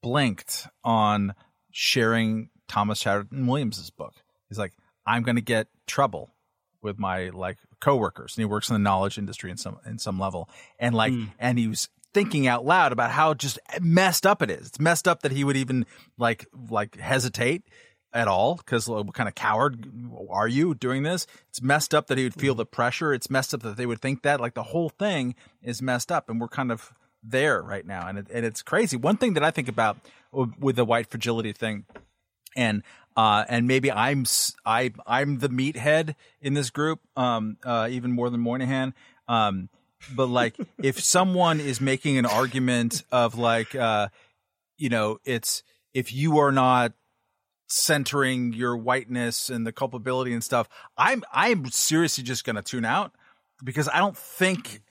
blinked 0.02 0.68
on 0.84 1.34
sharing 1.72 2.50
Thomas 2.72 3.02
Chatterton 3.02 3.48
Williams's 3.48 3.90
book. 3.90 4.14
He's 4.48 4.58
like, 4.58 4.72
I'm 5.06 5.24
going 5.24 5.36
to 5.36 5.42
get 5.42 5.68
trouble 5.88 6.30
with 6.82 6.98
my 6.98 7.30
like 7.30 7.58
coworkers, 7.82 8.38
and 8.38 8.44
he 8.44 8.46
works 8.46 8.70
in 8.70 8.76
the 8.76 8.80
knowledge 8.80 9.18
industry 9.18 9.52
in 9.52 9.58
some 9.58 9.78
in 9.86 10.00
some 10.00 10.18
level, 10.18 10.50
and 10.80 10.96
like, 10.96 11.12
hmm. 11.12 11.26
and 11.38 11.60
he 11.60 11.68
was 11.68 11.90
thinking 12.14 12.48
out 12.48 12.66
loud 12.66 12.94
about 12.94 13.12
how 13.12 13.34
just 13.34 13.60
messed 13.82 14.26
up 14.26 14.42
it 14.42 14.50
is. 14.50 14.68
It's 14.68 14.80
messed 14.80 15.06
up 15.06 15.22
that 15.24 15.34
he 15.34 15.44
would 15.44 15.58
even 15.58 15.86
like 16.18 16.46
like 16.70 16.98
hesitate 16.98 17.64
at 18.14 18.30
all 18.30 18.56
because 18.56 18.88
what 18.88 19.14
kind 19.14 19.28
of 19.28 19.36
coward 19.36 19.86
are 20.30 20.48
you 20.48 20.74
doing 20.74 21.04
this? 21.04 21.28
It's 21.50 21.62
messed 21.62 21.94
up 21.94 22.08
that 22.08 22.18
he 22.18 22.24
would 22.24 22.40
feel 22.40 22.56
the 22.56 22.66
pressure. 22.66 23.14
It's 23.14 23.30
messed 23.30 23.54
up 23.54 23.64
that 23.64 23.76
they 23.76 23.86
would 23.86 24.00
think 24.00 24.22
that. 24.24 24.40
Like 24.40 24.54
the 24.54 24.64
whole 24.64 24.90
thing 24.90 25.36
is 25.62 25.82
messed 25.82 26.10
up, 26.10 26.30
and 26.30 26.40
we're 26.40 26.48
kind 26.48 26.72
of 26.72 26.94
there 27.22 27.62
right 27.62 27.86
now, 27.86 28.08
and 28.08 28.18
it, 28.18 28.28
and 28.34 28.46
it's 28.46 28.62
crazy. 28.62 28.96
One 28.96 29.18
thing 29.18 29.34
that 29.34 29.44
I 29.44 29.52
think 29.52 29.68
about 29.68 29.98
with 30.32 30.78
the 30.78 30.86
white 30.86 31.08
fragility 31.08 31.52
thing, 31.52 31.86
and 32.56 32.84
uh, 33.16 33.44
and 33.50 33.68
maybe 33.68 33.92
I'm 33.92 34.26
I 34.66 34.94
I'm 35.06 35.40
the 35.40 35.50
meathead 35.50 36.16
in 36.42 36.54
this 36.54 36.70
group, 36.70 37.00
um, 37.16 37.58
uh, 37.64 37.88
even 37.92 38.12
more 38.12 38.30
than 38.30 38.40
Moynihan. 38.40 38.94
Um, 39.28 39.70
but 40.16 40.28
like, 40.28 40.56
if 40.82 41.00
someone 41.00 41.60
is 41.60 41.82
making 41.82 42.18
an 42.18 42.26
argument 42.26 43.04
of 43.12 43.38
like, 43.38 43.76
uh, 43.76 44.10
you 44.78 44.90
know, 44.90 45.20
it's 45.26 45.64
if 45.94 46.14
you 46.14 46.40
are 46.40 46.52
not 46.52 46.94
centering 47.68 48.52
your 48.54 48.76
whiteness 48.76 49.50
and 49.50 49.66
the 49.66 49.72
culpability 49.72 50.34
and 50.34 50.44
stuff, 50.44 50.68
I'm 50.98 51.24
I'm 51.34 51.70
seriously 51.70 52.24
just 52.24 52.44
going 52.44 52.56
to 52.56 52.62
tune 52.62 52.86
out 52.86 53.14
because 53.64 53.90
I 53.90 54.00
don't 54.00 54.18
think 54.18 54.82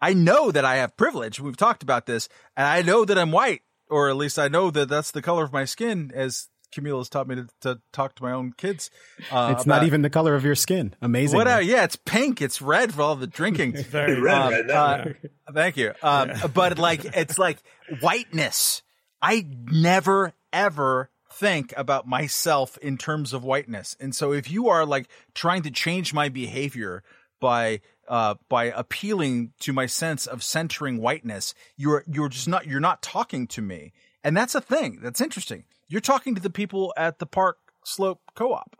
I 0.00 0.14
know 0.14 0.50
that 0.50 0.64
I 0.64 0.76
have 0.76 0.96
privilege. 0.96 1.40
We've 1.40 1.56
talked 1.56 1.82
about 1.82 2.06
this, 2.06 2.28
and 2.56 2.66
I 2.66 2.82
know 2.82 3.04
that 3.04 3.18
I'm 3.18 3.32
white, 3.32 3.62
or 3.90 4.08
at 4.08 4.16
least 4.16 4.38
I 4.38 4.48
know 4.48 4.70
that 4.70 4.88
that's 4.88 5.10
the 5.10 5.22
color 5.22 5.44
of 5.44 5.52
my 5.52 5.64
skin, 5.64 6.12
as 6.14 6.48
Camille 6.72 6.98
has 6.98 7.08
taught 7.08 7.26
me 7.28 7.36
to, 7.36 7.48
to 7.62 7.80
talk 7.92 8.14
to 8.16 8.22
my 8.22 8.32
own 8.32 8.52
kids. 8.56 8.90
Uh, 9.30 9.54
It's 9.56 9.66
not 9.66 9.84
even 9.84 10.02
the 10.02 10.10
color 10.10 10.34
of 10.34 10.44
your 10.44 10.54
skin. 10.54 10.94
Amazing. 11.00 11.36
What? 11.36 11.46
Whatever. 11.46 11.62
Yeah, 11.62 11.84
it's 11.84 11.96
pink. 11.96 12.40
It's 12.42 12.60
red 12.62 12.94
for 12.94 13.02
all 13.02 13.16
the 13.16 13.26
drinking. 13.26 13.74
it's 13.74 13.88
Very 13.88 14.20
Red 14.20 14.36
Um, 14.42 14.52
right 14.52 14.66
now. 14.66 14.84
uh, 14.84 15.12
thank 15.52 15.76
you. 15.76 15.92
Um, 16.02 16.32
But 16.54 16.78
like, 16.78 17.04
it's 17.16 17.38
like 17.38 17.58
whiteness. 18.00 18.82
I 19.20 19.46
never 19.70 20.32
ever 20.52 21.10
think 21.30 21.72
about 21.76 22.06
myself 22.06 22.78
in 22.78 22.96
terms 22.98 23.32
of 23.32 23.44
whiteness. 23.44 23.96
And 24.00 24.14
so 24.14 24.32
if 24.32 24.50
you 24.50 24.68
are 24.68 24.84
like 24.86 25.08
trying 25.34 25.62
to 25.62 25.70
change 25.70 26.12
my 26.14 26.28
behavior 26.28 27.02
by 27.40 27.80
uh, 28.08 28.34
by 28.48 28.64
appealing 28.64 29.52
to 29.60 29.72
my 29.72 29.86
sense 29.86 30.26
of 30.26 30.42
centering 30.42 30.98
whiteness, 30.98 31.54
you're 31.76 32.04
you're 32.10 32.28
just 32.28 32.48
not 32.48 32.66
you're 32.66 32.80
not 32.80 33.02
talking 33.02 33.46
to 33.48 33.62
me. 33.62 33.92
And 34.24 34.36
that's 34.36 34.54
a 34.54 34.60
thing. 34.60 34.98
That's 35.02 35.20
interesting. 35.20 35.64
You're 35.88 36.00
talking 36.00 36.34
to 36.34 36.40
the 36.42 36.50
people 36.50 36.92
at 36.96 37.18
the 37.18 37.26
Park 37.26 37.56
Slope 37.84 38.20
Co-op. 38.34 38.76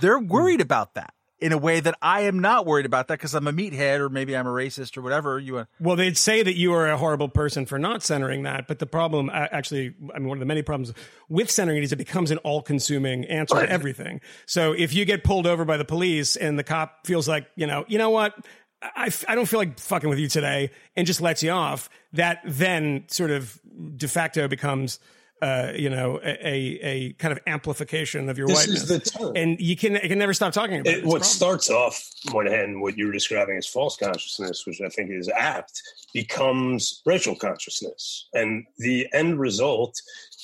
They're 0.00 0.18
worried 0.18 0.60
about 0.60 0.94
that 0.94 1.14
in 1.40 1.52
a 1.52 1.58
way 1.58 1.78
that 1.78 1.96
I 2.02 2.22
am 2.22 2.40
not 2.40 2.66
worried 2.66 2.86
about 2.86 3.06
that 3.06 3.18
because 3.18 3.32
I'm 3.32 3.46
a 3.46 3.52
meathead 3.52 4.00
or 4.00 4.08
maybe 4.08 4.36
I'm 4.36 4.48
a 4.48 4.50
racist 4.50 4.96
or 4.96 5.02
whatever 5.02 5.38
you 5.38 5.54
want. 5.54 5.68
Well, 5.78 5.94
they'd 5.94 6.16
say 6.16 6.42
that 6.42 6.56
you 6.56 6.74
are 6.74 6.88
a 6.88 6.96
horrible 6.96 7.28
person 7.28 7.64
for 7.64 7.78
not 7.78 8.02
centering 8.02 8.42
that, 8.42 8.66
but 8.66 8.80
the 8.80 8.86
problem, 8.86 9.30
actually, 9.32 9.94
I 10.12 10.18
mean, 10.18 10.26
one 10.26 10.38
of 10.38 10.40
the 10.40 10.46
many 10.46 10.62
problems 10.62 10.92
with 11.28 11.48
centering 11.48 11.78
it 11.78 11.84
is 11.84 11.92
it 11.92 11.96
becomes 11.96 12.32
an 12.32 12.38
all-consuming 12.38 13.26
answer 13.26 13.54
to 13.54 13.70
everything. 13.70 14.20
So 14.46 14.72
if 14.72 14.92
you 14.92 15.04
get 15.04 15.22
pulled 15.22 15.46
over 15.46 15.64
by 15.64 15.76
the 15.76 15.84
police 15.84 16.34
and 16.34 16.58
the 16.58 16.64
cop 16.64 17.06
feels 17.06 17.28
like, 17.28 17.46
you 17.54 17.68
know, 17.68 17.84
you 17.86 17.98
know 17.98 18.10
what, 18.10 18.34
I, 18.82 19.12
I 19.28 19.36
don't 19.36 19.46
feel 19.46 19.60
like 19.60 19.78
fucking 19.78 20.10
with 20.10 20.18
you 20.18 20.28
today, 20.28 20.70
and 20.96 21.06
just 21.06 21.20
lets 21.20 21.44
you 21.44 21.50
off, 21.50 21.88
that 22.14 22.40
then 22.44 23.04
sort 23.06 23.30
of 23.30 23.60
de 23.96 24.08
facto 24.08 24.48
becomes. 24.48 24.98
Uh, 25.40 25.72
you 25.76 25.88
know, 25.88 26.18
a, 26.24 26.48
a 26.48 26.80
a 26.82 27.12
kind 27.12 27.30
of 27.30 27.38
amplification 27.46 28.28
of 28.28 28.36
your 28.36 28.48
This 28.48 28.56
whiteness, 28.56 28.82
is 28.82 28.88
the 28.88 28.98
term. 28.98 29.36
and 29.36 29.60
you 29.60 29.76
can 29.76 29.94
you 29.94 30.08
can 30.08 30.18
never 30.18 30.34
stop 30.34 30.52
talking 30.52 30.80
about 30.80 30.92
it. 30.92 30.98
It, 30.98 31.04
what 31.04 31.24
starts 31.24 31.70
off 31.70 32.02
Moynihan, 32.32 32.80
what 32.80 32.98
you're 32.98 33.12
describing 33.12 33.56
as 33.56 33.66
false 33.68 33.96
consciousness, 33.96 34.66
which 34.66 34.80
I 34.80 34.88
think 34.88 35.12
is 35.12 35.28
apt, 35.28 35.80
becomes 36.12 37.02
racial 37.06 37.36
consciousness, 37.36 38.28
and 38.34 38.64
the 38.78 39.06
end 39.12 39.38
result 39.38 39.94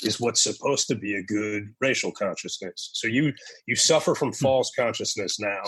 is 0.05 0.20
what's 0.20 0.42
supposed 0.42 0.86
to 0.88 0.95
be 0.95 1.16
a 1.16 1.22
good 1.22 1.74
racial 1.80 2.12
consciousness. 2.12 2.90
So 2.92 3.09
you 3.09 3.32
you 3.66 3.74
suffer 3.74 4.14
from 4.14 4.32
false 4.32 4.70
consciousness 4.78 5.40
now, 5.40 5.62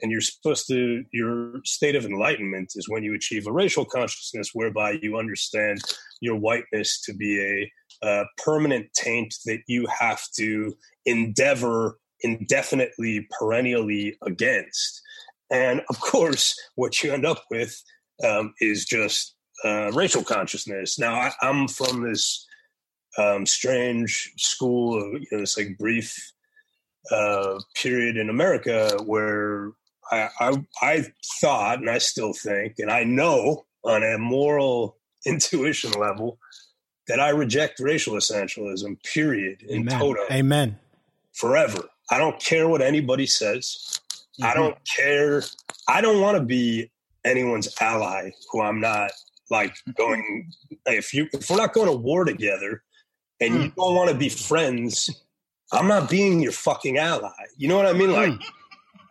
and 0.00 0.10
you're 0.10 0.22
supposed 0.22 0.66
to 0.68 1.04
your 1.12 1.60
state 1.66 1.96
of 1.96 2.06
enlightenment 2.06 2.72
is 2.76 2.88
when 2.88 3.02
you 3.02 3.14
achieve 3.14 3.46
a 3.46 3.52
racial 3.52 3.84
consciousness, 3.84 4.50
whereby 4.54 4.98
you 5.02 5.18
understand 5.18 5.82
your 6.22 6.36
whiteness 6.36 7.00
to 7.02 7.12
be 7.12 7.40
a 7.40 7.70
uh, 8.02 8.24
permanent 8.42 8.92
taint 8.94 9.34
that 9.46 9.60
you 9.66 9.86
have 9.86 10.22
to 10.36 10.74
endeavor 11.06 11.98
indefinitely, 12.22 13.26
perennially 13.38 14.16
against. 14.22 15.00
And 15.50 15.82
of 15.88 16.00
course, 16.00 16.54
what 16.76 17.02
you 17.02 17.12
end 17.12 17.26
up 17.26 17.44
with 17.50 17.82
um, 18.26 18.54
is 18.60 18.84
just 18.84 19.34
uh, 19.64 19.90
racial 19.92 20.22
consciousness. 20.22 20.98
Now, 20.98 21.14
I, 21.14 21.32
I'm 21.42 21.68
from 21.68 22.02
this 22.02 22.46
um, 23.18 23.46
strange 23.46 24.32
school 24.36 24.98
of, 24.98 25.20
you 25.20 25.26
know, 25.32 25.40
this 25.40 25.58
like 25.58 25.76
brief 25.78 26.32
uh, 27.10 27.58
period 27.74 28.16
in 28.16 28.30
America 28.30 28.98
where 29.04 29.72
I, 30.10 30.28
I, 30.40 30.64
I 30.82 31.06
thought, 31.40 31.78
and 31.80 31.90
I 31.90 31.98
still 31.98 32.32
think, 32.32 32.74
and 32.78 32.90
I 32.90 33.04
know 33.04 33.64
on 33.84 34.02
a 34.02 34.18
moral 34.18 34.96
intuition 35.26 35.92
level, 35.92 36.38
that 37.10 37.18
I 37.18 37.30
reject 37.30 37.80
racial 37.80 38.14
essentialism, 38.14 39.02
period, 39.02 39.62
in 39.62 39.80
Amen. 39.80 39.98
toto 39.98 40.20
Amen. 40.30 40.78
forever. 41.32 41.82
I 42.08 42.18
don't 42.18 42.38
care 42.38 42.68
what 42.68 42.82
anybody 42.82 43.26
says. 43.26 44.00
I 44.40 44.46
mm-hmm. 44.46 44.60
don't 44.60 44.78
care. 44.84 45.42
I 45.88 46.00
don't 46.00 46.20
want 46.20 46.36
to 46.36 46.42
be 46.44 46.88
anyone's 47.24 47.68
ally 47.80 48.30
who 48.50 48.62
I'm 48.62 48.80
not 48.80 49.10
like 49.50 49.72
mm-hmm. 49.72 49.90
going. 49.96 50.52
If 50.86 51.12
you 51.12 51.28
if 51.32 51.50
we're 51.50 51.56
not 51.56 51.72
going 51.72 51.88
to 51.88 51.96
war 51.96 52.24
together, 52.24 52.84
and 53.40 53.54
you 53.54 53.70
mm. 53.70 53.74
don't 53.74 53.96
want 53.96 54.10
to 54.10 54.16
be 54.16 54.28
friends, 54.28 55.10
I'm 55.72 55.88
not 55.88 56.08
being 56.08 56.38
your 56.38 56.52
fucking 56.52 56.96
ally. 56.96 57.32
You 57.56 57.66
know 57.66 57.76
what 57.76 57.86
I 57.86 57.92
mean? 57.92 58.12
Like. 58.12 58.30
Mm. 58.30 58.44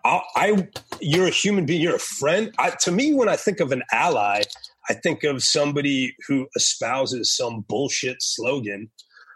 I, 0.06 0.22
I, 0.38 0.68
you're 1.02 1.28
a 1.28 1.30
human 1.30 1.66
being. 1.66 1.82
You're 1.82 1.98
a 1.98 2.00
friend. 2.00 2.54
I, 2.58 2.70
to 2.70 2.92
me, 2.92 3.14
when 3.14 3.28
I 3.28 3.36
think 3.36 3.60
of 3.60 3.74
an 3.74 3.84
ally, 3.92 4.44
I 4.90 4.94
think 4.94 5.24
of 5.24 5.44
somebody 5.44 6.16
who 6.28 6.48
espouses 6.56 7.36
some 7.36 7.66
bullshit 7.68 8.18
slogan, 8.22 8.90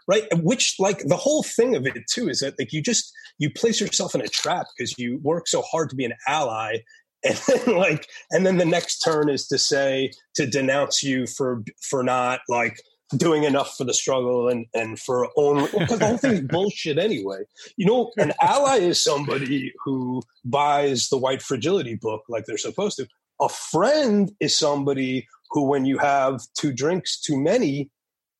right? 0.08 0.24
Which, 0.42 0.76
like, 0.78 0.98
the 1.06 1.16
whole 1.16 1.42
thing 1.42 1.76
of 1.76 1.86
it 1.86 1.94
too 2.12 2.28
is 2.28 2.40
that 2.40 2.58
like 2.58 2.72
you 2.72 2.82
just 2.82 3.12
you 3.38 3.50
place 3.50 3.80
yourself 3.80 4.14
in 4.14 4.20
a 4.20 4.28
trap 4.28 4.66
because 4.76 4.94
you 4.98 5.20
work 5.22 5.48
so 5.48 5.62
hard 5.62 5.90
to 5.90 5.96
be 5.96 6.04
an 6.04 6.14
ally, 6.26 6.78
and 7.24 7.36
then 7.48 7.76
like, 7.76 8.06
and 8.30 8.44
then 8.46 8.58
the 8.58 8.66
next 8.66 8.98
turn 8.98 9.30
is 9.30 9.46
to 9.48 9.58
say 9.58 10.10
to 10.34 10.46
denounce 10.46 11.02
you 11.02 11.26
for 11.26 11.62
for 11.80 12.02
not 12.02 12.40
like 12.48 12.76
doing 13.16 13.44
enough 13.44 13.76
for 13.76 13.84
the 13.84 13.94
struggle 13.94 14.48
and 14.48 14.66
and 14.74 14.98
for 14.98 15.28
own 15.36 15.68
because 15.78 15.98
the 15.98 16.06
whole 16.06 16.18
thing 16.18 16.32
is 16.32 16.40
bullshit 16.48 16.98
anyway. 16.98 17.38
You 17.76 17.86
know, 17.86 18.12
an 18.16 18.32
ally 18.42 18.78
is 18.78 19.02
somebody 19.02 19.72
who 19.84 20.22
buys 20.44 21.08
the 21.08 21.18
white 21.18 21.42
fragility 21.42 21.94
book 21.94 22.22
like 22.28 22.44
they're 22.46 22.58
supposed 22.58 22.96
to. 22.98 23.06
A 23.40 23.48
friend 23.48 24.30
is 24.40 24.56
somebody 24.56 25.26
who, 25.54 25.62
when 25.62 25.86
you 25.86 25.98
have 25.98 26.42
two 26.58 26.72
drinks 26.72 27.18
too 27.18 27.40
many, 27.40 27.90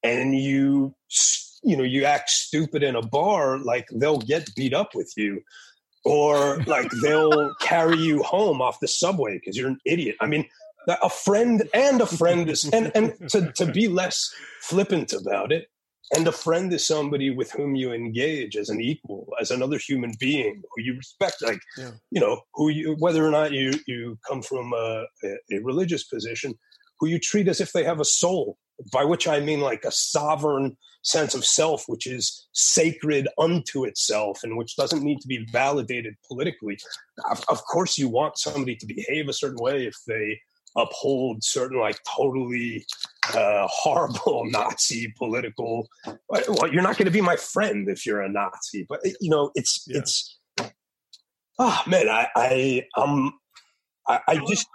and 0.03 0.37
you 0.37 0.95
you 1.63 1.77
know 1.77 1.83
you 1.83 2.05
act 2.05 2.29
stupid 2.29 2.83
in 2.83 2.97
a 2.97 3.03
bar, 3.03 3.59
like 3.59 3.87
they'll 3.95 4.19
get 4.19 4.55
beat 4.55 4.75
up 4.75 4.95
with 4.95 5.13
you. 5.17 5.41
Or 6.05 6.59
like 6.67 6.91
they'll 7.03 7.55
carry 7.61 7.97
you 7.97 8.23
home 8.23 8.61
off 8.61 8.81
the 8.81 8.89
subway 8.89 9.35
because 9.35 9.57
you're 9.57 9.69
an 9.69 9.79
idiot. 9.87 10.17
I 10.21 10.27
mean, 10.27 10.47
a 10.87 11.09
friend 11.09 11.63
and 11.73 12.03
a 12.03 12.07
friend 12.07 12.51
is 12.51 12.69
and 12.69 12.93
and 12.95 13.15
to, 13.31 13.51
to 13.53 13.67
be 13.73 13.89
less 13.89 14.31
flippant 14.61 15.15
about 15.15 15.51
it 15.53 15.69
and 16.13 16.29
a 16.29 16.33
friend 16.33 16.73
is 16.73 16.87
somebody 16.87 17.31
with 17.31 17.51
whom 17.53 17.75
you 17.75 17.93
engage 17.93 18.57
as 18.57 18.69
an 18.69 18.81
equal, 18.81 19.27
as 19.41 19.51
another 19.51 19.79
human 19.79 20.13
being 20.21 20.63
who 20.75 20.83
you 20.83 20.97
respect, 20.97 21.43
like 21.43 21.61
yeah. 21.79 21.93
you 22.11 22.21
know, 22.21 22.43
who 22.55 22.69
you 22.69 22.97
whether 22.99 23.25
or 23.27 23.31
not 23.31 23.53
you 23.53 23.73
you 23.87 24.19
come 24.29 24.43
from 24.43 24.73
a, 24.73 25.07
a, 25.25 25.59
religious 25.63 26.05
position, 26.05 26.55
who 26.99 27.09
you 27.09 27.19
treat 27.19 27.49
as 27.49 27.61
if 27.61 27.73
they 27.73 27.85
have 27.85 28.01
a 28.01 28.05
soul. 28.05 28.59
By 28.93 29.05
which 29.05 29.29
I 29.29 29.39
mean 29.39 29.61
like 29.61 29.85
a 29.85 29.93
sovereign 29.93 30.77
sense 31.03 31.35
of 31.35 31.45
self, 31.45 31.85
which 31.87 32.07
is 32.07 32.49
sacred 32.53 33.29
unto 33.39 33.85
itself 33.85 34.41
and 34.43 34.57
which 34.57 34.75
doesn't 34.75 35.03
need 35.03 35.21
to 35.21 35.29
be 35.29 35.47
validated 35.53 36.15
politically. 36.27 36.79
Of, 37.31 37.45
of 37.49 37.63
course, 37.65 37.97
you 37.99 38.09
want 38.09 38.39
somebody 38.39 38.75
to 38.77 38.87
behave 38.87 39.29
a 39.29 39.33
certain 39.33 39.63
way 39.63 39.87
if 39.87 39.95
they 40.09 40.41
uphold 40.77 41.45
certain 41.45 41.79
like 41.79 41.99
totally 42.17 42.85
uh, 43.33 43.67
horrible 43.71 44.43
Nazi 44.47 45.13
political. 45.17 45.89
Well, 46.29 46.73
you're 46.73 46.83
not 46.83 46.97
going 46.97 47.07
to 47.07 47.13
be 47.13 47.21
my 47.21 47.37
friend 47.37 47.89
if 47.89 48.05
you're 48.05 48.23
a 48.23 48.29
Nazi, 48.29 48.87
but 48.89 49.01
you 49.21 49.31
know 49.31 49.51
it's 49.55 49.85
yeah. 49.87 49.99
it's. 49.99 50.39
Oh 51.59 51.81
man, 51.87 52.09
I 52.09 52.29
I 52.35 52.87
um 52.97 53.33
I, 54.09 54.21
I 54.27 54.37
just 54.49 54.67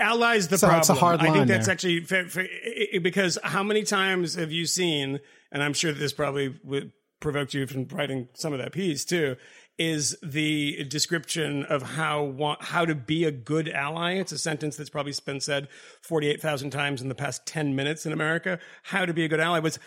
allies 0.00 0.48
the 0.48 0.58
so 0.58 0.66
problem. 0.66 0.80
It's 0.80 0.88
a 0.90 0.94
hard 0.94 1.20
line 1.20 1.30
I 1.30 1.32
think 1.34 1.48
that's 1.48 1.66
there. 1.66 1.72
actually 1.72 2.98
because 3.00 3.38
how 3.42 3.62
many 3.62 3.82
times 3.82 4.34
have 4.34 4.52
you 4.52 4.66
seen? 4.66 5.20
And 5.52 5.62
I'm 5.62 5.72
sure 5.72 5.92
this 5.92 6.12
probably 6.12 6.58
would 6.64 6.92
provoked 7.20 7.54
you 7.54 7.66
from 7.66 7.88
writing 7.88 8.28
some 8.34 8.52
of 8.52 8.58
that 8.58 8.72
piece 8.72 9.04
too 9.04 9.36
is 9.78 10.16
the 10.22 10.84
description 10.84 11.64
of 11.64 11.82
how 11.82 12.56
how 12.60 12.84
to 12.84 12.94
be 12.94 13.24
a 13.24 13.30
good 13.30 13.68
ally. 13.68 14.14
It's 14.14 14.32
a 14.32 14.38
sentence 14.38 14.76
that's 14.76 14.88
probably 14.88 15.12
been 15.24 15.40
said 15.40 15.68
48,000 16.02 16.70
times 16.70 17.02
in 17.02 17.08
the 17.08 17.14
past 17.14 17.44
10 17.46 17.76
minutes 17.76 18.06
in 18.06 18.12
America. 18.12 18.58
How 18.84 19.04
to 19.04 19.12
be 19.12 19.24
a 19.24 19.28
good 19.28 19.40
ally 19.40 19.58
was 19.58 19.78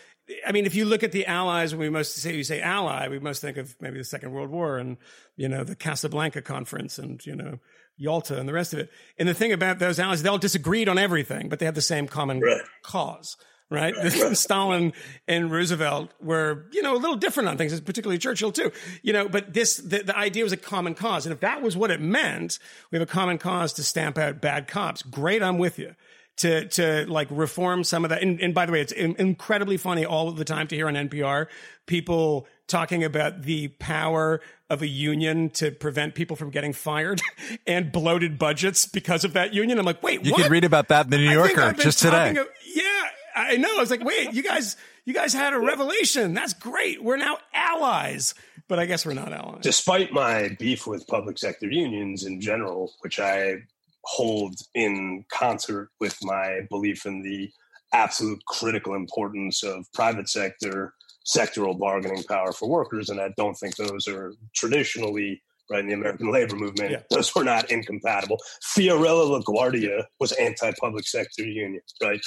I 0.46 0.52
mean, 0.52 0.68
if 0.68 0.76
you 0.76 0.86
look 0.86 1.02
at 1.02 1.12
the 1.12 1.26
allies, 1.26 1.74
when 1.74 1.80
we 1.80 1.90
most 1.90 2.16
say 2.16 2.36
you 2.36 2.44
say 2.44 2.62
ally, 2.62 3.08
we 3.08 3.18
most 3.18 3.42
think 3.42 3.58
of 3.58 3.76
maybe 3.82 3.98
the 3.98 4.04
Second 4.04 4.32
World 4.32 4.50
War 4.50 4.78
and 4.78 4.98
you 5.36 5.50
know 5.50 5.64
the 5.64 5.76
Casablanca 5.76 6.42
Conference 6.42 7.00
and 7.00 7.26
you 7.26 7.36
know 7.36 7.60
Yalta 8.00 8.40
and 8.40 8.50
the 8.50 8.54
rest 8.54 8.74
of 8.74 8.80
it. 8.80 8.90
And 9.20 9.30
the 9.30 9.34
thing 9.34 9.52
about 9.52 9.78
those 9.78 10.00
allies, 10.00 10.24
they 10.24 10.30
all 10.30 10.38
disagreed 10.38 10.90
on 10.90 10.98
everything, 10.98 11.50
but 11.50 11.60
they 11.60 11.66
had 11.66 11.76
the 11.76 11.82
same 11.82 12.08
common 12.08 12.40
right. 12.40 12.62
cause 12.82 13.38
right? 13.72 13.94
Stalin 14.36 14.94
and 15.28 15.52
Roosevelt 15.52 16.12
were, 16.20 16.66
you 16.72 16.82
know, 16.82 16.96
a 16.96 16.98
little 16.98 17.16
different 17.16 17.50
on 17.50 17.58
things, 17.58 17.80
particularly 17.82 18.18
Churchill 18.18 18.52
too, 18.52 18.72
you 19.04 19.14
know, 19.14 19.30
but 19.30 19.54
this, 19.54 19.78
the, 19.78 20.02
the 20.02 20.18
idea 20.18 20.44
was 20.44 20.52
a 20.52 20.58
common 20.58 20.96
cause. 20.96 21.28
And 21.28 21.34
if 21.34 21.42
that 21.42 21.62
was 21.62 21.78
what 21.78 21.92
it 21.92 22.02
meant, 22.02 22.58
we 22.90 22.98
have 22.98 23.08
a 23.08 23.12
common 23.12 23.38
cause 23.38 23.74
to 23.74 23.84
stamp 23.84 24.18
out 24.18 24.42
bad 24.42 24.68
cops. 24.68 25.04
Great. 25.04 25.44
I'm 25.44 25.60
with 25.60 25.78
you. 25.78 25.94
To, 26.38 26.70
to 26.70 27.06
like 27.10 27.28
reform 27.30 27.84
some 27.84 28.06
of 28.06 28.12
that. 28.12 28.22
And, 28.22 28.40
and 28.40 28.56
by 28.56 28.66
the 28.66 28.72
way, 28.72 28.80
it's 28.80 28.94
incredibly 28.94 29.76
funny 29.76 30.06
all 30.06 30.30
of 30.30 30.38
the 30.38 30.46
time 30.46 30.68
to 30.68 30.76
hear 30.76 30.88
on 30.88 30.94
NPR 30.94 31.48
people 31.86 32.48
talking 32.66 33.04
about 33.04 33.42
the 33.42 33.68
power 33.68 34.40
of 34.70 34.82
a 34.82 34.88
union 34.88 35.50
to 35.50 35.72
prevent 35.72 36.16
people 36.16 36.36
from 36.36 36.50
getting 36.52 36.74
fired 36.74 37.22
and 37.68 37.92
bloated 37.92 38.38
budgets 38.38 38.86
because 38.86 39.24
of 39.24 39.34
that 39.34 39.54
union. 39.54 39.80
I'm 39.80 39.86
like, 39.86 40.04
wait, 40.04 40.24
you 40.26 40.32
what? 40.32 40.44
could 40.44 40.52
read 40.52 40.64
about 40.64 40.90
that 40.90 41.06
in 41.06 41.12
the 41.12 41.18
New 41.18 41.32
Yorker 41.32 41.74
just 41.74 42.00
today. 42.00 42.32
Of, 42.32 42.48
yeah, 42.74 43.04
I 43.36 43.58
know. 43.58 43.78
I 43.78 43.80
was 43.80 43.90
like, 43.90 44.04
wait, 44.04 44.34
you 44.34 44.44
guys, 44.44 44.76
you 45.06 45.14
guys 45.14 45.34
had 45.34 45.54
a 45.54 45.60
revelation. 45.60 46.34
That's 46.34 46.54
great. 46.54 47.04
We're 47.04 47.18
now 47.18 47.38
allies. 47.54 48.36
But 48.68 48.78
I 48.78 48.86
guess 48.86 49.06
we're 49.06 49.14
not 49.14 49.34
allies. 49.34 49.62
Despite 49.64 50.12
my 50.14 50.56
beef 50.60 50.86
with 50.86 51.08
public 51.08 51.40
sector 51.40 51.68
unions 51.70 52.26
in 52.26 52.40
general, 52.40 52.94
which 53.02 53.20
I 53.20 53.56
hold 54.04 54.56
in 54.76 55.26
concert 55.32 55.90
with 56.00 56.18
my 56.22 56.62
belief 56.70 57.06
in 57.06 57.24
the 57.24 57.52
absolute 57.92 58.46
critical 58.46 58.94
importance 58.94 59.64
of 59.64 59.92
private 59.94 60.30
sector 60.30 60.94
sectoral 61.36 61.78
bargaining 61.78 62.24
power 62.24 62.52
for 62.52 62.70
workers, 62.70 63.10
and 63.10 63.20
I 63.20 63.30
don't 63.38 63.56
think 63.56 63.76
those 63.76 64.08
are 64.08 64.34
traditionally 64.56 65.42
right 65.70 65.82
in 65.82 65.88
the 65.88 65.94
American 65.94 66.32
labor 66.32 66.56
movement. 66.56 66.92
Yeah. 66.92 67.02
Those 67.12 67.34
were 67.36 67.44
not 67.44 67.72
incompatible. 67.72 68.38
Fiorello 68.76 69.42
LaGuardia 69.42 70.06
was 70.20 70.32
anti-public 70.34 71.08
sector 71.08 71.44
union, 71.44 71.82
right? 72.02 72.22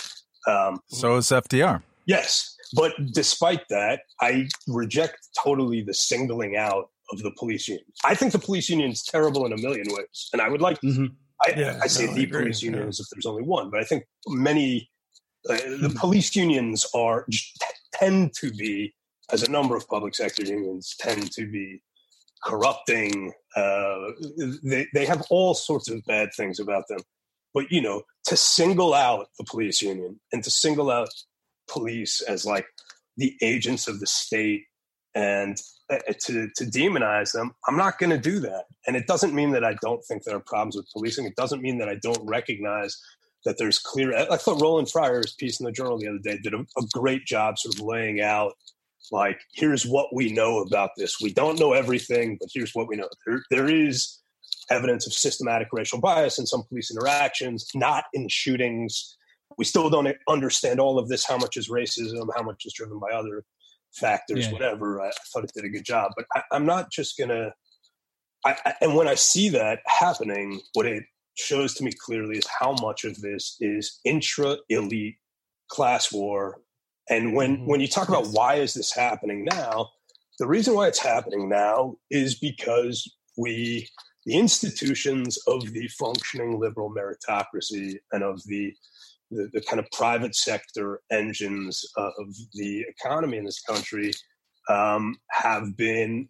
Um, 0.49 0.81
so 0.89 1.17
is 1.17 1.27
FDR. 1.27 1.83
Yes. 2.07 2.57
But 2.75 2.93
despite 3.13 3.69
that, 3.69 4.01
I 4.21 4.49
reject 4.67 5.17
totally 5.43 5.83
the 5.83 5.95
singling 5.95 6.57
out 6.57 6.87
of 7.13 7.23
the 7.23 7.31
police 7.39 7.69
union. 7.69 7.85
I 8.05 8.15
think 8.15 8.33
the 8.33 8.39
police 8.39 8.69
union 8.69 8.91
is 8.91 9.03
terrible 9.03 9.45
in 9.47 9.53
a 9.53 9.59
million 9.59 9.87
ways. 9.91 10.31
And 10.33 10.41
I 10.41 10.49
would 10.49 10.63
like, 10.63 10.81
mm-hmm. 10.81 11.07
I, 11.45 11.55
yeah, 11.59 11.79
I, 11.83 11.87
say 11.87 12.07
no, 12.07 12.15
the 12.15 12.23
I 12.23 12.31
police 12.31 12.63
union 12.63 12.89
as 12.89 12.99
if 12.99 13.07
there's 13.13 13.27
only 13.27 13.43
one, 13.43 13.71
but 13.71 13.81
I 13.81 13.85
think 13.85 14.05
many, 14.29 14.91
the 15.45 15.89
hmm. 15.91 15.97
police 15.99 16.35
unions 16.37 16.87
are, 16.95 17.27
tend 17.93 18.33
to 18.35 18.53
be, 18.53 18.95
as 19.33 19.43
a 19.43 19.51
number 19.51 19.77
of 19.77 19.89
public 19.89 20.15
sector 20.15 20.45
unions 20.45 20.95
tend 20.99 21.31
to 21.33 21.51
be 21.51 21.83
corrupting. 22.45 23.33
Uh, 23.57 23.97
they, 24.63 24.87
they 24.93 25.07
have 25.07 25.23
all 25.31 25.55
sorts 25.55 25.89
of 25.89 26.05
bad 26.05 26.31
things 26.37 26.59
about 26.59 26.85
them. 26.89 27.01
But 27.55 27.71
you 27.71 27.81
know, 27.81 28.03
to 28.27 28.37
single 28.37 28.95
out 28.95 29.29
the 29.39 29.45
police 29.45 29.83
union 29.83 30.21
and 30.33 30.43
to 30.45 30.51
single 30.51 30.91
out 30.91 31.11
police 31.69 32.21
as 32.23 32.45
like 32.45 32.67
the 33.17 33.37
agents 33.43 33.89
of 33.89 34.01
the 34.01 34.07
state 34.07 34.65
and 35.15 35.57
uh, 35.91 35.99
to 36.21 36.49
to 36.57 36.65
demonize 36.65 37.33
them, 37.33 37.53
I'm 37.69 37.77
not 37.77 37.99
going 37.99 38.11
to 38.11 38.19
do 38.19 38.41
that. 38.41 38.65
And 38.87 38.97
it 38.97 39.07
doesn't 39.07 39.35
mean 39.35 39.51
that 39.53 39.65
I 39.65 39.75
don't 39.83 40.03
think 40.05 40.25
there 40.25 40.37
are 40.37 40.41
problems 40.41 40.77
with 40.77 40.91
policing. 40.93 41.27
It 41.27 41.37
doesn't 41.37 41.63
mean 41.63 41.79
that 41.79 41.89
I 41.89 41.97
don't 41.97 42.25
recognize 42.27 42.99
that 43.45 43.59
there's 43.59 43.79
clear. 43.79 44.15
I 44.15 44.37
thought 44.37 44.61
Roland 44.61 44.91
Fryer's 44.91 45.35
piece 45.35 45.61
in 45.61 45.67
the 45.67 45.73
journal 45.73 45.99
the 45.99 46.09
other 46.09 46.19
day 46.19 46.39
did 46.43 46.55
a, 46.55 46.61
a 46.61 46.83
great 46.93 47.27
job 47.27 47.59
sort 47.59 47.75
of 47.75 47.81
laying 47.81 48.21
out 48.21 48.53
like 49.11 49.41
here's 49.53 49.85
what 49.85 50.15
we 50.15 50.33
know 50.33 50.61
about 50.61 50.91
this. 50.97 51.21
We 51.21 51.33
don't 51.33 51.59
know 51.59 51.73
everything, 51.73 52.37
but 52.39 52.49
here's 52.53 52.75
what 52.75 52.89
we 52.89 52.97
know. 52.97 53.09
There, 53.27 53.43
there 53.51 53.69
is 53.69 54.21
evidence 54.71 55.07
of 55.07 55.13
systematic 55.13 55.69
racial 55.73 56.01
bias 56.01 56.39
in 56.39 56.47
some 56.47 56.63
police 56.69 56.91
interactions, 56.91 57.69
not 57.75 58.05
in 58.13 58.29
shootings. 58.29 59.17
We 59.59 59.65
still 59.65 59.91
don't 59.91 60.17
understand 60.29 60.81
all 60.81 60.99
of 60.99 61.09
this. 61.09 61.27
How 61.27 61.37
much 61.37 61.57
is 61.57 61.69
racism? 61.69 62.29
How 62.35 62.43
much 62.43 62.65
is 62.65 62.73
driven 62.73 62.99
by 62.99 63.11
other 63.11 63.45
factors? 63.93 64.47
Yeah. 64.47 64.53
Whatever. 64.53 65.03
I, 65.03 65.11
thought 65.33 65.45
it 65.45 65.53
did 65.55 65.65
a 65.65 65.69
good 65.69 65.85
job, 65.85 66.13
but 66.17 66.25
I, 66.35 66.57
am 66.57 66.65
not 66.65 66.91
just 66.91 67.19
gonna. 67.19 67.53
I, 68.45 68.57
I, 68.65 68.75
and 68.81 68.97
when 68.97 69.09
I 69.09 69.15
see 69.15 69.51
that 69.51 69.81
happening, 69.87 70.61
what 70.73 70.87
it 70.87 71.05
shows 71.35 71.75
to 71.75 71.85
me 71.85 71.93
clearly 71.93 72.39
is 72.39 72.47
how 72.61 72.75
much 72.81 73.05
of 73.05 73.21
this 73.21 73.57
is 73.61 74.01
intra 74.05 74.57
elite 74.69 75.17
class 75.69 76.13
war. 76.13 76.61
And 77.09 77.35
when 77.35 77.57
mm-hmm. 77.57 77.67
when 77.67 77.81
you 77.81 77.89
talk 77.89 78.09
about 78.09 78.29
why 78.29 78.57
is 78.57 78.75
this 78.75 78.95
happening 78.95 79.45
now, 79.45 79.91
the 80.39 80.47
reason 80.47 80.75
why 80.75 80.89
it's 80.89 80.99
happening 80.99 81.49
now 81.49 81.97
is 82.11 82.39
because 82.39 83.11
we 83.37 83.89
the 84.27 84.35
institutions 84.39 85.39
of 85.49 85.73
the 85.73 85.89
functioning 85.89 86.61
liberal 86.61 86.95
meritocracy 86.95 87.97
and 88.13 88.23
of 88.23 88.43
the 88.45 88.73
the, 89.31 89.49
the 89.55 89.63
kind 89.63 89.81
of 89.81 89.91
private 89.93 90.35
sector 90.35 91.01
engines 91.11 91.85
of 91.97 92.13
the 92.53 92.85
economy 92.89 93.39
in 93.39 93.45
this 93.45 93.63
country 93.63 94.13
um, 94.69 95.17
have 95.31 95.77
been 95.77 96.29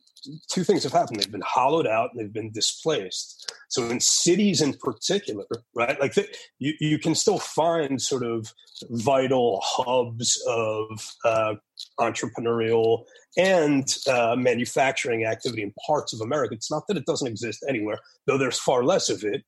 two 0.48 0.64
things 0.64 0.82
have 0.84 0.92
happened. 0.92 1.20
They've 1.20 1.30
been 1.30 1.42
hollowed 1.44 1.86
out 1.86 2.10
and 2.12 2.20
they've 2.20 2.32
been 2.32 2.52
displaced. 2.52 3.52
So 3.68 3.88
in 3.88 4.00
cities 4.00 4.60
in 4.60 4.74
particular, 4.74 5.44
right, 5.74 6.00
like 6.00 6.14
the, 6.14 6.28
you, 6.59 6.74
you 6.80 6.98
can 6.98 7.14
still 7.14 7.38
find 7.38 8.00
sort 8.00 8.22
of 8.22 8.52
vital 8.90 9.60
hubs 9.62 10.42
of 10.46 11.12
uh, 11.24 11.54
entrepreneurial 11.98 13.04
and 13.36 13.96
uh, 14.09 14.36
manufacturing 14.36 15.24
activity 15.24 15.62
in 15.62 15.72
parts 15.86 16.12
of 16.12 16.20
America. 16.20 16.54
It's 16.54 16.70
not 16.70 16.86
that 16.88 16.96
it 16.96 17.06
doesn't 17.06 17.28
exist 17.28 17.64
anywhere, 17.68 17.98
though 18.26 18.38
there's 18.38 18.59
far 18.59 18.84
less 18.84 19.09
of 19.09 19.24
it. 19.24 19.44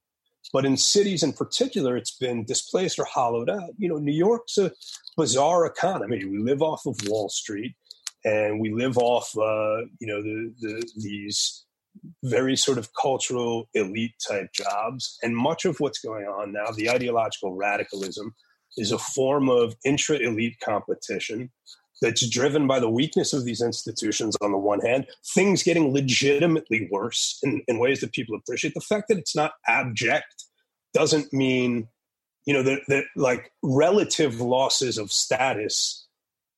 But 0.53 0.67
in 0.67 0.77
cities 0.77 1.23
in 1.23 1.33
particular, 1.33 1.97
it's 1.97 2.17
been 2.17 2.45
displaced 2.45 2.99
or 2.99 3.07
hollowed 3.07 3.49
out. 3.49 3.71
You 3.79 3.89
know, 3.89 3.97
New 3.97 4.13
York's 4.13 4.59
a 4.59 4.73
bizarre 5.17 5.67
economy. 5.67 6.25
We 6.25 6.39
live 6.39 6.63
off 6.63 6.87
of 6.87 6.97
Wall 7.07 7.29
Street 7.29 7.75
and 8.25 8.61
we 8.61 8.73
live 8.73 8.97
off, 8.99 9.37
uh, 9.37 9.85
you 10.01 10.07
know, 10.07 10.23
the, 10.23 10.55
the, 10.61 10.91
these 10.97 11.65
very 12.23 12.57
sort 12.57 12.79
of 12.79 12.89
cultural 13.01 13.69
elite 13.75 14.15
type 14.27 14.53
jobs. 14.53 15.19
And 15.23 15.37
much 15.37 15.65
of 15.65 15.79
what's 15.79 15.99
going 15.99 16.25
on 16.25 16.53
now, 16.53 16.71
the 16.75 16.91
ideological 16.91 17.55
radicalism, 17.55 18.35
is 18.77 18.91
a 18.91 18.99
form 18.99 19.49
of 19.49 19.77
intra 19.85 20.17
elite 20.17 20.57
competition 20.65 21.51
that's 22.03 22.29
driven 22.29 22.67
by 22.67 22.81
the 22.81 22.91
weakness 22.91 23.33
of 23.33 23.45
these 23.45 23.63
institutions 23.63 24.37
on 24.41 24.51
the 24.51 24.59
one 24.59 24.81
hand, 24.81 25.07
things 25.35 25.63
getting 25.63 25.93
legitimately 25.93 26.89
worse 26.91 27.39
in, 27.43 27.63
in 27.69 27.79
ways 27.79 28.01
that 28.01 28.13
people 28.13 28.37
appreciate. 28.37 28.75
The 28.75 28.81
fact 28.81 29.09
that 29.09 29.19
it's 29.19 29.37
not 29.37 29.53
abject 29.69 30.45
doesn't 30.93 31.33
mean, 31.33 31.89
you 32.47 32.53
know, 32.53 32.63
that, 32.63 33.05
like 33.17 33.53
relative 33.63 34.41
losses 34.41 34.99
of 34.99 35.13
status 35.13 36.04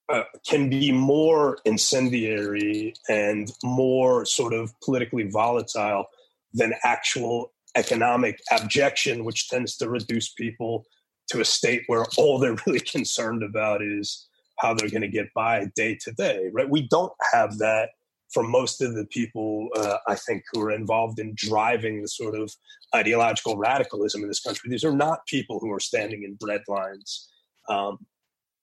uh, 0.08 0.22
can 0.48 0.68
be 0.68 0.92
more 0.92 1.58
incendiary 1.64 2.94
and 3.08 3.52
more 3.64 4.24
sort 4.24 4.52
of 4.52 4.72
politically 4.80 5.28
volatile 5.28 6.06
than 6.52 6.72
actual 6.84 7.52
economic 7.76 8.40
abjection, 8.50 9.24
which 9.24 9.48
tends 9.48 9.76
to 9.76 9.88
reduce 9.88 10.32
people 10.32 10.84
to 11.28 11.40
a 11.40 11.44
state 11.44 11.82
where 11.86 12.04
all 12.16 12.38
they're 12.38 12.56
really 12.66 12.80
concerned 12.80 13.42
about 13.42 13.82
is 13.82 14.28
how 14.58 14.72
they're 14.72 14.90
going 14.90 15.02
to 15.02 15.08
get 15.08 15.26
by 15.34 15.66
day 15.74 15.98
to 16.02 16.12
day, 16.12 16.48
right? 16.52 16.70
We 16.70 16.88
don't 16.88 17.12
have 17.32 17.58
that 17.58 17.90
for 18.32 18.42
most 18.42 18.82
of 18.82 18.94
the 18.94 19.06
people, 19.06 19.68
uh, 19.76 19.98
I 20.08 20.14
think, 20.14 20.44
who 20.52 20.60
are 20.62 20.72
involved 20.72 21.18
in 21.18 21.32
driving 21.36 22.02
the 22.02 22.08
sort 22.08 22.34
of 22.34 22.52
ideological 22.94 23.56
radicalism 23.56 24.22
in 24.22 24.28
this 24.28 24.40
country. 24.40 24.70
These 24.70 24.84
are 24.84 24.94
not 24.94 25.26
people 25.26 25.58
who 25.60 25.72
are 25.72 25.80
standing 25.80 26.22
in 26.22 26.34
bread 26.34 26.62
lines. 26.68 27.28
Um, 27.68 27.98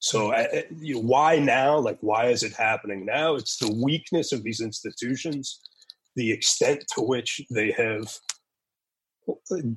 so, 0.04 0.34
uh, 0.34 0.48
you 0.82 0.96
know, 0.96 1.00
why 1.00 1.40
now? 1.40 1.80
Like, 1.80 1.98
why 2.02 2.26
is 2.26 2.44
it 2.44 2.52
happening 2.52 3.06
now? 3.06 3.36
It's 3.36 3.56
the 3.56 3.74
weakness 3.74 4.34
of 4.34 4.44
these 4.44 4.60
institutions, 4.60 5.62
the 6.18 6.30
extent 6.30 6.84
to 6.96 7.02
which 7.02 7.40
they 7.50 7.72
have 7.72 8.14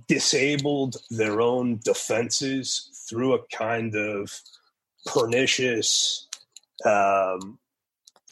disabled 0.09 0.97
their 1.11 1.41
own 1.41 1.79
defenses 1.85 3.07
through 3.09 3.35
a 3.35 3.47
kind 3.55 3.95
of 3.95 4.33
pernicious, 5.07 6.27
um, 6.85 7.57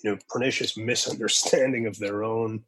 you 0.03 0.11
know, 0.11 0.19
pernicious 0.29 0.77
misunderstanding 0.77 1.87
of 1.87 1.97
their 2.01 2.25
own 2.25 2.65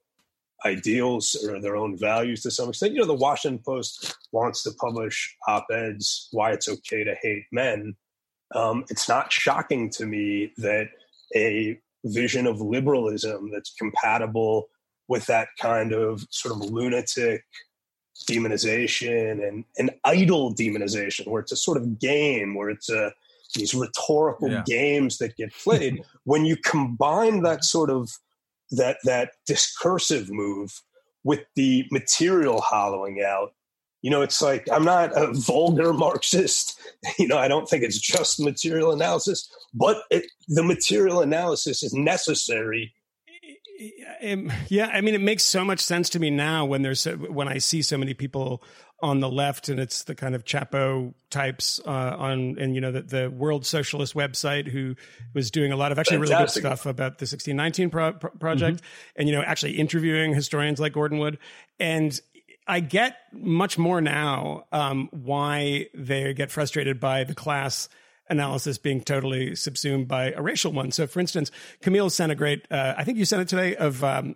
ideals 0.65 1.35
or 1.45 1.61
their 1.61 1.75
own 1.75 1.99
values 1.99 2.43
to 2.43 2.51
some 2.53 2.69
extent. 2.69 2.93
You 2.93 3.01
know, 3.01 3.07
the 3.07 3.15
Washington 3.15 3.61
Post 3.67 4.15
wants 4.31 4.63
to 4.63 4.71
publish 4.81 5.37
op 5.49 5.67
eds 5.73 6.29
why 6.31 6.53
it's 6.53 6.69
okay 6.69 7.03
to 7.03 7.17
hate 7.21 7.47
men. 7.51 7.97
Um, 8.55 8.85
it's 8.89 9.09
not 9.09 9.33
shocking 9.33 9.91
to 9.91 10.07
me 10.07 10.53
that 10.59 10.89
a 11.35 11.79
vision 12.05 12.47
of 12.47 12.61
liberalism 12.61 13.51
that's 13.53 13.75
compatible 13.75 14.69
with 15.09 15.27
that 15.27 15.49
kind 15.61 15.93
of 15.93 16.25
sort 16.31 16.55
of 16.55 16.71
lunatic 16.71 17.45
demonization 18.29 19.47
and 19.47 19.65
an 19.77 19.91
idle 20.05 20.55
demonization 20.55 21.27
where 21.29 21.43
it's 21.43 21.53
a 21.53 21.57
sort 21.57 21.77
of 21.77 21.99
game 21.99 22.55
where 22.55 22.71
it's 22.71 22.91
a 22.91 23.13
these 23.55 23.75
rhetorical 23.75 24.51
yeah. 24.51 24.63
games 24.67 25.19
that 25.19 25.37
get 25.37 25.53
played 25.55 26.03
when 26.25 26.45
you 26.45 26.57
combine 26.57 27.43
that 27.43 27.65
sort 27.65 27.91
of 27.91 28.11
that 28.71 28.99
that 29.05 29.33
discursive 29.47 30.31
move 30.31 30.83
with 31.25 31.41
the 31.55 31.87
material 31.91 32.61
hollowing 32.61 33.23
out 33.23 33.53
you 34.03 34.11
know 34.11 34.23
it's 34.23 34.41
like 34.41 34.67
i'm 34.73 34.85
not 34.85 35.11
a 35.17 35.33
vulgar 35.33 35.93
marxist 35.93 36.81
you 37.19 37.27
know 37.27 37.39
i 37.39 37.49
don't 37.49 37.69
think 37.69 37.83
it's 37.83 37.99
just 37.99 38.41
material 38.41 38.93
analysis 38.93 39.51
but 39.75 40.03
it, 40.11 40.25
the 40.49 40.63
material 40.63 41.21
analysis 41.21 41.83
is 41.83 41.93
necessary 41.93 42.95
yeah, 44.69 44.91
I 44.93 45.01
mean, 45.01 45.15
it 45.15 45.21
makes 45.21 45.43
so 45.43 45.65
much 45.65 45.81
sense 45.81 46.09
to 46.11 46.19
me 46.19 46.31
now 46.31 46.65
when 46.65 46.83
there's 46.83 47.01
so, 47.01 47.17
when 47.17 47.49
I 47.49 47.59
see 47.59 47.83
so 47.83 47.99
many 47.99 48.15
people 48.15 48.63
on 49.03 49.21
the 49.21 49.29
left, 49.29 49.69
and 49.69 49.79
it's 49.79 50.05
the 50.05 50.15
kind 50.15 50.35
of 50.35 50.45
Chapo 50.45 51.13
types 51.29 51.79
uh, 51.87 52.17
on, 52.19 52.57
and 52.59 52.75
you 52.75 52.81
know, 52.81 52.91
the, 52.91 53.03
the, 53.03 53.31
World 53.31 53.67
Socialist 53.67 54.15
website 54.15 54.67
who 54.67 54.95
was 55.35 55.51
doing 55.51 55.73
a 55.73 55.77
lot 55.77 55.93
of 55.93 55.99
actually 55.99 56.17
Fantastic. 56.19 56.63
really 56.65 56.73
good 56.73 56.79
stuff 56.79 56.87
about 56.87 57.19
the 57.19 57.25
1619 57.25 57.91
pro- 57.91 58.13
pro- 58.15 58.31
project, 58.31 58.79
mm-hmm. 58.79 59.21
and 59.21 59.29
you 59.29 59.35
know, 59.35 59.43
actually 59.43 59.73
interviewing 59.73 60.33
historians 60.33 60.81
like 60.81 60.95
Gordon 60.95 61.19
Wood, 61.19 61.39
and 61.79 62.19
I 62.67 62.81
get 62.81 63.17
much 63.33 63.79
more 63.79 64.01
now 64.01 64.65
um, 64.73 65.09
why 65.13 65.87
they 65.95 66.35
get 66.35 66.51
frustrated 66.51 66.99
by 66.99 67.25
the 67.25 67.35
class 67.35 67.89
analysis 68.29 68.79
being 68.79 69.01
totally 69.03 69.55
subsumed 69.55 70.09
by 70.09 70.33
a 70.33 70.43
racial 70.43 70.73
one. 70.73 70.91
So, 70.91 71.07
for 71.07 71.21
instance, 71.21 71.51
Camille 71.81 72.11
sent 72.11 72.33
a 72.33 72.35
great, 72.35 72.67
uh, 72.71 72.95
I 72.97 73.05
think 73.05 73.19
you 73.19 73.25
sent 73.25 73.43
it 73.43 73.49
today, 73.49 73.77
of, 73.77 74.03
um, 74.03 74.35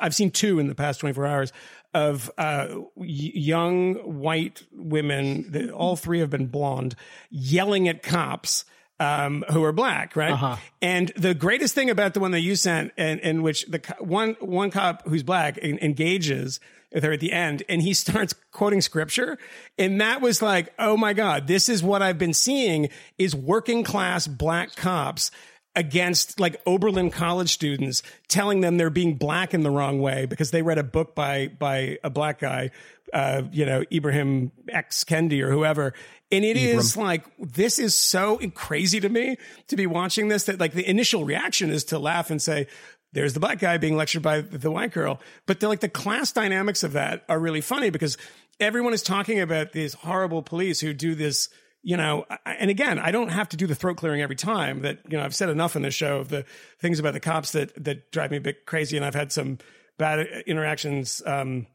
I've 0.00 0.14
seen 0.14 0.30
two 0.30 0.58
in 0.58 0.66
the 0.66 0.74
past 0.74 1.00
24 1.00 1.26
hours 1.26 1.52
of 1.94 2.30
uh, 2.36 2.68
young 2.96 3.94
white 3.94 4.64
women, 4.72 5.70
all 5.70 5.96
three 5.96 6.20
have 6.20 6.30
been 6.30 6.46
blonde, 6.46 6.94
yelling 7.30 7.88
at 7.88 8.02
cops. 8.02 8.64
Um, 9.00 9.44
who 9.52 9.62
are 9.62 9.70
black, 9.70 10.16
right? 10.16 10.32
Uh-huh. 10.32 10.56
And 10.82 11.12
the 11.14 11.32
greatest 11.32 11.72
thing 11.72 11.88
about 11.88 12.14
the 12.14 12.20
one 12.20 12.32
that 12.32 12.40
you 12.40 12.56
sent, 12.56 12.92
in, 12.96 13.20
in 13.20 13.42
which 13.42 13.64
the 13.66 13.78
one 14.00 14.34
one 14.40 14.72
cop 14.72 15.06
who's 15.06 15.22
black 15.22 15.56
engages 15.56 16.58
there 16.92 17.12
at 17.12 17.20
the 17.20 17.32
end 17.32 17.62
and 17.68 17.82
he 17.82 17.94
starts 17.94 18.34
quoting 18.50 18.80
scripture 18.80 19.38
and 19.76 20.00
that 20.00 20.20
was 20.20 20.42
like 20.42 20.72
oh 20.78 20.96
my 20.96 21.12
god 21.12 21.46
this 21.46 21.68
is 21.68 21.82
what 21.82 22.02
i've 22.02 22.18
been 22.18 22.34
seeing 22.34 22.88
is 23.18 23.34
working 23.34 23.84
class 23.84 24.26
black 24.26 24.74
cops 24.76 25.30
against 25.78 26.40
like 26.40 26.60
Oberlin 26.66 27.08
college 27.08 27.50
students 27.50 28.02
telling 28.26 28.62
them 28.62 28.78
they're 28.78 28.90
being 28.90 29.14
black 29.14 29.54
in 29.54 29.62
the 29.62 29.70
wrong 29.70 30.00
way 30.00 30.26
because 30.26 30.50
they 30.50 30.60
read 30.60 30.76
a 30.76 30.82
book 30.82 31.14
by 31.14 31.46
by 31.46 31.98
a 32.02 32.10
black 32.10 32.40
guy 32.40 32.70
uh, 33.12 33.42
you 33.52 33.64
know 33.64 33.84
Ibrahim 33.92 34.50
X 34.68 35.04
Kendi 35.04 35.40
or 35.40 35.52
whoever 35.52 35.94
and 36.32 36.44
it 36.44 36.56
Ibram. 36.56 36.78
is 36.78 36.96
like 36.96 37.24
this 37.38 37.78
is 37.78 37.94
so 37.94 38.38
crazy 38.54 38.98
to 38.98 39.08
me 39.08 39.36
to 39.68 39.76
be 39.76 39.86
watching 39.86 40.26
this 40.28 40.44
that 40.44 40.58
like 40.58 40.72
the 40.72 40.88
initial 40.88 41.24
reaction 41.24 41.70
is 41.70 41.84
to 41.84 41.98
laugh 41.98 42.30
and 42.30 42.42
say 42.42 42.66
there's 43.12 43.34
the 43.34 43.40
black 43.40 43.58
guy 43.58 43.78
being 43.78 43.96
lectured 43.96 44.22
by 44.22 44.40
the 44.40 44.70
white 44.70 44.92
girl. 44.92 45.20
But 45.46 45.62
like 45.62 45.80
the 45.80 45.88
class 45.88 46.32
dynamics 46.32 46.82
of 46.82 46.92
that 46.92 47.24
are 47.28 47.38
really 47.38 47.60
funny 47.60 47.90
because 47.90 48.16
everyone 48.60 48.92
is 48.92 49.02
talking 49.02 49.40
about 49.40 49.72
these 49.72 49.94
horrible 49.94 50.42
police 50.42 50.80
who 50.80 50.92
do 50.92 51.14
this, 51.14 51.48
you 51.82 51.96
know, 51.96 52.26
and 52.44 52.70
again, 52.70 52.98
I 52.98 53.10
don't 53.10 53.30
have 53.30 53.48
to 53.50 53.56
do 53.56 53.66
the 53.66 53.74
throat 53.74 53.96
clearing 53.96 54.20
every 54.20 54.36
time 54.36 54.82
that, 54.82 54.98
you 55.08 55.16
know, 55.16 55.24
I've 55.24 55.34
said 55.34 55.48
enough 55.48 55.76
in 55.76 55.82
this 55.82 55.94
show 55.94 56.18
of 56.18 56.28
the 56.28 56.44
things 56.80 56.98
about 56.98 57.14
the 57.14 57.20
cops 57.20 57.52
that, 57.52 57.72
that 57.82 58.10
drive 58.12 58.30
me 58.30 58.36
a 58.36 58.42
bit 58.42 58.66
crazy. 58.66 58.96
And 58.96 59.06
I've 59.06 59.14
had 59.14 59.32
some 59.32 59.58
bad 59.96 60.26
interactions, 60.46 61.22
um, 61.24 61.66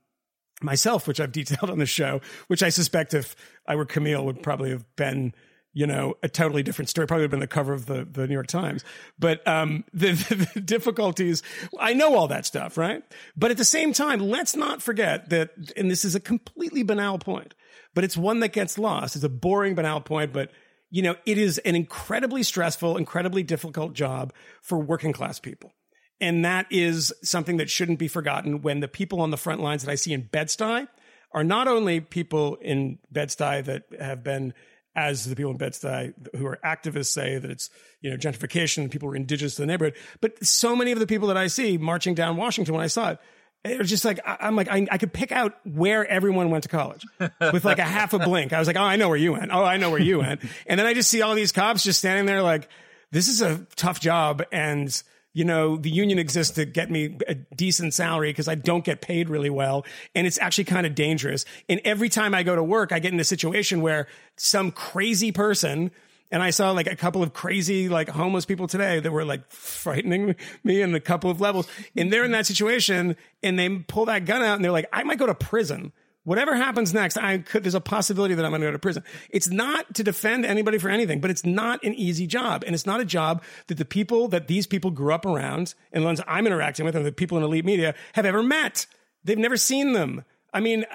myself, 0.61 1.07
which 1.07 1.19
I've 1.19 1.31
detailed 1.31 1.69
on 1.69 1.79
the 1.79 1.85
show, 1.85 2.21
which 2.47 2.63
I 2.63 2.69
suspect 2.69 3.13
if 3.13 3.35
I 3.67 3.75
were 3.75 3.85
Camille 3.85 4.25
would 4.25 4.43
probably 4.43 4.69
have 4.69 4.85
been, 4.95 5.33
you 5.73 5.87
know, 5.87 6.15
a 6.21 6.29
totally 6.29 6.63
different 6.63 6.89
story. 6.89 7.07
Probably 7.07 7.23
would 7.23 7.31
have 7.31 7.31
been 7.31 7.39
the 7.39 7.47
cover 7.47 7.73
of 7.73 7.87
the, 7.87 8.05
the 8.05 8.27
New 8.27 8.33
York 8.33 8.47
Times. 8.47 8.83
But 9.17 9.45
um, 9.47 9.83
the, 9.93 10.11
the, 10.11 10.49
the, 10.53 10.61
difficulties, 10.61 11.41
I 11.79 11.93
know 11.93 12.15
all 12.15 12.27
that 12.27 12.45
stuff, 12.45 12.77
right? 12.77 13.03
But 13.35 13.51
at 13.51 13.57
the 13.57 13.65
same 13.65 13.93
time, 13.93 14.19
let's 14.19 14.55
not 14.55 14.81
forget 14.81 15.29
that, 15.29 15.51
and 15.75 15.89
this 15.89 16.05
is 16.05 16.15
a 16.15 16.19
completely 16.19 16.83
banal 16.83 17.17
point, 17.17 17.55
but 17.93 18.03
it's 18.03 18.15
one 18.15 18.39
that 18.41 18.53
gets 18.53 18.77
lost. 18.77 19.15
It's 19.15 19.25
a 19.25 19.29
boring, 19.29 19.75
banal 19.75 20.01
point, 20.01 20.31
but 20.31 20.51
you 20.91 21.01
know, 21.01 21.15
it 21.25 21.39
is 21.39 21.57
an 21.59 21.75
incredibly 21.75 22.43
stressful, 22.43 22.97
incredibly 22.97 23.41
difficult 23.41 23.93
job 23.93 24.31
for 24.61 24.77
working 24.77 25.11
class 25.11 25.39
people. 25.39 25.73
And 26.21 26.45
that 26.45 26.67
is 26.69 27.11
something 27.23 27.57
that 27.57 27.69
shouldn't 27.69 27.97
be 27.97 28.07
forgotten 28.07 28.61
when 28.61 28.79
the 28.79 28.87
people 28.87 29.19
on 29.19 29.31
the 29.31 29.37
front 29.37 29.59
lines 29.59 29.83
that 29.83 29.91
I 29.91 29.95
see 29.95 30.13
in 30.13 30.21
Bed-Stuy 30.21 30.87
are 31.31 31.43
not 31.43 31.67
only 31.67 31.99
people 31.99 32.57
in 32.61 32.99
Bed-Stuy 33.11 33.65
that 33.65 33.85
have 33.99 34.23
been 34.23 34.53
as 34.95 35.25
the 35.25 35.35
people 35.35 35.51
in 35.51 35.57
Bed-Stuy 35.57 36.13
who 36.35 36.45
are 36.45 36.59
activists 36.63 37.07
say 37.07 37.37
that 37.37 37.49
it's 37.49 37.69
you 38.01 38.11
know 38.11 38.17
gentrification, 38.17 38.91
people 38.91 39.09
are 39.09 39.15
indigenous 39.15 39.55
to 39.55 39.61
the 39.63 39.65
neighborhood. 39.65 39.95
But 40.21 40.45
so 40.45 40.75
many 40.75 40.91
of 40.91 40.99
the 40.99 41.07
people 41.07 41.27
that 41.29 41.37
I 41.37 41.47
see 41.47 41.77
marching 41.77 42.13
down 42.13 42.37
Washington 42.37 42.73
when 42.75 42.83
I 42.83 42.87
saw 42.87 43.11
it, 43.11 43.19
it 43.63 43.79
was 43.79 43.89
just 43.89 44.05
like 44.05 44.19
I'm 44.25 44.55
like 44.55 44.67
I, 44.69 44.85
I 44.91 44.97
could 44.97 45.13
pick 45.13 45.31
out 45.31 45.53
where 45.65 46.05
everyone 46.05 46.49
went 46.49 46.63
to 46.63 46.69
college 46.69 47.05
with 47.51 47.65
like 47.65 47.79
a 47.79 47.83
half 47.83 48.13
a 48.13 48.19
blink. 48.19 48.53
I 48.53 48.59
was 48.59 48.67
like, 48.67 48.77
oh, 48.77 48.83
I 48.83 48.97
know 48.97 49.09
where 49.09 49.17
you 49.17 49.33
went. 49.33 49.51
Oh, 49.51 49.63
I 49.63 49.77
know 49.77 49.89
where 49.89 50.01
you 50.01 50.19
went. 50.19 50.41
And 50.67 50.79
then 50.79 50.85
I 50.85 50.93
just 50.93 51.09
see 51.09 51.21
all 51.21 51.33
these 51.33 51.51
cops 51.51 51.83
just 51.83 51.99
standing 51.99 52.25
there 52.25 52.41
like, 52.41 52.69
this 53.11 53.27
is 53.27 53.41
a 53.41 53.65
tough 53.75 53.99
job 53.99 54.43
and 54.51 55.01
you 55.33 55.43
know, 55.43 55.77
the 55.77 55.89
union 55.89 56.19
exists 56.19 56.55
to 56.55 56.65
get 56.65 56.91
me 56.91 57.17
a 57.27 57.33
decent 57.33 57.93
salary 57.93 58.29
because 58.29 58.47
I 58.47 58.55
don't 58.55 58.85
get 58.85 59.01
paid 59.01 59.29
really 59.29 59.49
well. 59.49 59.83
And 60.13 60.27
it's 60.27 60.37
actually 60.39 60.65
kind 60.65 60.85
of 60.85 60.93
dangerous. 60.93 61.43
And 61.67 61.81
every 61.83 62.09
time 62.09 62.35
I 62.35 62.43
go 62.43 62.55
to 62.55 62.63
work, 62.63 62.91
I 62.91 62.99
get 62.99 63.13
in 63.13 63.19
a 63.19 63.23
situation 63.23 63.81
where 63.81 64.07
some 64.35 64.71
crazy 64.71 65.31
person, 65.31 65.89
and 66.31 66.43
I 66.43 66.51
saw 66.51 66.71
like 66.71 66.87
a 66.87 66.95
couple 66.95 67.23
of 67.23 67.33
crazy, 67.33 67.89
like 67.89 68.09
homeless 68.09 68.45
people 68.45 68.67
today 68.67 68.99
that 68.99 69.11
were 69.11 69.25
like 69.25 69.49
frightening 69.51 70.35
me 70.63 70.81
in 70.81 70.93
a 70.93 70.99
couple 70.99 71.31
of 71.31 71.41
levels. 71.41 71.67
And 71.97 72.13
they're 72.13 72.23
in 72.23 72.31
that 72.31 72.45
situation 72.45 73.15
and 73.41 73.57
they 73.57 73.69
pull 73.69 74.05
that 74.05 74.25
gun 74.25 74.43
out 74.43 74.55
and 74.55 74.63
they're 74.63 74.71
like, 74.71 74.87
I 74.93 75.03
might 75.03 75.17
go 75.17 75.25
to 75.25 75.35
prison 75.35 75.91
whatever 76.23 76.55
happens 76.55 76.93
next, 76.93 77.17
I 77.17 77.39
could, 77.39 77.63
there's 77.63 77.75
a 77.75 77.81
possibility 77.81 78.33
that 78.33 78.45
I'm 78.45 78.51
going 78.51 78.61
to 78.61 78.67
go 78.67 78.71
to 78.71 78.79
prison. 78.79 79.03
It's 79.29 79.49
not 79.49 79.93
to 79.95 80.03
defend 80.03 80.45
anybody 80.45 80.77
for 80.77 80.89
anything, 80.89 81.21
but 81.21 81.29
it's 81.29 81.45
not 81.45 81.83
an 81.83 81.93
easy 81.93 82.27
job. 82.27 82.63
And 82.65 82.73
it's 82.73 82.85
not 82.85 82.99
a 82.99 83.05
job 83.05 83.43
that 83.67 83.77
the 83.77 83.85
people 83.85 84.27
that 84.29 84.47
these 84.47 84.67
people 84.67 84.91
grew 84.91 85.13
up 85.13 85.25
around 85.25 85.75
and 85.91 86.03
the 86.03 86.05
ones 86.05 86.21
I'm 86.27 86.47
interacting 86.47 86.85
with 86.85 86.95
and 86.95 87.05
the 87.05 87.11
people 87.11 87.37
in 87.37 87.43
elite 87.43 87.65
media 87.65 87.95
have 88.13 88.25
ever 88.25 88.41
met. 88.41 88.85
They've 89.23 89.37
never 89.37 89.57
seen 89.57 89.93
them. 89.93 90.23
I 90.55 90.59
mean, 90.59 90.85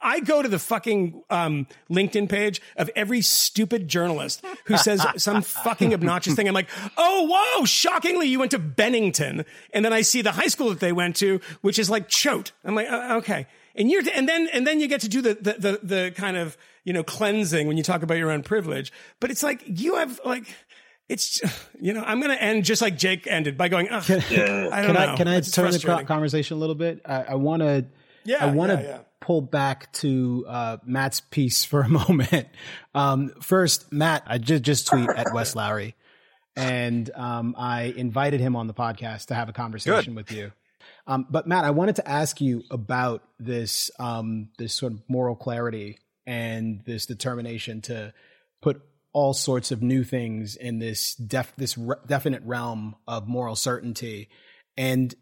I 0.00 0.20
go 0.20 0.42
to 0.42 0.48
the 0.48 0.60
fucking 0.60 1.22
um, 1.28 1.66
LinkedIn 1.90 2.28
page 2.28 2.62
of 2.76 2.88
every 2.94 3.20
stupid 3.20 3.88
journalist 3.88 4.44
who 4.66 4.76
says 4.76 5.04
some 5.16 5.42
fucking 5.42 5.92
obnoxious 5.92 6.34
thing. 6.34 6.46
I'm 6.46 6.54
like, 6.54 6.68
oh, 6.96 7.26
whoa, 7.28 7.64
shockingly, 7.64 8.28
you 8.28 8.38
went 8.38 8.52
to 8.52 8.60
Bennington. 8.60 9.44
And 9.74 9.84
then 9.84 9.92
I 9.92 10.02
see 10.02 10.22
the 10.22 10.30
high 10.30 10.46
school 10.46 10.68
that 10.68 10.78
they 10.78 10.92
went 10.92 11.16
to, 11.16 11.40
which 11.62 11.80
is 11.80 11.90
like 11.90 12.08
Choate. 12.08 12.52
I'm 12.64 12.76
like, 12.76 12.88
uh, 12.88 13.16
okay 13.18 13.48
and 13.78 13.90
you're 13.90 14.02
and 14.14 14.28
then 14.28 14.48
and 14.52 14.66
then 14.66 14.80
you 14.80 14.88
get 14.88 15.00
to 15.02 15.08
do 15.08 15.22
the, 15.22 15.34
the 15.34 15.52
the 15.52 15.80
the, 15.82 16.12
kind 16.14 16.36
of 16.36 16.58
you 16.84 16.92
know 16.92 17.02
cleansing 17.02 17.66
when 17.66 17.76
you 17.76 17.82
talk 17.82 18.02
about 18.02 18.18
your 18.18 18.30
own 18.30 18.42
privilege. 18.42 18.92
But 19.20 19.30
it's 19.30 19.42
like 19.42 19.62
you 19.66 19.94
have 19.96 20.20
like 20.24 20.44
it's 21.08 21.40
you 21.80 21.92
know 21.92 22.02
i'm 22.02 22.20
going 22.20 22.36
to 22.36 22.42
end 22.42 22.64
just 22.64 22.82
like 22.82 22.98
jake 22.98 23.26
ended 23.26 23.56
by 23.56 23.68
going 23.68 23.86
can, 23.86 24.00
I, 24.00 24.84
can 24.84 24.96
I 24.96 25.16
can 25.16 25.28
i 25.28 25.40
turn 25.40 25.70
the 25.70 26.04
conversation 26.06 26.56
a 26.56 26.60
little 26.60 26.74
bit? 26.74 27.00
I 27.06 27.36
want 27.36 27.62
to 27.62 27.86
yeah 28.24 28.44
i 28.44 28.50
want 28.50 28.72
to 28.72 28.78
yeah, 28.78 28.88
yeah. 28.88 28.98
pull 29.20 29.40
back 29.40 29.90
to 29.94 30.44
uh, 30.46 30.76
matt's 30.84 31.20
piece 31.20 31.64
for 31.64 31.80
a 31.80 31.88
moment. 32.08 32.48
Um, 32.94 33.30
first 33.40 33.90
matt 33.90 34.24
i 34.26 34.36
just 34.36 34.64
just 34.64 34.88
tweet 34.88 35.08
at 35.08 35.32
wes 35.32 35.56
lowery 35.56 35.94
and 36.58 37.08
um, 37.14 37.54
I 37.56 37.94
invited 37.96 38.40
him 38.40 38.56
on 38.56 38.66
the 38.66 38.74
podcast 38.74 39.26
to 39.26 39.34
have 39.34 39.48
a 39.48 39.52
conversation 39.52 40.14
Good. 40.14 40.16
with 40.16 40.32
you. 40.32 40.52
Um, 41.08 41.26
but 41.30 41.46
Matt, 41.46 41.64
I 41.64 41.70
wanted 41.70 41.96
to 41.96 42.08
ask 42.08 42.38
you 42.40 42.62
about 42.70 43.22
this 43.40 43.90
um, 43.98 44.50
this 44.58 44.74
sort 44.74 44.92
of 44.92 45.02
moral 45.08 45.34
clarity 45.34 45.98
and 46.26 46.82
this 46.84 47.06
determination 47.06 47.80
to 47.82 48.12
put 48.60 48.82
all 49.14 49.32
sorts 49.32 49.72
of 49.72 49.82
new 49.82 50.04
things 50.04 50.54
in 50.54 50.78
this 50.78 51.14
def- 51.14 51.56
this 51.56 51.78
re- 51.78 51.96
definite 52.06 52.42
realm 52.44 52.94
of 53.08 53.26
moral 53.26 53.56
certainty. 53.56 54.28
And 54.76 55.14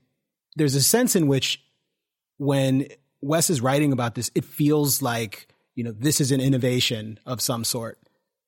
there's 0.57 0.75
a 0.75 0.83
sense 0.83 1.15
in 1.15 1.29
which 1.29 1.63
when 2.39 2.89
Wes 3.23 3.49
is 3.49 3.61
writing 3.61 3.93
about 3.93 4.17
this, 4.17 4.31
it 4.35 4.45
feels 4.45 5.01
like 5.01 5.47
you 5.77 5.85
know 5.85 5.93
this 5.93 6.21
is 6.21 6.33
an 6.33 6.41
innovation 6.41 7.21
of 7.25 7.41
some 7.41 7.63
sort, 7.63 8.01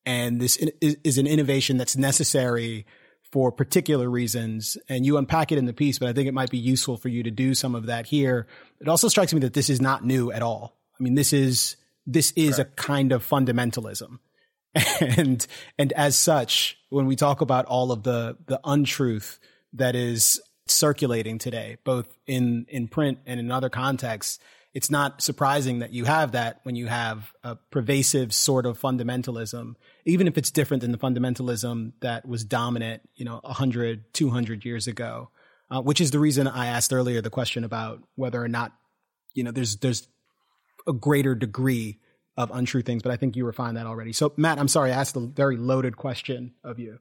and 0.05 0.41
this 0.41 0.57
is 0.57 1.19
an 1.19 1.29
innovation 1.29 1.77
that's 1.77 1.97
necessary 1.97 2.85
for 3.31 3.53
particular 3.53 4.09
reasons. 4.09 4.77
And 4.89 5.05
you 5.05 5.19
unpack 5.19 5.53
it 5.53 5.59
in 5.59 5.67
the 5.67 5.73
piece, 5.73 5.99
but 5.99 6.09
I 6.09 6.13
think 6.13 6.29
it 6.29 6.35
might 6.35 6.51
be 6.51 6.59
useful 6.59 6.97
for 6.97 7.09
you 7.09 7.23
to 7.23 7.31
do 7.31 7.55
some 7.55 7.75
of 7.75 7.87
that 7.87 8.07
here. 8.07 8.47
It 8.81 8.89
also 8.89 9.09
strikes 9.09 9.33
me 9.35 9.41
that 9.41 9.55
this 9.55 9.71
is 9.71 9.81
not 9.81 10.05
new 10.05 10.31
at 10.33 10.43
all. 10.43 10.79
I 10.99 11.03
mean, 11.03 11.15
this 11.15 11.33
is 11.33 11.77
this 12.07 12.33
is 12.37 12.57
Correct. 12.57 12.73
a 12.73 12.75
kind 12.83 13.13
of 13.13 13.27
fundamentalism. 13.27 14.19
And 15.01 15.45
and 15.79 15.93
as 15.95 16.17
such, 16.17 16.79
when 16.91 17.07
we 17.07 17.17
talk 17.17 17.41
about 17.41 17.65
all 17.67 17.91
of 17.91 18.03
the 18.03 18.37
the 18.47 18.61
untruth 18.65 19.41
that 19.73 19.97
is 19.97 20.41
circulating 20.67 21.39
today, 21.39 21.79
both 21.85 22.07
in 22.27 22.67
in 22.69 22.87
print 22.87 23.19
and 23.27 23.41
in 23.41 23.51
other 23.51 23.71
contexts, 23.71 24.39
it's 24.75 24.91
not 24.91 25.23
surprising 25.23 25.79
that 25.79 25.93
you 25.93 26.05
have 26.05 26.33
that 26.33 26.61
when 26.63 26.77
you 26.77 26.87
have 26.87 27.33
a 27.43 27.57
pervasive 27.71 28.35
sort 28.35 28.67
of 28.67 28.79
fundamentalism, 28.79 29.75
even 30.05 30.27
if 30.27 30.37
it's 30.37 30.51
different 30.51 30.83
than 30.83 30.93
the 30.93 30.99
fundamentalism 30.99 31.93
that 32.01 32.29
was 32.29 32.45
dominant, 32.45 33.03
you 33.17 33.25
know, 33.25 33.41
100, 33.43 34.13
200 34.13 34.65
years 34.65 34.87
ago, 34.87 35.31
uh, 35.71 35.81
which 35.81 36.01
is 36.01 36.11
the 36.11 36.19
reason 36.19 36.47
I 36.47 36.67
asked 36.67 36.93
earlier 36.93 37.21
the 37.21 37.31
question 37.31 37.65
about 37.65 38.03
whether 38.15 38.43
or 38.43 38.49
not, 38.49 38.73
you 39.35 39.43
know, 39.43 39.51
there's, 39.51 39.77
there's 39.77 40.07
a 40.87 40.93
greater 40.93 41.35
degree 41.35 41.99
of 42.37 42.51
untrue 42.53 42.83
things, 42.83 43.03
but 43.03 43.11
I 43.11 43.17
think 43.17 43.37
you 43.37 43.45
refined 43.45 43.77
that 43.77 43.87
already. 43.87 44.13
So 44.13 44.33
Matt, 44.37 44.59
I'm 44.59 44.69
sorry, 44.69 44.93
I 44.93 45.01
asked 45.01 45.17
a 45.17 45.21
very 45.21 45.57
loaded 45.57 45.97
question 45.97 46.55
of 46.63 46.79
you. 46.79 46.99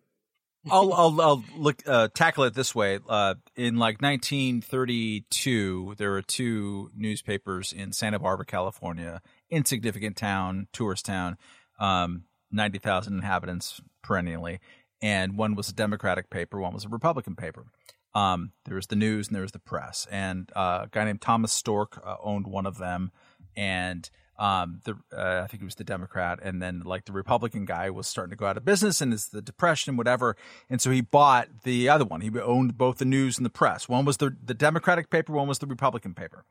I'll, 0.71 0.93
I'll, 0.93 1.21
I'll 1.21 1.43
look 1.55 1.81
uh, 1.87 2.07
tackle 2.13 2.43
it 2.45 2.53
this 2.53 2.73
way. 2.73 2.99
Uh, 3.07 3.35
in 3.55 3.77
like 3.77 4.01
1932, 4.01 5.95
there 5.97 6.11
were 6.11 6.21
two 6.21 6.91
newspapers 6.95 7.73
in 7.73 7.91
Santa 7.91 8.19
Barbara, 8.19 8.45
California, 8.45 9.21
insignificant 9.49 10.17
town, 10.17 10.67
tourist 10.73 11.05
town, 11.05 11.37
um, 11.79 12.23
90,000 12.51 13.13
inhabitants 13.13 13.81
perennially, 14.03 14.59
and 15.01 15.37
one 15.37 15.55
was 15.55 15.69
a 15.69 15.73
Democratic 15.73 16.29
paper, 16.29 16.59
one 16.59 16.73
was 16.73 16.85
a 16.85 16.89
Republican 16.89 17.35
paper. 17.35 17.65
Um, 18.15 18.51
there 18.65 18.75
was 18.75 18.87
the 18.87 18.95
news 18.95 19.27
and 19.27 19.35
there 19.35 19.43
was 19.43 19.51
the 19.51 19.59
press, 19.59 20.07
and 20.09 20.49
uh, 20.55 20.81
a 20.83 20.89
guy 20.89 21.05
named 21.05 21.21
Thomas 21.21 21.53
Storke 21.53 21.99
uh, 22.03 22.15
owned 22.23 22.47
one 22.47 22.65
of 22.65 22.77
them, 22.77 23.11
and 23.55 24.09
um, 24.39 24.81
the 24.83 24.93
uh, 25.15 25.41
I 25.43 25.47
think 25.47 25.63
it 25.63 25.65
was 25.65 25.75
the 25.75 25.83
Democrat, 25.83 26.39
and 26.43 26.61
then 26.61 26.81
like 26.85 27.05
the 27.05 27.11
Republican 27.11 27.65
guy 27.65 27.89
was 27.89 28.07
starting 28.07 28.29
to 28.29 28.35
go 28.35 28.45
out 28.45 28.57
of 28.57 28.63
business, 28.65 29.01
and 29.01 29.11
it's 29.11 29.27
the 29.29 29.41
depression, 29.41 29.97
whatever, 29.97 30.35
and 30.69 30.79
so 30.79 30.91
he 30.91 31.01
bought 31.01 31.47
the 31.63 31.89
other 31.89 32.05
one. 32.05 32.21
He 32.21 32.29
owned 32.39 32.77
both 32.77 32.97
the 32.97 33.05
news 33.05 33.37
and 33.37 33.45
the 33.45 33.51
press. 33.51 33.89
One 33.89 34.05
was 34.05 34.17
the 34.17 34.35
the 34.43 34.53
Democratic 34.53 35.09
paper, 35.09 35.33
one 35.33 35.47
was 35.47 35.59
the 35.59 35.65
Republican 35.65 36.13
paper. 36.13 36.45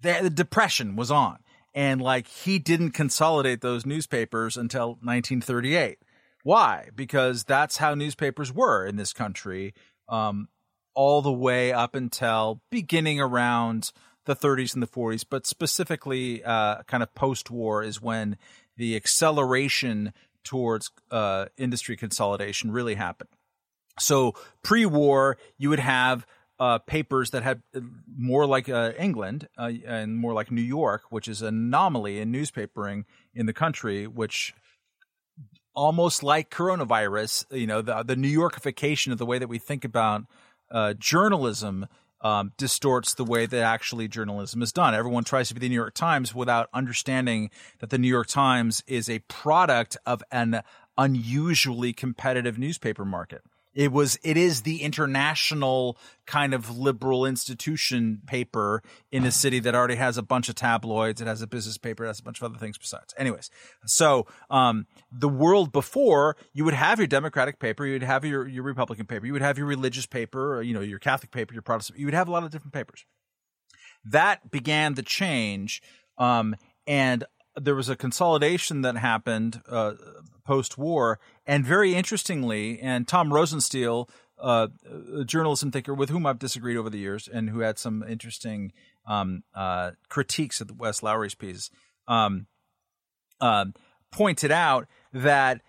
The, 0.00 0.20
the 0.22 0.30
depression 0.30 0.94
was 0.94 1.10
on, 1.10 1.38
and 1.74 2.00
like 2.00 2.28
he 2.28 2.60
didn't 2.60 2.92
consolidate 2.92 3.62
those 3.62 3.84
newspapers 3.84 4.56
until 4.56 4.90
1938. 5.02 5.98
Why? 6.44 6.88
Because 6.94 7.44
that's 7.44 7.78
how 7.78 7.94
newspapers 7.94 8.52
were 8.52 8.84
in 8.86 8.96
this 8.96 9.12
country, 9.12 9.74
um, 10.08 10.48
all 10.94 11.22
the 11.22 11.32
way 11.32 11.72
up 11.72 11.94
until 11.96 12.60
beginning 12.70 13.20
around 13.20 13.90
the 14.24 14.36
30s 14.36 14.74
and 14.74 14.82
the 14.82 14.86
40s, 14.86 15.24
but 15.28 15.46
specifically 15.46 16.42
uh, 16.44 16.82
kind 16.84 17.02
of 17.02 17.14
post 17.14 17.50
war 17.50 17.82
is 17.82 18.00
when 18.00 18.36
the 18.76 18.96
acceleration 18.96 20.12
towards 20.44 20.90
uh, 21.10 21.46
industry 21.56 21.96
consolidation 21.96 22.70
really 22.70 22.94
happened. 22.94 23.30
So 23.98 24.34
pre 24.62 24.86
war, 24.86 25.36
you 25.58 25.68
would 25.68 25.78
have 25.78 26.26
uh, 26.58 26.78
papers 26.78 27.30
that 27.30 27.42
had 27.42 27.62
more 28.16 28.46
like 28.46 28.68
uh, 28.68 28.92
England 28.98 29.48
uh, 29.58 29.72
and 29.86 30.16
more 30.16 30.32
like 30.32 30.50
New 30.50 30.62
York, 30.62 31.02
which 31.10 31.28
is 31.28 31.42
an 31.42 31.48
anomaly 31.48 32.20
in 32.20 32.32
newspapering 32.32 33.04
in 33.34 33.46
the 33.46 33.52
country, 33.52 34.06
which 34.06 34.54
almost 35.74 36.22
like 36.22 36.50
coronavirus, 36.50 37.46
you 37.50 37.66
know, 37.66 37.82
the, 37.82 38.02
the 38.02 38.16
New 38.16 38.28
Yorkification 38.28 39.12
of 39.12 39.18
the 39.18 39.26
way 39.26 39.38
that 39.38 39.48
we 39.48 39.58
think 39.58 39.84
about 39.84 40.24
uh, 40.70 40.94
journalism 40.94 41.86
um, 42.22 42.52
distorts 42.56 43.14
the 43.14 43.24
way 43.24 43.46
that 43.46 43.62
actually 43.62 44.08
journalism 44.08 44.62
is 44.62 44.72
done. 44.72 44.94
Everyone 44.94 45.24
tries 45.24 45.48
to 45.48 45.54
be 45.54 45.60
the 45.60 45.68
New 45.68 45.74
York 45.74 45.94
Times 45.94 46.34
without 46.34 46.68
understanding 46.72 47.50
that 47.80 47.90
the 47.90 47.98
New 47.98 48.08
York 48.08 48.28
Times 48.28 48.82
is 48.86 49.10
a 49.10 49.18
product 49.20 49.96
of 50.06 50.22
an 50.30 50.62
unusually 50.96 51.92
competitive 51.92 52.58
newspaper 52.58 53.04
market. 53.04 53.42
It 53.74 53.90
was, 53.90 54.18
it 54.22 54.36
is 54.36 54.62
the 54.62 54.82
international 54.82 55.96
kind 56.26 56.52
of 56.52 56.76
liberal 56.76 57.24
institution 57.24 58.20
paper 58.26 58.82
in 59.10 59.24
a 59.24 59.30
city 59.30 59.60
that 59.60 59.74
already 59.74 59.94
has 59.94 60.18
a 60.18 60.22
bunch 60.22 60.48
of 60.48 60.54
tabloids. 60.54 61.20
It 61.20 61.26
has 61.26 61.42
a 61.42 61.46
business 61.46 61.78
paper. 61.78 62.04
It 62.04 62.08
has 62.08 62.20
a 62.20 62.22
bunch 62.22 62.40
of 62.40 62.44
other 62.44 62.58
things 62.58 62.76
besides. 62.78 63.14
Anyways, 63.16 63.50
so, 63.86 64.26
um, 64.50 64.86
the 65.10 65.28
world 65.28 65.72
before 65.72 66.36
you 66.52 66.64
would 66.64 66.74
have 66.74 66.98
your 66.98 67.06
Democratic 67.06 67.58
paper, 67.58 67.86
you 67.86 67.94
would 67.94 68.02
have 68.02 68.24
your, 68.24 68.46
your 68.46 68.62
Republican 68.62 69.06
paper, 69.06 69.26
you 69.26 69.32
would 69.32 69.42
have 69.42 69.58
your 69.58 69.66
religious 69.66 70.06
paper, 70.06 70.56
or, 70.56 70.62
you 70.62 70.74
know, 70.74 70.80
your 70.80 70.98
Catholic 70.98 71.30
paper, 71.30 71.54
your 71.54 71.62
Protestant, 71.62 71.98
you 71.98 72.06
would 72.06 72.14
have 72.14 72.28
a 72.28 72.30
lot 72.30 72.44
of 72.44 72.50
different 72.50 72.74
papers. 72.74 73.04
That 74.04 74.50
began 74.50 74.94
the 74.94 75.02
change. 75.02 75.82
Um, 76.18 76.56
and 76.86 77.24
there 77.56 77.74
was 77.74 77.88
a 77.88 77.96
consolidation 77.96 78.82
that 78.82 78.96
happened, 78.96 79.60
uh, 79.68 79.92
post 80.44 80.78
war. 80.78 81.18
And 81.46 81.64
very 81.64 81.94
interestingly, 81.94 82.80
and 82.80 83.06
Tom 83.06 83.30
Rosenstiel, 83.30 84.08
uh, 84.38 84.68
a 85.18 85.24
journalism 85.24 85.70
thinker 85.70 85.94
with 85.94 86.10
whom 86.10 86.26
I've 86.26 86.38
disagreed 86.38 86.76
over 86.76 86.90
the 86.90 86.98
years 86.98 87.28
and 87.28 87.50
who 87.50 87.60
had 87.60 87.78
some 87.78 88.02
interesting 88.02 88.72
um, 89.06 89.44
uh, 89.54 89.92
critiques 90.08 90.60
of 90.60 90.78
Wes 90.78 91.02
Lowery's 91.02 91.34
piece, 91.34 91.70
um, 92.08 92.46
uh, 93.40 93.66
pointed 94.10 94.52
out 94.52 94.86
that 95.12 95.60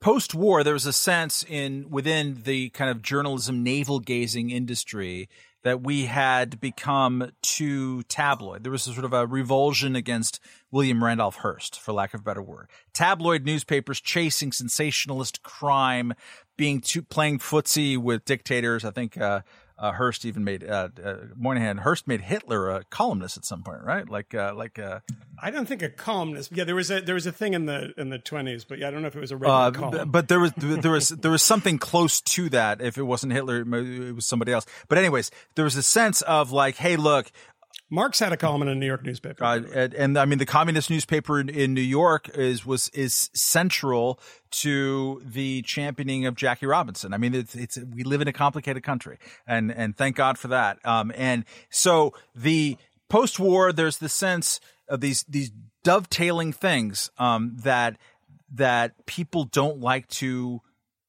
post 0.00 0.34
war 0.34 0.64
there 0.64 0.72
was 0.72 0.86
a 0.86 0.92
sense 0.92 1.44
in 1.48 1.90
within 1.90 2.42
the 2.44 2.70
kind 2.70 2.90
of 2.90 3.02
journalism 3.02 3.62
navel 3.62 4.00
gazing 4.00 4.50
industry 4.50 5.28
that 5.62 5.82
we 5.82 6.06
had 6.06 6.60
become 6.60 7.32
too 7.42 8.02
tabloid. 8.04 8.64
There 8.64 8.72
was 8.72 8.86
a 8.86 8.92
sort 8.92 9.04
of 9.04 9.12
a 9.12 9.26
revulsion 9.26 9.94
against 9.96 10.40
William 10.70 11.02
Randolph 11.04 11.36
Hearst, 11.36 11.78
for 11.78 11.92
lack 11.92 12.14
of 12.14 12.20
a 12.20 12.24
better 12.24 12.42
word. 12.42 12.68
Tabloid 12.94 13.44
newspapers 13.44 14.00
chasing 14.00 14.52
sensationalist 14.52 15.42
crime, 15.42 16.14
being 16.56 16.80
too, 16.80 17.02
playing 17.02 17.38
footsie 17.38 17.98
with 17.98 18.24
dictators. 18.24 18.84
I 18.84 18.90
think 18.90 19.18
uh, 19.18 19.40
uh, 19.80 19.92
Hearst 19.92 20.24
even 20.26 20.44
made 20.44 20.62
uh, 20.62 20.90
uh, 21.02 21.16
Moynihan. 21.34 21.78
Hearst 21.78 22.06
made 22.06 22.20
Hitler 22.20 22.70
a 22.70 22.84
columnist 22.84 23.38
at 23.38 23.46
some 23.46 23.62
point, 23.62 23.82
right? 23.82 24.08
Like, 24.08 24.34
uh, 24.34 24.52
like. 24.54 24.78
Uh, 24.78 25.00
I 25.42 25.50
don't 25.50 25.66
think 25.66 25.82
a 25.82 25.88
columnist. 25.88 26.52
Yeah, 26.52 26.64
there 26.64 26.74
was 26.74 26.90
a 26.90 27.00
there 27.00 27.14
was 27.14 27.26
a 27.26 27.32
thing 27.32 27.54
in 27.54 27.64
the 27.64 27.94
in 27.96 28.10
the 28.10 28.18
twenties, 28.18 28.64
but 28.64 28.78
yeah, 28.78 28.88
I 28.88 28.90
don't 28.90 29.00
know 29.00 29.08
if 29.08 29.16
it 29.16 29.20
was 29.20 29.32
a 29.32 29.36
regular 29.38 29.62
uh, 29.62 29.70
column. 29.70 30.10
But 30.10 30.28
there 30.28 30.38
was 30.38 30.52
there 30.56 30.92
was 30.92 31.08
there 31.08 31.30
was 31.30 31.42
something 31.42 31.78
close 31.78 32.20
to 32.20 32.50
that. 32.50 32.82
If 32.82 32.98
it 32.98 33.04
wasn't 33.04 33.32
Hitler, 33.32 33.62
it 33.62 34.14
was 34.14 34.26
somebody 34.26 34.52
else. 34.52 34.66
But 34.88 34.98
anyways, 34.98 35.30
there 35.54 35.64
was 35.64 35.76
a 35.76 35.82
sense 35.82 36.20
of 36.22 36.52
like, 36.52 36.76
hey, 36.76 36.96
look, 36.96 37.32
Marx 37.90 38.20
had 38.20 38.32
a 38.32 38.36
column 38.36 38.62
in 38.62 38.68
a 38.68 38.74
New 38.74 38.86
York 38.86 39.04
newspaper. 39.04 39.44
Uh, 39.44 39.60
and, 39.74 39.94
and, 39.94 40.18
I 40.18 40.24
mean, 40.24 40.38
the 40.38 40.46
communist 40.46 40.90
newspaper 40.90 41.40
in, 41.40 41.48
in, 41.48 41.74
New 41.74 41.80
York 41.80 42.28
is 42.36 42.64
was 42.64 42.88
is 42.90 43.30
central 43.34 44.20
to 44.52 45.20
the 45.24 45.62
championing 45.62 46.24
of 46.24 46.36
Jackie 46.36 46.66
Robinson. 46.66 47.12
I 47.12 47.18
mean, 47.18 47.34
it's, 47.34 47.54
it's 47.56 47.78
we 47.78 48.04
live 48.04 48.20
in 48.20 48.28
a 48.28 48.32
complicated 48.32 48.84
country, 48.84 49.18
and 49.46 49.72
and 49.72 49.96
thank 49.96 50.14
God 50.14 50.38
for 50.38 50.48
that. 50.48 50.78
Um, 50.84 51.12
and 51.16 51.44
so 51.68 52.14
the 52.34 52.76
post 53.08 53.40
war, 53.40 53.72
there's 53.72 53.98
the 53.98 54.08
sense 54.08 54.60
of 54.88 55.00
these 55.00 55.24
these 55.24 55.50
dovetailing 55.82 56.52
things 56.52 57.10
um, 57.18 57.56
that 57.64 57.96
that 58.52 59.06
people 59.06 59.44
don't 59.44 59.80
like 59.80 60.06
to 60.08 60.60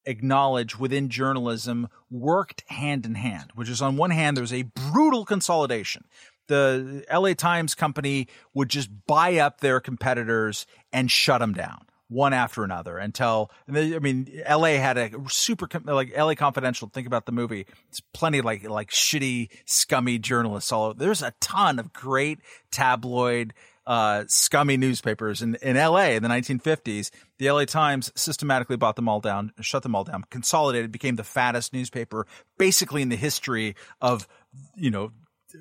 acknowledge 0.05 0.79
within 0.79 1.09
journalism 1.09 1.87
worked 2.09 2.63
hand 2.67 3.05
in 3.05 3.15
hand, 3.15 3.51
which 3.55 3.69
is 3.69 3.81
on 3.81 3.97
one 3.97 4.11
hand, 4.11 4.35
there's 4.35 4.53
a 4.53 4.63
brutal 4.63 5.25
consolidation 5.25 6.05
the 6.51 7.05
LA 7.11 7.33
Times 7.33 7.75
company 7.75 8.27
would 8.53 8.69
just 8.69 8.89
buy 9.07 9.37
up 9.37 9.61
their 9.61 9.79
competitors 9.79 10.65
and 10.91 11.09
shut 11.09 11.39
them 11.39 11.53
down 11.53 11.85
one 12.09 12.33
after 12.33 12.65
another 12.65 12.97
until 12.97 13.49
And 13.67 13.77
I 13.77 13.99
mean 13.99 14.27
LA 14.49 14.73
had 14.73 14.97
a 14.97 15.11
super 15.29 15.67
like 15.85 16.15
LA 16.15 16.35
Confidential 16.35 16.89
think 16.89 17.07
about 17.07 17.25
the 17.25 17.31
movie 17.31 17.65
it's 17.87 18.01
plenty 18.13 18.41
like 18.41 18.67
like 18.69 18.89
shitty 18.89 19.47
scummy 19.65 20.19
journalists 20.19 20.73
all 20.73 20.87
over. 20.87 20.99
there's 20.99 21.21
a 21.21 21.33
ton 21.39 21.79
of 21.79 21.93
great 21.93 22.39
tabloid 22.69 23.53
uh, 23.87 24.25
scummy 24.27 24.77
newspapers 24.77 25.41
in, 25.41 25.55
in 25.55 25.75
LA 25.75 26.11
in 26.11 26.23
the 26.23 26.29
1950s. 26.29 27.09
The 27.39 27.49
LA 27.49 27.65
Times 27.65 28.11
systematically 28.15 28.77
bought 28.77 28.95
them 28.95 29.09
all 29.09 29.19
down, 29.19 29.53
shut 29.59 29.83
them 29.83 29.95
all 29.95 30.03
down, 30.03 30.23
consolidated, 30.29 30.91
became 30.91 31.15
the 31.15 31.23
fattest 31.23 31.73
newspaper 31.73 32.27
basically 32.57 33.01
in 33.01 33.09
the 33.09 33.15
history 33.15 33.75
of, 33.99 34.27
you 34.75 34.91
know, 34.91 35.11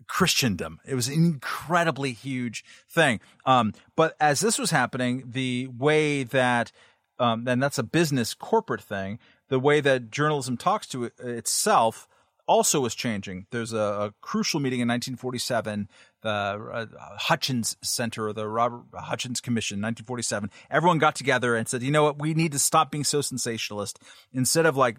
Christendom. 0.07 0.81
It 0.87 0.95
was 0.95 1.09
an 1.09 1.15
incredibly 1.15 2.12
huge 2.12 2.65
thing. 2.89 3.21
Um, 3.47 3.75
but 3.97 4.17
as 4.21 4.41
this 4.41 4.59
was 4.59 4.71
happening, 4.71 5.25
the 5.27 5.69
way 5.69 6.23
that, 6.25 6.73
um, 7.19 7.47
and 7.47 7.62
that's 7.62 7.79
a 7.79 7.83
business 7.83 8.35
corporate 8.35 8.83
thing, 8.83 9.19
the 9.49 9.59
way 9.59 9.81
that 9.81 10.11
journalism 10.11 10.57
talks 10.57 10.87
to 10.89 11.05
it, 11.05 11.12
itself 11.19 12.09
also 12.51 12.81
was 12.81 12.97
changing. 12.97 13.47
There's 13.53 13.73
a, 13.73 13.79
a 13.79 14.15
crucial 14.21 14.59
meeting 14.59 14.81
in 14.81 14.89
1947, 14.89 15.89
the 16.23 16.29
uh, 16.29 16.87
Hutchins 17.17 17.77
Center, 17.81 18.27
or 18.27 18.33
the 18.33 18.49
Robert 18.49 18.83
Hutchins 18.93 19.41
Commission, 19.41 19.77
1947. 19.77 20.51
Everyone 20.69 20.99
got 20.99 21.15
together 21.15 21.55
and 21.55 21.69
said, 21.69 21.83
you 21.83 21.93
know 21.93 22.03
what, 22.03 22.19
we 22.19 22.35
need 22.35 22.51
to 22.51 22.59
stop 22.59 22.91
being 22.91 23.05
so 23.05 23.21
sensationalist. 23.21 24.01
Instead 24.33 24.67
of 24.67 24.77
like 24.77 24.97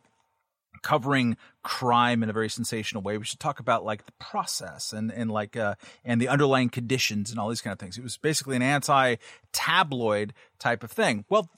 covering 0.81 1.37
crime 1.63 2.23
in 2.23 2.29
a 2.29 2.33
very 2.33 2.49
sensational 2.49 3.03
way. 3.03 3.17
We 3.17 3.25
should 3.25 3.39
talk 3.39 3.59
about 3.59 3.85
like 3.85 4.05
the 4.05 4.13
process 4.19 4.93
and 4.93 5.11
and 5.11 5.29
like 5.29 5.55
uh 5.55 5.75
and 6.03 6.19
the 6.19 6.27
underlying 6.27 6.69
conditions 6.69 7.29
and 7.29 7.39
all 7.39 7.49
these 7.49 7.61
kind 7.61 7.71
of 7.73 7.79
things. 7.79 7.97
It 7.97 8.03
was 8.03 8.17
basically 8.17 8.55
an 8.55 8.61
anti-tabloid 8.61 10.33
type 10.59 10.83
of 10.83 10.91
thing. 10.91 11.25
Well, 11.29 11.49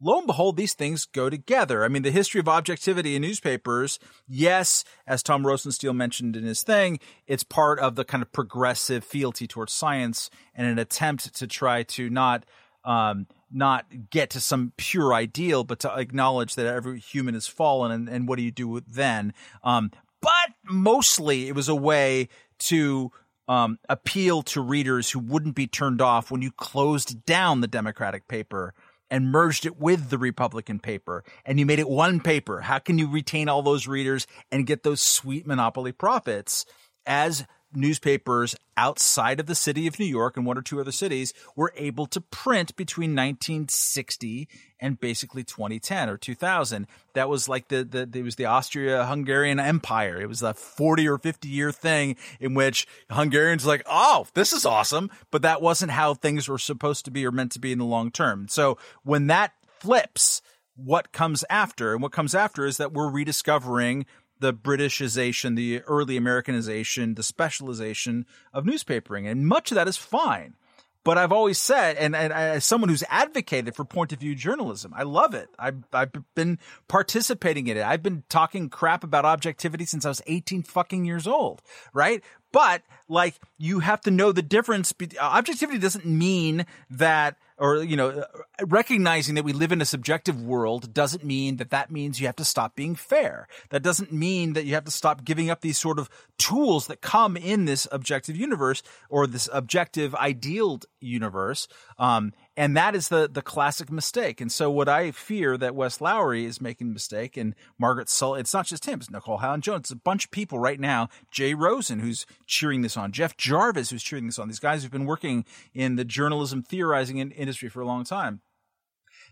lo 0.00 0.18
and 0.18 0.26
behold, 0.26 0.56
these 0.56 0.74
things 0.74 1.04
go 1.04 1.28
together. 1.28 1.84
I 1.84 1.88
mean, 1.88 2.02
the 2.02 2.10
history 2.10 2.40
of 2.40 2.48
objectivity 2.48 3.16
in 3.16 3.22
newspapers, 3.22 3.98
yes, 4.26 4.84
as 5.06 5.22
Tom 5.22 5.44
Rosenstiel 5.44 5.94
mentioned 5.94 6.36
in 6.36 6.44
his 6.44 6.62
thing, 6.62 7.00
it's 7.26 7.42
part 7.42 7.78
of 7.80 7.96
the 7.96 8.04
kind 8.04 8.22
of 8.22 8.32
progressive 8.32 9.04
fealty 9.04 9.46
towards 9.46 9.72
science 9.72 10.30
and 10.54 10.66
an 10.66 10.78
attempt 10.78 11.34
to 11.34 11.46
try 11.46 11.82
to 11.82 12.08
not 12.08 12.44
um, 12.84 13.26
not 13.50 13.86
get 14.10 14.30
to 14.30 14.40
some 14.40 14.72
pure 14.76 15.12
ideal, 15.12 15.64
but 15.64 15.80
to 15.80 15.94
acknowledge 15.94 16.54
that 16.54 16.66
every 16.66 17.00
human 17.00 17.34
is 17.34 17.46
fallen 17.46 17.90
and, 17.90 18.08
and 18.08 18.28
what 18.28 18.36
do 18.36 18.42
you 18.42 18.50
do 18.50 18.80
then? 18.86 19.32
Um, 19.64 19.90
but 20.20 20.50
mostly 20.64 21.48
it 21.48 21.54
was 21.54 21.68
a 21.68 21.74
way 21.74 22.28
to 22.58 23.10
um, 23.48 23.78
appeal 23.88 24.42
to 24.42 24.60
readers 24.60 25.10
who 25.10 25.18
wouldn't 25.18 25.54
be 25.54 25.66
turned 25.66 26.00
off 26.00 26.30
when 26.30 26.42
you 26.42 26.52
closed 26.52 27.24
down 27.24 27.60
the 27.60 27.66
Democratic 27.66 28.28
paper 28.28 28.74
and 29.10 29.32
merged 29.32 29.66
it 29.66 29.78
with 29.78 30.08
the 30.08 30.18
Republican 30.18 30.78
paper 30.78 31.24
and 31.44 31.58
you 31.58 31.66
made 31.66 31.80
it 31.80 31.88
one 31.88 32.20
paper. 32.20 32.60
How 32.60 32.78
can 32.78 32.98
you 32.98 33.10
retain 33.10 33.48
all 33.48 33.62
those 33.62 33.88
readers 33.88 34.26
and 34.52 34.66
get 34.66 34.84
those 34.84 35.00
sweet 35.00 35.46
monopoly 35.46 35.90
profits 35.90 36.64
as 37.06 37.44
newspapers 37.72 38.56
outside 38.76 39.38
of 39.38 39.46
the 39.46 39.54
city 39.54 39.86
of 39.86 39.98
New 39.98 40.06
York 40.06 40.36
and 40.36 40.46
one 40.46 40.56
or 40.56 40.62
two 40.62 40.80
other 40.80 40.92
cities 40.92 41.34
were 41.54 41.72
able 41.76 42.06
to 42.06 42.20
print 42.20 42.74
between 42.76 43.10
1960 43.10 44.48
and 44.80 44.98
basically 44.98 45.44
2010 45.44 46.08
or 46.08 46.16
2000. 46.16 46.86
That 47.14 47.28
was 47.28 47.48
like 47.48 47.68
the, 47.68 47.84
the 47.84 48.18
it 48.18 48.22
was 48.22 48.36
the 48.36 48.46
Austria-Hungarian 48.46 49.60
Empire. 49.60 50.20
It 50.20 50.28
was 50.28 50.42
a 50.42 50.54
40 50.54 51.08
or 51.08 51.18
50 51.18 51.48
year 51.48 51.72
thing 51.72 52.16
in 52.40 52.54
which 52.54 52.86
Hungarians 53.10 53.66
like, 53.66 53.82
oh, 53.86 54.26
this 54.34 54.52
is 54.52 54.64
awesome. 54.64 55.10
But 55.30 55.42
that 55.42 55.60
wasn't 55.60 55.92
how 55.92 56.14
things 56.14 56.48
were 56.48 56.58
supposed 56.58 57.04
to 57.04 57.10
be 57.10 57.26
or 57.26 57.32
meant 57.32 57.52
to 57.52 57.60
be 57.60 57.72
in 57.72 57.78
the 57.78 57.84
long 57.84 58.10
term. 58.10 58.48
So 58.48 58.78
when 59.02 59.26
that 59.26 59.52
flips, 59.80 60.42
what 60.74 61.12
comes 61.12 61.44
after? 61.50 61.92
And 61.92 62.02
what 62.02 62.12
comes 62.12 62.34
after 62.34 62.66
is 62.66 62.78
that 62.78 62.92
we're 62.92 63.10
rediscovering 63.10 64.06
the 64.40 64.52
Britishization, 64.52 65.56
the 65.56 65.82
early 65.82 66.16
Americanization, 66.16 67.14
the 67.14 67.22
specialization 67.22 68.26
of 68.52 68.64
newspapering. 68.64 69.30
And 69.30 69.46
much 69.46 69.70
of 69.70 69.76
that 69.76 69.88
is 69.88 69.96
fine. 69.96 70.54
But 71.02 71.16
I've 71.16 71.32
always 71.32 71.56
said, 71.56 71.96
and, 71.96 72.14
and 72.14 72.30
as 72.30 72.64
someone 72.64 72.90
who's 72.90 73.04
advocated 73.08 73.74
for 73.74 73.86
point 73.86 74.12
of 74.12 74.20
view 74.20 74.34
journalism, 74.34 74.92
I 74.94 75.04
love 75.04 75.32
it. 75.32 75.48
I've, 75.58 75.82
I've 75.94 76.12
been 76.34 76.58
participating 76.88 77.68
in 77.68 77.78
it. 77.78 77.82
I've 77.82 78.02
been 78.02 78.22
talking 78.28 78.68
crap 78.68 79.02
about 79.02 79.24
objectivity 79.24 79.86
since 79.86 80.04
I 80.04 80.10
was 80.10 80.20
18 80.26 80.62
fucking 80.62 81.06
years 81.06 81.26
old, 81.26 81.62
right? 81.94 82.22
But 82.52 82.82
like, 83.08 83.34
you 83.58 83.80
have 83.80 84.00
to 84.02 84.10
know 84.10 84.32
the 84.32 84.42
difference. 84.42 84.92
Objectivity 85.20 85.78
doesn't 85.78 86.06
mean 86.06 86.66
that 86.90 87.36
or 87.60 87.82
you 87.84 87.96
know 87.96 88.24
recognizing 88.62 89.36
that 89.36 89.44
we 89.44 89.52
live 89.52 89.70
in 89.70 89.80
a 89.80 89.84
subjective 89.84 90.40
world 90.42 90.92
doesn't 90.92 91.22
mean 91.22 91.58
that 91.58 91.70
that 91.70 91.90
means 91.90 92.18
you 92.18 92.26
have 92.26 92.36
to 92.36 92.44
stop 92.44 92.74
being 92.74 92.94
fair 92.96 93.46
that 93.68 93.82
doesn't 93.82 94.10
mean 94.10 94.54
that 94.54 94.64
you 94.64 94.74
have 94.74 94.84
to 94.84 94.90
stop 94.90 95.24
giving 95.24 95.50
up 95.50 95.60
these 95.60 95.78
sort 95.78 95.98
of 95.98 96.08
tools 96.38 96.86
that 96.86 97.02
come 97.02 97.36
in 97.36 97.66
this 97.66 97.86
objective 97.92 98.34
universe 98.34 98.82
or 99.08 99.26
this 99.26 99.48
objective 99.52 100.14
idealed 100.16 100.86
universe 101.00 101.68
um, 101.98 102.32
and 102.56 102.76
that 102.76 102.94
is 102.94 103.08
the 103.08 103.28
the 103.32 103.42
classic 103.42 103.90
mistake. 103.90 104.40
And 104.40 104.50
so 104.50 104.70
what 104.70 104.88
I 104.88 105.10
fear 105.12 105.56
that 105.56 105.74
Wes 105.74 106.00
Lowery 106.00 106.44
is 106.44 106.60
making 106.60 106.88
a 106.88 106.92
mistake 106.92 107.36
and 107.36 107.54
Margaret 107.78 108.08
Sull 108.08 108.34
it's 108.34 108.54
not 108.54 108.66
just 108.66 108.86
him, 108.86 109.00
it's 109.00 109.08
Nikole 109.08 109.40
Hannah-Jones, 109.40 109.80
it's 109.80 109.90
a 109.90 109.96
bunch 109.96 110.26
of 110.26 110.30
people 110.30 110.58
right 110.58 110.80
now, 110.80 111.08
Jay 111.30 111.54
Rosen 111.54 112.00
who's 112.00 112.26
cheering 112.46 112.82
this 112.82 112.96
on, 112.96 113.12
Jeff 113.12 113.36
Jarvis 113.36 113.90
who's 113.90 114.02
cheering 114.02 114.26
this 114.26 114.38
on, 114.38 114.48
these 114.48 114.58
guys 114.58 114.82
who've 114.82 114.92
been 114.92 115.06
working 115.06 115.44
in 115.74 115.96
the 115.96 116.04
journalism 116.04 116.62
theorizing 116.62 117.18
industry 117.18 117.68
for 117.68 117.80
a 117.80 117.86
long 117.86 118.04
time 118.04 118.40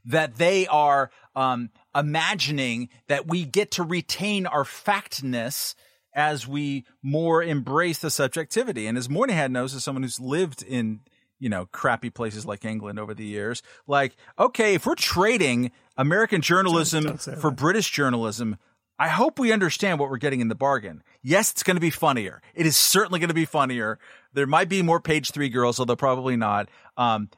that 0.05 0.37
they 0.37 0.67
are 0.69 1.11
um, 1.35 1.71
imagining 1.95 2.89
that 3.09 3.27
we 3.27 3.45
get 3.45 3.73
to 3.73 3.83
retain 3.83 4.47
our 4.47 4.65
factness 4.65 5.75
as 6.15 6.49
we 6.49 6.85
more 7.03 7.43
embrace 7.43 7.99
the 7.99 8.11
subjectivity. 8.11 8.87
And 8.87 8.97
as 8.97 9.09
Moynihan 9.09 9.53
knows, 9.53 9.75
as 9.75 9.85
someone 9.85 10.03
who's 10.03 10.19
lived 10.19 10.63
in 10.63 11.01
you 11.39 11.49
know, 11.49 11.67
crappy 11.67 12.11
places 12.11 12.45
like 12.45 12.65
England 12.65 12.99
over 12.99 13.15
the 13.15 13.25
years. 13.25 13.63
Like, 13.87 14.17
okay, 14.39 14.75
if 14.75 14.87
we're 14.87 14.95
trading 14.95 15.71
American 15.97 16.41
journalism 16.41 17.05
don't, 17.05 17.25
don't 17.25 17.39
for 17.39 17.51
that. 17.51 17.57
British 17.57 17.91
journalism, 17.91 18.57
I 18.99 19.09
hope 19.09 19.39
we 19.39 19.53
understand 19.53 20.01
what 20.01 20.11
we're 20.11 20.19
getting 20.19 20.41
in 20.41 20.49
the 20.49 20.55
bargain. 20.55 21.03
Yes, 21.23 21.53
it's 21.53 21.63
going 21.63 21.77
to 21.77 21.81
be 21.81 21.91
funnier. 21.91 22.43
It 22.55 22.67
is 22.67 22.77
certainly 22.77 23.21
going 23.21 23.29
to 23.29 23.35
be 23.35 23.45
funnier. 23.45 23.99
There 24.33 24.47
might 24.47 24.69
be 24.69 24.83
more 24.83 25.01
page 25.01 25.31
three 25.31 25.49
girls, 25.49 25.79
although 25.79 25.97
probably 25.97 26.37
not. 26.37 26.69
Um, 26.97 27.31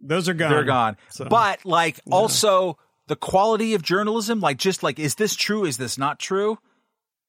those 0.00 0.28
are 0.28 0.34
gone. 0.34 0.50
They're 0.50 0.64
gone. 0.64 0.96
So, 1.10 1.24
but 1.24 1.64
like 1.64 2.00
yeah. 2.06 2.14
also 2.14 2.78
the 3.06 3.16
quality 3.16 3.74
of 3.74 3.82
journalism, 3.82 4.40
like 4.40 4.58
just 4.58 4.82
like, 4.82 4.98
is 4.98 5.14
this 5.14 5.34
true? 5.34 5.64
Is 5.64 5.78
this 5.78 5.98
not 5.98 6.18
true? 6.18 6.58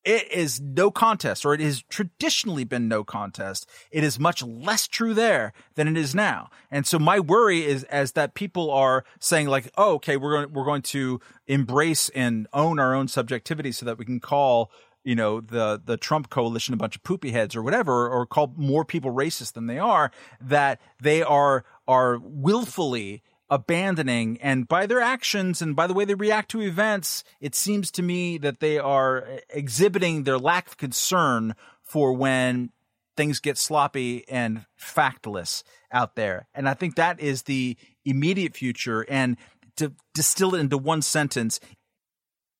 It 0.05 0.31
is 0.31 0.61
no 0.61 0.91
contest, 0.91 1.45
or 1.45 1.53
it 1.53 1.59
has 1.59 1.83
traditionally 1.83 2.63
been 2.63 2.87
no 2.87 3.03
contest. 3.03 3.69
It 3.91 4.03
is 4.03 4.19
much 4.19 4.41
less 4.41 4.87
true 4.87 5.13
there 5.13 5.53
than 5.75 5.87
it 5.87 5.97
is 5.97 6.15
now. 6.15 6.49
And 6.71 6.87
so 6.87 6.97
my 6.99 7.19
worry 7.19 7.65
is 7.65 7.83
as 7.85 8.13
that 8.13 8.33
people 8.33 8.71
are 8.71 9.03
saying 9.19 9.47
like, 9.47 9.71
oh, 9.77 9.95
okay, 9.95 10.17
we're 10.17 10.31
going, 10.31 10.53
we're 10.53 10.65
going 10.65 10.83
to 10.83 11.19
embrace 11.47 12.09
and 12.09 12.47
own 12.53 12.79
our 12.79 12.95
own 12.95 13.07
subjectivity 13.07 13.71
so 13.71 13.85
that 13.85 13.97
we 13.97 14.05
can 14.05 14.19
call, 14.19 14.71
you 15.03 15.15
know, 15.15 15.41
the, 15.41 15.81
the 15.83 15.97
Trump 15.97 16.29
coalition 16.29 16.73
a 16.73 16.77
bunch 16.77 16.95
of 16.95 17.03
poopy 17.03 17.31
heads 17.31 17.55
or 17.55 17.61
whatever, 17.61 18.09
or 18.09 18.25
call 18.25 18.53
more 18.55 18.85
people 18.85 19.11
racist 19.11 19.53
than 19.53 19.67
they 19.67 19.79
are, 19.79 20.11
that 20.39 20.79
they 21.01 21.21
are, 21.21 21.65
are 21.87 22.19
willfully 22.19 23.21
abandoning 23.49 24.37
and 24.41 24.67
by 24.67 24.85
their 24.85 25.01
actions 25.01 25.61
and 25.61 25.75
by 25.75 25.87
the 25.87 25.93
way 25.93 26.05
they 26.05 26.13
react 26.13 26.51
to 26.51 26.61
events, 26.61 27.23
it 27.41 27.55
seems 27.55 27.91
to 27.91 28.03
me 28.03 28.37
that 28.37 28.59
they 28.59 28.77
are 28.77 29.27
exhibiting 29.49 30.23
their 30.23 30.37
lack 30.37 30.67
of 30.67 30.77
concern 30.77 31.55
for 31.81 32.13
when 32.13 32.71
things 33.17 33.39
get 33.39 33.57
sloppy 33.57 34.23
and 34.29 34.65
factless 34.79 35.63
out 35.91 36.15
there. 36.15 36.47
And 36.53 36.69
I 36.69 36.73
think 36.73 36.95
that 36.95 37.19
is 37.19 37.43
the 37.43 37.75
immediate 38.05 38.55
future. 38.55 39.05
And 39.09 39.37
to 39.77 39.93
distill 40.13 40.55
it 40.55 40.59
into 40.59 40.77
one 40.77 41.01
sentence, 41.01 41.59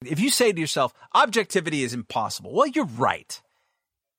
if 0.06 0.20
you 0.20 0.30
say 0.30 0.52
to 0.52 0.60
yourself, 0.60 0.94
objectivity 1.14 1.84
is 1.84 1.94
impossible, 1.94 2.54
well, 2.54 2.68
you're 2.68 2.86
right. 2.86 3.42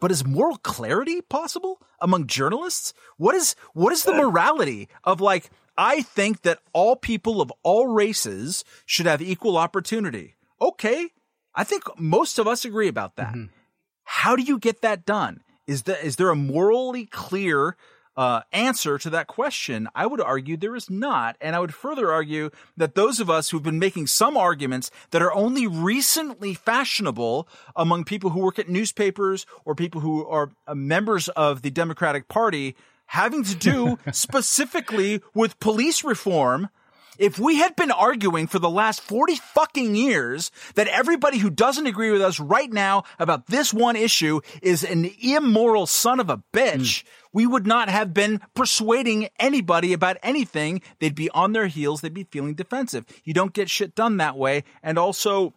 But 0.01 0.10
is 0.10 0.24
moral 0.24 0.56
clarity 0.56 1.20
possible 1.20 1.78
among 2.01 2.26
journalists? 2.26 2.94
What 3.18 3.34
is 3.34 3.55
what 3.74 3.92
is 3.92 4.05
the 4.05 4.14
morality 4.14 4.88
of 5.05 5.20
like 5.20 5.51
I 5.81 6.02
think 6.02 6.43
that 6.43 6.59
all 6.74 6.94
people 6.94 7.40
of 7.40 7.51
all 7.62 7.86
races 7.86 8.66
should 8.85 9.07
have 9.07 9.23
equal 9.23 9.57
opportunity. 9.57 10.35
Okay. 10.61 11.09
I 11.55 11.65
think 11.65 11.85
most 11.98 12.39
of 12.39 12.47
us 12.47 12.66
agree 12.66 12.86
about 12.86 13.16
that. 13.16 13.32
Mm-hmm. 13.32 13.47
How 14.05 14.36
do 14.36 14.43
you 14.43 14.59
get 14.59 14.82
that 14.82 15.07
done? 15.07 15.40
Is 15.66 15.85
that 15.85 16.05
is 16.05 16.16
there 16.16 16.28
a 16.28 16.36
morally 16.36 17.07
clear 17.07 17.77
uh, 18.15 18.43
answer 18.52 18.98
to 18.98 19.09
that 19.09 19.27
question? 19.27 19.89
I 19.94 20.07
would 20.07 20.20
argue 20.20 20.59
there 20.59 20.77
is 20.77 20.90
not, 20.90 21.36
and 21.40 21.57
I 21.57 21.61
would 21.61 21.73
further 21.73 22.12
argue 22.12 22.51
that 22.77 22.94
those 22.94 23.19
of 23.19 23.31
us 23.31 23.48
who've 23.48 23.62
been 23.62 23.78
making 23.78 24.09
some 24.09 24.36
arguments 24.36 24.90
that 25.12 25.23
are 25.23 25.32
only 25.32 25.66
recently 25.66 26.52
fashionable 26.52 27.48
among 27.74 28.05
people 28.05 28.31
who 28.31 28.40
work 28.40 28.59
at 28.59 28.69
newspapers 28.69 29.47
or 29.65 29.74
people 29.74 30.02
who 30.02 30.27
are 30.27 30.51
uh, 30.66 30.74
members 30.74 31.31
of 31.31 31.62
the 31.62 31.70
Democratic 31.70 32.28
Party 32.28 32.77
having 33.10 33.42
to 33.42 33.56
do 33.56 33.98
specifically 34.12 35.20
with 35.34 35.58
police 35.58 36.04
reform 36.04 36.68
If 37.18 37.38
we 37.38 37.56
had 37.56 37.76
been 37.76 37.90
arguing 37.90 38.46
for 38.46 38.58
the 38.58 38.70
last 38.70 39.02
40 39.02 39.36
fucking 39.36 39.94
years 39.94 40.50
that 40.74 40.86
everybody 40.88 41.36
who 41.36 41.50
doesn't 41.50 41.86
agree 41.86 42.10
with 42.10 42.22
us 42.22 42.40
right 42.40 42.72
now 42.72 43.02
about 43.18 43.46
this 43.46 43.74
one 43.74 43.96
issue 43.96 44.40
is 44.62 44.84
an 44.84 45.10
immoral 45.20 45.86
son 45.86 46.18
of 46.18 46.30
a 46.30 46.42
bitch, 46.54 47.02
mm. 47.02 47.04
we 47.32 47.46
would 47.46 47.66
not 47.66 47.90
have 47.90 48.14
been 48.14 48.40
persuading 48.54 49.28
anybody 49.38 49.92
about 49.92 50.16
anything. 50.22 50.80
They'd 50.98 51.14
be 51.14 51.28
on 51.30 51.52
their 51.52 51.66
heels. 51.66 52.00
They'd 52.00 52.14
be 52.14 52.24
feeling 52.24 52.54
defensive. 52.54 53.04
You 53.24 53.34
don't 53.34 53.52
get 53.52 53.68
shit 53.68 53.94
done 53.94 54.16
that 54.16 54.38
way. 54.38 54.64
And 54.82 54.98
also, 54.98 55.52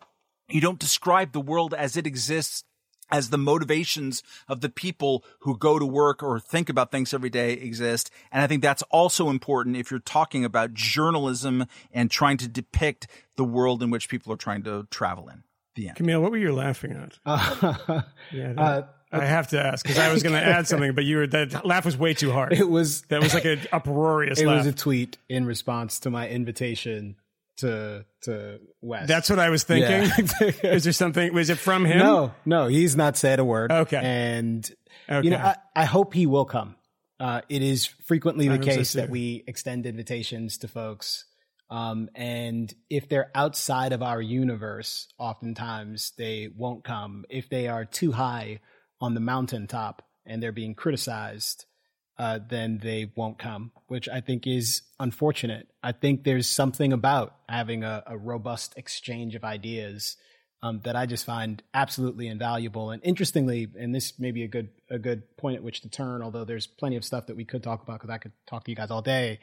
you 0.50 0.60
don't 0.60 0.80
describe 0.80 1.32
the 1.32 1.40
world 1.40 1.74
as 1.74 1.96
it 1.96 2.06
exists 2.06 2.66
as 3.12 3.30
the 3.30 3.38
motivations 3.38 4.24
of 4.48 4.62
the 4.62 4.70
people 4.70 5.24
who 5.40 5.58
go 5.58 5.80
to 5.80 5.86
work 5.86 6.24
or 6.24 6.40
think 6.40 6.70
about 6.70 6.92
things 6.92 7.14
every 7.14 7.30
day 7.30 7.54
exist. 7.54 8.12
And 8.32 8.44
I 8.44 8.48
think 8.48 8.62
that's 8.62 8.84
also 8.84 9.30
important 9.30 9.78
if 9.78 9.92
you're 9.92 10.00
talking 10.00 10.46
about 10.46 10.74
journalism 10.74 11.66
and 11.92 12.10
trying 12.10 12.38
to 12.38 12.48
depict 12.48 13.08
the 13.36 13.44
world 13.44 13.84
in 13.84 13.90
which 13.90 14.10
people 14.10 14.32
are 14.34 14.38
trying 14.38 14.64
to 14.64 14.88
travel 14.90 15.30
in. 15.30 15.44
The 15.76 15.88
end. 15.88 15.98
Camille, 15.98 16.22
what 16.22 16.30
were 16.30 16.38
you 16.38 16.54
laughing 16.54 16.92
at? 16.92 17.18
Uh, 17.26 18.02
yeah, 18.32 18.54
that, 18.54 18.60
uh, 18.62 18.84
I 19.12 19.26
have 19.26 19.48
to 19.50 19.64
ask 19.64 19.84
because 19.84 19.98
I 19.98 20.12
was 20.12 20.22
going 20.22 20.34
to 20.34 20.44
add 20.44 20.68
something, 20.68 20.94
but 20.94 21.04
you 21.04 21.18
were 21.18 21.28
that 21.28 21.66
laugh 21.66 21.86
was 21.86 21.98
way 21.98 22.14
too 22.14 22.32
hard. 22.32 22.54
It 22.54 22.70
was 22.70 23.02
that 23.04 23.22
was 23.22 23.34
like 23.34 23.46
an 23.46 23.60
uproarious. 23.72 24.40
It 24.40 24.48
laugh. 24.48 24.66
was 24.66 24.68
a 24.68 24.74
tweet 24.74 25.18
in 25.30 25.46
response 25.46 26.00
to 26.02 26.10
my 26.10 26.30
invitation 26.30 27.16
to 27.58 28.06
to 28.22 28.60
Wes. 28.82 29.08
That's 29.08 29.30
what 29.30 29.40
I 29.40 29.50
was 29.50 29.64
thinking. 29.64 30.10
Yeah. 30.42 30.52
Is 30.72 30.84
there 30.84 30.94
something? 30.94 31.34
Was 31.34 31.50
it 31.50 31.58
from 31.58 31.86
him? 31.86 32.00
No, 32.00 32.34
no, 32.46 32.68
he's 32.68 32.96
not 32.96 33.18
said 33.18 33.40
a 33.40 33.46
word. 33.46 33.72
Okay, 33.72 34.00
and 34.02 34.70
okay. 35.10 35.26
you 35.26 35.32
know, 35.32 35.38
I, 35.38 35.56
I 35.76 35.86
hope 35.86 36.14
he 36.14 36.26
will 36.26 36.46
come. 36.46 36.76
Uh, 37.20 37.42
it 37.48 37.62
is 37.62 37.86
frequently 37.86 38.48
the 38.48 38.60
case 38.60 38.92
so 38.92 39.00
that 39.00 39.10
we 39.10 39.44
extend 39.48 39.86
invitations 39.86 40.58
to 40.60 40.68
folks, 40.68 41.26
um, 41.70 42.10
and 42.16 42.74
if 42.90 43.08
they're 43.08 43.32
outside 43.34 43.94
of 43.94 44.02
our 44.02 44.22
universe, 44.22 45.08
oftentimes 45.18 46.14
they 46.18 46.50
won't 46.56 46.84
come. 46.84 47.26
If 47.30 47.50
they 47.50 47.68
are 47.68 47.86
too 47.86 48.12
high 48.12 48.60
on 49.00 49.14
the 49.14 49.20
mountaintop 49.20 50.02
and 50.26 50.42
they're 50.42 50.52
being 50.52 50.76
criticized, 50.76 51.66
uh, 52.18 52.40
then 52.48 52.80
they 52.82 53.12
won't 53.16 53.40
come, 53.40 53.72
which 53.88 54.08
I 54.08 54.22
think 54.22 54.46
is 54.46 54.84
unfortunate. 55.00 55.68
I 55.82 55.92
think 55.92 56.24
there's 56.24 56.48
something 56.48 56.94
about 56.94 57.36
having 57.50 57.84
a, 57.84 58.04
a 58.06 58.18
robust 58.18 58.74
exchange 58.78 59.36
of 59.36 59.44
ideas 59.44 60.18
um, 60.62 60.80
that 60.86 60.96
I 60.96 61.06
just 61.06 61.26
find 61.26 61.62
absolutely 61.74 62.28
invaluable. 62.28 62.92
And 62.92 63.04
interestingly, 63.04 63.68
and 63.78 63.94
this 63.94 64.18
may 64.18 64.32
be 64.32 64.44
a 64.44 64.48
good 64.48 64.70
a 64.90 64.98
good 64.98 65.36
point 65.38 65.58
at 65.58 65.64
which 65.64 65.82
to 65.82 65.90
turn, 65.90 66.22
although 66.22 66.46
there's 66.46 66.68
plenty 66.68 66.96
of 66.96 67.04
stuff 67.04 67.28
that 67.28 67.36
we 67.36 67.46
could 67.46 67.64
talk 67.64 67.84
about 67.84 68.00
because 68.00 68.10
I 68.10 68.18
could 68.18 68.32
talk 68.48 68.64
to 68.66 68.72
you 68.72 68.76
guys 68.76 68.92
all 68.92 69.02
day. 69.02 69.40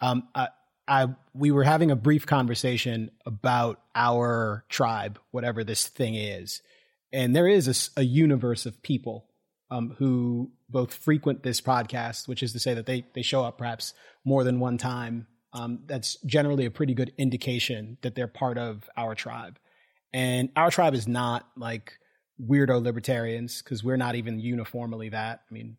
Um, 0.00 0.28
I, 0.34 0.48
I 0.88 1.08
we 1.34 1.50
were 1.50 1.64
having 1.64 1.90
a 1.90 1.96
brief 1.96 2.24
conversation 2.24 3.10
about 3.26 3.82
our 3.94 4.64
tribe, 4.68 5.18
whatever 5.30 5.62
this 5.62 5.88
thing 5.88 6.14
is, 6.14 6.62
and 7.12 7.36
there 7.36 7.48
is 7.48 7.90
a, 7.96 8.00
a 8.00 8.04
universe 8.04 8.64
of 8.64 8.82
people 8.82 9.26
um, 9.72 9.94
who 9.98 10.50
both 10.68 10.92
frequent 10.92 11.42
this 11.42 11.60
podcast, 11.62 12.28
which 12.28 12.42
is 12.42 12.52
to 12.52 12.60
say 12.60 12.74
that 12.74 12.84
they 12.84 13.06
they 13.14 13.22
show 13.22 13.42
up 13.42 13.56
perhaps 13.58 13.94
more 14.24 14.44
than 14.44 14.60
one 14.60 14.76
time. 14.76 15.26
Um, 15.54 15.80
that's 15.86 16.16
generally 16.24 16.66
a 16.66 16.70
pretty 16.70 16.94
good 16.94 17.12
indication 17.18 17.98
that 18.02 18.14
they're 18.14 18.28
part 18.28 18.58
of 18.58 18.88
our 18.96 19.14
tribe. 19.14 19.58
And 20.12 20.50
our 20.56 20.70
tribe 20.70 20.94
is 20.94 21.08
not 21.08 21.46
like 21.56 21.98
weirdo 22.40 22.82
libertarians 22.82 23.62
because 23.62 23.82
we're 23.82 23.96
not 23.96 24.14
even 24.14 24.40
uniformly 24.40 25.10
that. 25.10 25.40
I 25.50 25.54
mean, 25.54 25.76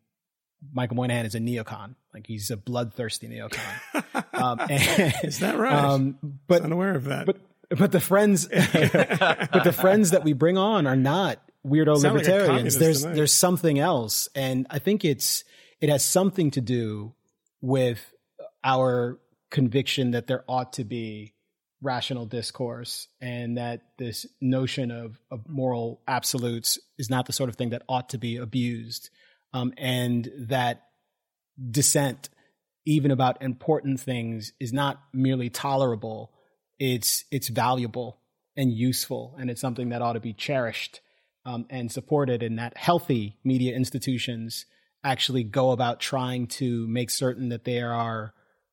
Michael 0.72 0.96
Moynihan 0.96 1.26
is 1.26 1.34
a 1.34 1.40
neocon, 1.40 1.94
like 2.12 2.26
he's 2.26 2.50
a 2.50 2.56
bloodthirsty 2.56 3.28
neocon. 3.28 4.24
um, 4.32 4.60
and, 4.60 5.14
is 5.22 5.38
that 5.38 5.56
right? 5.56 5.72
Um, 5.72 6.18
but 6.46 6.62
unaware 6.62 6.94
of 6.94 7.04
that. 7.04 7.26
But 7.26 7.36
but 7.70 7.92
the 7.92 8.00
friends, 8.00 8.46
but 8.48 9.64
the 9.64 9.76
friends 9.76 10.10
that 10.10 10.24
we 10.24 10.32
bring 10.32 10.58
on 10.58 10.86
are 10.86 10.96
not 10.96 11.40
weirdo 11.66 12.02
libertarians. 12.02 12.74
Like 12.74 12.80
there's 12.80 13.02
there's 13.02 13.32
something 13.32 13.78
else, 13.78 14.28
and 14.34 14.66
I 14.70 14.78
think 14.78 15.04
it's 15.04 15.44
it 15.80 15.88
has 15.88 16.04
something 16.04 16.50
to 16.52 16.60
do 16.60 17.14
with 17.60 18.12
our 18.62 19.18
conviction 19.50 20.12
that 20.12 20.26
there 20.26 20.44
ought 20.48 20.74
to 20.74 20.84
be 20.84 21.34
rational 21.82 22.26
discourse 22.26 23.08
and 23.20 23.58
that 23.58 23.82
this 23.98 24.26
notion 24.40 24.90
of, 24.90 25.20
of 25.30 25.46
moral 25.48 26.00
absolutes 26.08 26.78
is 26.98 27.10
not 27.10 27.26
the 27.26 27.32
sort 27.32 27.50
of 27.50 27.56
thing 27.56 27.70
that 27.70 27.82
ought 27.88 28.08
to 28.08 28.18
be 28.18 28.38
abused. 28.38 29.10
Um, 29.52 29.72
and 29.76 30.30
that 30.48 30.86
dissent 31.70 32.30
even 32.86 33.10
about 33.10 33.42
important 33.42 34.00
things 34.00 34.52
is 34.58 34.72
not 34.72 35.00
merely 35.12 35.50
tolerable. 35.50 36.32
It's 36.78 37.24
it's 37.30 37.48
valuable 37.48 38.18
and 38.56 38.72
useful. 38.72 39.36
And 39.38 39.50
it's 39.50 39.60
something 39.60 39.90
that 39.90 40.02
ought 40.02 40.14
to 40.14 40.20
be 40.20 40.32
cherished 40.32 41.00
um, 41.44 41.66
and 41.70 41.90
supported, 41.90 42.42
and 42.42 42.58
that 42.58 42.76
healthy 42.76 43.36
media 43.44 43.74
institutions 43.74 44.66
actually 45.02 45.44
go 45.44 45.70
about 45.70 46.00
trying 46.00 46.46
to 46.46 46.86
make 46.88 47.10
certain 47.10 47.50
that 47.50 47.64
they 47.64 47.80
are 47.80 48.32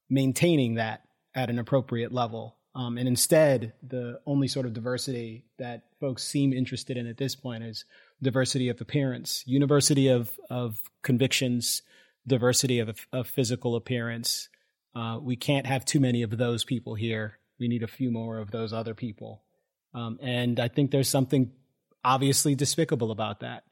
maintaining 0.09 0.75
that 0.75 1.01
at 1.35 1.49
an 1.49 1.59
appropriate 1.59 2.11
level. 2.11 2.57
Um, 2.73 2.97
and 2.97 3.07
instead, 3.07 3.73
the 3.83 4.21
only 4.25 4.47
sort 4.47 4.65
of 4.65 4.73
diversity 4.73 5.43
that 5.59 5.83
folks 5.99 6.23
seem 6.23 6.53
interested 6.53 6.95
in 6.95 7.05
at 7.05 7.17
this 7.17 7.35
point 7.35 7.63
is 7.63 7.83
diversity 8.21 8.69
of 8.69 8.79
appearance, 8.79 9.43
university 9.45 10.07
of 10.07 10.31
of 10.49 10.79
convictions, 11.01 11.81
diversity 12.25 12.79
of 12.79 13.05
of 13.11 13.27
physical 13.27 13.75
appearance. 13.75 14.47
Uh, 14.95 15.19
we 15.21 15.35
can't 15.35 15.65
have 15.65 15.83
too 15.83 15.99
many 15.99 16.21
of 16.21 16.37
those 16.37 16.63
people 16.63 16.95
here. 16.95 17.39
We 17.59 17.67
need 17.67 17.83
a 17.83 17.87
few 17.87 18.09
more 18.09 18.39
of 18.39 18.51
those 18.51 18.71
other 18.71 18.93
people. 18.93 19.43
Um, 19.93 20.17
and 20.21 20.59
I 20.59 20.69
think 20.69 20.91
there's 20.91 21.09
something 21.09 21.51
obviously 22.03 22.55
despicable 22.55 23.11
about 23.11 23.41
that 23.41 23.63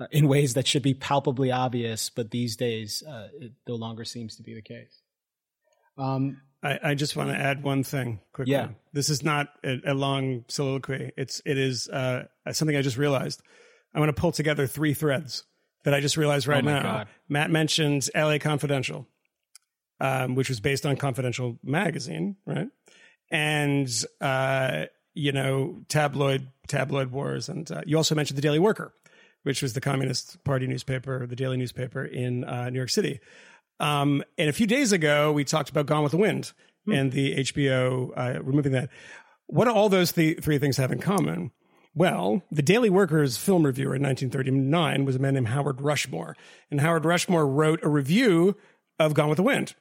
uh, 0.00 0.06
in 0.10 0.28
ways 0.28 0.54
that 0.54 0.66
should 0.66 0.82
be 0.82 0.94
palpably 0.94 1.52
obvious, 1.52 2.10
but 2.10 2.30
these 2.30 2.56
days 2.56 3.02
uh, 3.06 3.28
it 3.40 3.52
no 3.68 3.74
longer 3.74 4.04
seems 4.04 4.36
to 4.36 4.42
be 4.42 4.54
the 4.54 4.62
case. 4.62 5.02
Um, 5.96 6.40
I, 6.62 6.78
I, 6.82 6.94
just 6.94 7.14
want 7.14 7.30
to 7.30 7.36
add 7.36 7.62
one 7.62 7.84
thing 7.84 8.20
quickly. 8.32 8.52
Yeah. 8.52 8.68
This 8.92 9.10
is 9.10 9.22
not 9.22 9.48
a, 9.62 9.78
a 9.86 9.94
long 9.94 10.44
soliloquy. 10.48 11.12
It's 11.16 11.40
it 11.44 11.56
is 11.58 11.88
uh, 11.88 12.24
something 12.50 12.76
I 12.76 12.82
just 12.82 12.96
realized. 12.96 13.42
I 13.94 14.00
want 14.00 14.14
to 14.14 14.20
pull 14.20 14.32
together 14.32 14.66
three 14.66 14.94
threads 14.94 15.44
that 15.84 15.94
I 15.94 16.00
just 16.00 16.16
realized 16.16 16.48
right 16.48 16.64
oh 16.64 16.68
now. 16.68 16.82
God. 16.82 17.08
Matt 17.28 17.50
mentions 17.50 18.10
L.A. 18.14 18.40
Confidential, 18.40 19.06
um, 20.00 20.34
which 20.34 20.48
was 20.48 20.58
based 20.58 20.84
on 20.84 20.96
Confidential 20.96 21.58
magazine, 21.62 22.36
right? 22.44 22.68
And 23.30 23.88
uh, 24.20 24.86
you 25.12 25.30
know, 25.30 25.82
tabloid 25.88 26.48
tabloid 26.66 27.10
wars, 27.10 27.48
and 27.48 27.70
uh, 27.70 27.82
you 27.86 27.96
also 27.96 28.14
mentioned 28.14 28.36
the 28.38 28.42
Daily 28.42 28.58
Worker, 28.58 28.94
which 29.42 29.62
was 29.62 29.72
the 29.72 29.80
Communist 29.80 30.42
Party 30.44 30.66
newspaper, 30.66 31.26
the 31.26 31.36
daily 31.36 31.56
newspaper 31.56 32.04
in 32.04 32.44
uh, 32.44 32.70
New 32.70 32.78
York 32.78 32.90
City. 32.90 33.20
Um, 33.80 34.22
and 34.38 34.48
a 34.48 34.52
few 34.52 34.66
days 34.66 34.92
ago, 34.92 35.32
we 35.32 35.44
talked 35.44 35.70
about 35.70 35.86
Gone 35.86 36.02
with 36.02 36.12
the 36.12 36.18
Wind 36.18 36.52
hmm. 36.84 36.92
and 36.92 37.12
the 37.12 37.36
HBO 37.36 38.10
uh, 38.16 38.42
removing 38.42 38.72
that. 38.72 38.90
What 39.46 39.66
do 39.66 39.72
all 39.72 39.88
those 39.88 40.12
th- 40.12 40.42
three 40.42 40.58
things 40.58 40.78
have 40.78 40.90
in 40.90 41.00
common? 41.00 41.50
Well, 41.94 42.42
the 42.50 42.62
Daily 42.62 42.90
Worker's 42.90 43.36
film 43.36 43.64
reviewer 43.64 43.94
in 43.94 44.02
1939 44.02 45.04
was 45.04 45.16
a 45.16 45.18
man 45.18 45.34
named 45.34 45.48
Howard 45.48 45.80
Rushmore. 45.80 46.36
And 46.70 46.80
Howard 46.80 47.04
Rushmore 47.04 47.46
wrote 47.46 47.80
a 47.84 47.88
review 47.88 48.56
of 48.98 49.14
Gone 49.14 49.28
with 49.28 49.36
the 49.36 49.42
Wind 49.42 49.74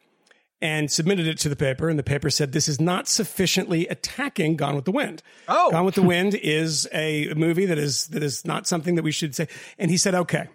and 0.64 0.90
submitted 0.90 1.28
it 1.28 1.38
to 1.40 1.50
the 1.50 1.58
paper. 1.58 1.90
And 1.90 2.00
the 2.00 2.04
paper 2.04 2.30
said 2.30 2.54
this 2.54 2.70
is 2.70 2.80
not 2.80 3.10
sufficiently 3.10 3.86
attacking 3.90 4.56
Gone 4.56 4.76
with 4.76 4.86
the 4.86 4.94
Wind. 4.94 5.22
Oh, 5.50 5.70
Gone 5.70 5.84
with 5.84 5.96
the 5.96 6.02
Wind 6.02 6.36
is 6.36 6.88
a 6.94 7.34
movie 7.36 7.66
that 7.66 7.78
is 7.78 8.08
that 8.08 8.24
is 8.24 8.46
not 8.46 8.66
something 8.66 8.96
that 8.96 9.04
we 9.04 9.12
should 9.12 9.36
say. 9.36 9.50
And 9.78 9.92
he 9.92 9.98
said, 9.98 10.16
okay. 10.16 10.48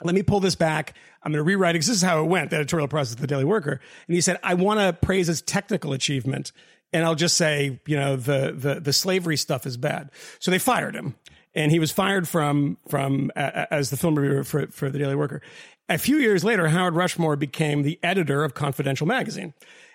Let 0.00 0.14
me 0.14 0.22
pull 0.22 0.38
this 0.38 0.54
back. 0.54 0.94
I'm 1.24 1.32
going 1.32 1.40
to 1.40 1.42
rewrite 1.42 1.74
it. 1.74 1.80
This 1.80 1.88
is 1.88 2.02
how 2.02 2.22
it 2.22 2.28
went, 2.28 2.50
the 2.50 2.56
editorial 2.56 2.86
process 2.86 3.14
of 3.14 3.20
the 3.20 3.26
Daily 3.26 3.44
Worker. 3.44 3.80
And 4.06 4.14
he 4.14 4.20
said, 4.20 4.38
I 4.44 4.54
want 4.54 4.78
to 4.78 4.92
praise 4.92 5.26
his 5.26 5.42
technical 5.42 5.92
achievement. 5.92 6.52
And 6.92 7.04
I'll 7.04 7.16
just 7.16 7.36
say, 7.36 7.80
you 7.84 7.96
know, 7.96 8.14
the, 8.14 8.54
the, 8.56 8.78
the 8.78 8.92
slavery 8.92 9.36
stuff 9.36 9.66
is 9.66 9.76
bad. 9.76 10.12
So 10.38 10.52
they 10.52 10.60
fired 10.60 10.94
him 10.94 11.16
and 11.52 11.72
he 11.72 11.80
was 11.80 11.90
fired 11.90 12.28
from 12.28 12.78
from 12.88 13.32
uh, 13.34 13.66
as 13.70 13.90
the 13.90 13.96
film 13.96 14.16
reviewer 14.16 14.44
for 14.44 14.68
for 14.68 14.90
the 14.90 14.98
Daily 14.98 15.16
Worker. 15.16 15.42
A 15.88 15.98
few 15.98 16.18
years 16.18 16.44
later, 16.44 16.68
Howard 16.68 16.94
Rushmore 16.94 17.36
became 17.36 17.82
the 17.82 17.98
editor 18.02 18.44
of 18.44 18.54
Confidential 18.54 19.06
magazine, 19.06 19.54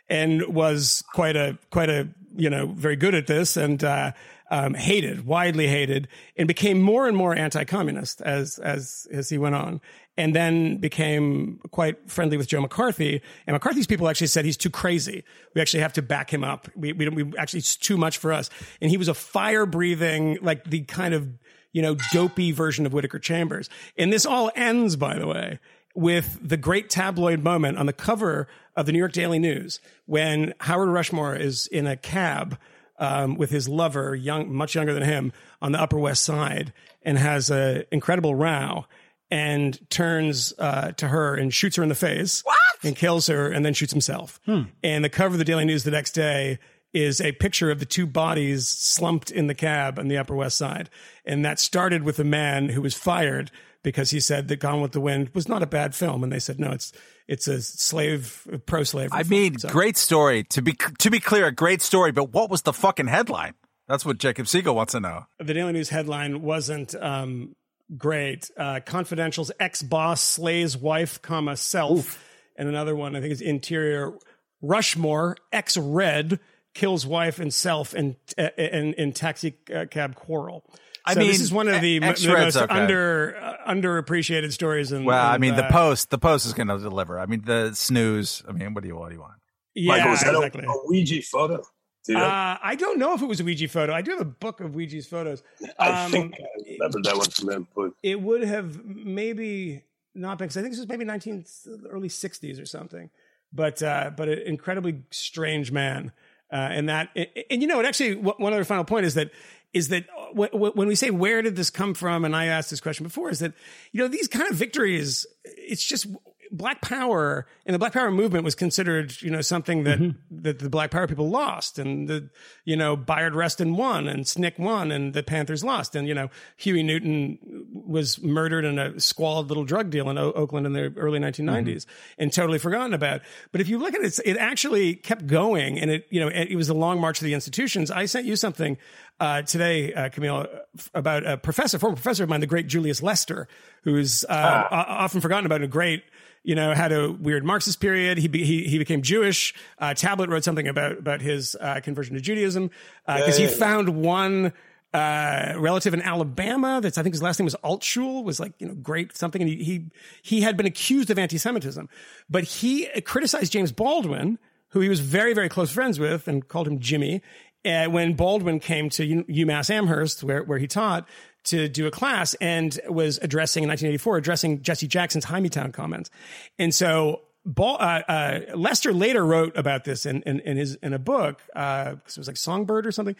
and 0.10 0.54
was 0.54 1.04
quite 1.14 1.36
a 1.36 1.58
quite 1.70 1.90
a 1.90 2.10
you 2.36 2.50
know 2.50 2.68
very 2.68 2.96
good 2.96 3.14
at 3.14 3.28
this 3.28 3.56
and 3.58 3.84
uh, 3.84 4.12
um, 4.50 4.74
hated, 4.74 5.26
widely 5.26 5.68
hated, 5.68 6.08
and 6.36 6.48
became 6.48 6.82
more 6.82 7.08
and 7.08 7.16
more 7.16 7.36
anti-communist 7.36 8.22
as 8.22 8.58
as 8.60 9.08
as 9.12 9.30
he 9.30 9.38
went 9.38 9.54
on, 9.54 9.82
and 10.18 10.36
then 10.36 10.78
became 10.78 11.60
quite 11.72 12.10
friendly 12.10 12.38
with 12.38 12.48
Joe 12.48 12.62
McCarthy. 12.62 13.22
And 13.46 13.54
McCarthy's 13.54 13.88
people 13.88 14.10
actually 14.10 14.28
said 14.28 14.46
he's 14.46 14.58
too 14.58 14.72
crazy. 14.72 15.24
We 15.54 15.62
actually 15.62 15.82
have 15.82 15.94
to 15.94 16.02
back 16.02 16.34
him 16.34 16.44
up. 16.44 16.70
We 16.76 16.94
we, 16.94 17.08
we 17.10 17.38
actually 17.38 17.60
it's 17.60 17.76
too 17.76 17.98
much 17.98 18.18
for 18.18 18.34
us. 18.34 18.50
And 18.82 18.90
he 18.90 18.98
was 18.98 19.08
a 19.08 19.14
fire 19.14 19.68
breathing, 19.68 20.40
like 20.42 20.64
the 20.66 20.82
kind 20.82 21.14
of 21.14 21.28
you 21.72 21.84
know 21.84 21.96
dopey 22.12 22.52
version 22.52 22.88
of 22.88 22.94
Whittaker 22.94 23.20
Chambers. 23.20 23.70
And 23.96 24.12
this 24.12 24.26
all 24.26 24.52
ends, 24.56 24.96
by 24.96 25.20
the 25.20 25.28
way, 25.28 25.60
with 25.94 26.40
the 26.42 26.58
great 26.58 26.90
tabloid 26.90 27.44
moment 27.44 27.78
on 27.78 27.86
the 27.86 27.94
cover 27.94 28.48
of 28.76 28.86
the 28.86 28.92
New 28.92 29.00
York 29.00 29.12
Daily 29.12 29.40
News 29.40 29.80
when 30.06 30.54
Howard 30.62 30.90
Rushmore 30.90 31.36
is 31.36 31.68
in 31.68 31.86
a 31.88 31.96
cab 31.96 32.58
um, 32.98 33.36
with 33.36 33.50
his 33.50 33.68
lover, 33.70 34.16
young, 34.16 34.54
much 34.54 34.76
younger 34.76 34.94
than 34.94 35.04
him, 35.04 35.34
on 35.62 35.72
the 35.72 35.80
Upper 35.82 35.98
West 35.98 36.24
Side, 36.24 36.74
and 37.02 37.18
has 37.18 37.50
an 37.50 37.84
incredible 37.92 38.36
row, 38.36 38.86
and 39.32 39.80
turns 39.90 40.54
uh, 40.60 40.92
to 40.94 41.08
her 41.08 41.36
and 41.36 41.54
shoots 41.54 41.76
her 41.76 41.84
in 41.84 41.90
the 41.90 41.96
face, 41.96 42.42
What? 42.44 42.56
and 42.84 42.96
kills 42.96 43.28
her, 43.28 43.52
and 43.52 43.66
then 43.66 43.74
shoots 43.74 43.92
himself. 43.92 44.40
And 44.84 45.04
the 45.04 45.10
cover 45.10 45.34
of 45.34 45.40
the 45.40 45.46
Daily 45.46 45.66
News 45.66 45.84
the 45.84 45.92
next 45.92 46.12
day 46.12 46.60
is 46.94 47.20
a 47.20 47.32
picture 47.32 47.72
of 47.72 47.80
the 47.80 47.86
two 47.86 48.06
bodies 48.06 48.68
slumped 48.68 49.32
in 49.32 49.48
the 49.48 49.56
cab 49.56 49.98
on 49.98 50.08
the 50.08 50.18
Upper 50.18 50.36
West 50.36 50.58
Side, 50.58 50.90
and 51.26 51.44
that 51.44 51.60
started 51.60 52.04
with 52.04 52.20
a 52.20 52.24
man 52.24 52.70
who 52.70 52.82
was 52.82 52.94
fired 52.94 53.50
because 53.84 54.10
he 54.10 54.20
said 54.20 54.48
that 54.48 54.58
Gone 54.58 54.82
with 54.82 54.94
the 54.94 55.02
Wind 55.02 55.30
was 55.34 55.48
not 55.48 55.62
a 55.62 55.68
bad 55.68 55.94
film, 55.94 56.24
and 56.24 56.32
they 56.32 56.40
said 56.40 56.60
no, 56.60 56.72
it's 56.72 56.92
it's 57.28 57.48
a 57.48 57.62
slave 57.62 58.48
pro 58.66 58.84
slave. 58.84 59.10
I 59.12 59.24
mean, 59.24 59.56
great 59.68 59.98
story. 59.98 60.44
To 60.46 60.62
be 60.62 60.74
to 61.00 61.12
be 61.12 61.20
clear, 61.20 61.46
a 61.46 61.52
great 61.52 61.82
story. 61.82 62.12
But 62.12 62.34
what 62.34 62.50
was 62.50 62.64
the 62.64 62.74
fucking 62.74 63.08
headline? 63.08 63.54
That's 63.88 64.06
what 64.06 64.18
Jacob 64.18 64.48
Siegel 64.48 64.76
wants 64.76 64.94
to 64.94 65.02
know. 65.02 65.26
the 65.40 65.54
Daily 65.54 65.74
News 65.74 65.90
headline 65.90 66.42
wasn't 66.42 66.96
um, 66.96 67.56
great. 67.98 68.50
Uh, 68.58 68.80
Confidential's 68.86 69.52
ex 69.60 69.84
boss 69.84 70.22
slays 70.22 70.78
wife, 70.78 71.22
comma 71.22 71.58
self, 71.58 72.24
and 72.56 72.70
another 72.70 72.96
one 72.96 73.16
I 73.16 73.22
think 73.22 73.34
is 73.34 73.42
interior. 73.42 74.14
Rushmore 74.62 75.36
ex 75.52 75.76
red 75.78 76.40
kills 76.74 77.06
wife 77.06 77.40
and 77.40 77.54
self 77.54 77.94
in 77.94 78.16
in, 78.38 78.94
in 78.94 79.12
taxi 79.12 79.52
cab 79.92 80.16
quarrel. 80.16 80.64
I 81.06 81.16
mean, 81.16 81.28
this 81.28 81.42
is 81.42 81.52
one 81.52 81.68
of 81.68 81.82
the, 81.82 82.00
the 82.00 82.06
most 82.06 82.26
okay. 82.56 82.74
under 82.74 83.36
uh, 83.36 83.53
underappreciated 83.68 84.52
stories. 84.52 84.92
In, 84.92 85.06
Well, 85.06 85.26
I 85.26 85.36
in, 85.36 85.42
mean, 85.42 85.56
the 85.56 85.66
uh, 85.66 85.72
post, 85.72 86.10
the 86.10 86.18
post 86.18 86.46
is 86.46 86.54
going 86.54 86.68
to 86.68 86.78
deliver. 86.78 87.20
I 87.20 87.26
mean, 87.26 87.44
the 87.46 87.74
snooze. 87.74 88.44
I 88.48 88.52
mean, 88.52 88.74
what 88.74 88.82
do 88.84 88.88
you 88.88 88.96
what 88.96 89.10
do 89.10 89.16
you 89.16 89.22
want? 89.22 89.34
Yeah, 89.76 89.98
Michael, 89.98 90.14
is 90.14 90.22
that 90.22 90.36
a- 90.36 90.38
exactly. 90.38 90.66
a, 90.66 90.92
Weegee 90.92 91.26
photo? 91.26 91.64
Do? 92.06 92.18
Uh, 92.18 92.58
I 92.62 92.76
don't 92.76 93.00
know 93.00 93.14
if 93.14 93.22
it 93.22 93.28
was 93.28 93.40
a 93.40 93.44
Weegee 93.44 93.70
photo. 93.70 93.94
I 93.94 94.02
do 94.02 94.12
have 94.12 94.20
a 94.20 94.26
book 94.26 94.60
of 94.60 94.72
Weegee's 94.72 95.08
photos. 95.08 95.42
I 95.80 96.06
um, 96.06 96.12
think 96.12 96.36
I 96.36 96.74
remember 96.74 97.02
that 97.04 97.16
one 97.16 97.30
from 97.30 97.50
him, 97.50 97.68
but 97.74 97.92
it 98.04 98.22
would 98.22 98.44
have 98.44 98.84
maybe 98.86 99.84
not 100.14 100.38
been 100.38 100.48
because 100.48 100.58
I 100.58 100.62
think 100.62 100.74
this 100.74 100.80
was 100.80 100.90
maybe 100.90 101.06
nineteen 101.06 101.46
early 101.90 102.10
sixties 102.10 102.60
or 102.60 102.66
something. 102.66 103.10
But 103.54 103.82
uh, 103.82 104.12
but 104.16 104.28
an 104.28 104.40
incredibly 104.40 105.04
strange 105.12 105.72
man, 105.72 106.12
uh, 106.52 106.56
and 106.56 106.90
that 106.90 107.10
and, 107.16 107.28
and 107.50 107.62
you 107.62 107.68
know, 107.68 107.80
it 107.80 107.86
actually 107.86 108.16
one 108.16 108.36
one 108.38 108.54
other 108.54 108.66
final 108.66 108.84
point 108.84 109.06
is 109.06 109.14
that 109.14 109.32
is 109.74 109.90
that 109.90 110.06
uh, 110.18 110.28
w- 110.34 110.72
when 110.74 110.88
we 110.88 110.96
say 110.96 111.10
where 111.10 111.42
did 111.42 111.56
this 111.56 111.70
come 111.70 111.94
from, 111.94 112.26
and 112.26 112.36
I 112.36 112.46
asked 112.46 112.70
this 112.70 112.82
question 112.82 113.04
before, 113.04 113.30
is 113.30 113.40
that 113.40 113.54
you 113.92 114.02
know 114.02 114.08
these 114.08 114.28
kind 114.28 114.50
of 114.50 114.56
victories, 114.56 115.26
it's 115.44 115.84
just. 115.84 116.08
Black 116.52 116.82
Power 116.82 117.48
and 117.66 117.74
the 117.74 117.80
Black 117.80 117.94
Power 117.94 118.12
movement 118.12 118.44
was 118.44 118.54
considered, 118.54 119.20
you 119.24 119.32
know, 119.32 119.42
something 119.42 119.86
that 119.86 119.98
mm-hmm. 119.98 120.42
that 120.44 120.60
the 120.60 120.70
Black 120.70 120.92
Power 120.92 121.08
people 121.08 121.28
lost, 121.28 121.80
and 121.80 122.08
the, 122.08 122.30
you 122.64 122.76
know, 122.76 122.96
Bayard 122.96 123.34
Rustin 123.34 123.76
won, 123.76 124.08
and 124.08 124.24
SNCC 124.24 124.60
won, 124.60 124.92
and 124.92 125.16
the 125.16 125.24
Panthers 125.24 125.64
lost, 125.64 125.96
and 125.96 126.08
you 126.08 126.14
know, 126.14 126.30
Huey 126.58 126.84
Newton 126.84 127.40
was 127.74 128.22
murdered 128.22 128.66
in 128.66 128.78
a 128.78 129.00
squalid 129.00 129.48
little 129.48 129.66
drug 129.66 129.90
deal 129.90 130.12
in 130.12 130.20
o- 130.20 130.32
Oakland 130.34 130.68
in 130.68 130.74
the 130.74 130.94
early 130.96 131.18
1990s, 131.18 131.66
mm-hmm. 131.66 132.22
and 132.22 132.32
totally 132.32 132.60
forgotten 132.60 132.94
about. 132.94 133.22
But 133.52 133.62
if 133.62 133.68
you 133.68 133.80
look 133.80 133.96
at 133.96 134.02
it, 134.02 134.20
it 134.24 134.38
actually 134.38 134.94
kept 134.94 135.26
going, 135.26 135.80
and 135.80 135.90
it, 135.90 136.06
you 136.12 136.20
know, 136.20 136.28
it, 136.28 136.50
it 136.52 136.56
was 136.56 136.70
a 136.70 136.76
long 136.76 137.02
march 137.02 137.20
of 137.20 137.26
the 137.26 137.34
institutions. 137.34 137.90
I 137.90 138.06
sent 138.06 138.28
you 138.28 138.36
something 138.36 138.78
uh, 139.20 139.42
today, 139.44 139.94
uh, 139.94 140.10
Camille, 140.10 140.48
about 140.94 141.26
a 141.26 141.38
professor, 141.38 141.80
former 141.80 141.96
professor 141.96 142.24
of 142.24 142.30
mine, 142.30 142.40
the 142.40 142.48
great 142.48 142.68
Julius 142.68 143.02
Lester, 143.02 143.48
who's 143.84 144.26
uh, 144.26 144.68
o- 144.72 144.76
often 144.76 145.22
forgotten 145.22 145.46
about, 145.46 145.62
a 145.62 145.68
great 145.68 146.04
you 146.44 146.56
know, 146.56 146.74
had 146.74 146.92
a 146.92 147.10
weird 147.10 147.46
Marxist 147.46 147.80
period. 147.80 148.18
He 148.18 148.28
be, 148.28 148.44
he, 148.44 148.66
he 148.66 148.78
became 148.78 149.02
Jewish. 149.02 149.54
Uh, 149.80 149.94
Tablet 149.94 150.30
wrote 150.30 150.44
something 150.44 150.68
about 150.68 150.98
about 150.98 151.22
his 151.22 151.56
uh, 151.60 151.80
conversion 151.82 152.16
to 152.16 152.22
Judaism 152.22 152.70
because 153.08 153.38
he 153.38 153.48
found 153.48 153.88
one 153.88 154.52
uh, 154.94 155.54
relative 155.58 155.94
in 155.94 156.02
Alabama 156.02 156.80
that's 156.82 156.98
I 156.98 157.04
think 157.04 157.16
his 157.16 157.24
last 157.24 157.40
name 157.40 157.46
was 157.46 157.56
Altshul 157.64 158.24
was 158.24 158.40
like 158.40 158.54
you 158.60 158.68
know 158.68 158.76
great 158.76 159.16
something, 159.16 159.42
and 159.42 159.50
he 159.50 159.64
he 159.64 159.92
he 160.22 160.42
had 160.42 160.58
been 160.58 160.66
accused 160.66 161.10
of 161.10 161.18
anti-Semitism, 161.18 161.88
but 162.30 162.44
he 162.44 162.88
criticized 163.02 163.52
James 163.54 163.72
Baldwin, 163.72 164.38
who 164.70 164.82
he 164.82 164.90
was 164.90 165.00
very 165.00 165.34
very 165.34 165.50
close 165.50 165.72
friends 165.72 165.98
with, 165.98 166.28
and 166.28 166.48
called 166.48 166.68
him 166.68 166.80
Jimmy. 166.80 167.22
Uh, 167.66 167.86
when 167.86 168.14
Baldwin 168.14 168.60
came 168.60 168.90
to 168.92 169.24
UMass 169.24 169.70
Amherst, 169.70 170.24
where 170.24 170.44
where 170.44 170.60
he 170.60 170.68
taught, 170.68 171.08
to 171.46 171.68
do 171.68 171.88
a 171.88 171.92
class 171.92 172.34
and 172.36 172.80
was 172.88 173.20
addressing 173.22 173.64
in 173.64 173.70
1984, 173.70 174.18
addressing 174.18 174.62
Jesse 174.62 174.88
Jackson's 174.88 175.26
Town 175.26 175.72
comments. 175.72 176.10
And 176.58 176.74
so 176.74 177.22
uh, 177.58 178.02
uh, 178.08 178.40
Lester 178.56 178.94
later 178.94 179.26
wrote 179.26 179.58
about 179.58 179.84
this 179.84 180.06
in, 180.06 180.22
in, 180.24 180.40
in 180.42 180.58
his, 180.58 180.76
in 180.76 180.94
a 180.94 181.00
book, 181.00 181.42
uh, 181.56 181.96
cause 181.96 182.18
it 182.18 182.18
was 182.18 182.28
like 182.28 182.38
Songbird 182.38 182.88
or 182.88 182.92
something. 182.92 183.16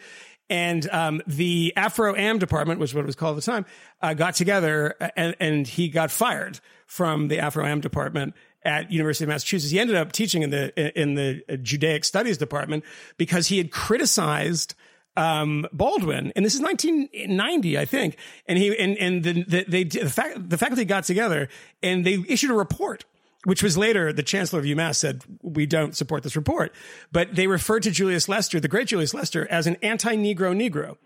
And, 0.48 0.88
um, 0.90 1.22
the 1.26 1.72
Afro 1.76 2.14
Am 2.14 2.38
department, 2.38 2.80
which 2.80 2.90
was 2.90 2.94
what 2.94 3.02
it 3.02 3.06
was 3.06 3.16
called 3.16 3.36
at 3.36 3.44
the 3.44 3.50
time, 3.50 3.66
uh, 4.00 4.14
got 4.14 4.34
together 4.34 4.94
and, 5.16 5.36
and 5.40 5.66
he 5.66 5.88
got 5.88 6.10
fired 6.10 6.60
from 6.86 7.28
the 7.28 7.38
Afro 7.38 7.66
Am 7.66 7.80
department 7.80 8.34
at 8.64 8.90
University 8.90 9.24
of 9.24 9.28
Massachusetts. 9.28 9.70
He 9.70 9.78
ended 9.78 9.96
up 9.96 10.12
teaching 10.12 10.42
in 10.42 10.50
the, 10.50 11.00
in 11.00 11.14
the 11.14 11.58
Judaic 11.62 12.04
studies 12.04 12.38
department 12.38 12.84
because 13.16 13.48
he 13.48 13.58
had 13.58 13.70
criticized, 13.70 14.74
um, 15.16 15.66
Baldwin, 15.72 16.32
and 16.34 16.44
this 16.44 16.54
is 16.54 16.60
1990, 16.60 17.78
I 17.78 17.84
think. 17.84 18.16
And 18.46 18.58
he 18.58 18.76
and 18.76 18.96
and 18.98 19.22
the, 19.22 19.44
the 19.44 19.64
they 19.68 19.84
the, 19.84 20.10
fac, 20.10 20.34
the 20.36 20.58
faculty 20.58 20.84
got 20.84 21.04
together 21.04 21.48
and 21.82 22.04
they 22.04 22.24
issued 22.28 22.50
a 22.50 22.54
report, 22.54 23.04
which 23.44 23.62
was 23.62 23.78
later 23.78 24.12
the 24.12 24.22
chancellor 24.22 24.58
of 24.58 24.64
UMass 24.64 24.96
said 24.96 25.22
we 25.42 25.66
don't 25.66 25.96
support 25.96 26.22
this 26.22 26.36
report, 26.36 26.72
but 27.12 27.34
they 27.34 27.46
referred 27.46 27.84
to 27.84 27.90
Julius 27.90 28.28
Lester, 28.28 28.58
the 28.58 28.68
great 28.68 28.88
Julius 28.88 29.14
Lester, 29.14 29.46
as 29.50 29.66
an 29.66 29.76
anti-Negro 29.82 30.54
Negro. 30.56 30.96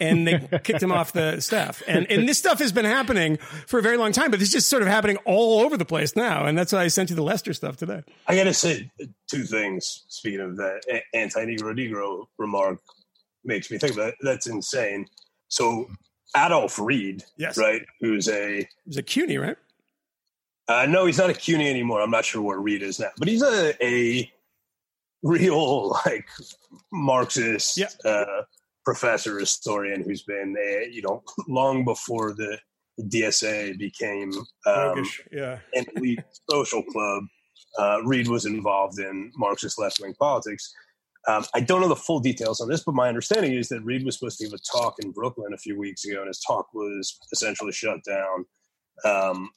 And 0.00 0.26
they 0.26 0.38
kicked 0.62 0.82
him 0.82 0.92
off 0.92 1.12
the 1.12 1.40
staff. 1.40 1.82
And 1.88 2.10
and 2.10 2.28
this 2.28 2.38
stuff 2.38 2.58
has 2.58 2.72
been 2.72 2.84
happening 2.84 3.38
for 3.66 3.78
a 3.78 3.82
very 3.82 3.96
long 3.96 4.12
time, 4.12 4.30
but 4.30 4.40
it's 4.42 4.52
just 4.52 4.68
sort 4.68 4.82
of 4.82 4.88
happening 4.88 5.16
all 5.24 5.60
over 5.60 5.76
the 5.76 5.84
place 5.84 6.14
now. 6.16 6.44
And 6.44 6.56
that's 6.58 6.72
why 6.72 6.82
I 6.82 6.88
sent 6.88 7.10
you 7.10 7.16
the 7.16 7.22
Lester 7.22 7.52
stuff 7.54 7.76
today. 7.76 8.02
I 8.26 8.36
got 8.36 8.44
to 8.44 8.54
say 8.54 8.90
two 9.30 9.44
things. 9.44 10.04
Speaking 10.08 10.40
of 10.40 10.56
that 10.58 10.82
a- 10.90 11.16
anti-Negro 11.16 11.74
Negro 11.74 12.26
remark, 12.38 12.78
makes 13.44 13.70
me 13.70 13.78
think 13.78 13.94
about 13.94 14.08
it. 14.08 14.14
That's 14.20 14.46
insane. 14.46 15.06
So 15.48 15.88
Adolph 16.36 16.78
Reed, 16.78 17.24
Yes. 17.38 17.56
right, 17.56 17.82
who's 18.00 18.28
a 18.28 18.68
was 18.86 18.96
a 18.96 19.02
CUNY, 19.02 19.38
right? 19.38 19.56
uh, 20.68 20.84
no, 20.86 21.06
he's 21.06 21.16
not 21.18 21.30
a 21.30 21.34
CUNY 21.34 21.70
anymore. 21.70 22.00
I'm 22.02 22.10
not 22.10 22.24
sure 22.24 22.42
where 22.42 22.58
Reed 22.58 22.82
is 22.82 22.98
now, 22.98 23.10
but 23.18 23.28
he's 23.28 23.42
a 23.42 23.72
a 23.84 24.30
real 25.22 25.90
like 26.06 26.26
Marxist 26.92 27.78
Yeah. 27.78 27.88
uh, 28.04 28.42
professor 28.86 29.38
historian 29.38 30.02
who's 30.02 30.22
been 30.22 30.56
a, 30.56 30.88
you 30.90 31.02
know 31.02 31.22
long 31.48 31.84
before 31.84 32.32
the 32.32 32.56
DSA 33.02 33.76
became 33.78 34.32
um, 34.66 35.04
yeah. 35.30 35.58
an 35.74 35.84
elite 35.96 36.20
social 36.48 36.82
club. 36.84 37.24
Uh, 37.78 37.98
Reed 38.04 38.28
was 38.28 38.46
involved 38.46 38.98
in 38.98 39.30
Marxist 39.36 39.78
left 39.78 40.00
wing 40.00 40.14
politics. 40.18 40.72
Um, 41.28 41.44
I 41.54 41.60
don't 41.60 41.82
know 41.82 41.88
the 41.88 41.96
full 41.96 42.20
details 42.20 42.60
on 42.60 42.68
this, 42.68 42.84
but 42.84 42.94
my 42.94 43.08
understanding 43.08 43.52
is 43.52 43.68
that 43.68 43.82
Reed 43.82 44.06
was 44.06 44.16
supposed 44.18 44.38
to 44.38 44.44
give 44.44 44.54
a 44.54 44.78
talk 44.78 44.94
in 45.02 45.10
Brooklyn 45.10 45.52
a 45.52 45.58
few 45.58 45.78
weeks 45.78 46.04
ago, 46.06 46.20
and 46.20 46.28
his 46.28 46.40
talk 46.40 46.72
was 46.72 47.18
essentially 47.32 47.72
shut 47.72 47.98
down. 48.08 48.46
Um, 49.04 49.50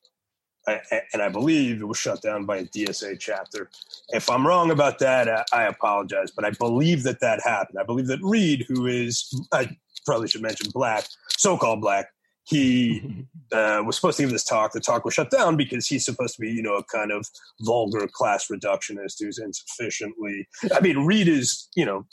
I, 0.70 1.02
and 1.14 1.22
I 1.22 1.30
believe 1.30 1.82
it 1.82 1.86
was 1.86 1.98
shut 1.98 2.22
down 2.22 2.46
by 2.46 2.58
a 2.58 2.66
DSA 2.66 3.20
chapter. 3.20 3.70
If 4.10 4.30
I'm 4.30 4.46
wrong 4.46 4.72
about 4.72 5.00
that, 5.00 5.28
I, 5.28 5.44
I 5.54 5.64
apologize, 5.64 6.32
but 6.32 6.46
I 6.46 6.52
believe 6.52 7.04
that 7.04 7.20
that 7.22 7.41
happened. 7.44 7.80
I 7.80 7.84
believe 7.84 8.08
that 8.08 8.20
Reed, 8.22 8.66
who 8.68 8.86
is, 8.86 9.32
I 9.52 9.76
probably 10.06 10.28
should 10.28 10.41
mention 10.41 10.72
black, 10.72 11.06
so 11.30 11.58
called 11.58 11.82
black, 11.82 12.08
he 12.46 13.26
uh, 13.52 13.84
was 13.86 13.96
supposed 13.96 14.18
to 14.18 14.24
give 14.24 14.32
this 14.32 14.44
talk. 14.44 14.72
The 14.72 14.80
talk 14.80 15.06
was 15.06 15.14
shut 15.14 15.32
down 15.32 15.56
because 15.56 15.88
he's 15.88 16.06
supposed 16.06 16.36
to 16.36 16.41
be, 16.41 16.50
you 16.50 16.64
know, 16.64 16.76
a 16.76 16.84
kind 16.84 17.12
of 17.12 17.26
vulgar 17.62 18.08
class 18.12 18.48
reductionist 18.52 19.16
who's 19.20 19.40
insufficiently. 19.40 20.48
I 20.74 20.80
mean, 20.80 21.06
Reed 21.06 21.28
is, 21.28 21.70
you 21.76 21.86
know, 21.86 22.06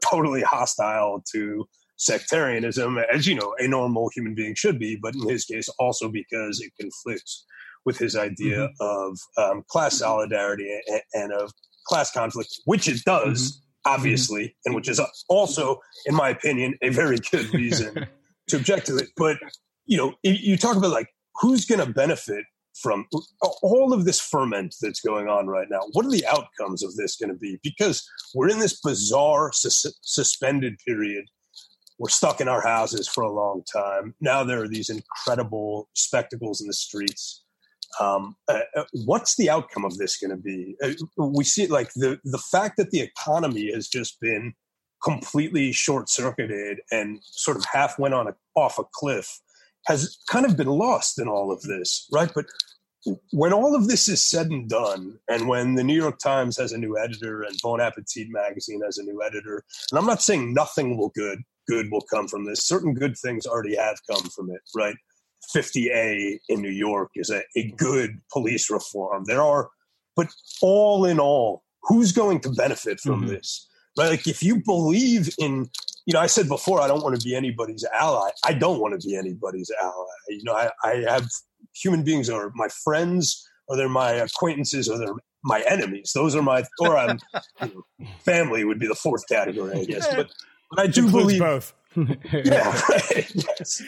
totally 0.00 0.42
hostile 0.42 1.22
to 1.32 1.66
sectarianism, 1.96 2.98
as 3.12 3.26
you 3.26 3.34
know, 3.34 3.54
a 3.58 3.66
normal 3.66 4.08
human 4.14 4.34
being 4.34 4.54
should 4.54 4.78
be, 4.78 4.96
but 4.96 5.14
in 5.14 5.28
his 5.28 5.44
case, 5.44 5.68
also 5.78 6.08
because 6.08 6.60
it 6.60 6.72
conflicts 6.80 7.44
with 7.88 7.96
his 7.96 8.14
idea 8.14 8.68
mm-hmm. 8.68 8.80
of 8.80 9.18
um, 9.38 9.64
class 9.68 9.94
mm-hmm. 9.94 10.04
solidarity 10.04 10.68
and, 10.88 11.00
and 11.14 11.32
of 11.32 11.50
class 11.86 12.12
conflict, 12.12 12.50
which 12.66 12.86
it 12.86 13.02
does, 13.06 13.52
mm-hmm. 13.52 13.94
obviously, 13.94 14.54
and 14.66 14.74
which 14.74 14.90
is 14.90 15.00
also, 15.30 15.80
in 16.04 16.14
my 16.14 16.28
opinion, 16.28 16.74
a 16.82 16.90
very 16.90 17.16
good 17.30 17.52
reason 17.54 18.06
to 18.48 18.56
object 18.56 18.86
to 18.88 18.98
it. 18.98 19.08
But 19.16 19.38
you 19.86 19.96
know, 19.96 20.12
you 20.22 20.32
you 20.32 20.56
talk 20.58 20.76
about 20.76 20.90
like 20.90 21.08
who's 21.40 21.64
going 21.64 21.80
to 21.80 21.90
benefit 21.90 22.44
from 22.82 23.06
all 23.62 23.94
of 23.94 24.04
this 24.04 24.20
ferment 24.20 24.74
that's 24.82 25.00
going 25.00 25.28
on 25.28 25.46
right 25.46 25.68
now. 25.70 25.80
What 25.92 26.04
are 26.04 26.10
the 26.10 26.26
outcomes 26.26 26.84
of 26.84 26.94
this 26.94 27.16
going 27.16 27.30
to 27.30 27.38
be? 27.38 27.58
Because 27.62 28.06
we're 28.34 28.50
in 28.50 28.60
this 28.60 28.78
bizarre 28.80 29.50
sus- 29.52 29.98
suspended 30.02 30.74
period. 30.86 31.24
We're 31.98 32.10
stuck 32.10 32.40
in 32.40 32.48
our 32.48 32.60
houses 32.60 33.08
for 33.08 33.24
a 33.24 33.32
long 33.32 33.62
time. 33.72 34.14
Now 34.20 34.44
there 34.44 34.62
are 34.62 34.68
these 34.68 34.90
incredible 34.90 35.88
spectacles 35.94 36.60
in 36.60 36.68
the 36.68 36.74
streets. 36.74 37.42
Um, 38.00 38.36
uh, 38.48 38.60
uh 38.76 38.84
what's 39.04 39.36
the 39.36 39.50
outcome 39.50 39.84
of 39.84 39.96
this 39.96 40.18
going 40.18 40.30
to 40.30 40.36
be? 40.36 40.76
Uh, 40.82 40.92
we 41.16 41.44
see 41.44 41.66
like 41.66 41.92
the 41.94 42.20
the 42.24 42.38
fact 42.38 42.76
that 42.76 42.90
the 42.90 43.00
economy 43.00 43.72
has 43.72 43.88
just 43.88 44.20
been 44.20 44.54
completely 45.02 45.72
short 45.72 46.08
circuited 46.08 46.80
and 46.90 47.20
sort 47.22 47.56
of 47.56 47.64
half 47.72 47.98
went 47.98 48.14
on 48.14 48.26
a, 48.26 48.34
off 48.56 48.78
a 48.78 48.84
cliff 48.92 49.40
has 49.86 50.18
kind 50.28 50.44
of 50.44 50.56
been 50.56 50.66
lost 50.66 51.20
in 51.20 51.28
all 51.28 51.52
of 51.52 51.62
this, 51.62 52.08
right? 52.12 52.30
But 52.34 52.46
when 53.30 53.52
all 53.52 53.76
of 53.76 53.86
this 53.86 54.08
is 54.08 54.20
said 54.20 54.48
and 54.48 54.68
done, 54.68 55.18
and 55.28 55.48
when 55.48 55.76
the 55.76 55.84
New 55.84 55.94
York 55.94 56.18
Times 56.18 56.58
has 56.58 56.72
a 56.72 56.78
new 56.78 56.98
editor 56.98 57.42
and 57.42 57.56
Bon 57.62 57.80
Appetit 57.80 58.28
magazine 58.28 58.82
has 58.84 58.98
a 58.98 59.04
new 59.04 59.22
editor, 59.22 59.64
and 59.90 59.98
I'm 59.98 60.06
not 60.06 60.20
saying 60.20 60.52
nothing 60.52 60.96
will 60.96 61.10
good 61.10 61.38
good 61.68 61.90
will 61.90 62.04
come 62.10 62.26
from 62.26 62.46
this. 62.46 62.66
Certain 62.66 62.94
good 62.94 63.16
things 63.16 63.46
already 63.46 63.76
have 63.76 63.98
come 64.10 64.22
from 64.30 64.50
it, 64.50 64.62
right? 64.74 64.96
50A 65.54 66.38
in 66.48 66.62
New 66.62 66.70
York 66.70 67.10
is 67.14 67.30
a, 67.30 67.42
a 67.56 67.70
good 67.72 68.20
police 68.32 68.70
reform. 68.70 69.24
There 69.26 69.42
are, 69.42 69.70
but 70.16 70.28
all 70.62 71.04
in 71.04 71.18
all, 71.18 71.62
who's 71.82 72.12
going 72.12 72.40
to 72.40 72.50
benefit 72.50 73.00
from 73.00 73.20
mm-hmm. 73.20 73.30
this? 73.30 73.68
Right? 73.98 74.10
Like 74.10 74.26
if 74.26 74.42
you 74.42 74.62
believe 74.64 75.30
in, 75.38 75.68
you 76.06 76.14
know, 76.14 76.20
I 76.20 76.26
said 76.26 76.48
before, 76.48 76.80
I 76.80 76.88
don't 76.88 77.02
want 77.02 77.18
to 77.18 77.24
be 77.24 77.34
anybody's 77.34 77.84
ally. 77.98 78.30
I 78.44 78.52
don't 78.54 78.80
want 78.80 79.00
to 79.00 79.06
be 79.06 79.16
anybody's 79.16 79.70
ally. 79.82 79.92
You 80.28 80.44
know, 80.44 80.54
I, 80.54 80.70
I 80.84 81.04
have 81.08 81.26
human 81.74 82.04
beings 82.04 82.30
are 82.30 82.52
my 82.54 82.68
friends, 82.84 83.46
or 83.68 83.76
they're 83.76 83.88
my 83.88 84.12
acquaintances, 84.12 84.88
or 84.88 84.98
they're 84.98 85.14
my 85.44 85.62
enemies. 85.68 86.12
Those 86.14 86.34
are 86.34 86.42
my, 86.42 86.64
or 86.80 86.96
I'm 86.96 87.18
you 87.62 87.84
know, 87.98 88.06
family 88.20 88.64
would 88.64 88.78
be 88.78 88.86
the 88.86 88.94
fourth 88.94 89.26
category, 89.28 89.80
I 89.80 89.84
guess. 89.84 90.06
But, 90.14 90.30
but 90.70 90.80
I 90.80 90.86
do 90.86 91.10
believe 91.10 91.40
both. 91.40 91.74
Yeah, 92.32 92.80
yes. 93.34 93.82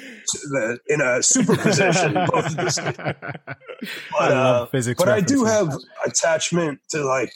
In 0.89 1.01
a 1.01 1.23
superposition, 1.23 2.15
both. 2.31 2.57
But, 2.57 4.33
uh, 4.33 4.67
but 4.71 5.09
I 5.09 5.21
do 5.21 5.45
have 5.45 5.77
attachment 6.05 6.81
to 6.91 7.05
like 7.05 7.33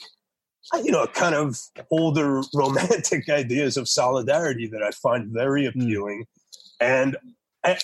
you 0.83 0.91
know, 0.91 1.05
kind 1.07 1.35
of 1.35 1.59
older 1.91 2.41
romantic 2.53 3.29
ideas 3.29 3.77
of 3.77 3.87
solidarity 3.87 4.67
that 4.67 4.81
I 4.81 4.91
find 4.91 5.31
very 5.31 5.69
hmm. 5.69 5.79
appealing, 5.79 6.25
mm. 6.81 6.85
and 6.85 7.17
uh, 7.63 7.75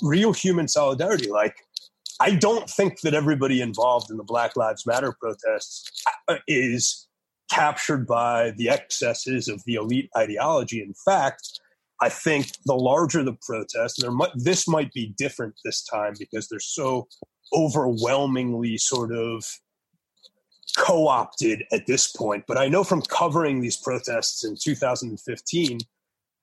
real 0.00 0.32
human 0.32 0.68
solidarity. 0.68 1.30
Like, 1.30 1.56
I 2.20 2.34
don't 2.34 2.68
think 2.68 3.00
that 3.00 3.14
everybody 3.14 3.60
involved 3.60 4.10
in 4.10 4.16
the 4.16 4.24
Black 4.24 4.56
Lives 4.56 4.86
Matter 4.86 5.14
protests 5.20 5.90
uh, 6.28 6.36
is 6.46 7.06
captured 7.50 8.06
by 8.06 8.52
the 8.52 8.70
excesses 8.70 9.48
of 9.48 9.62
the 9.64 9.74
elite 9.74 10.08
ideology. 10.16 10.82
In 10.82 10.94
fact, 11.04 11.60
I 12.02 12.08
think 12.08 12.48
the 12.66 12.74
larger 12.74 13.22
the 13.22 13.36
protest, 13.40 14.00
there 14.00 14.10
might, 14.10 14.32
this 14.34 14.66
might 14.66 14.92
be 14.92 15.14
different 15.16 15.54
this 15.64 15.84
time 15.84 16.14
because 16.18 16.48
they're 16.48 16.58
so 16.58 17.06
overwhelmingly 17.54 18.76
sort 18.76 19.12
of 19.12 19.44
co-opted 20.76 21.64
at 21.70 21.86
this 21.86 22.10
point 22.12 22.42
but 22.48 22.56
i 22.56 22.66
know 22.66 22.82
from 22.82 23.02
covering 23.02 23.60
these 23.60 23.76
protests 23.76 24.42
in 24.42 24.56
2015 24.58 25.78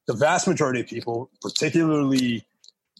the 0.05 0.13
vast 0.13 0.47
majority 0.47 0.81
of 0.81 0.85
people 0.85 1.31
particularly 1.41 2.45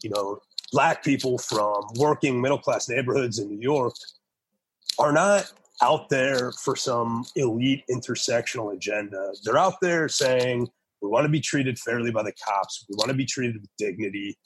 you 0.02 0.10
know 0.10 0.40
black 0.72 1.04
people 1.04 1.38
from 1.38 1.84
working 2.00 2.42
middle 2.42 2.58
class 2.58 2.90
neighborhoods 2.90 3.38
in 3.38 3.48
new 3.48 3.62
york 3.62 3.94
are 4.98 5.12
not 5.12 5.52
out 5.82 6.10
there 6.10 6.52
for 6.52 6.76
some 6.76 7.26
elite 7.36 7.84
intersectional 7.90 8.74
agenda. 8.74 9.34
They're 9.44 9.58
out 9.58 9.80
there 9.82 10.10
saying 10.10 10.70
we 11.02 11.10
want 11.10 11.26
to 11.26 11.30
be 11.30 11.40
treated 11.40 11.80
fairly 11.80 12.12
by 12.12 12.24
the 12.24 12.34
cops. 12.46 12.86
We 12.90 12.96
want 12.96 13.10
to 13.10 13.16
be 13.16 13.26
treated 13.26 13.62
with 13.62 13.70
dignity. 13.78 14.38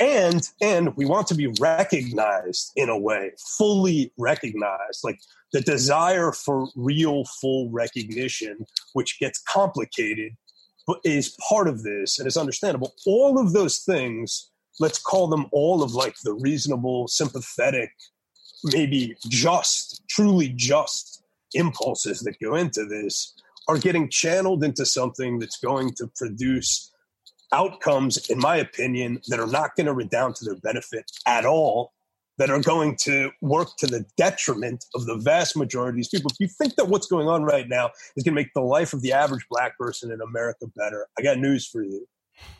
And 0.00 0.48
and 0.60 0.94
we 0.96 1.06
want 1.06 1.26
to 1.28 1.34
be 1.34 1.46
recognized 1.58 2.72
in 2.76 2.90
a 2.90 2.98
way 2.98 3.30
fully 3.56 4.12
recognized 4.18 5.00
like 5.02 5.18
the 5.52 5.62
desire 5.62 6.32
for 6.32 6.68
real 6.76 7.24
full 7.40 7.70
recognition 7.70 8.66
which 8.92 9.18
gets 9.18 9.40
complicated 9.48 10.32
but 10.86 10.98
is 11.04 11.34
part 11.48 11.68
of 11.68 11.84
this 11.84 12.18
and 12.18 12.26
it's 12.26 12.36
understandable. 12.36 12.92
All 13.06 13.40
of 13.40 13.54
those 13.54 13.78
things 13.78 14.50
let's 14.78 14.98
call 14.98 15.26
them 15.26 15.46
all 15.52 15.82
of 15.82 15.92
like 15.92 16.16
the 16.22 16.34
reasonable 16.34 17.08
sympathetic 17.08 17.90
maybe 18.62 19.16
just 19.28 20.02
truly 20.08 20.50
just 20.50 21.22
impulses 21.54 22.20
that 22.20 22.38
go 22.42 22.54
into 22.56 22.84
this 22.84 23.34
are 23.68 23.78
getting 23.78 24.08
channeled 24.08 24.62
into 24.64 24.86
something 24.86 25.38
that's 25.38 25.58
going 25.58 25.92
to 25.94 26.10
produce 26.16 26.92
outcomes, 27.52 28.28
in 28.28 28.38
my 28.38 28.56
opinion, 28.56 29.20
that 29.28 29.40
are 29.40 29.46
not 29.46 29.76
going 29.76 29.86
to 29.86 29.92
redound 29.92 30.36
to 30.36 30.44
their 30.44 30.56
benefit 30.56 31.10
at 31.26 31.44
all, 31.44 31.92
that 32.38 32.50
are 32.50 32.60
going 32.60 32.96
to 32.96 33.30
work 33.40 33.68
to 33.78 33.86
the 33.86 34.04
detriment 34.16 34.84
of 34.94 35.06
the 35.06 35.16
vast 35.16 35.56
majority 35.56 35.90
of 35.90 35.96
these 35.96 36.08
people. 36.08 36.30
If 36.30 36.40
you 36.40 36.48
think 36.48 36.74
that 36.76 36.88
what's 36.88 37.06
going 37.06 37.28
on 37.28 37.44
right 37.44 37.68
now 37.68 37.90
is 38.16 38.24
going 38.24 38.34
to 38.34 38.40
make 38.40 38.52
the 38.54 38.60
life 38.60 38.92
of 38.92 39.02
the 39.02 39.12
average 39.12 39.46
black 39.50 39.78
person 39.78 40.10
in 40.10 40.20
America 40.20 40.66
better, 40.76 41.06
I 41.18 41.22
got 41.22 41.38
news 41.38 41.66
for 41.66 41.82
you. 41.82 42.06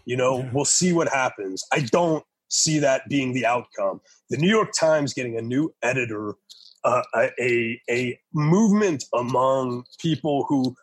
You 0.07 0.17
know, 0.17 0.39
yeah. 0.39 0.51
we'll 0.53 0.65
see 0.65 0.93
what 0.93 1.09
happens. 1.09 1.65
I 1.73 1.81
don't 1.81 2.25
see 2.49 2.79
that 2.79 3.03
being 3.09 3.35
the 3.35 3.45
outcome. 3.45 4.01
The 4.31 4.39
New 4.39 4.49
York 4.49 4.71
Times 4.79 5.13
getting 5.13 5.37
a 5.37 5.43
new 5.43 5.75
editor, 5.83 6.35
uh, 6.85 7.03
a, 7.39 7.81
a 7.91 8.19
movement 8.33 9.05
among 9.13 9.85
people 10.01 10.47
who 10.49 10.75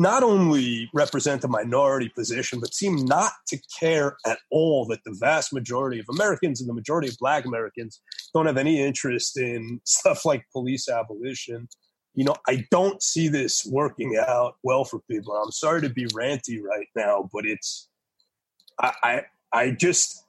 not 0.00 0.22
only 0.22 0.88
represent 0.94 1.44
a 1.44 1.48
minority 1.48 2.08
position, 2.08 2.58
but 2.58 2.72
seem 2.72 3.04
not 3.04 3.32
to 3.48 3.58
care 3.78 4.16
at 4.26 4.38
all 4.50 4.86
that 4.86 5.04
the 5.04 5.14
vast 5.20 5.52
majority 5.52 6.00
of 6.00 6.06
Americans 6.08 6.58
and 6.58 6.70
the 6.70 6.74
majority 6.74 7.06
of 7.06 7.18
Black 7.18 7.44
Americans 7.44 8.00
don't 8.32 8.46
have 8.46 8.56
any 8.56 8.80
interest 8.80 9.36
in 9.36 9.78
stuff 9.84 10.24
like 10.24 10.46
police 10.52 10.88
abolition. 10.88 11.68
You 12.14 12.24
know, 12.24 12.34
I 12.48 12.66
don't 12.70 13.02
see 13.02 13.28
this 13.28 13.66
working 13.70 14.18
out 14.26 14.54
well 14.62 14.86
for 14.86 15.00
people. 15.00 15.34
I'm 15.36 15.52
sorry 15.52 15.82
to 15.82 15.90
be 15.90 16.06
ranty 16.06 16.62
right 16.62 16.88
now, 16.96 17.28
but 17.30 17.44
it's 17.44 17.90
I 18.80 18.92
I, 19.02 19.22
I 19.52 19.70
just 19.72 20.24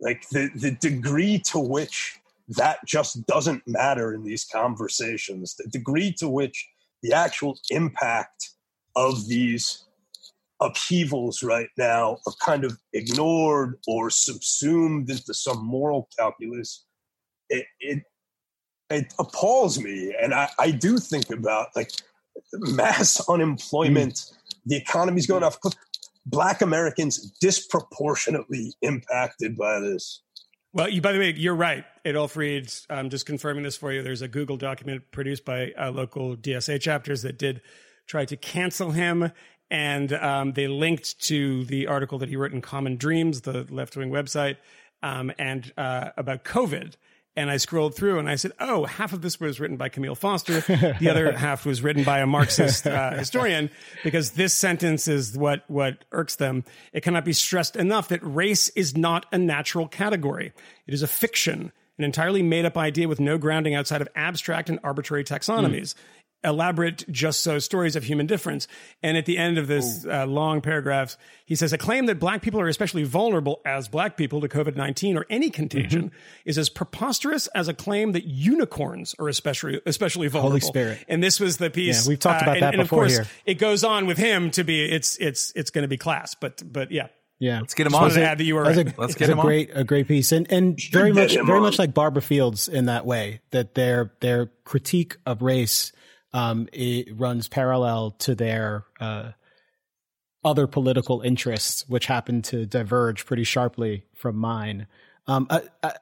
like 0.00 0.28
the 0.30 0.50
the 0.54 0.70
degree 0.70 1.40
to 1.46 1.58
which 1.58 2.20
that 2.50 2.78
just 2.86 3.26
doesn't 3.26 3.66
matter 3.66 4.14
in 4.14 4.22
these 4.22 4.44
conversations, 4.44 5.56
the 5.56 5.68
degree 5.68 6.14
to 6.18 6.28
which 6.28 6.68
the 7.02 7.12
actual 7.12 7.58
impact 7.70 8.50
of 8.98 9.28
these 9.28 9.84
upheavals 10.60 11.42
right 11.44 11.68
now 11.78 12.18
are 12.26 12.32
kind 12.44 12.64
of 12.64 12.76
ignored 12.92 13.78
or 13.86 14.10
subsumed 14.10 15.08
into 15.08 15.32
some 15.32 15.64
moral 15.64 16.08
calculus, 16.18 16.84
it 17.48 17.64
it, 17.78 18.02
it 18.90 19.14
appalls 19.18 19.78
me. 19.78 20.14
And 20.20 20.34
I, 20.34 20.48
I 20.58 20.72
do 20.72 20.98
think 20.98 21.30
about 21.30 21.68
like 21.76 21.92
mass 22.52 23.26
unemployment, 23.28 24.14
mm. 24.14 24.32
the 24.66 24.76
economy's 24.76 25.26
going 25.26 25.44
off. 25.44 25.58
Black 26.26 26.60
Americans 26.60 27.30
disproportionately 27.40 28.74
impacted 28.82 29.56
by 29.56 29.80
this. 29.80 30.22
Well, 30.74 30.88
you, 30.88 31.00
by 31.00 31.12
the 31.12 31.18
way, 31.18 31.32
you're 31.34 31.54
right. 31.54 31.84
Adolph 32.04 32.36
Reed's, 32.36 32.86
I'm 32.90 33.08
just 33.08 33.24
confirming 33.24 33.62
this 33.62 33.78
for 33.78 33.92
you. 33.92 34.02
There's 34.02 34.20
a 34.20 34.28
Google 34.28 34.58
document 34.58 35.10
produced 35.10 35.46
by 35.46 35.72
uh, 35.78 35.90
local 35.90 36.36
DSA 36.36 36.80
chapters 36.80 37.22
that 37.22 37.38
did 37.38 37.62
tried 38.08 38.28
to 38.28 38.36
cancel 38.36 38.90
him. 38.90 39.30
And 39.70 40.12
um, 40.14 40.54
they 40.54 40.66
linked 40.66 41.20
to 41.26 41.64
the 41.66 41.86
article 41.86 42.18
that 42.18 42.28
he 42.28 42.36
wrote 42.36 42.52
in 42.52 42.62
Common 42.62 42.96
Dreams, 42.96 43.42
the 43.42 43.66
left 43.70 43.96
wing 43.96 44.10
website, 44.10 44.56
um, 45.02 45.30
and 45.38 45.70
uh, 45.76 46.10
about 46.16 46.42
COVID. 46.42 46.94
And 47.36 47.52
I 47.52 47.58
scrolled 47.58 47.94
through 47.94 48.18
and 48.18 48.28
I 48.28 48.34
said, 48.34 48.50
oh, 48.58 48.84
half 48.86 49.12
of 49.12 49.22
this 49.22 49.38
was 49.38 49.60
written 49.60 49.76
by 49.76 49.90
Camille 49.90 50.16
Foster. 50.16 50.60
The 50.60 51.08
other 51.08 51.30
half 51.36 51.64
was 51.64 51.82
written 51.82 52.02
by 52.02 52.18
a 52.18 52.26
Marxist 52.26 52.84
uh, 52.84 53.12
historian, 53.12 53.70
because 54.02 54.32
this 54.32 54.52
sentence 54.54 55.06
is 55.06 55.38
what, 55.38 55.62
what 55.68 56.04
irks 56.10 56.34
them. 56.34 56.64
It 56.92 57.02
cannot 57.04 57.24
be 57.24 57.32
stressed 57.32 57.76
enough 57.76 58.08
that 58.08 58.18
race 58.24 58.70
is 58.70 58.96
not 58.96 59.26
a 59.30 59.38
natural 59.38 59.86
category. 59.86 60.52
It 60.88 60.94
is 60.94 61.02
a 61.02 61.06
fiction, 61.06 61.70
an 61.96 62.04
entirely 62.04 62.42
made 62.42 62.64
up 62.64 62.76
idea 62.76 63.06
with 63.06 63.20
no 63.20 63.38
grounding 63.38 63.76
outside 63.76 64.00
of 64.00 64.08
abstract 64.16 64.68
and 64.68 64.80
arbitrary 64.82 65.22
taxonomies. 65.22 65.94
Mm 65.94 65.96
elaborate 66.44 67.04
just 67.10 67.42
so 67.42 67.58
stories 67.58 67.96
of 67.96 68.04
human 68.04 68.26
difference. 68.26 68.68
And 69.02 69.16
at 69.16 69.26
the 69.26 69.38
end 69.38 69.58
of 69.58 69.66
this 69.66 70.06
uh, 70.06 70.26
long 70.26 70.60
paragraph, 70.60 71.16
he 71.44 71.54
says 71.54 71.72
a 71.72 71.78
claim 71.78 72.06
that 72.06 72.18
black 72.18 72.42
people 72.42 72.60
are 72.60 72.68
especially 72.68 73.04
vulnerable 73.04 73.60
as 73.64 73.88
black 73.88 74.16
people 74.16 74.40
to 74.40 74.48
COVID 74.48 74.76
19 74.76 75.16
or 75.16 75.26
any 75.28 75.50
contagion 75.50 76.04
mm-hmm. 76.04 76.48
is 76.48 76.58
as 76.58 76.68
preposterous 76.68 77.46
as 77.48 77.68
a 77.68 77.74
claim 77.74 78.12
that 78.12 78.24
unicorns 78.24 79.14
are 79.18 79.28
especially, 79.28 79.80
especially 79.86 80.28
vulnerable. 80.28 80.50
Holy 80.50 80.60
Spirit. 80.60 81.04
And 81.08 81.22
this 81.22 81.40
was 81.40 81.56
the 81.56 81.70
piece. 81.70 82.04
Yeah, 82.04 82.08
we've 82.08 82.20
talked 82.20 82.42
about 82.42 82.52
uh, 82.52 82.54
and, 82.54 82.62
that 82.62 82.74
and 82.74 82.82
before 82.84 83.04
of 83.04 83.10
course, 83.10 83.26
here. 83.26 83.26
It 83.44 83.54
goes 83.54 83.82
on 83.84 84.06
with 84.06 84.18
him 84.18 84.50
to 84.52 84.64
be, 84.64 84.84
it's, 84.84 85.16
it's, 85.16 85.52
it's 85.56 85.70
going 85.70 85.82
to 85.82 85.88
be 85.88 85.96
class, 85.96 86.34
but, 86.34 86.62
but 86.64 86.90
yeah. 86.92 87.08
Yeah, 87.40 87.60
let's 87.60 87.74
get 87.74 87.86
him 87.86 87.94
on. 87.94 88.10
To 88.10 88.24
add 88.24 88.38
that 88.38 88.44
you 88.44 88.56
were 88.56 88.62
right. 88.62 88.76
a, 88.76 88.94
let's 89.00 89.14
get 89.14 89.30
him 89.30 89.38
a 89.38 89.42
great, 89.42 89.70
on. 89.70 89.82
a 89.82 89.84
great 89.84 90.08
piece, 90.08 90.32
and 90.32 90.50
and 90.50 90.76
very 90.90 91.12
much, 91.12 91.34
very 91.34 91.58
on. 91.58 91.62
much 91.62 91.78
like 91.78 91.94
Barbara 91.94 92.20
Fields 92.20 92.66
in 92.66 92.86
that 92.86 93.06
way 93.06 93.42
that 93.52 93.76
their 93.76 94.12
their 94.20 94.46
critique 94.64 95.16
of 95.24 95.40
race 95.40 95.92
um, 96.32 96.68
it 96.72 97.08
runs 97.18 97.48
parallel 97.48 98.12
to 98.12 98.34
their 98.34 98.84
uh, 99.00 99.32
other 100.44 100.66
political 100.66 101.20
interests, 101.22 101.84
which 101.88 102.06
happen 102.06 102.42
to 102.42 102.66
diverge 102.66 103.26
pretty 103.26 103.44
sharply 103.44 104.04
from 104.14 104.36
mine. 104.36 104.86
Um, 105.26 105.46
I, 105.50 105.62
I, 105.82 105.92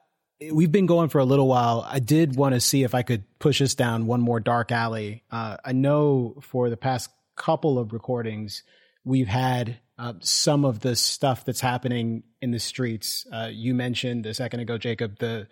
we've 0.51 0.71
been 0.71 0.85
going 0.85 1.09
for 1.09 1.19
a 1.19 1.25
little 1.25 1.47
while. 1.47 1.85
I 1.87 1.99
did 1.99 2.35
want 2.35 2.53
to 2.53 2.61
see 2.61 2.83
if 2.83 2.93
I 2.93 3.01
could 3.01 3.23
push 3.39 3.61
us 3.61 3.73
down 3.73 4.05
one 4.05 4.21
more 4.21 4.39
dark 4.39 4.71
alley. 4.71 5.23
Uh, 5.31 5.57
I 5.63 5.71
know 5.71 6.37
for 6.41 6.69
the 6.69 6.77
past 6.77 7.09
couple 7.35 7.79
of 7.79 7.93
recordings, 7.93 8.63
we've 9.03 9.27
had 9.27 9.79
uh, 9.97 10.13
some 10.19 10.65
of 10.65 10.81
the 10.81 10.95
stuff 10.95 11.45
that's 11.45 11.61
happening 11.61 12.23
in 12.41 12.51
the 12.51 12.59
streets. 12.59 13.25
Uh, 13.31 13.49
you 13.51 13.73
mentioned 13.73 14.25
a 14.25 14.33
second 14.33 14.59
ago, 14.59 14.77
Jacob, 14.77 15.17
the 15.19 15.47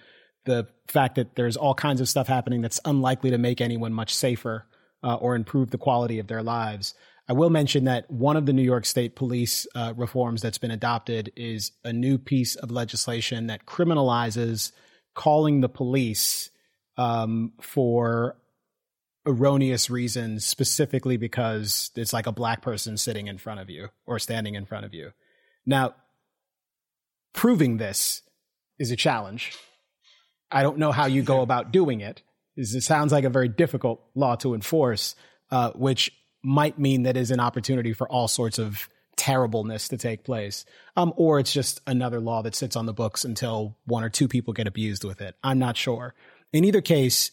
the 0.46 0.68
fact 0.88 1.16
that 1.16 1.36
there's 1.36 1.58
all 1.58 1.74
kinds 1.74 2.02
of 2.02 2.10
stuff 2.10 2.28
happening 2.28 2.62
that's 2.62 2.80
unlikely 2.86 3.32
to 3.32 3.38
make 3.38 3.62
anyone 3.62 3.94
much 3.94 4.14
safer 4.14 4.66
uh, 5.04 5.16
or 5.16 5.36
improve 5.36 5.72
the 5.72 5.78
quality 5.78 6.20
of 6.20 6.28
their 6.28 6.44
lives. 6.44 6.94
I 7.28 7.34
will 7.34 7.50
mention 7.50 7.86
that 7.86 8.10
one 8.10 8.38
of 8.38 8.46
the 8.46 8.54
New 8.54 8.64
York 8.64 8.86
State 8.86 9.16
police 9.16 9.66
uh, 9.74 9.94
reforms 9.98 10.42
that's 10.42 10.60
been 10.60 10.72
adopted 10.72 11.32
is 11.36 11.72
a 11.84 11.92
new 11.92 12.18
piece 12.18 12.56
of 12.56 12.70
legislation 12.70 13.48
that 13.48 13.66
criminalizes 13.66 14.72
calling 15.16 15.62
the 15.62 15.70
police 15.70 16.52
um, 16.98 17.54
for 17.60 18.38
erroneous 19.26 19.90
reasons, 19.90 20.46
specifically 20.46 21.18
because 21.18 21.90
it's 21.96 22.14
like 22.14 22.28
a 22.28 22.32
black 22.32 22.62
person 22.62 22.96
sitting 22.96 23.28
in 23.28 23.40
front 23.40 23.60
of 23.60 23.72
you 23.72 23.90
or 24.06 24.20
standing 24.20 24.54
in 24.54 24.66
front 24.66 24.86
of 24.86 24.94
you. 24.94 25.12
Now, 25.66 25.96
proving 27.34 27.78
this 27.78 28.22
is 28.78 28.92
a 28.92 28.96
challenge. 28.96 29.52
I 30.52 30.64
don't 30.64 30.78
know 30.78 30.92
how 30.92 31.06
you 31.06 31.22
go 31.22 31.42
about 31.42 31.72
doing 31.72 32.02
it. 32.02 32.22
It 32.56 32.84
sounds 32.84 33.12
like 33.12 33.26
a 33.26 33.30
very 33.30 33.50
difficult 33.50 34.02
law 34.16 34.36
to 34.38 34.54
enforce, 34.54 35.16
uh, 35.52 35.72
which 35.72 36.12
might 36.44 36.80
mean 36.80 37.04
that 37.04 37.18
is 37.18 37.32
an 37.32 37.40
opportunity 37.40 37.92
for 37.94 38.08
all 38.08 38.28
sorts 38.28 38.60
of 38.60 38.88
terribleness 39.18 39.88
to 39.90 39.98
take 39.98 40.24
place. 40.24 40.66
Um, 40.96 41.14
or 41.16 41.40
it's 41.40 41.54
just 41.54 41.82
another 41.88 42.20
law 42.20 42.42
that 42.44 42.56
sits 42.56 42.76
on 42.76 42.86
the 42.86 42.94
books 42.94 43.26
until 43.26 43.78
one 43.86 44.04
or 44.04 44.10
two 44.10 44.28
people 44.28 44.54
get 44.54 44.68
abused 44.68 45.04
with 45.04 45.22
it. 45.22 45.36
I'm 45.44 45.60
not 45.60 45.78
sure. 45.78 46.14
In 46.54 46.64
either 46.64 46.82
case, 46.82 47.32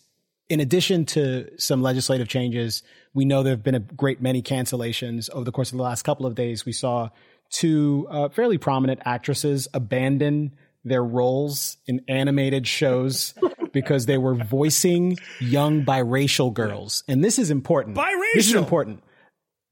in 0.48 0.60
addition 0.60 1.06
to 1.06 1.50
some 1.58 1.82
legislative 1.82 2.28
changes, 2.28 2.82
we 3.14 3.24
know 3.24 3.42
there 3.42 3.52
have 3.52 3.62
been 3.62 3.74
a 3.74 3.80
great 3.80 4.20
many 4.20 4.42
cancellations 4.42 5.30
over 5.30 5.44
the 5.44 5.52
course 5.52 5.70
of 5.70 5.78
the 5.78 5.84
last 5.84 6.02
couple 6.02 6.26
of 6.26 6.34
days. 6.34 6.64
We 6.64 6.72
saw 6.72 7.10
two 7.50 8.06
uh, 8.10 8.28
fairly 8.30 8.58
prominent 8.58 9.00
actresses 9.04 9.68
abandon 9.74 10.52
their 10.84 11.04
roles 11.04 11.76
in 11.86 12.02
animated 12.08 12.66
shows 12.66 13.34
because 13.72 14.06
they 14.06 14.18
were 14.18 14.34
voicing 14.34 15.18
young 15.40 15.84
biracial 15.84 16.52
girls. 16.52 17.04
And 17.08 17.24
this 17.24 17.38
is 17.38 17.50
important. 17.50 17.96
Biracial. 17.96 18.34
This 18.34 18.48
is 18.48 18.54
important. 18.54 19.02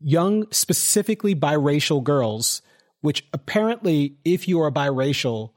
Young, 0.01 0.47
specifically 0.51 1.35
biracial 1.35 2.03
girls, 2.03 2.63
which 3.01 3.27
apparently, 3.33 4.17
if 4.25 4.49
you 4.49 4.61
are 4.61 4.71
biracial, 4.71 5.51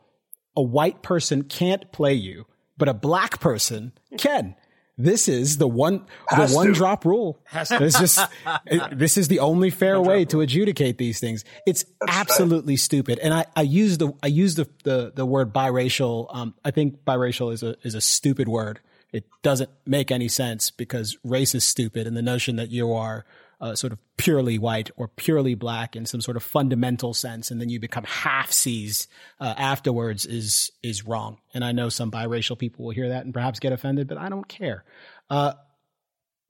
a 0.55 0.61
white 0.61 1.01
person 1.01 1.43
can't 1.43 1.91
play 1.91 2.13
you, 2.13 2.45
but 2.77 2.89
a 2.89 2.93
black 2.93 3.39
person 3.39 3.93
can. 4.17 4.55
This 4.97 5.27
is 5.27 5.57
the 5.57 5.67
one, 5.67 6.05
Has 6.29 6.51
the 6.51 6.55
one 6.55 6.67
to. 6.67 6.73
drop 6.73 7.03
rule. 7.03 7.39
It's 7.53 7.99
just, 7.99 8.19
it- 8.67 8.97
this 8.97 9.17
is 9.17 9.27
the 9.27 9.39
only 9.39 9.69
fair 9.81 9.99
way 9.99 10.23
to 10.25 10.41
adjudicate 10.41 10.97
these 10.99 11.19
things. 11.19 11.43
It's 11.65 11.83
absolutely 12.07 12.77
stupid. 12.77 13.17
And 13.19 13.33
I, 13.33 13.45
I 13.55 13.63
use 13.63 13.97
the, 13.97 14.13
I 14.21 14.27
use 14.27 14.55
the, 14.55 14.67
the, 14.83 15.11
the 15.15 15.25
word 15.25 15.51
biracial. 15.53 16.27
Um, 16.29 16.53
I 16.63 16.71
think 16.71 17.03
biracial 17.05 17.51
is 17.51 17.63
a, 17.63 17.75
is 17.81 17.95
a 17.95 18.01
stupid 18.01 18.47
word. 18.47 18.81
It 19.11 19.25
doesn't 19.43 19.69
make 19.85 20.11
any 20.11 20.27
sense 20.27 20.69
because 20.71 21.17
race 21.23 21.53
is 21.55 21.63
stupid 21.63 22.05
and 22.07 22.15
the 22.17 22.21
notion 22.21 22.55
that 22.57 22.69
you 22.71 22.93
are 22.93 23.25
uh, 23.63 23.73
sort 23.75 23.93
of 23.93 23.99
purely 24.17 24.59
white 24.59 24.91
or 24.97 25.07
purely 25.07 25.55
black 25.55 25.95
in 25.95 26.05
some 26.05 26.19
sort 26.19 26.35
of 26.35 26.43
fundamental 26.43 27.13
sense, 27.13 27.49
and 27.49 27.61
then 27.61 27.69
you 27.69 27.79
become 27.79 28.03
half 28.03 28.51
seas 28.51 29.07
uh, 29.39 29.53
afterwards 29.57 30.25
is 30.25 30.69
is 30.83 31.05
wrong. 31.05 31.37
And 31.53 31.63
I 31.63 31.71
know 31.71 31.87
some 31.87 32.11
biracial 32.11 32.59
people 32.59 32.83
will 32.83 32.91
hear 32.91 33.07
that 33.07 33.23
and 33.23 33.33
perhaps 33.33 33.59
get 33.59 33.71
offended, 33.71 34.09
but 34.09 34.17
I 34.17 34.27
don't 34.27 34.47
care. 34.49 34.83
Uh, 35.29 35.53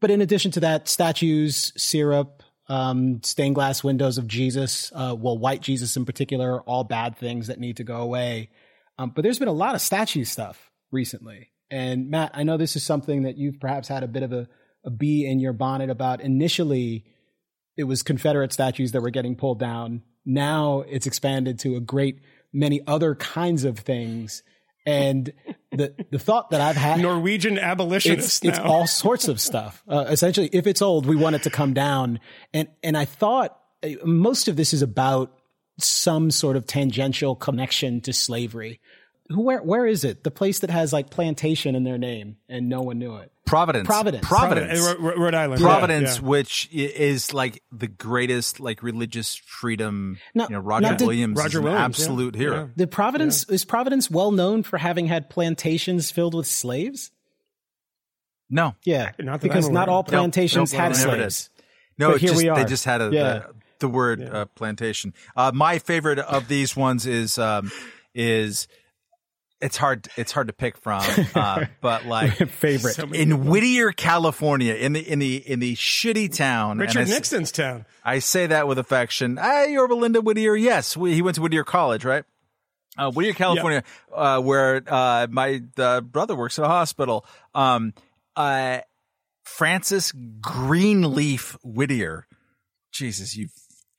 but 0.02 0.10
in 0.10 0.22
addition 0.22 0.50
to 0.52 0.62
that, 0.62 0.88
statues, 0.88 1.72
syrup, 1.78 2.42
um, 2.68 3.22
stained 3.22 3.54
glass 3.54 3.84
windows 3.84 4.18
of 4.18 4.28
Jesus, 4.28 4.92
uh, 4.96 5.16
well, 5.16 5.38
white 5.38 5.62
Jesus 5.62 5.96
in 5.96 6.06
particular, 6.06 6.62
all 6.62 6.84
bad 6.84 7.16
things 7.16 7.46
that 7.46 7.60
need 7.60 7.78
to 7.78 7.84
go 7.84 7.98
away. 7.98 8.50
Um, 8.98 9.12
but 9.12 9.22
there's 9.22 9.40
been 9.40 9.48
a 9.48 9.54
lot 9.54 9.76
of 9.76 9.82
statue 9.82 10.24
stuff 10.24 10.72
recently. 10.92 11.52
And 11.70 12.10
Matt, 12.10 12.32
I 12.34 12.42
know 12.42 12.58
this 12.58 12.76
is 12.76 12.82
something 12.82 13.24
that 13.24 13.38
you've 13.38 13.60
perhaps 13.60 13.88
had 13.88 14.02
a 14.02 14.08
bit 14.08 14.24
of 14.24 14.34
a, 14.34 14.48
a 14.84 14.90
bee 14.90 15.26
in 15.26 15.40
your 15.40 15.54
bonnet 15.54 15.90
about. 15.90 16.22
Initially, 16.22 17.06
it 17.78 17.86
was 17.86 18.04
Confederate 18.04 18.54
statues 18.54 18.92
that 18.92 19.02
were 19.02 19.10
getting 19.10 19.36
pulled 19.36 19.60
down. 19.60 20.04
Now 20.26 20.84
it's 20.88 21.08
expanded 21.08 21.60
to 21.60 21.76
a 21.76 21.80
great 21.80 22.20
many 22.52 22.82
other 22.88 23.16
kinds 23.16 23.64
of 23.64 23.80
things. 23.80 24.44
And 24.86 25.32
the 25.72 25.94
the 26.12 26.20
thought 26.20 26.50
that 26.52 26.60
I've 26.60 26.76
had 26.76 27.00
Norwegian 27.00 27.58
abolitionists 27.58 28.44
it's, 28.44 28.58
it's 28.58 28.60
all 28.60 28.86
sorts 28.86 29.28
of 29.28 29.40
stuff. 29.40 29.82
Uh, 29.88 30.06
essentially, 30.10 30.50
if 30.52 30.68
it's 30.68 30.82
old, 30.82 31.06
we 31.06 31.16
want 31.16 31.36
it 31.36 31.44
to 31.44 31.50
come 31.50 31.74
down. 31.74 32.20
And 32.54 32.68
and 32.84 32.98
I 32.98 33.06
thought 33.06 33.58
uh, 33.82 33.90
most 34.04 34.50
of 34.50 34.58
this 34.58 34.74
is 34.74 34.82
about 34.82 35.32
some 35.80 36.32
sort 36.32 36.58
of 36.58 36.68
tangential 36.68 37.36
connection 37.36 38.02
to 38.02 38.14
slavery. 38.14 38.80
Who 39.30 39.42
where 39.42 39.62
where 39.64 39.86
is 39.86 40.04
it? 40.04 40.24
The 40.24 40.32
place 40.32 40.60
that 40.60 40.70
has 40.70 40.92
like 40.94 41.10
plantation 41.10 41.76
in 41.76 41.84
their 41.84 41.98
name 41.98 42.38
and 42.50 42.68
no 42.70 42.82
one 42.82 43.00
knew 43.00 43.16
it. 43.16 43.32
Providence. 43.46 43.86
Providence. 43.88 44.26
Providence. 44.28 44.80
Ro- 44.80 44.96
Ro- 45.00 45.16
Rhode 45.18 45.34
Island. 45.34 45.62
Providence, 45.62 46.16
Yeah, 46.18 46.22
yeah. 46.24 46.28
which 46.30 46.70
is 46.72 47.34
like 47.34 47.62
the 47.72 47.88
greatest 47.88 48.60
like 48.60 48.82
religious 48.84 49.36
freedom. 49.36 50.18
Now- 50.34 50.46
you 50.50 50.56
know, 50.56 50.60
Roger 50.60 50.88
now 50.90 50.96
did- 50.96 51.08
Williams 51.08 51.38
Roger 51.38 51.48
is 51.50 51.56
an 51.56 51.64
Williams, 51.64 51.80
yeah. 51.80 51.86
absolute 51.86 52.36
hero. 52.36 52.56
Yeah. 52.56 52.68
The 52.76 52.88
Providence 52.88 53.44
is 53.50 53.66
Providence 53.66 54.10
well 54.12 54.32
known 54.32 54.64
for 54.64 54.78
having 54.78 55.08
had 55.08 55.30
plantations 55.30 56.10
filled 56.12 56.34
with 56.36 56.48
slaves. 56.48 57.12
No, 58.50 58.76
Yeah, 58.86 59.12
Not 59.20 59.42
because 59.42 59.70
not 59.70 59.90
all 59.90 60.02
of. 60.02 60.08
plantations 60.08 60.74
Nope, 60.74 60.80
had 60.82 60.92
never 60.94 61.18
did. 61.18 61.32
slaves. 61.32 61.50
no. 61.98 62.12
But 62.12 62.22
here 62.22 62.30
just, 62.32 62.44
we 62.44 62.50
are. 62.50 62.56
They 62.58 62.66
just 62.66 62.86
had 62.86 63.02
a, 63.02 63.10
Yeah. 63.12 63.34
the, 63.34 63.46
the 63.80 63.88
word 63.88 64.22
uh, 64.22 64.46
plantation. 64.54 65.14
Uh, 65.36 65.52
my 65.54 65.80
favorite 65.80 66.20
of 66.20 66.48
these 66.48 66.76
ones 66.76 67.06
is 67.08 67.38
um, 67.40 67.72
is 68.14 68.68
it's 69.64 69.78
hard 69.78 70.08
it's 70.18 70.32
hard 70.32 70.48
to 70.48 70.54
pick 70.54 70.78
from, 70.78 71.02
uh, 71.36 71.66
but 71.82 72.06
like 72.06 72.36
Favorite. 72.50 72.94
So 72.94 73.06
many 73.06 73.24
in 73.24 73.46
Whittier, 73.46 73.92
California, 73.92 74.74
in 74.74 74.94
the 74.94 75.00
in 75.00 75.20
the 75.20 75.38
in 75.38 75.60
the 75.60 75.76
shitty 75.76 76.36
town. 76.36 76.78
Richard 76.78 77.00
I 77.00 77.02
s- 77.04 77.10
Nixon's 77.10 77.52
town. 77.52 77.86
I 78.04 78.20
say 78.20 78.48
that 78.48 78.68
with 78.68 78.78
affection. 78.78 79.38
Hey, 79.38 79.72
you're 79.72 79.88
Belinda 79.88 80.22
Whittier. 80.22 80.56
Yes, 80.56 80.98
we, 80.98 81.14
he 81.14 81.22
went 81.22 81.36
to 81.36 81.42
Whittier 81.42 81.64
College, 81.64 82.04
right? 82.06 82.26
Uh, 82.98 83.10
Whittier, 83.12 83.34
California, 83.34 83.84
uh, 84.14 84.40
where 84.40 84.84
uh, 84.88 85.26
my 85.30 85.64
uh, 85.78 86.02
brother 86.02 86.36
works 86.36 86.60
at 86.60 86.66
a 86.66 86.68
hospital. 86.68 87.26
Um, 87.56 87.94
uh, 88.36 88.80
Francis 89.44 90.12
Greenleaf 90.42 91.58
Whittier. 91.64 92.28
Jesus, 92.92 93.36
you 93.36 93.48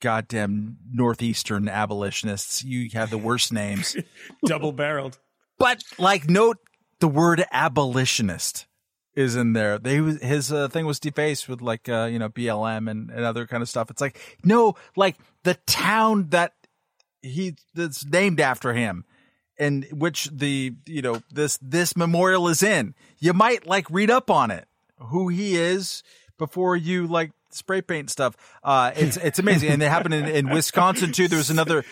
goddamn 0.01 0.77
northeastern 0.93 1.67
abolitionists! 1.67 2.63
You 2.63 2.89
have 2.93 3.09
the 3.09 3.17
worst 3.17 3.51
names. 3.51 3.97
Double 4.45 4.71
barreled. 4.71 5.19
But 5.57 5.83
like, 5.97 6.29
note 6.29 6.57
the 6.99 7.07
word 7.07 7.45
abolitionist 7.51 8.65
is 9.15 9.35
in 9.35 9.53
there. 9.53 9.79
They 9.79 9.97
his 9.97 10.51
uh, 10.51 10.67
thing 10.67 10.85
was 10.85 10.99
defaced 10.99 11.47
with 11.47 11.61
like 11.61 11.87
uh, 11.87 12.09
you 12.11 12.19
know 12.19 12.29
BLM 12.29 12.89
and, 12.89 13.09
and 13.09 13.23
other 13.23 13.47
kind 13.47 13.63
of 13.63 13.69
stuff. 13.69 13.89
It's 13.89 14.01
like 14.01 14.19
no, 14.43 14.75
like 14.95 15.17
the 15.43 15.55
town 15.65 16.29
that 16.29 16.53
he 17.21 17.55
that's 17.73 18.05
named 18.05 18.39
after 18.39 18.73
him, 18.73 19.05
and 19.57 19.85
which 19.91 20.29
the 20.31 20.73
you 20.85 21.01
know 21.01 21.21
this 21.31 21.57
this 21.61 21.95
memorial 21.95 22.47
is 22.47 22.61
in. 22.61 22.93
You 23.19 23.33
might 23.33 23.65
like 23.65 23.89
read 23.89 24.11
up 24.11 24.29
on 24.29 24.51
it, 24.51 24.67
who 24.99 25.29
he 25.29 25.55
is 25.55 26.03
before 26.37 26.75
you 26.75 27.07
like 27.07 27.31
spray 27.51 27.81
paint 27.81 28.09
stuff. 28.09 28.35
Uh, 28.63 28.91
it's 28.95 29.17
it's 29.17 29.39
amazing, 29.39 29.69
and 29.69 29.81
it 29.81 29.89
happened 29.89 30.13
in, 30.13 30.27
in 30.27 30.49
Wisconsin 30.49 31.11
too. 31.11 31.27
There 31.27 31.37
was 31.37 31.49
another. 31.49 31.83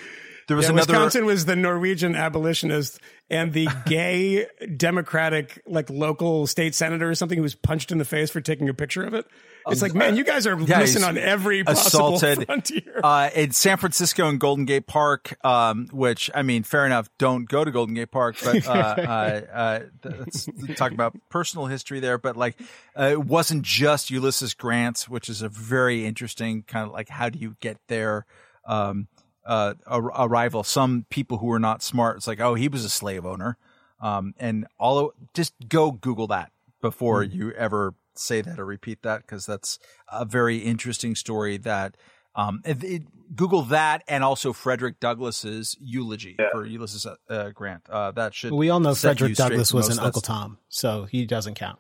There 0.48 0.58
was 0.58 0.66
Yeah, 0.66 0.72
another. 0.72 0.94
Wisconsin 0.94 1.26
was 1.26 1.46
the 1.46 1.56
Norwegian 1.56 2.16
abolitionist 2.16 3.00
and 3.30 3.54
the 3.54 3.68
gay 3.86 4.46
Democratic, 4.78 5.62
like 5.66 5.90
local 5.90 6.48
state 6.48 6.76
senator 6.76 7.10
or 7.10 7.16
something 7.16 7.38
who 7.38 7.42
was 7.44 7.56
punched 7.56 7.92
in 7.92 7.98
the 7.98 8.06
face 8.06 8.30
for 8.30 8.42
taking 8.42 8.68
a 8.70 8.74
picture 8.74 9.04
of 9.04 9.14
it. 9.14 9.26
It's 9.66 9.82
like, 9.82 9.94
man, 9.94 10.18
you 10.18 10.26
guys 10.26 10.46
are 10.46 10.54
Um, 10.56 10.66
Yeah, 10.68 10.80
missing 10.80 11.06
on 11.06 11.18
every 11.18 11.64
possible 11.64 12.16
assaulted 12.18 12.46
frontier. 12.46 13.00
uh, 13.02 13.30
in 13.34 13.52
San 13.52 13.78
Francisco 13.78 14.28
and 14.28 14.38
Golden 14.38 14.66
Gate 14.66 14.88
Park, 14.88 15.38
um, 15.46 15.88
which 15.94 16.30
I 16.36 16.42
mean, 16.42 16.64
fair 16.64 16.86
enough. 16.86 17.10
Don't 17.18 17.48
go 17.48 17.64
to 17.64 17.72
Golden 17.72 17.96
Gate 17.96 18.12
Park, 18.12 18.36
but 18.44 18.68
uh, 18.68 18.70
uh, 18.74 19.42
uh, 19.54 19.80
let's 20.04 20.50
talk 20.76 20.92
about 20.92 21.16
personal 21.30 21.68
history 21.68 22.02
there. 22.02 22.18
But 22.18 22.36
like, 22.36 22.60
uh, 23.00 23.06
it 23.12 23.24
wasn't 23.24 23.64
just 23.64 24.12
Ulysses 24.12 24.54
Grant, 24.54 25.04
which 25.04 25.30
is 25.30 25.42
a 25.42 25.48
very 25.48 26.06
interesting 26.06 26.64
kind 26.64 26.86
of 26.86 26.92
like 26.92 27.08
how 27.08 27.30
do 27.30 27.40
you 27.40 27.56
get 27.62 27.78
there. 27.88 28.26
Um, 28.68 29.08
uh, 29.46 29.74
ar- 29.88 30.28
arrival. 30.28 30.64
Some 30.64 31.06
people 31.10 31.38
who 31.40 31.52
are 31.52 31.60
not 31.60 31.82
smart, 31.84 32.18
it's 32.18 32.28
like, 32.28 32.40
oh, 32.40 32.56
he 32.56 32.68
was 32.68 32.84
a 32.86 32.90
slave 32.90 33.26
owner, 33.26 33.58
um, 34.02 34.34
and 34.40 34.66
all 34.80 34.98
of, 35.00 35.12
just 35.34 35.54
go 35.68 35.92
Google 35.92 36.28
that 36.28 36.52
before 36.82 37.24
you 37.24 37.52
ever 37.54 37.94
say 38.16 38.42
that 38.42 38.60
or 38.60 38.66
repeat 38.66 39.02
that 39.04 39.22
because 39.22 39.46
that's 39.46 39.80
a 40.12 40.26
very 40.26 40.58
interesting 40.58 41.16
story 41.16 41.58
that 41.58 41.96
Um, 42.36 42.62
it, 42.66 42.84
it, 42.84 43.04
Google 43.36 43.62
that 43.64 44.04
and 44.08 44.24
also 44.24 44.54
Frederick 44.54 45.00
Douglass's 45.00 45.78
eulogy 45.80 46.36
Yeah. 46.40 46.48
for 46.52 46.66
Ulysses 46.66 47.06
uh, 47.30 47.50
Grant. 47.52 47.84
Uh, 47.90 48.10
that 48.12 48.34
should 48.34 48.52
We 48.52 48.70
all 48.72 48.80
know 48.80 48.96
Frederick 48.96 49.36
Douglass 49.36 49.72
was 49.74 49.90
an 49.90 50.00
Uncle 50.04 50.22
Tom, 50.22 50.58
so 50.70 51.06
he 51.06 51.26
doesn't 51.28 51.56
count. 51.56 51.80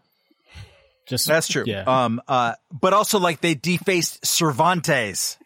Just 1.07 1.27
That's 1.27 1.47
true. 1.47 1.63
Yeah. 1.67 1.83
Um. 1.85 2.21
Uh. 2.27 2.53
But 2.71 2.93
also, 2.93 3.19
like 3.19 3.41
they 3.41 3.55
defaced 3.55 4.25
Cervantes. 4.25 5.37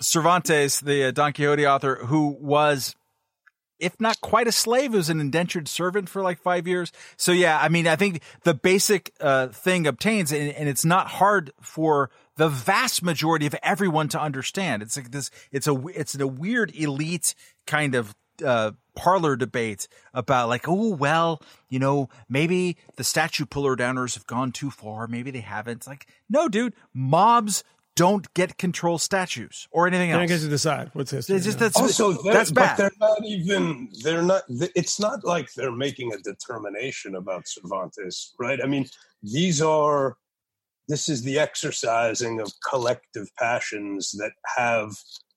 Cervantes, 0.00 0.80
the 0.80 1.04
uh, 1.04 1.10
Don 1.10 1.32
Quixote 1.32 1.66
author, 1.66 1.96
who 2.06 2.36
was, 2.40 2.94
if 3.78 4.00
not 4.00 4.20
quite 4.20 4.46
a 4.46 4.52
slave, 4.52 4.92
was 4.92 5.08
an 5.08 5.20
indentured 5.20 5.68
servant 5.68 6.08
for 6.08 6.22
like 6.22 6.40
five 6.40 6.66
years. 6.66 6.92
So 7.16 7.32
yeah, 7.32 7.58
I 7.60 7.68
mean, 7.68 7.86
I 7.86 7.96
think 7.96 8.20
the 8.42 8.54
basic 8.54 9.12
uh, 9.20 9.48
thing 9.48 9.86
obtains, 9.86 10.32
and, 10.32 10.50
and 10.52 10.68
it's 10.68 10.84
not 10.84 11.08
hard 11.08 11.52
for 11.60 12.10
the 12.36 12.48
vast 12.48 13.02
majority 13.02 13.46
of 13.46 13.54
everyone 13.62 14.08
to 14.08 14.20
understand. 14.20 14.82
It's 14.82 14.96
like 14.96 15.10
this. 15.10 15.30
It's 15.52 15.66
a. 15.66 15.86
It's 15.88 16.18
a 16.18 16.26
weird 16.26 16.74
elite 16.74 17.34
kind 17.66 17.94
of 17.94 18.14
uh, 18.44 18.72
parlor 18.94 19.36
debate 19.36 19.88
about 20.12 20.48
like, 20.48 20.68
oh 20.68 20.94
well, 20.94 21.40
you 21.68 21.78
know, 21.78 22.08
maybe 22.28 22.76
the 22.96 23.04
statue 23.04 23.46
puller 23.46 23.76
downers 23.76 24.14
have 24.14 24.26
gone 24.26 24.52
too 24.52 24.70
far. 24.70 25.06
Maybe 25.06 25.30
they 25.30 25.40
haven't. 25.40 25.86
Like, 25.86 26.06
no, 26.28 26.48
dude, 26.48 26.74
mobs 26.92 27.64
don't 27.96 28.32
get 28.34 28.58
control 28.58 28.98
statues 28.98 29.68
or 29.70 29.86
anything 29.86 30.10
else. 30.10 30.16
I 30.16 30.20
don't 30.20 30.30
else. 30.30 30.40
get 30.40 30.46
to 30.46 30.50
decide 30.50 30.90
what's 30.94 31.10
history. 31.10 31.36
It's 31.36 31.44
just 31.44 31.58
that's 31.58 31.76
also 31.76 32.12
they're- 32.12 32.32
that's 32.32 32.50
but 32.50 32.60
bad. 32.60 32.76
they're 32.76 32.90
not 33.00 33.24
even 33.24 33.88
they're 34.02 34.22
not 34.22 34.42
it's 34.48 34.98
not 34.98 35.24
like 35.24 35.52
they're 35.54 35.72
making 35.72 36.12
a 36.12 36.18
determination 36.18 37.14
about 37.14 37.46
cervantes 37.46 38.34
right 38.38 38.60
i 38.62 38.66
mean 38.66 38.86
these 39.22 39.62
are 39.62 40.16
this 40.88 41.08
is 41.08 41.22
the 41.22 41.38
exercising 41.38 42.40
of 42.40 42.52
collective 42.68 43.28
passions 43.38 44.12
that 44.12 44.32
have 44.56 44.92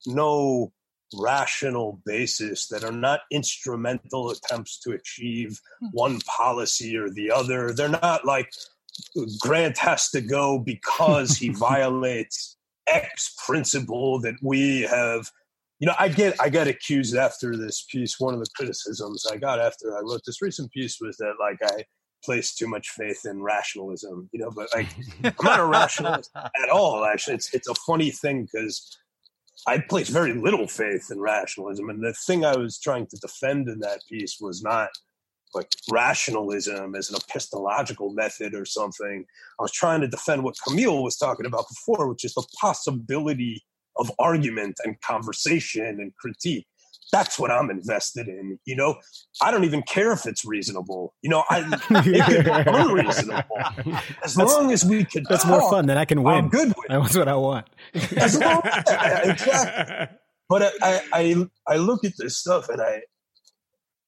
no 0.06 0.72
rational 1.18 2.02
basis 2.04 2.66
that 2.68 2.84
are 2.84 2.92
not 2.92 3.20
instrumental 3.30 4.30
attempts 4.30 4.78
to 4.78 4.92
achieve 4.92 5.58
hmm. 5.80 5.86
one 5.92 6.20
policy 6.20 6.96
or 6.96 7.08
the 7.08 7.30
other 7.30 7.72
they're 7.72 7.88
not 7.88 8.24
like 8.24 8.50
grant 9.40 9.78
has 9.78 10.10
to 10.10 10.20
go 10.20 10.58
because 10.58 11.36
he 11.36 11.48
violates 11.54 12.56
x 12.86 13.34
principle 13.46 14.20
that 14.20 14.34
we 14.42 14.82
have 14.82 15.30
you 15.80 15.86
know, 15.86 15.94
I 15.98 16.08
get 16.08 16.34
I 16.40 16.48
got 16.48 16.66
accused 16.66 17.16
after 17.16 17.56
this 17.56 17.86
piece. 17.90 18.18
One 18.18 18.34
of 18.34 18.40
the 18.40 18.50
criticisms 18.56 19.24
I 19.30 19.36
got 19.36 19.60
after 19.60 19.96
I 19.96 20.00
wrote 20.00 20.22
this 20.26 20.42
recent 20.42 20.72
piece 20.72 20.98
was 21.00 21.16
that 21.18 21.34
like 21.38 21.58
I 21.62 21.84
placed 22.24 22.58
too 22.58 22.66
much 22.66 22.90
faith 22.90 23.20
in 23.24 23.42
rationalism. 23.42 24.28
You 24.32 24.40
know, 24.40 24.50
but 24.50 24.68
like 24.74 24.88
I'm 25.22 25.34
not 25.42 25.60
a 25.60 25.66
rationalist 25.66 26.30
at 26.36 26.68
all. 26.70 27.04
Actually, 27.04 27.36
it's 27.36 27.54
it's 27.54 27.68
a 27.68 27.74
funny 27.74 28.10
thing 28.10 28.44
because 28.44 28.98
I 29.66 29.78
place 29.78 30.08
very 30.08 30.34
little 30.34 30.66
faith 30.66 31.10
in 31.12 31.20
rationalism, 31.20 31.90
and 31.90 32.02
the 32.02 32.12
thing 32.12 32.44
I 32.44 32.56
was 32.56 32.80
trying 32.80 33.06
to 33.06 33.16
defend 33.16 33.68
in 33.68 33.78
that 33.80 34.00
piece 34.08 34.38
was 34.40 34.62
not 34.62 34.88
like 35.54 35.68
rationalism 35.90 36.94
as 36.94 37.10
an 37.10 37.16
epistemological 37.16 38.10
method 38.12 38.54
or 38.54 38.64
something. 38.64 39.24
I 39.58 39.62
was 39.62 39.72
trying 39.72 40.00
to 40.02 40.08
defend 40.08 40.44
what 40.44 40.56
Camille 40.66 41.02
was 41.02 41.16
talking 41.16 41.46
about 41.46 41.64
before, 41.68 42.08
which 42.08 42.24
is 42.24 42.34
the 42.34 42.46
possibility 42.60 43.62
of 43.96 44.10
argument 44.18 44.76
and 44.84 45.00
conversation 45.00 45.98
and 46.00 46.14
critique. 46.16 46.66
That's 47.10 47.38
what 47.38 47.50
I'm 47.50 47.70
invested 47.70 48.28
in. 48.28 48.58
You 48.66 48.76
know, 48.76 48.96
I 49.40 49.50
don't 49.50 49.64
even 49.64 49.82
care 49.82 50.12
if 50.12 50.26
it's 50.26 50.44
reasonable. 50.44 51.14
You 51.22 51.30
know, 51.30 51.42
I 51.48 51.60
it 51.90 52.24
could 52.24 52.44
be 52.44 52.70
unreasonable 52.70 53.56
as 54.22 54.34
That's- 54.34 54.36
long 54.36 54.70
as 54.72 54.84
we 54.84 55.04
could. 55.04 55.24
That's 55.26 55.46
more 55.46 55.68
fun 55.70 55.86
than 55.86 55.96
I 55.96 56.04
can 56.04 56.18
I'm 56.18 56.24
win. 56.24 56.48
good 56.50 56.68
with. 56.68 56.76
That's 56.88 57.16
what 57.16 57.28
I 57.28 57.34
want. 57.34 57.66
As 57.94 58.38
long 58.38 58.60
yeah, 58.86 59.30
exactly. 59.30 60.16
But 60.50 60.62
I, 60.62 60.70
I, 60.82 61.00
I, 61.12 61.46
I 61.74 61.76
look 61.76 62.04
at 62.04 62.12
this 62.18 62.36
stuff 62.36 62.68
and 62.68 62.80
I, 62.80 63.00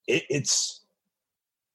it, 0.06 0.24
it's, 0.28 0.80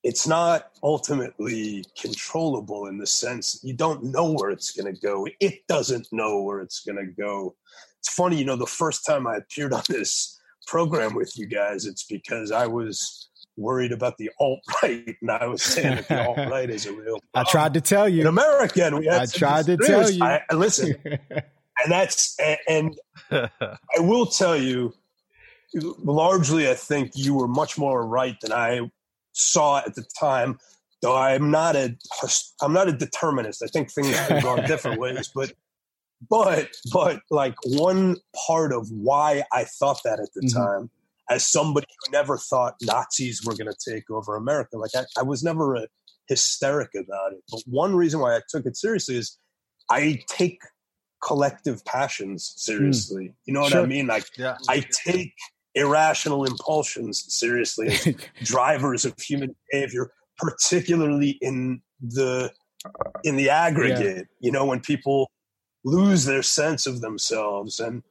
it's 0.06 0.28
not 0.28 0.70
ultimately 0.84 1.84
controllable 2.00 2.86
in 2.86 3.00
the 3.00 3.08
sense 3.08 3.60
you 3.64 3.74
don't 3.74 4.04
know 4.04 4.34
where 4.34 4.52
it's 4.52 4.72
going 4.72 4.94
to 4.94 5.02
go. 5.02 5.28
It 5.40 5.66
doesn't 5.68 6.08
know 6.12 6.44
where 6.44 6.60
it's 6.60 6.82
going 6.82 6.98
to 6.98 7.08
go. 7.08 7.56
It's 7.98 8.14
funny, 8.14 8.38
you 8.38 8.46
know, 8.46 8.56
the 8.56 8.68
first 8.68 9.04
time 9.04 9.26
I 9.26 9.38
appeared 9.38 9.74
on 9.74 9.82
this 9.90 10.40
program 10.68 11.16
with 11.16 11.36
you 11.40 11.48
guys, 11.48 11.88
it's 11.88 12.04
because 12.04 12.52
I 12.52 12.68
was 12.68 13.30
worried 13.58 13.92
about 13.92 14.20
the 14.20 14.30
alt 14.40 14.60
right, 14.84 15.16
and 15.20 15.32
I 15.32 15.48
was 15.48 15.64
saying 15.64 15.96
that 15.96 16.08
the 16.08 16.28
alt 16.28 16.38
right 16.38 16.70
is 16.70 16.86
a 16.86 16.94
real. 16.94 17.20
I 17.34 17.44
tried 17.44 17.74
to 17.74 17.82
tell 17.82 18.08
you 18.08 18.22
in. 18.22 18.28
America, 18.28 18.86
and 18.86 19.00
we 19.00 19.08
had 19.08 19.22
I 19.22 19.26
tried 19.26 19.66
to 19.66 19.78
tell 19.78 20.08
you. 20.08 20.24
I- 20.24 20.44
listen, 20.54 20.96
and 21.10 21.90
that's 21.90 22.38
and, 22.40 22.60
and 22.70 23.00
I 23.32 24.00
will 24.00 24.28
tell 24.28 24.56
you, 24.56 24.94
largely, 25.74 26.70
I 26.70 26.76
think 26.76 27.14
you 27.16 27.34
were 27.34 27.48
much 27.48 27.76
more 27.76 28.06
right 28.06 28.40
than 28.40 28.52
I 28.52 28.92
saw 29.36 29.78
at 29.80 29.96
the 29.96 30.04
time. 30.20 30.58
Though 31.02 31.16
I'm 31.16 31.52
not 31.52 31.76
a 31.76 31.96
I'm 32.62 32.74
not 32.74 32.88
a 32.88 32.94
determinist. 32.94 33.62
I 33.62 33.68
think 33.68 33.92
things 33.92 34.20
can 34.28 34.42
go 34.42 34.56
in 34.56 34.66
different 34.66 35.00
ways, 35.00 35.30
but 35.36 35.54
but 36.30 36.70
but 36.92 37.22
like 37.30 37.56
one 37.66 38.18
part 38.48 38.74
of 38.74 38.90
why 38.92 39.44
I 39.52 39.66
thought 39.66 40.02
that 40.06 40.20
at 40.20 40.34
the 40.34 40.42
Mhm. 40.42 40.54
time, 40.54 40.90
as 41.30 41.46
somebody 41.46 41.88
who 42.06 42.12
never 42.12 42.38
thought 42.38 42.76
Nazis 42.82 43.44
were 43.46 43.56
going 43.56 43.72
to 43.72 43.92
take 43.92 44.10
over 44.10 44.36
America, 44.36 44.78
like 44.78 44.92
I, 44.96 45.04
I 45.20 45.24
was 45.24 45.44
never 45.44 45.76
a 45.76 45.88
hysteric 46.28 46.92
about 46.96 47.34
it. 47.34 47.44
But 47.52 47.62
one 47.66 47.96
reason 47.96 48.20
why 48.20 48.36
I 48.36 48.42
took 48.50 48.66
it 48.66 48.78
seriously 48.78 49.18
is 49.18 49.38
I 49.92 50.24
take 50.28 50.60
collective 51.24 51.84
passions 51.86 52.54
seriously. 52.56 53.34
You 53.46 53.54
know 53.54 53.62
what 53.62 53.76
I 53.76 53.86
mean? 53.86 54.08
Like 54.08 54.26
yeah. 54.38 54.58
I 54.70 54.86
take 55.06 55.34
irrational 55.76 56.46
impulsions 56.46 57.26
seriously 57.28 57.88
as 57.88 58.16
drivers 58.44 59.06
of 59.06 59.14
human 59.20 59.56
behavior, 59.72 60.12
particularly 60.38 61.38
in 61.42 61.82
the 62.02 62.52
in 63.24 63.36
the 63.36 63.50
aggregate. 63.50 64.28
You 64.40 64.52
know, 64.52 64.66
when 64.66 64.80
people 64.80 65.30
lose 65.84 66.26
their 66.26 66.44
sense 66.44 66.88
of 66.88 67.02
themselves 67.02 67.80
and 67.80 68.02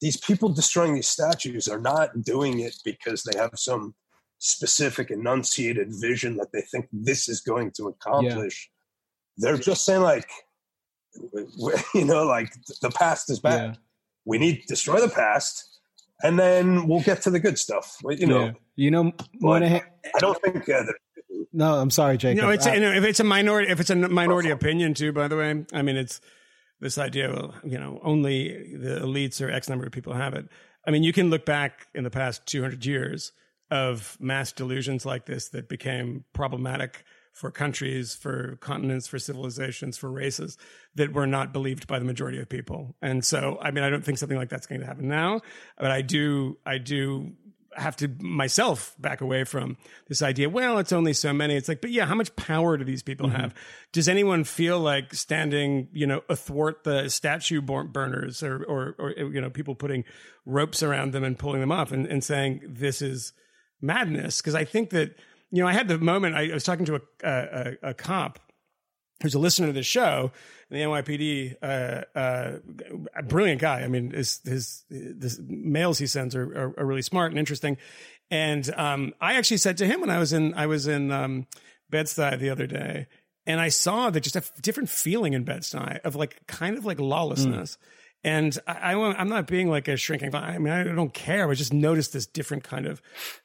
these 0.00 0.16
people 0.16 0.48
destroying 0.48 0.94
these 0.94 1.08
statues 1.08 1.68
are 1.68 1.78
not 1.78 2.22
doing 2.22 2.58
it 2.58 2.74
because 2.84 3.22
they 3.22 3.38
have 3.38 3.52
some 3.54 3.94
specific 4.38 5.12
enunciated 5.12 5.88
vision 5.92 6.36
that 6.36 6.48
they 6.52 6.62
think 6.62 6.88
this 6.92 7.28
is 7.28 7.40
going 7.40 7.70
to 7.70 7.86
accomplish. 7.86 8.68
They're 9.36 9.56
just 9.56 9.84
saying 9.84 10.02
like 10.02 10.28
you 11.94 12.04
know 12.04 12.24
like 12.24 12.52
the 12.80 12.90
past 12.90 13.30
is 13.30 13.38
bad. 13.38 13.62
Yeah. 13.62 13.74
We 14.24 14.38
need 14.38 14.62
to 14.62 14.66
destroy 14.66 15.00
the 15.00 15.08
past 15.08 15.72
and 16.22 16.38
then 16.38 16.86
we'll 16.88 17.00
get 17.02 17.22
to 17.22 17.30
the 17.30 17.40
good 17.40 17.58
stuff. 17.58 17.96
You 18.08 18.26
know, 18.26 18.44
Yeah. 18.46 18.52
You 18.74 18.90
know, 18.90 19.12
Moynihan. 19.40 19.82
I 20.14 20.18
don't 20.18 20.40
think 20.40 20.68
uh, 20.68 20.84
No, 21.52 21.74
I'm 21.74 21.90
sorry, 21.90 22.16
Jacob. 22.16 22.42
No, 22.42 22.50
it's 22.50 22.66
I- 22.66 22.74
you 22.74 22.80
know, 22.80 22.92
if 22.92 23.04
it's 23.04 23.20
a 23.20 23.24
minority, 23.24 23.70
if 23.70 23.80
it's 23.80 23.90
a 23.90 23.96
minority 23.96 24.50
opinion 24.50 24.94
too. 24.94 25.12
By 25.12 25.28
the 25.28 25.36
way, 25.36 25.64
I 25.72 25.82
mean 25.82 25.96
it's 25.96 26.20
this 26.80 26.98
idea 26.98 27.30
of 27.30 27.54
you 27.64 27.78
know 27.78 28.00
only 28.02 28.76
the 28.76 29.00
elites 29.00 29.40
or 29.40 29.50
X 29.50 29.68
number 29.68 29.84
of 29.86 29.92
people 29.92 30.14
have 30.14 30.34
it. 30.34 30.48
I 30.86 30.90
mean, 30.90 31.02
you 31.02 31.12
can 31.12 31.30
look 31.30 31.44
back 31.44 31.86
in 31.94 32.02
the 32.02 32.10
past 32.10 32.44
200 32.46 32.84
years 32.84 33.32
of 33.70 34.16
mass 34.20 34.52
delusions 34.52 35.06
like 35.06 35.26
this 35.26 35.48
that 35.50 35.68
became 35.68 36.24
problematic 36.32 37.04
for 37.32 37.50
countries, 37.50 38.14
for 38.14 38.56
continents, 38.60 39.06
for 39.06 39.18
civilizations, 39.18 39.96
for 39.96 40.10
races 40.10 40.58
that 40.94 41.12
were 41.12 41.26
not 41.26 41.52
believed 41.52 41.86
by 41.86 41.98
the 41.98 42.04
majority 42.04 42.38
of 42.38 42.48
people. 42.48 42.94
And 43.00 43.24
so, 43.24 43.58
I 43.60 43.70
mean, 43.70 43.82
I 43.82 43.90
don't 43.90 44.04
think 44.04 44.18
something 44.18 44.36
like 44.36 44.50
that's 44.50 44.66
going 44.66 44.80
to 44.82 44.86
happen 44.86 45.08
now, 45.08 45.40
but 45.78 45.90
I 45.90 46.02
do, 46.02 46.58
I 46.66 46.78
do 46.78 47.32
have 47.74 47.96
to 47.96 48.08
myself 48.20 48.94
back 48.98 49.22
away 49.22 49.44
from 49.44 49.78
this 50.08 50.20
idea. 50.20 50.50
Well, 50.50 50.76
it's 50.76 50.92
only 50.92 51.14
so 51.14 51.32
many. 51.32 51.56
It's 51.56 51.68
like, 51.68 51.80
but 51.80 51.90
yeah, 51.90 52.04
how 52.04 52.14
much 52.14 52.36
power 52.36 52.76
do 52.76 52.84
these 52.84 53.02
people 53.02 53.28
mm-hmm. 53.28 53.40
have? 53.40 53.54
Does 53.92 54.10
anyone 54.10 54.44
feel 54.44 54.78
like 54.78 55.14
standing, 55.14 55.88
you 55.90 56.06
know, 56.06 56.20
athwart 56.28 56.84
the 56.84 57.08
statue 57.08 57.62
burners 57.62 58.42
or, 58.42 58.62
or, 58.64 58.94
or, 58.98 59.10
you 59.10 59.40
know, 59.40 59.48
people 59.48 59.74
putting 59.74 60.04
ropes 60.44 60.82
around 60.82 61.12
them 61.12 61.24
and 61.24 61.38
pulling 61.38 61.60
them 61.60 61.72
off 61.72 61.92
and, 61.92 62.06
and 62.06 62.22
saying 62.22 62.60
this 62.68 63.00
is 63.00 63.32
madness? 63.80 64.42
Because 64.42 64.54
I 64.54 64.66
think 64.66 64.90
that, 64.90 65.16
you 65.52 65.62
know, 65.62 65.68
I 65.68 65.72
had 65.72 65.86
the 65.86 65.98
moment 65.98 66.34
I, 66.34 66.52
was 66.52 66.64
talking 66.64 66.86
to 66.86 66.96
a, 66.96 67.00
a, 67.22 67.90
a, 67.90 67.94
cop 67.94 68.40
who's 69.22 69.34
a 69.34 69.38
listener 69.38 69.68
to 69.68 69.72
the 69.72 69.82
show 69.82 70.32
the 70.70 70.78
NYPD, 70.78 71.56
uh, 71.62 72.18
uh, 72.18 72.58
a 73.14 73.22
brilliant 73.22 73.60
guy. 73.60 73.82
I 73.82 73.88
mean, 73.88 74.10
his, 74.10 74.40
his, 74.42 74.84
the 74.88 75.36
mails 75.46 75.98
he 75.98 76.06
sends 76.06 76.34
are, 76.34 76.44
are, 76.44 76.80
are 76.80 76.86
really 76.86 77.02
smart 77.02 77.30
and 77.30 77.38
interesting. 77.38 77.76
And, 78.30 78.72
um, 78.74 79.12
I 79.20 79.34
actually 79.34 79.58
said 79.58 79.76
to 79.78 79.86
him 79.86 80.00
when 80.00 80.08
I 80.08 80.18
was 80.18 80.32
in, 80.32 80.54
I 80.54 80.66
was 80.66 80.86
in, 80.86 81.12
um, 81.12 81.46
Bed-Stuy 81.90 82.38
the 82.38 82.48
other 82.48 82.66
day 82.66 83.06
and 83.46 83.60
I 83.60 83.68
saw 83.68 84.08
that 84.08 84.20
just 84.20 84.36
a 84.36 84.42
different 84.62 84.88
feeling 84.88 85.34
in 85.34 85.44
Bed-Stuy 85.44 86.00
of 86.00 86.16
like, 86.16 86.46
kind 86.46 86.78
of 86.78 86.86
like 86.86 86.98
lawlessness. 86.98 87.76
And 88.24 88.56
I, 88.66 88.94
I, 88.94 89.20
am 89.20 89.28
not 89.28 89.46
being 89.46 89.68
like 89.68 89.88
a 89.88 89.96
shrinking. 89.98 90.34
I 90.34 90.56
mean, 90.56 90.72
I 90.72 90.84
don't 90.84 91.12
care. 91.12 91.50
I 91.50 91.54
just 91.54 91.74
noticed 91.74 92.14
this 92.14 92.24
different 92.24 92.64
kind 92.64 92.86
of, 92.86 93.02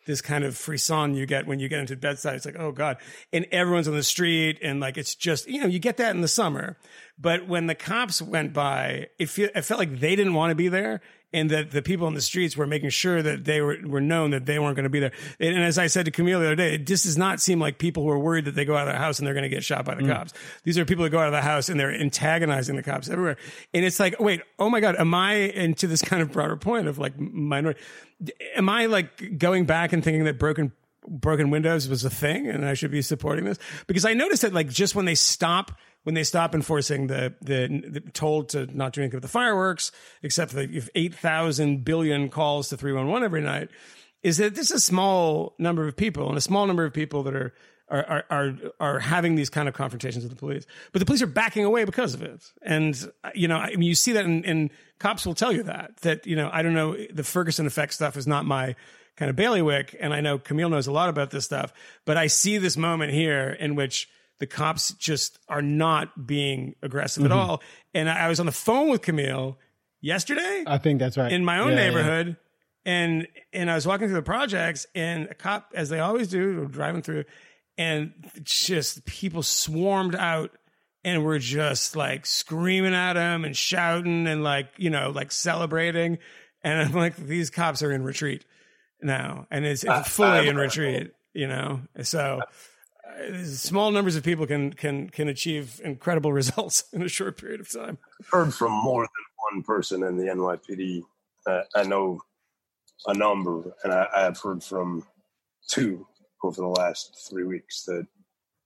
this 0.08 0.22
kind 0.22 0.44
of 0.44 0.58
frisson 0.58 1.14
you 1.14 1.28
get 1.28 1.46
when 1.46 1.60
you 1.60 1.70
get 1.70 1.80
into 1.80 1.96
Bed-Stuy. 1.96 2.34
It's 2.34 2.46
like, 2.46 2.58
oh 2.58 2.72
God. 2.72 2.98
And 3.32 3.46
everyone's 3.52 3.88
on 3.88 3.94
the 3.94 4.02
street 4.02 4.58
and 4.64 4.80
like, 4.80 4.98
it's 4.98 5.14
just, 5.14 5.48
you 5.48 5.62
know, 5.62 5.68
you 5.68 5.78
get 5.78 5.98
that 5.98 6.16
in 6.16 6.22
the 6.22 6.28
summer. 6.28 6.78
But 7.20 7.48
when 7.48 7.68
the 7.68 7.76
cops 7.76 8.22
went 8.22 8.54
by, 8.54 9.08
it, 9.20 9.30
feel, 9.30 9.50
it 9.54 9.62
felt 9.64 9.80
like 9.80 10.00
they 10.00 10.16
didn't 10.16 10.34
want 10.34 10.52
to 10.52 10.56
be 10.56 10.70
there 10.70 11.02
and 11.34 11.50
that 11.50 11.72
the 11.72 11.82
people 11.82 12.08
in 12.08 12.14
the 12.14 12.22
streets 12.22 12.56
were 12.56 12.66
making 12.66 12.90
sure 12.90 13.22
that 13.22 13.44
they 13.44 13.60
were, 13.60 13.78
were 13.86 14.00
known 14.00 14.32
that 14.32 14.46
they 14.46 14.60
weren't 14.60 14.76
going 14.76 14.86
to 14.86 14.90
be 14.90 15.00
there. 15.00 15.12
And, 15.40 15.56
and, 15.56 15.64
as 15.64 15.78
I 15.78 15.88
said 15.88 16.06
to 16.06 16.12
Camille 16.12 16.40
the 16.40 16.46
other 16.46 16.56
day, 16.56 16.76
it 16.76 16.88
just 16.88 17.04
does 17.04 17.18
not 17.18 17.42
seem 17.42 17.60
like 17.60 17.80
people 17.80 18.04
who 18.04 18.10
are 18.10 18.20
worried 18.20 18.46
that 18.46 18.56
they 18.56 18.64
go 18.64 18.78
out 18.78 18.88
of 18.88 18.94
their 18.94 19.00
house 19.00 19.20
and 19.20 19.28
they're 19.28 19.34
going 19.34 19.44
to 19.44 19.50
get 19.50 19.64
shot 19.64 19.84
by 19.84 19.96
the 19.96 20.04
mm. 20.04 20.12
cops. 20.12 20.34
These 20.64 20.78
are 20.78 20.86
people 20.86 21.04
that 21.04 21.10
go 21.10 21.20
out 21.20 21.28
of 21.28 21.34
the 21.34 21.42
house 21.42 21.68
and 21.68 21.80
they're 21.80 21.94
antagonizing 21.94 22.78
the 22.78 22.84
cops 22.84 23.10
everywhere. 23.10 23.38
And 23.74 23.84
it's 23.84 24.00
like, 24.00 24.20
wait, 24.20 24.42
oh 24.58 24.70
my 24.70 24.80
God, 24.80 24.96
am 24.96 25.14
I 25.14 25.34
into 25.34 25.86
this 25.88 26.02
kind 26.02 26.22
of 26.22 26.32
broader 26.32 26.56
point 26.56 26.88
of 26.88 26.98
like 26.98 27.20
minority? 27.20 27.80
Am 28.56 28.70
I 28.70 28.88
like 28.88 29.38
going 29.38 29.66
back 29.66 29.94
and 29.94 30.04
thinking 30.04 30.24
that 30.26 30.40
broken 30.40 30.72
broken 31.08 31.50
windows 31.50 31.88
was 31.88 32.04
a 32.04 32.10
thing 32.10 32.48
and 32.48 32.66
I 32.66 32.74
should 32.74 32.92
be 32.92 33.02
supporting 33.02 33.46
this? 33.46 33.58
Because 33.88 34.06
I 34.06 34.14
noticed 34.14 34.42
that 34.42 34.54
like 34.54 34.70
just 34.70 34.96
when 34.96 35.06
they 35.06 35.16
stop 35.16 35.72
when 36.08 36.14
they 36.14 36.24
stop 36.24 36.56
enforcing 36.56 37.08
the, 37.08 37.34
the, 37.42 37.68
the 37.86 38.00
told 38.00 38.48
to 38.48 38.66
not 38.68 38.94
do 38.94 39.02
anything 39.02 39.18
with 39.18 39.24
the 39.24 39.28
fireworks, 39.28 39.92
except 40.24 40.52
for 40.52 40.66
the 40.66 40.90
8,000 40.96 41.84
billion 41.84 42.30
calls 42.30 42.70
to 42.70 42.78
311 42.78 43.26
every 43.26 43.42
night, 43.42 43.68
is 44.24 44.38
that 44.38 44.56
this 44.56 44.72
is 44.72 44.78
a 44.78 44.80
small 44.80 45.54
number 45.60 45.86
of 45.86 45.98
people 45.98 46.30
and 46.30 46.38
a 46.38 46.42
small 46.42 46.66
number 46.66 46.86
of 46.86 46.94
people 46.94 47.24
that 47.24 47.36
are, 47.36 47.54
are, 47.90 48.26
are, 48.30 48.54
are 48.80 49.00
having 49.00 49.36
these 49.36 49.50
kind 49.50 49.68
of 49.68 49.74
confrontations 49.74 50.24
with 50.24 50.32
the 50.32 50.38
police. 50.38 50.66
But 50.92 51.00
the 51.00 51.06
police 51.06 51.22
are 51.22 51.28
backing 51.28 51.64
away 51.64 51.86
because 51.86 52.14
of 52.14 52.22
it. 52.22 52.52
And, 52.62 53.12
you 53.34 53.48
know, 53.48 53.58
I 53.58 53.72
mean, 53.72 53.84
you 53.84 53.96
see 53.96 54.14
that 54.14 54.26
in, 54.26 54.44
in 54.44 54.72
cops 55.00 55.26
will 55.26 55.36
tell 55.36 55.52
you 55.52 55.64
that, 55.64 55.98
that, 55.98 56.28
you 56.28 56.36
know, 56.36 56.50
I 56.52 56.62
don't 56.62 56.74
know, 56.74 56.98
the 57.14 57.24
Ferguson 57.24 57.66
effect 57.66 57.94
stuff 57.94 58.18
is 58.18 58.28
not 58.28 58.46
my 58.46 58.76
kind 59.16 59.30
of 59.30 59.36
bailiwick. 59.36 59.96
And 60.00 60.14
I 60.14 60.22
know 60.22 60.38
Camille 60.38 60.70
knows 60.70 60.88
a 60.88 60.92
lot 60.92 61.10
about 61.10 61.32
this 61.32 61.46
stuff, 61.46 61.74
but 62.06 62.18
I 62.18 62.28
see 62.28 62.58
this 62.58 62.78
moment 62.78 63.14
here 63.14 63.50
in 63.50 63.76
which 63.76 64.10
the 64.40 64.48
cops 64.48 64.94
just 64.94 65.40
are 65.48 65.62
not 65.62 66.28
being 66.28 66.76
aggressive 66.82 67.24
mm-hmm. 67.24 67.32
at 67.32 67.38
all. 67.38 67.62
And 67.94 68.10
I 68.10 68.28
was 68.28 68.40
on 68.40 68.46
the 68.46 68.52
phone 68.52 68.90
with 68.90 69.02
Camille 69.02 69.58
yesterday. 70.02 70.64
I 70.68 70.78
think 70.78 71.00
that's 71.00 71.18
right. 71.18 71.32
In 71.32 71.44
my 71.44 71.60
own 71.60 71.70
yeah, 71.70 71.76
neighborhood. 71.76 72.28
Yeah. 72.28 72.34
And 72.86 73.28
and 73.52 73.70
I 73.70 73.76
was 73.76 73.86
walking 73.86 74.08
through 74.08 74.16
the 74.16 74.22
projects 74.22 74.88
and 74.96 75.28
a 75.30 75.34
cop, 75.34 75.74
as 75.76 75.90
they 75.90 76.00
always 76.00 76.30
do, 76.30 76.68
driving 76.68 77.02
through, 77.02 77.26
and 77.78 78.14
just 78.44 79.06
people 79.06 79.44
swarmed 79.44 80.16
out 80.16 80.52
and 81.04 81.24
were 81.24 81.40
just 81.40 81.96
like 81.96 82.26
screaming 82.26 82.94
at 82.94 83.16
him 83.16 83.46
and 83.46 83.56
shouting 83.56 84.28
and 84.28 84.44
like, 84.44 84.70
you 84.78 84.90
know, 84.90 85.12
like 85.12 85.32
celebrating. 85.32 86.18
And 86.64 86.82
I'm 86.82 86.94
like, 86.94 87.16
these 87.16 87.50
cops 87.50 87.82
are 87.84 87.92
in 87.92 88.04
retreat 88.04 88.44
now. 89.02 89.48
And 89.52 89.66
it's, 89.66 89.84
it's 89.84 90.10
fully 90.10 90.48
in 90.48 90.58
retreat, 90.58 91.14
you 91.34 91.48
know? 91.48 91.82
So 92.02 92.42
small 93.46 93.92
numbers 93.92 94.16
of 94.16 94.24
people 94.24 94.46
can 94.46 94.74
can 94.74 95.10
can 95.10 95.28
achieve 95.28 95.82
incredible 95.84 96.34
results 96.42 96.86
in 96.94 97.02
a 97.02 97.08
short 97.08 97.38
period 97.38 97.62
of 97.62 97.72
time. 97.72 97.98
I've 98.20 98.28
heard 98.30 98.54
from 98.54 98.72
more 98.72 99.04
than 99.04 99.54
one 99.54 99.64
person 99.64 100.04
in 100.04 100.18
the 100.18 100.26
NYPD. 100.26 101.04
Uh, 101.46 101.62
I 101.76 101.84
know 101.84 102.20
a 103.06 103.14
number, 103.14 103.76
and 103.84 103.94
I, 103.94 104.08
I 104.16 104.22
have 104.24 104.40
heard 104.40 104.64
from 104.64 105.06
two 105.68 106.06
over 106.44 106.62
the 106.62 106.68
last 106.68 107.28
three 107.30 107.44
weeks 107.44 107.84
that 107.86 108.06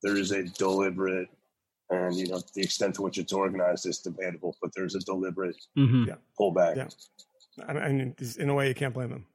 there 0.03 0.17
is 0.17 0.31
a 0.31 0.43
deliberate 0.43 1.29
and 1.91 2.15
you 2.15 2.27
know 2.27 2.41
the 2.55 2.61
extent 2.61 2.95
to 2.95 3.01
which 3.01 3.17
it's 3.17 3.33
organized 3.33 3.85
is 3.85 3.99
debatable, 3.99 4.55
but 4.61 4.71
there's 4.73 4.95
a 4.95 4.99
deliberate 4.99 5.57
mm-hmm. 5.77 6.05
yeah. 6.07 6.15
pullback. 6.39 6.75
Yeah, 6.77 7.65
I 7.67 7.73
mean, 7.73 8.15
in 8.39 8.49
a 8.49 8.53
way, 8.53 8.69
you 8.69 8.73
can't 8.73 8.93
blame 8.93 9.09
them. 9.09 9.25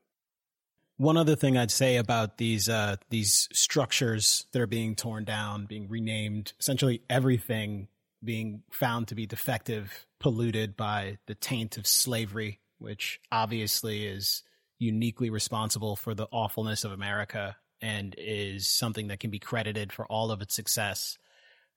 One 0.97 1.19
other 1.19 1.37
thing 1.37 1.59
I'd 1.59 1.71
say 1.71 1.97
about 1.97 2.39
these 2.39 2.69
uh, 2.69 2.97
these 3.11 3.49
structures 3.53 4.47
that 4.53 4.63
are 4.63 4.67
being 4.67 4.95
torn 4.97 5.25
down, 5.25 5.67
being 5.67 5.89
renamed, 5.89 6.55
essentially 6.59 7.03
everything 7.11 7.89
being 8.25 8.63
found 8.71 9.09
to 9.09 9.15
be 9.15 9.27
defective, 9.27 10.07
polluted 10.19 10.77
by 10.77 11.19
the 11.27 11.35
taint 11.35 11.77
of 11.77 11.87
slavery, 11.87 12.61
which 12.79 13.21
obviously 13.31 14.07
is 14.07 14.43
uniquely 14.79 15.29
responsible 15.29 15.97
for 15.97 16.15
the 16.15 16.27
awfulness 16.33 16.85
of 16.85 16.93
America 16.93 17.57
and 17.81 18.15
is 18.19 18.67
something 18.67 19.09
that 19.09 19.21
can 19.21 19.31
be 19.31 19.39
credited 19.39 19.93
for 19.93 20.07
all 20.07 20.31
of 20.31 20.41
its 20.41 20.55
success. 20.55 21.19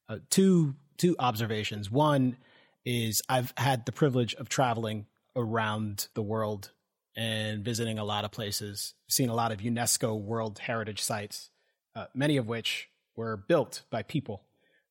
Uh, 0.08 0.18
two 0.30 0.76
two 0.98 1.16
observations. 1.20 1.90
One 1.90 2.38
is 2.86 3.22
I've 3.30 3.54
had 3.58 3.86
the 3.86 3.92
privilege 3.92 4.34
of 4.36 4.50
traveling 4.50 5.06
around 5.36 6.08
the 6.14 6.22
world 6.22 6.72
and 7.16 7.64
visiting 7.64 8.00
a 8.00 8.04
lot 8.04 8.26
of 8.26 8.32
places, 8.32 8.94
seen 9.10 9.30
a 9.30 9.36
lot 9.36 9.52
of 9.52 9.60
UNESCO 9.60 10.20
World 10.20 10.60
Heritage 10.60 11.02
sites, 11.02 11.50
uh, 11.96 12.06
many 12.14 12.38
of 12.38 12.48
which 12.48 12.90
were 13.16 13.38
built 13.38 13.84
by 13.90 14.04
people. 14.04 14.44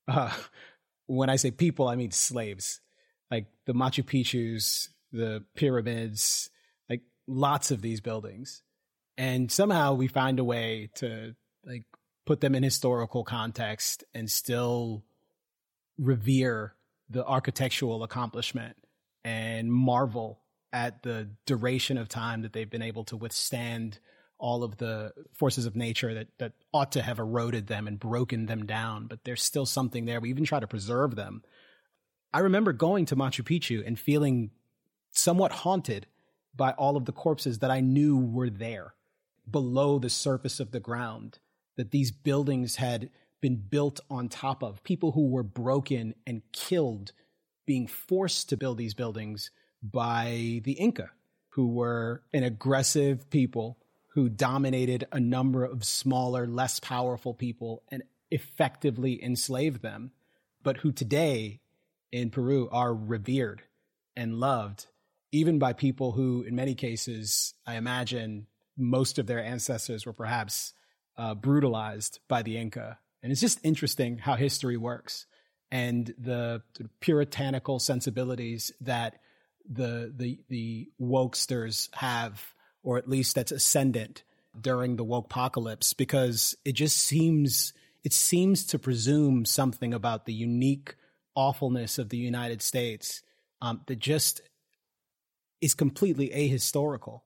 Uh, 0.07 0.33
when 1.07 1.31
I 1.31 1.37
say 1.37 1.51
people, 1.51 1.89
I 1.89 1.97
mean 1.97 2.11
slaves, 2.11 2.81
like 3.31 3.47
the 3.67 3.75
Machu 3.75 4.05
Picchu's, 4.05 4.91
the 5.13 5.45
pyramids, 5.55 6.51
like 6.89 7.03
lots 7.27 7.71
of 7.71 7.83
these 7.83 8.01
buildings. 8.01 8.63
And 9.19 9.51
somehow 9.51 9.95
we 9.95 10.07
find 10.07 10.39
a 10.39 10.45
way 10.45 10.91
to 10.97 11.35
like 11.67 11.83
put 12.25 12.41
them 12.41 12.55
in 12.55 12.63
historical 12.63 13.25
context 13.25 14.05
and 14.15 14.31
still 14.31 15.03
revere 15.99 16.77
the 17.11 17.27
architectural 17.27 18.05
accomplishment 18.05 18.77
and 19.25 19.73
marvel 19.73 20.41
at 20.73 21.03
the 21.03 21.31
duration 21.47 21.99
of 21.99 22.09
time 22.09 22.43
that 22.43 22.53
they've 22.53 22.71
been 22.71 22.81
able 22.81 23.03
to 23.05 23.17
withstand 23.17 23.99
all 24.39 24.63
of 24.63 24.77
the 24.77 25.13
forces 25.33 25.67
of 25.67 25.75
nature 25.75 26.15
that, 26.15 26.29
that 26.39 26.53
ought 26.73 26.93
to 26.93 27.03
have 27.03 27.19
eroded 27.19 27.67
them 27.67 27.89
and 27.89 27.99
broken 27.99 28.47
them 28.47 28.67
down, 28.67 29.09
but 29.09 29.25
there's 29.25 29.43
still 29.43 29.67
something 29.67 30.05
there. 30.05 30.21
We 30.21 30.31
even 30.31 30.45
try 30.45 30.61
to 30.61 30.69
preserve 30.69 31.17
them. 31.17 31.43
I 32.33 32.39
remember 32.39 32.73
going 32.73 33.07
to 33.07 33.17
Machu 33.17 33.43
Picchu 33.43 33.85
and 33.85 33.99
feeling 33.99 34.53
somewhat 35.11 35.51
haunted 35.51 36.07
by 36.55 36.71
all 36.73 36.97
of 36.97 37.05
the 37.05 37.13
corpses 37.13 37.59
that 37.61 37.73
I 37.73 37.81
knew 37.81 38.17
were 38.17 38.51
there 38.51 38.95
below 39.51 39.99
the 39.99 40.11
surface 40.11 40.61
of 40.61 40.71
the 40.71 40.81
ground, 40.81 41.39
that 41.77 41.91
these 41.91 42.11
buildings 42.11 42.77
had 42.77 43.11
been 43.41 43.57
built 43.57 44.01
on 44.11 44.29
top 44.29 44.63
of, 44.63 44.83
people 44.83 45.13
who 45.13 45.29
were 45.29 45.43
broken 45.43 46.15
and 46.27 46.43
killed 46.53 47.13
being 47.67 47.87
forced 47.87 48.49
to 48.49 48.57
build 48.57 48.79
these 48.79 48.95
buildings 48.95 49.51
by 49.83 50.61
the 50.65 50.73
Inca, 50.73 51.11
who 51.51 51.69
were 51.69 52.23
an 52.33 52.43
aggressive 52.43 53.31
people 53.31 53.79
who 54.09 54.29
dominated 54.29 55.07
a 55.13 55.21
number 55.21 55.65
of 55.65 55.85
smaller, 55.85 56.47
less 56.47 56.81
powerful 56.81 57.35
people 57.35 57.83
and 57.91 58.03
effectively 58.31 59.23
enslaved 59.23 59.83
them, 59.83 60.11
but 60.63 60.79
who 60.79 60.91
today 60.91 61.61
in 62.11 62.31
Peru 62.31 62.69
are 62.73 62.95
revered 62.95 63.63
and 64.17 64.41
loved, 64.41 64.87
even 65.31 65.59
by 65.59 65.73
people 65.73 66.13
who, 66.13 66.43
in 66.43 66.57
many 66.57 66.75
cases, 66.75 67.55
I 67.67 67.75
imagine 67.77 68.47
most 68.79 69.19
of 69.19 69.27
their 69.27 69.43
ancestors 69.43 70.07
were 70.07 70.13
perhaps 70.13 70.73
uh, 71.17 71.35
brutalized 71.35 72.21
by 72.29 72.43
the 72.43 72.57
Inca. 72.57 72.99
And 73.23 73.33
it's 73.33 73.41
just 73.41 73.59
interesting 73.65 74.19
how 74.19 74.37
history 74.37 74.77
works 74.77 75.27
and 75.71 76.15
the 76.19 76.63
puritanical 77.01 77.79
sensibilities 77.79 78.73
that 78.81 79.17
the 79.69 80.13
the 80.17 80.39
the 80.49 80.89
wokesters 81.01 81.95
have, 81.95 82.55
or 82.83 82.97
at 82.97 83.09
least 83.09 83.35
that's 83.35 83.53
ascendant 83.53 84.23
during 84.59 84.97
the 84.97 85.05
woke 85.05 85.27
apocalypse, 85.27 85.93
because 85.93 86.57
it 86.65 86.73
just 86.73 86.97
seems 86.97 87.75
it 88.05 88.13
seems 88.13 88.65
to 88.67 88.79
presume 88.79 89.45
something 89.45 89.93
about 89.93 90.25
the 90.25 90.33
unique 90.33 90.95
awfulness 91.35 91.99
of 91.99 92.09
the 92.09 92.17
United 92.17 92.63
States 92.63 93.23
um, 93.61 93.83
that 93.87 93.99
just 93.99 94.41
is 95.61 95.75
completely 95.75 96.29
ahistorical. 96.31 97.23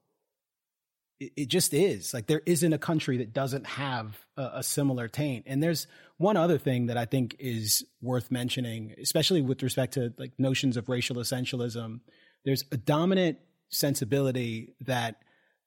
It, 1.19 1.33
it, 1.35 1.47
just 1.47 1.73
is. 1.73 2.13
Like 2.13 2.27
there 2.27 2.41
isn't 2.45 2.73
a 2.73 2.77
country 2.77 3.17
that 3.17 3.33
doesn't 3.33 3.65
have 3.65 4.17
a, 4.35 4.49
a 4.55 4.63
similar 4.63 5.07
taint. 5.07 5.45
And 5.47 5.61
there's 5.61 5.87
one 6.17 6.37
other 6.37 6.57
thing 6.57 6.87
that 6.87 6.97
I 6.97 7.05
think 7.05 7.35
is 7.39 7.85
worth 8.01 8.31
mentioning, 8.31 8.95
especially 9.01 9.41
with 9.41 9.61
respect 9.63 9.93
to 9.93 10.13
like 10.17 10.31
notions 10.37 10.77
of 10.77 10.89
racial 10.89 11.17
essentialism. 11.17 11.99
There's 12.45 12.65
a 12.71 12.77
dominant 12.77 13.37
sensibility 13.69 14.73
that 14.81 15.17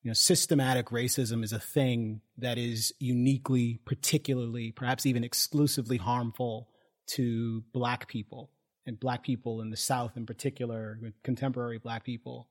you 0.03 0.11
know 0.11 0.15
systematic 0.15 0.87
racism 0.87 1.43
is 1.43 1.53
a 1.53 1.59
thing 1.59 2.21
that 2.39 2.59
is 2.59 2.93
uniquely 3.01 3.81
particularly 3.85 4.71
perhaps 4.71 5.07
even 5.07 5.25
exclusively 5.25 5.97
harmful 5.97 6.69
to 7.07 7.65
black 7.73 8.07
people 8.07 8.51
and 8.87 9.01
black 9.01 9.23
people 9.25 9.61
in 9.61 9.71
the 9.71 9.77
south 9.77 10.17
in 10.17 10.27
particular 10.27 10.99
contemporary 11.25 11.79
black 11.79 12.05
people. 12.05 12.49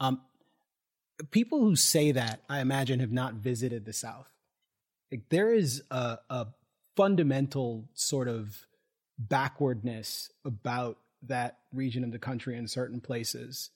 Um, 0.00 0.20
people 1.30 1.60
who 1.60 1.76
say 1.76 2.12
that 2.12 2.40
i 2.48 2.60
imagine 2.60 3.00
have 3.00 3.12
not 3.12 3.34
visited 3.34 3.84
the 3.84 3.92
south. 3.92 4.30
Like 5.10 5.28
there 5.28 5.52
is 5.52 5.82
a, 5.90 6.18
a 6.28 6.46
fundamental 6.96 7.88
sort 7.94 8.28
of 8.28 8.66
backwardness 9.18 10.30
about 10.44 10.98
that 11.22 11.58
region 11.72 12.04
of 12.04 12.12
the 12.12 12.18
country 12.18 12.56
in 12.56 12.66
certain 12.68 13.00
places. 13.00 13.70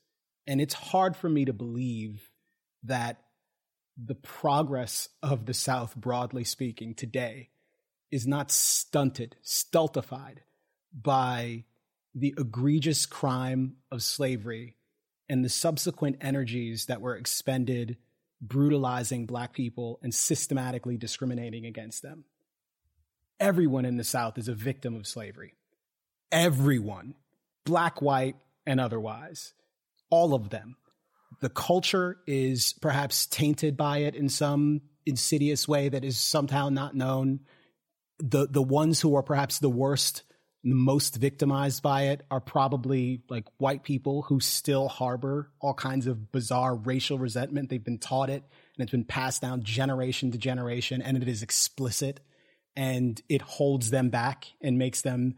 And 0.47 0.61
it's 0.61 0.75
hard 0.75 1.17
for 1.17 1.29
me 1.29 1.45
to 1.45 1.53
believe 1.53 2.31
that 2.85 3.23
the 4.03 4.15
progress 4.15 5.09
of 5.23 5.47
the 5.47 5.55
South, 5.55 5.95
broadly 5.95 6.45
speaking, 6.45 6.95
today 6.95 7.51
is 8.11 8.27
not 8.27 8.51
stunted, 8.51 9.37
stultified 9.43 10.43
by 10.93 11.65
the 12.15 12.35
egregious 12.39 13.07
crime 13.07 13.77
of 13.93 14.03
slavery 14.03 14.77
and 15.31 15.45
the 15.45 15.49
subsequent 15.49 16.17
energies 16.21 16.87
that 16.87 17.01
were 17.01 17.17
expended 17.17 17.97
brutalizing 18.43 19.27
black 19.27 19.53
people 19.53 20.01
and 20.03 20.13
systematically 20.13 20.97
discriminating 20.97 21.65
against 21.67 22.03
them. 22.03 22.25
Everyone 23.39 23.85
in 23.85 23.97
the 23.97 24.05
South 24.05 24.39
is 24.39 24.49
a 24.49 24.55
victim 24.55 24.97
of 24.97 25.07
slavery. 25.07 25.55
Everyone, 26.33 27.15
black, 27.65 28.03
white, 28.03 28.37
and 28.67 28.81
otherwise, 28.81 29.55
all 30.11 30.35
of 30.35 30.51
them. 30.51 30.77
The 31.41 31.49
culture 31.49 32.19
is 32.27 32.75
perhaps 32.81 33.27
tainted 33.27 33.77
by 33.77 33.99
it 33.99 34.17
in 34.17 34.29
some 34.29 34.83
insidious 35.07 35.69
way 35.69 35.89
that 35.89 36.05
is 36.05 36.19
somehow 36.19 36.71
not 36.71 36.95
known. 36.97 37.41
The 38.19 38.49
the 38.49 38.63
ones 38.63 39.01
who 39.01 39.15
are 39.15 39.23
perhaps 39.23 39.59
the 39.61 39.71
worst, 39.71 40.25
most 40.63 41.17
victimized 41.17 41.83
by 41.83 42.09
it 42.09 42.23
are 42.31 42.41
probably 42.41 43.23
like 43.29 43.47
white 43.57 43.83
people 43.83 44.23
who 44.23 44.41
still 44.41 44.89
harbor 44.89 45.51
all 45.61 45.73
kinds 45.73 46.07
of 46.07 46.31
bizarre 46.33 46.75
racial 46.75 47.19
resentment. 47.19 47.71
They've 47.71 47.83
been 47.83 47.99
taught 47.99 48.29
it 48.29 48.43
and 48.77 48.83
it's 48.83 48.91
been 48.91 49.05
passed 49.05 49.41
down 49.41 49.63
generation 49.63 50.33
to 50.33 50.39
generation 50.39 51.01
and 51.01 51.17
it 51.17 51.29
is 51.29 51.43
explicit 51.43 52.21
and 52.77 53.21
it 53.29 53.43
holds 53.43 53.91
them 53.91 54.11
back 54.11 54.49
and 54.61 54.79
makes 54.79 55.01
them 55.01 55.37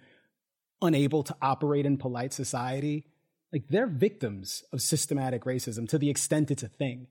unable 0.81 1.23
to 1.23 1.36
operate 1.40 1.86
in 1.86 1.99
polite 1.99 2.32
society. 2.32 3.07
Like 3.53 3.69
they're 3.69 3.86
victims 3.86 4.65
of 4.73 4.82
systematic 4.82 5.44
racism 5.44 5.89
to 5.90 5.99
the 5.99 6.11
extent 6.11 6.51
it's 6.51 6.65
a 6.65 6.69
thing. 6.69 7.07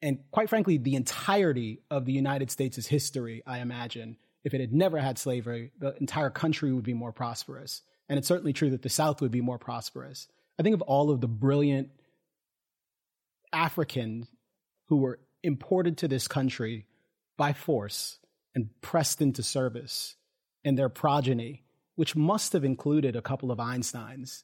And 0.00 0.18
quite 0.30 0.48
frankly, 0.48 0.78
the 0.78 0.94
entirety 0.94 1.80
of 1.90 2.04
the 2.04 2.12
United 2.12 2.50
States' 2.50 2.86
history, 2.86 3.42
I 3.46 3.58
imagine, 3.58 4.16
if 4.44 4.54
it 4.54 4.60
had 4.60 4.72
never 4.72 4.98
had 4.98 5.18
slavery, 5.18 5.70
the 5.78 5.96
entire 5.98 6.30
country 6.30 6.72
would 6.72 6.84
be 6.84 6.94
more 6.94 7.12
prosperous. 7.12 7.82
And 8.08 8.18
it's 8.18 8.28
certainly 8.28 8.52
true 8.52 8.70
that 8.70 8.82
the 8.82 8.88
South 8.88 9.20
would 9.20 9.30
be 9.30 9.40
more 9.40 9.58
prosperous. 9.58 10.28
I 10.58 10.62
think 10.62 10.74
of 10.74 10.82
all 10.82 11.10
of 11.10 11.20
the 11.20 11.28
brilliant 11.28 11.90
Africans 13.52 14.28
who 14.86 14.96
were 14.96 15.20
imported 15.42 15.98
to 15.98 16.08
this 16.08 16.28
country 16.28 16.86
by 17.36 17.52
force 17.52 18.18
and 18.54 18.68
pressed 18.80 19.22
into 19.22 19.42
service 19.42 20.16
and 20.64 20.78
their 20.78 20.88
progeny, 20.88 21.64
which 21.96 22.16
must 22.16 22.52
have 22.52 22.64
included 22.64 23.16
a 23.16 23.22
couple 23.22 23.50
of 23.50 23.58
Einsteins 23.58 24.42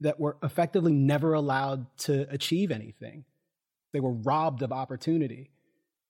that 0.00 0.18
were 0.18 0.36
effectively 0.42 0.92
never 0.92 1.34
allowed 1.34 1.86
to 1.98 2.26
achieve 2.30 2.70
anything. 2.70 3.24
They 3.92 4.00
were 4.00 4.12
robbed 4.12 4.62
of 4.62 4.72
opportunity. 4.72 5.50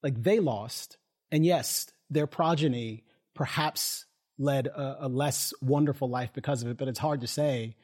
Like 0.03 0.23
they 0.23 0.39
lost. 0.39 0.97
And 1.33 1.45
yes, 1.45 1.91
their 2.11 2.27
progeny 2.27 3.05
perhaps 3.35 4.07
led 4.39 4.67
a, 4.67 5.07
a, 5.07 5.09
less 5.09 5.53
wonderful 5.61 6.09
life 6.09 6.33
because 6.33 6.63
of 6.63 6.69
it, 6.69 6.77
but 6.77 6.89
it's 6.89 6.99
hard 6.99 7.21
to 7.21 7.27
say. 7.27 7.77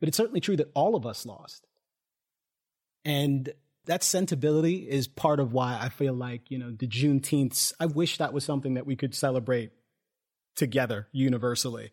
But 0.00 0.08
it's 0.08 0.16
certainly 0.16 0.40
true 0.40 0.56
that 0.56 0.70
all 0.74 0.96
of 0.96 1.06
us 1.06 1.24
lost. 1.24 1.66
And 3.04 3.52
that 3.86 4.02
sensibility 4.02 4.88
is 4.88 5.08
part 5.08 5.40
of 5.40 5.52
why 5.52 5.78
I 5.80 5.88
feel 5.88 6.12
like, 6.12 6.50
you 6.50 6.58
know, 6.58 6.70
the 6.70 6.86
Juneteenths, 6.86 7.72
I 7.80 7.86
wish 7.86 8.18
that 8.18 8.32
was 8.32 8.44
something 8.44 8.74
that 8.74 8.86
we 8.86 8.96
could 8.96 9.14
celebrate 9.14 9.72
together 10.56 11.08
universally 11.12 11.92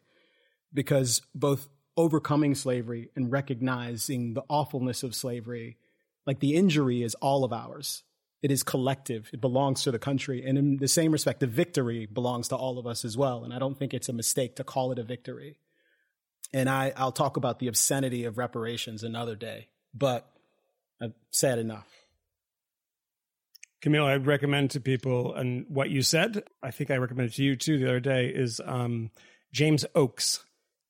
because 0.74 1.22
both 1.34 1.70
overcoming 1.96 2.56
slavery 2.56 3.10
and 3.16 3.32
recognizing 3.32 4.34
the 4.34 4.44
awfulness 4.50 5.04
of 5.04 5.16
slavery, 5.16 5.78
like 6.26 6.40
the 6.40 6.56
injury 6.56 7.04
is 7.04 7.16
all 7.16 7.44
of 7.44 7.54
ours. 7.54 8.04
It 8.42 8.52
is 8.52 8.64
collective. 8.64 9.30
It 9.34 9.42
belongs 9.42 9.84
to 9.84 9.92
the 9.92 10.00
country. 10.00 10.46
And 10.46 10.58
in 10.58 10.78
the 10.78 10.88
same 10.88 11.12
respect, 11.12 11.40
the 11.40 11.48
victory 11.48 12.06
belongs 12.06 12.48
to 12.50 12.56
all 12.56 12.78
of 12.78 12.86
us 12.86 13.04
as 13.04 13.18
well. 13.18 13.44
And 13.44 13.54
I 13.54 13.60
don't 13.60 13.78
think 13.78 13.94
it's 13.94 14.10
a 14.10 14.14
mistake 14.14 14.56
to 14.58 14.64
call 14.64 14.92
it 14.92 15.00
a 15.00 15.04
victory. 15.04 15.58
And 16.54 16.70
I, 16.70 16.94
I'll 16.96 17.12
talk 17.12 17.36
about 17.36 17.60
the 17.60 17.68
obscenity 17.68 18.26
of 18.26 18.38
reparations 18.38 19.04
another 19.04 19.36
day. 19.36 19.70
But 19.94 20.30
I've 21.02 21.14
said 21.32 21.60
enough. 21.60 21.88
Camille, 23.82 24.06
I'd 24.06 24.26
recommend 24.26 24.72
to 24.72 24.80
people, 24.80 25.36
and 25.36 25.66
what 25.70 25.92
you 25.92 26.02
said, 26.02 26.44
I 26.64 26.72
think 26.72 26.90
I 26.90 26.98
recommended 26.98 27.36
to 27.36 27.44
you 27.44 27.56
too 27.56 27.78
the 27.78 27.88
other 27.88 28.00
day, 28.00 28.28
is 28.28 28.60
um, 28.66 29.12
James 29.54 29.86
Oakes, 29.94 30.44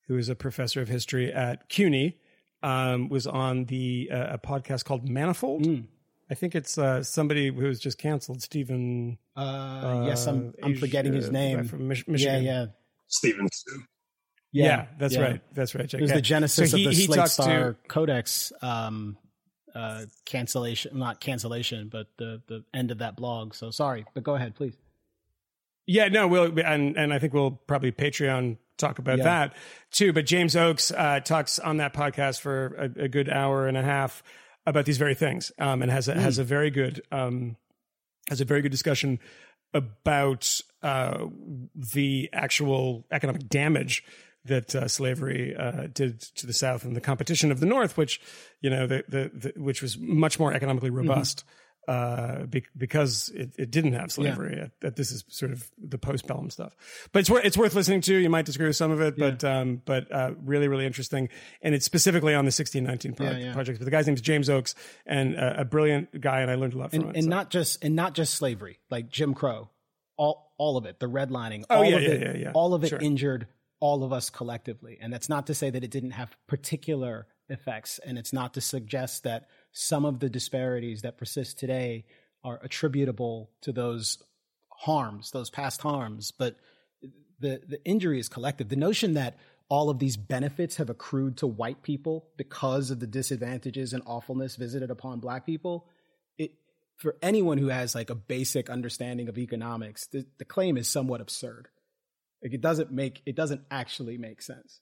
who 0.07 0.17
is 0.17 0.29
a 0.29 0.35
professor 0.35 0.81
of 0.81 0.87
history 0.87 1.31
at 1.31 1.67
CUNY, 1.67 2.17
um, 2.63 3.09
was 3.09 3.27
on 3.27 3.65
the 3.65 4.09
uh, 4.11 4.35
a 4.35 4.37
podcast 4.37 4.85
called 4.85 5.07
Manifold. 5.07 5.63
Mm. 5.63 5.87
I 6.29 6.35
think 6.35 6.55
it's 6.55 6.77
uh, 6.77 7.03
somebody 7.03 7.47
who 7.47 7.67
was 7.67 7.79
just 7.79 7.97
canceled, 7.97 8.41
Stephen. 8.41 9.17
Uh, 9.35 10.03
yes, 10.05 10.27
I'm, 10.27 10.53
I'm 10.61 10.75
forgetting 10.75 11.13
his 11.13 11.31
name. 11.31 11.65
From 11.65 11.87
Mich- 11.87 12.07
Michigan. 12.07 12.43
Yeah, 12.43 12.51
yeah. 12.51 12.65
Stephen 13.07 13.47
Yeah, 14.51 14.65
yeah, 14.65 14.85
that's 14.99 15.15
yeah. 15.15 15.21
right. 15.21 15.41
That's 15.53 15.73
right. 15.73 15.93
It 15.93 16.01
was 16.01 16.11
the 16.11 16.21
genesis 16.21 16.71
so 16.71 16.77
he, 16.77 16.85
of 16.85 16.91
the 16.91 16.95
Slate 16.95 17.27
Star 17.29 17.73
to, 17.73 17.77
Codex 17.87 18.51
um, 18.61 19.17
uh, 19.73 20.05
cancellation, 20.25 20.97
not 20.99 21.21
cancellation, 21.21 21.87
but 21.89 22.07
the 22.17 22.41
the 22.47 22.65
end 22.73 22.91
of 22.91 22.97
that 22.97 23.15
blog. 23.15 23.53
So 23.53 23.71
sorry, 23.71 24.05
but 24.13 24.23
go 24.23 24.35
ahead, 24.35 24.55
please. 24.55 24.75
Yeah, 25.85 26.09
no, 26.09 26.27
we'll 26.27 26.59
and 26.59 26.97
and 26.97 27.13
I 27.13 27.19
think 27.19 27.33
we'll 27.33 27.51
probably 27.51 27.93
Patreon 27.93 28.57
talk 28.77 28.99
about 28.99 29.19
yeah. 29.19 29.23
that 29.23 29.53
too. 29.91 30.11
But 30.11 30.25
James 30.25 30.55
Oakes 30.55 30.91
uh, 30.91 31.21
talks 31.21 31.59
on 31.59 31.77
that 31.77 31.93
podcast 31.93 32.41
for 32.41 32.75
a, 32.77 33.03
a, 33.05 33.07
good 33.07 33.29
hour 33.29 33.67
and 33.67 33.77
a 33.77 33.81
half 33.81 34.21
about 34.67 34.85
these 34.85 34.97
very 34.97 35.15
things, 35.15 35.51
um, 35.57 35.81
and 35.81 35.89
has 35.89 36.07
a, 36.07 36.13
mm. 36.13 36.17
has 36.17 36.37
a 36.37 36.43
very 36.43 36.69
good 36.69 37.01
um, 37.11 37.55
has 38.29 38.41
a 38.41 38.45
very 38.45 38.61
good 38.61 38.71
discussion 38.71 39.19
about 39.73 40.59
uh, 40.83 41.25
the 41.93 42.29
actual 42.33 43.05
economic 43.11 43.47
damage 43.47 44.03
that 44.45 44.75
uh, 44.75 44.87
slavery 44.87 45.55
uh, 45.55 45.87
did 45.93 46.19
to 46.19 46.45
the 46.45 46.53
South 46.53 46.83
and 46.83 46.95
the 46.95 47.01
competition 47.01 47.51
of 47.51 47.59
the 47.59 47.65
North, 47.65 47.97
which 47.97 48.21
you 48.61 48.69
know, 48.69 48.85
the, 48.85 49.03
the, 49.07 49.31
the 49.33 49.53
which 49.61 49.81
was 49.81 49.97
much 49.97 50.39
more 50.39 50.53
economically 50.53 50.89
mm-hmm. 50.89 51.09
robust. 51.09 51.39
Mm-hmm. 51.39 51.51
Uh, 51.87 52.45
be, 52.45 52.65
because 52.75 53.29
it, 53.33 53.53
it, 53.57 53.71
didn't 53.71 53.93
have 53.93 54.11
slavery. 54.11 54.57
Yeah. 54.57 54.67
That 54.81 54.97
this 54.97 55.09
is 55.09 55.23
sort 55.29 55.53
of 55.53 55.69
the 55.77 55.97
postbellum 55.97 56.51
stuff, 56.51 56.75
but 57.13 57.19
it's 57.19 57.29
worth 57.29 57.45
it's 57.45 57.57
worth 57.57 57.75
listening 57.75 58.01
to. 58.01 58.15
You 58.15 58.29
might 58.29 58.45
disagree 58.45 58.67
with 58.67 58.75
some 58.75 58.91
of 58.91 58.99
it, 58.99 59.13
yeah. 59.17 59.29
but 59.29 59.43
um, 59.45 59.81
but 59.85 60.11
uh, 60.11 60.31
really 60.43 60.67
really 60.67 60.85
interesting, 60.85 61.29
and 61.61 61.73
it's 61.73 61.85
specifically 61.85 62.33
on 62.33 62.43
the 62.43 62.49
1619 62.49 63.13
pro- 63.13 63.31
yeah, 63.31 63.53
project. 63.53 63.79
But 63.79 63.85
the 63.85 63.91
guy's 63.91 64.05
name 64.05 64.15
is 64.15 64.21
James 64.21 64.49
Oakes, 64.49 64.75
and 65.05 65.37
uh, 65.37 65.53
a 65.59 65.63
brilliant 65.65 66.19
guy, 66.19 66.41
and 66.41 66.51
I 66.51 66.55
learned 66.55 66.73
a 66.73 66.77
lot 66.77 66.91
from 66.91 67.03
and, 67.03 67.09
it. 67.11 67.15
And 67.15 67.23
so. 67.23 67.29
not 67.29 67.49
just 67.51 67.81
and 67.81 67.95
not 67.95 68.13
just 68.13 68.33
slavery, 68.33 68.79
like 68.89 69.09
Jim 69.09 69.33
Crow, 69.33 69.69
all 70.17 70.53
all 70.57 70.75
of 70.75 70.85
it, 70.85 70.99
the 70.99 71.05
redlining, 71.05 71.63
oh, 71.69 71.77
all 71.77 71.85
yeah, 71.85 71.95
of 71.95 72.01
yeah, 72.01 72.09
it, 72.09 72.21
yeah, 72.21 72.41
yeah. 72.43 72.51
all 72.53 72.73
of 72.73 72.83
it 72.83 72.89
sure. 72.89 72.99
injured 72.99 73.47
all 73.79 74.03
of 74.03 74.11
us 74.11 74.29
collectively. 74.29 74.97
And 74.99 75.11
that's 75.13 75.29
not 75.29 75.47
to 75.47 75.53
say 75.53 75.69
that 75.69 75.83
it 75.83 75.91
didn't 75.91 76.11
have 76.11 76.35
particular 76.47 77.27
effects. 77.49 77.99
And 78.05 78.17
it's 78.17 78.33
not 78.33 78.53
to 78.55 78.61
suggest 78.61 79.23
that 79.23 79.47
some 79.77 80.05
of 80.05 80.19
the 80.19 80.29
disparities 80.29 81.03
that 81.03 81.17
persist 81.17 81.59
today 81.59 82.05
are 82.43 82.59
attributable 82.63 83.51
to 83.61 83.71
those 83.71 84.17
harms, 84.69 85.29
those 85.31 85.51
past 85.51 85.81
harms. 85.81 86.31
But 86.31 86.55
the, 87.39 87.61
the 87.67 87.83
injury 87.85 88.19
is 88.19 88.27
collective. 88.27 88.69
The 88.69 88.75
notion 88.75 89.13
that 89.13 89.37
all 89.69 89.89
of 89.89 89.99
these 89.99 90.17
benefits 90.17 90.77
have 90.77 90.89
accrued 90.89 91.37
to 91.37 91.47
white 91.47 91.83
people 91.83 92.29
because 92.37 92.89
of 92.89 92.99
the 92.99 93.05
disadvantages 93.07 93.93
and 93.93 94.01
awfulness 94.07 94.55
visited 94.55 94.89
upon 94.89 95.19
black 95.19 95.45
people, 95.45 95.85
it, 96.39 96.53
for 96.95 97.15
anyone 97.21 97.59
who 97.59 97.67
has 97.67 97.93
like 97.93 98.09
a 98.09 98.15
basic 98.15 98.71
understanding 98.71 99.29
of 99.29 99.37
economics, 99.37 100.07
the, 100.07 100.25
the 100.39 100.45
claim 100.45 100.77
is 100.77 100.87
somewhat 100.87 101.21
absurd. 101.21 101.67
Like 102.41 102.53
it 102.53 102.61
doesn't 102.61 102.91
make 102.91 103.21
it 103.25 103.35
doesn't 103.35 103.61
actually 103.69 104.17
make 104.17 104.41
sense. 104.41 104.79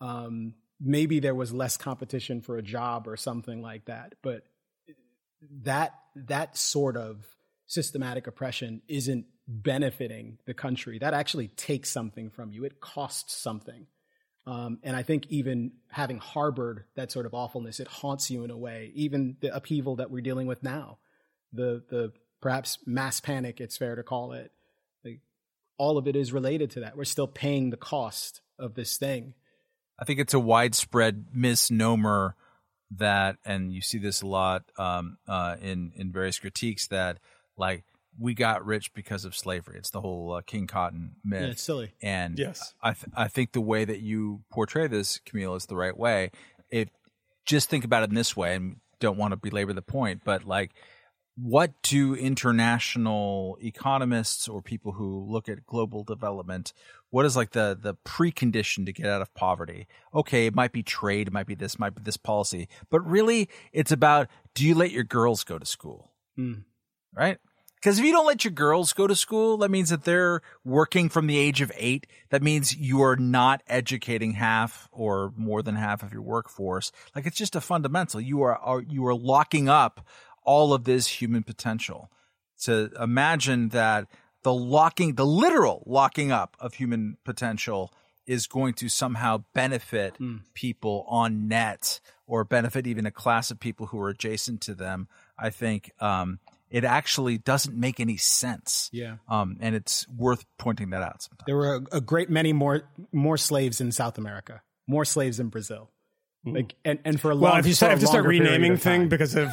Um, 0.00 0.54
maybe 0.80 1.20
there 1.20 1.34
was 1.34 1.52
less 1.52 1.76
competition 1.76 2.40
for 2.40 2.56
a 2.56 2.62
job 2.62 3.08
or 3.08 3.16
something 3.16 3.62
like 3.62 3.86
that, 3.86 4.14
but 4.22 4.42
that 5.62 5.92
that 6.14 6.56
sort 6.56 6.96
of 6.96 7.24
systematic 7.66 8.26
oppression 8.26 8.82
isn't 8.88 9.26
benefiting 9.46 10.38
the 10.46 10.54
country. 10.54 10.98
That 10.98 11.14
actually 11.14 11.48
takes 11.48 11.90
something 11.90 12.30
from 12.30 12.52
you. 12.52 12.64
It 12.64 12.80
costs 12.80 13.36
something. 13.36 13.86
Um, 14.46 14.78
and 14.82 14.96
I 14.96 15.02
think 15.02 15.26
even 15.28 15.72
having 15.90 16.18
harbored 16.18 16.84
that 16.96 17.12
sort 17.12 17.26
of 17.26 17.34
awfulness, 17.34 17.80
it 17.80 17.86
haunts 17.86 18.30
you 18.30 18.44
in 18.44 18.50
a 18.50 18.56
way. 18.56 18.90
Even 18.94 19.36
the 19.40 19.54
upheaval 19.54 19.96
that 19.96 20.10
we're 20.10 20.22
dealing 20.22 20.46
with 20.46 20.62
now, 20.62 20.98
the 21.52 21.82
the 21.88 22.12
perhaps 22.40 22.78
mass 22.86 23.20
panic, 23.20 23.60
it's 23.60 23.76
fair 23.76 23.96
to 23.96 24.02
call 24.02 24.32
it, 24.32 24.52
all 25.78 25.96
of 25.96 26.08
it 26.08 26.16
is 26.16 26.32
related 26.32 26.72
to 26.72 26.80
that. 26.80 26.96
We're 26.96 27.04
still 27.04 27.28
paying 27.28 27.70
the 27.70 27.76
cost 27.76 28.42
of 28.58 28.74
this 28.74 28.96
thing. 28.98 29.34
I 29.98 30.04
think 30.04 30.20
it's 30.20 30.34
a 30.34 30.38
widespread 30.38 31.26
misnomer 31.32 32.36
that, 32.96 33.36
and 33.44 33.72
you 33.72 33.80
see 33.80 33.98
this 33.98 34.22
a 34.22 34.26
lot 34.26 34.64
um, 34.78 35.18
uh, 35.26 35.56
in 35.60 35.92
in 35.96 36.12
various 36.12 36.38
critiques 36.38 36.86
that 36.88 37.18
like 37.56 37.84
we 38.18 38.34
got 38.34 38.64
rich 38.64 38.92
because 38.94 39.24
of 39.24 39.36
slavery. 39.36 39.76
It's 39.78 39.90
the 39.90 40.00
whole 40.00 40.32
uh, 40.32 40.42
King 40.42 40.66
Cotton 40.66 41.16
myth. 41.24 41.42
Yeah, 41.42 41.48
it's 41.48 41.62
silly. 41.62 41.92
And 42.02 42.38
yes, 42.38 42.74
I 42.82 42.92
th- 42.92 43.12
I 43.14 43.28
think 43.28 43.52
the 43.52 43.60
way 43.60 43.84
that 43.84 44.00
you 44.00 44.42
portray 44.50 44.86
this, 44.86 45.20
Camille, 45.24 45.54
is 45.54 45.66
the 45.66 45.76
right 45.76 45.96
way. 45.96 46.30
If 46.70 46.88
just 47.44 47.70
think 47.70 47.84
about 47.84 48.02
it 48.02 48.10
in 48.10 48.14
this 48.14 48.36
way, 48.36 48.54
and 48.54 48.76
don't 49.00 49.18
want 49.18 49.32
to 49.32 49.36
belabor 49.36 49.72
the 49.72 49.82
point, 49.82 50.22
but 50.24 50.44
like, 50.44 50.72
what 51.40 51.72
do 51.82 52.14
international 52.14 53.58
economists 53.62 54.48
or 54.48 54.60
people 54.60 54.92
who 54.92 55.24
look 55.28 55.48
at 55.48 55.64
global 55.66 56.02
development 56.02 56.72
what 57.10 57.24
is 57.24 57.36
like 57.36 57.50
the 57.50 57.78
the 57.80 57.94
precondition 57.94 58.84
to 58.84 58.92
get 58.92 59.06
out 59.06 59.22
of 59.22 59.32
poverty? 59.34 59.86
Okay 60.12 60.46
it 60.46 60.54
might 60.54 60.72
be 60.72 60.82
trade 60.82 61.28
it 61.28 61.32
might 61.32 61.46
be 61.46 61.54
this 61.54 61.78
might 61.78 61.94
be 61.94 62.02
this 62.02 62.16
policy 62.16 62.68
but 62.90 63.00
really 63.06 63.48
it's 63.72 63.92
about 63.92 64.28
do 64.54 64.66
you 64.66 64.74
let 64.74 64.90
your 64.90 65.04
girls 65.04 65.44
go 65.44 65.58
to 65.58 65.66
school? 65.66 66.10
Mm. 66.38 66.64
right? 67.14 67.38
Because 67.76 67.98
if 67.98 68.04
you 68.04 68.12
don't 68.12 68.26
let 68.26 68.44
your 68.44 68.52
girls 68.52 68.92
go 68.92 69.06
to 69.06 69.14
school 69.14 69.58
that 69.58 69.70
means 69.70 69.90
that 69.90 70.04
they're 70.04 70.42
working 70.64 71.08
from 71.08 71.28
the 71.28 71.38
age 71.38 71.60
of 71.60 71.72
eight. 71.76 72.06
That 72.30 72.42
means 72.42 72.76
you 72.76 73.00
are 73.02 73.16
not 73.16 73.62
educating 73.68 74.32
half 74.32 74.88
or 74.92 75.32
more 75.36 75.62
than 75.62 75.76
half 75.76 76.02
of 76.02 76.12
your 76.12 76.22
workforce. 76.22 76.92
Like 77.14 77.26
it's 77.26 77.38
just 77.38 77.56
a 77.56 77.60
fundamental. 77.60 78.20
You 78.20 78.42
are, 78.42 78.56
are 78.56 78.82
you 78.82 79.06
are 79.06 79.14
locking 79.14 79.68
up 79.68 80.04
all 80.48 80.72
of 80.72 80.84
this 80.84 81.06
human 81.06 81.42
potential 81.42 82.10
to 82.62 82.90
imagine 82.98 83.68
that 83.68 84.06
the 84.42 84.54
locking, 84.54 85.14
the 85.16 85.26
literal 85.26 85.82
locking 85.84 86.32
up 86.32 86.56
of 86.58 86.72
human 86.72 87.18
potential 87.22 87.92
is 88.26 88.46
going 88.46 88.72
to 88.72 88.88
somehow 88.88 89.44
benefit 89.52 90.16
people 90.54 91.04
on 91.06 91.48
net 91.48 92.00
or 92.26 92.44
benefit 92.44 92.86
even 92.86 93.04
a 93.04 93.10
class 93.10 93.50
of 93.50 93.60
people 93.60 93.88
who 93.88 94.00
are 94.00 94.08
adjacent 94.08 94.62
to 94.62 94.74
them. 94.74 95.06
I 95.38 95.50
think, 95.50 95.92
um, 96.00 96.40
it 96.70 96.84
actually 96.84 97.36
doesn't 97.36 97.76
make 97.76 98.00
any 98.00 98.16
sense. 98.16 98.88
Yeah. 98.90 99.16
Um, 99.28 99.58
and 99.60 99.74
it's 99.74 100.08
worth 100.08 100.46
pointing 100.58 100.90
that 100.90 101.02
out 101.02 101.22
sometimes. 101.22 101.44
There 101.46 101.56
were 101.56 101.76
a, 101.76 101.96
a 101.96 102.00
great 102.00 102.30
many 102.30 102.54
more 102.54 102.82
more 103.12 103.36
slaves 103.36 103.80
in 103.82 103.92
South 103.92 104.16
America, 104.16 104.62
more 104.86 105.04
slaves 105.04 105.40
in 105.40 105.48
Brazil. 105.48 105.90
Like 106.54 106.74
and, 106.84 106.98
and 107.04 107.20
for 107.20 107.30
a 107.30 107.34
long, 107.34 107.50
Well, 107.52 107.60
if 107.60 107.66
you 107.66 107.74
start, 107.74 107.92
a 107.92 107.94
if 107.96 108.00
you 108.00 108.06
start 108.08 108.24
renaming 108.26 108.72
of 108.72 108.82
time. 108.82 109.00
thing 109.02 109.08
because 109.08 109.34
of 109.34 109.48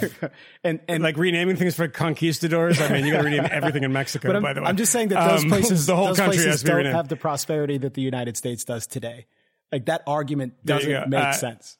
and 0.64 0.80
and 0.88 1.02
like 1.04 1.18
renaming 1.18 1.56
things 1.56 1.76
for 1.76 1.88
conquistadors, 1.88 2.80
I 2.82 2.90
mean, 2.92 3.06
you 3.06 3.12
got 3.14 3.20
to 3.20 3.24
rename 3.26 3.48
everything 3.52 3.84
in 3.84 3.94
Mexico. 3.94 4.34
But 4.34 4.42
by 4.42 4.54
the 4.54 4.62
way, 4.62 4.68
I'm 4.68 4.78
just 4.78 4.92
saying 4.92 5.10
that 5.10 5.30
those 5.30 5.44
Um, 5.44 5.50
places, 5.56 5.86
the 5.86 5.96
whole 5.96 6.08
those 6.08 6.18
country 6.18 6.36
places 6.38 6.52
has 6.54 6.64
don't 6.64 6.78
renamed. 6.78 6.96
have 6.96 7.08
the 7.10 7.16
prosperity 7.18 7.78
that 7.80 7.94
the 7.94 8.02
United 8.02 8.38
States 8.38 8.64
does 8.64 8.88
today. 8.88 9.26
Like 9.72 9.86
that 9.86 10.04
argument 10.08 10.54
doesn't 10.66 11.10
make 11.10 11.20
Uh, 11.22 11.32
sense. 11.34 11.78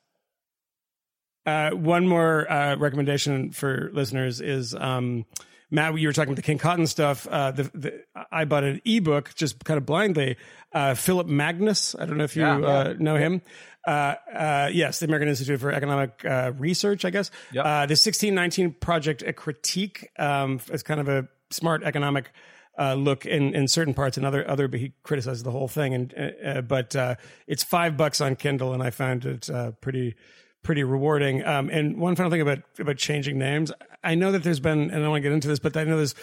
Uh, 1.46 1.70
one 1.72 2.08
more 2.08 2.52
uh, 2.52 2.76
recommendation 2.78 3.52
for 3.52 3.92
listeners 3.94 4.42
is 4.42 4.74
um, 4.74 5.26
Matt. 5.70 5.96
You 6.00 6.08
were 6.08 6.14
talking 6.14 6.30
about 6.30 6.38
the 6.38 6.42
King 6.42 6.58
Cotton 6.58 6.88
stuff. 6.88 7.28
Uh, 7.30 7.52
the, 7.52 7.64
the, 7.76 8.04
I 8.32 8.46
bought 8.46 8.64
an 8.64 8.82
ebook 8.84 9.32
just 9.36 9.64
kind 9.64 9.78
of 9.78 9.86
blindly. 9.86 10.38
Uh, 10.74 10.96
Philip 10.96 11.28
Magnus. 11.28 11.96
I 12.00 12.06
don't 12.08 12.18
know 12.18 12.24
if 12.24 12.36
you 12.36 12.42
Yeah. 12.42 12.58
uh, 12.58 12.96
know 12.98 13.16
him. 13.16 13.44
Uh, 13.86 14.16
uh, 14.34 14.70
yes, 14.74 15.00
the 15.00 15.06
American 15.06 15.30
Institute 15.30 15.60
for 15.60 15.72
Economic 15.72 16.24
uh, 16.26 16.52
Research, 16.58 17.06
I 17.06 17.10
guess. 17.10 17.32
Yep. 17.52 17.66
Uh, 17.66 17.86
the 17.86 17.94
1619 17.94 18.74
Project, 18.74 19.22
a 19.22 19.34
critique. 19.34 20.10
Um, 20.18 20.60
it's 20.72 20.84
kind 20.84 21.00
of 21.00 21.08
a 21.08 21.28
smart 21.52 21.84
economic 21.84 22.32
uh, 22.78 22.94
look 22.96 23.26
in, 23.26 23.54
in 23.56 23.68
certain 23.68 23.94
parts 23.94 24.18
and 24.18 24.26
other 24.26 24.48
other, 24.50 24.68
but 24.68 24.80
he 24.80 24.94
criticizes 25.04 25.44
the 25.44 25.52
whole 25.52 25.68
thing. 25.68 25.94
And 25.94 26.68
but 26.68 26.96
uh, 26.96 27.16
it's 27.48 27.64
five 27.64 27.96
bucks 27.96 28.22
on 28.22 28.36
Kindle, 28.36 28.74
and 28.74 28.82
I 28.84 28.90
found 28.90 29.26
it 29.26 29.50
uh, 29.50 29.72
pretty 29.72 30.16
pretty 30.64 30.84
rewarding. 30.84 31.46
Um, 31.46 31.70
and 31.70 31.98
one 31.98 32.16
final 32.16 32.32
thing 32.32 32.42
about 32.42 32.60
about 32.80 32.98
changing 32.98 33.38
names, 33.38 33.72
I 34.04 34.16
know 34.16 34.32
that 34.32 34.44
there's 34.44 34.60
been, 34.60 34.90
and 34.90 34.94
I 34.94 35.00
don't 35.00 35.12
want 35.12 35.24
to 35.24 35.30
get 35.30 35.34
into 35.34 35.48
this, 35.48 35.60
but 35.60 35.78
I 35.78 35.84
know 35.84 35.98
there's 35.98 36.16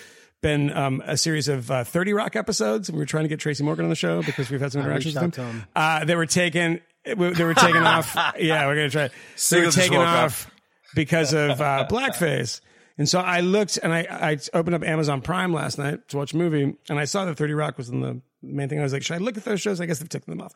been 0.43 0.77
um, 0.77 1.03
a 1.07 1.17
series 1.17 1.47
of 1.47 1.71
uh, 1.71 1.85
30 1.85 2.15
Rock 2.15 2.35
episodes. 2.37 2.89
and 2.89 2.99
We 2.99 3.03
were 3.03 3.07
trying 3.07 3.25
to 3.25 3.29
get 3.29 3.39
Tracy 3.39 3.63
Morgan 3.63 3.85
on 3.85 3.91
the 3.91 3.97
show 3.97 4.23
because 4.23 4.51
we've 4.51 4.61
had 4.61 4.73
some 4.73 4.83
interactions 4.83 5.15
with 5.15 5.37
him. 5.37 5.47
him. 5.47 5.65
Uh, 5.75 6.05
they 6.05 6.17
were 6.17 6.27
taken. 6.27 6.81
They 7.05 7.15
were 7.15 7.55
taken 7.55 7.83
off. 7.83 8.16
Yeah, 8.39 8.66
we're 8.66 8.77
gonna 8.77 8.91
try. 8.91 9.11
They 9.51 9.61
were 9.65 9.70
taken 9.73 9.99
off 9.99 10.51
because 10.95 11.33
of 11.33 11.61
uh, 11.61 11.87
blackface. 11.91 12.61
And 12.99 13.09
so 13.09 13.20
I 13.20 13.41
looked 13.41 13.79
and 13.83 13.93
I, 13.93 14.01
I 14.11 14.39
opened 14.55 14.74
up 14.74 14.85
Amazon 14.85 15.23
Prime 15.23 15.53
last 15.53 15.79
night 15.79 16.07
to 16.09 16.19
watch 16.19 16.35
a 16.35 16.37
movie 16.37 16.77
and 16.89 16.99
I 16.99 17.05
saw 17.07 17.24
that 17.24 17.37
30 17.37 17.55
Rock 17.55 17.79
was 17.79 17.89
in 17.89 18.01
the 18.01 18.20
main 18.43 18.69
thing. 18.69 18.79
I 18.79 18.83
was 18.83 18.93
like, 18.93 19.03
should 19.03 19.15
I 19.15 19.19
look 19.19 19.37
at 19.37 19.45
those 19.45 19.61
shows? 19.61 19.81
I 19.81 19.87
guess 19.87 19.99
they've 19.99 20.09
taken 20.09 20.31
them 20.31 20.41
off. 20.45 20.53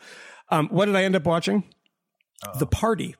Um, 0.50 0.68
what 0.68 0.84
did 0.84 0.96
I 0.96 1.04
end 1.04 1.16
up 1.16 1.24
watching? 1.24 1.64
The 2.58 2.66
Party. 2.66 3.16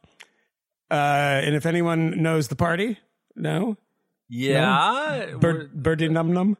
Uh, 0.90 0.94
and 1.42 1.54
if 1.54 1.64
anyone 1.66 2.22
knows 2.22 2.48
The 2.48 2.56
Party, 2.56 2.98
no? 3.34 3.76
Yeah. 4.28 5.34
Bird, 5.40 5.72
Birdie 5.82 6.08
Num 6.08 6.32
Num? 6.32 6.56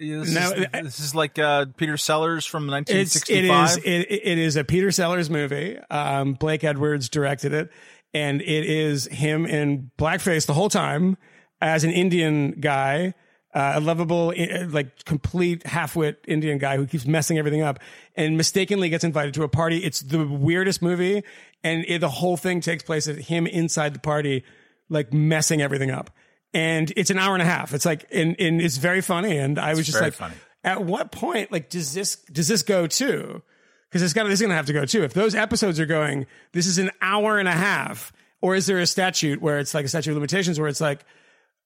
This, 0.00 0.34
No, 0.34 0.52
is, 0.52 0.66
this 0.84 1.00
is 1.00 1.14
like 1.14 1.38
uh, 1.38 1.66
Peter 1.76 1.96
Sellers 1.96 2.46
from 2.46 2.66
1965. 2.66 3.70
is, 3.70 3.76
it, 3.84 4.10
it 4.10 4.38
is 4.38 4.56
a 4.56 4.64
Peter 4.64 4.90
Sellers 4.90 5.28
movie. 5.30 5.78
Um, 5.90 6.32
Blake 6.34 6.64
Edwards 6.64 7.08
directed 7.08 7.52
it 7.52 7.70
and 8.12 8.40
it 8.40 8.64
is 8.66 9.06
him 9.06 9.46
in 9.46 9.90
blackface 9.98 10.46
the 10.46 10.54
whole 10.54 10.68
time 10.68 11.16
as 11.60 11.84
an 11.84 11.90
Indian 11.90 12.52
guy, 12.52 13.14
uh, 13.54 13.72
a 13.76 13.80
lovable, 13.80 14.32
uh, 14.36 14.66
like 14.68 15.04
complete 15.04 15.66
half-wit 15.66 16.24
Indian 16.26 16.58
guy 16.58 16.76
who 16.76 16.86
keeps 16.86 17.06
messing 17.06 17.38
everything 17.38 17.62
up 17.62 17.78
and 18.16 18.36
mistakenly 18.36 18.88
gets 18.88 19.04
invited 19.04 19.34
to 19.34 19.42
a 19.42 19.48
party. 19.48 19.78
It's 19.78 20.00
the 20.00 20.26
weirdest 20.26 20.82
movie. 20.82 21.22
And 21.62 21.84
it, 21.86 22.00
the 22.00 22.08
whole 22.08 22.36
thing 22.36 22.60
takes 22.60 22.82
place 22.82 23.06
at 23.06 23.16
him 23.16 23.46
inside 23.46 23.94
the 23.94 24.00
party, 24.00 24.44
like 24.88 25.12
messing 25.12 25.60
everything 25.60 25.90
up. 25.90 26.10
And 26.52 26.92
it's 26.96 27.10
an 27.10 27.18
hour 27.18 27.34
and 27.34 27.42
a 27.42 27.46
half. 27.46 27.74
It's 27.74 27.84
like, 27.86 28.06
and, 28.10 28.34
and 28.40 28.60
it's 28.60 28.76
very 28.76 29.00
funny. 29.00 29.36
And 29.38 29.58
I 29.58 29.74
was 29.74 29.86
just 29.86 30.00
like, 30.00 30.14
funny. 30.14 30.34
at 30.64 30.84
what 30.84 31.12
point, 31.12 31.52
like, 31.52 31.70
does 31.70 31.94
this, 31.94 32.16
does 32.32 32.48
this 32.48 32.62
go 32.62 32.86
too? 32.88 33.42
Because 33.88 34.02
it's 34.02 34.12
gonna, 34.12 34.28
this 34.28 34.38
is 34.40 34.42
gonna 34.42 34.54
have 34.56 34.66
to 34.66 34.72
go 34.72 34.84
too. 34.84 35.04
If 35.04 35.12
those 35.14 35.34
episodes 35.34 35.78
are 35.78 35.86
going, 35.86 36.26
this 36.52 36.66
is 36.66 36.78
an 36.78 36.90
hour 37.00 37.38
and 37.38 37.46
a 37.48 37.52
half, 37.52 38.12
or 38.40 38.54
is 38.56 38.66
there 38.66 38.78
a 38.78 38.86
statute 38.86 39.40
where 39.40 39.58
it's 39.58 39.74
like 39.74 39.84
a 39.84 39.88
statute 39.88 40.10
of 40.10 40.16
limitations 40.16 40.58
where 40.58 40.68
it's 40.68 40.80
like, 40.80 41.04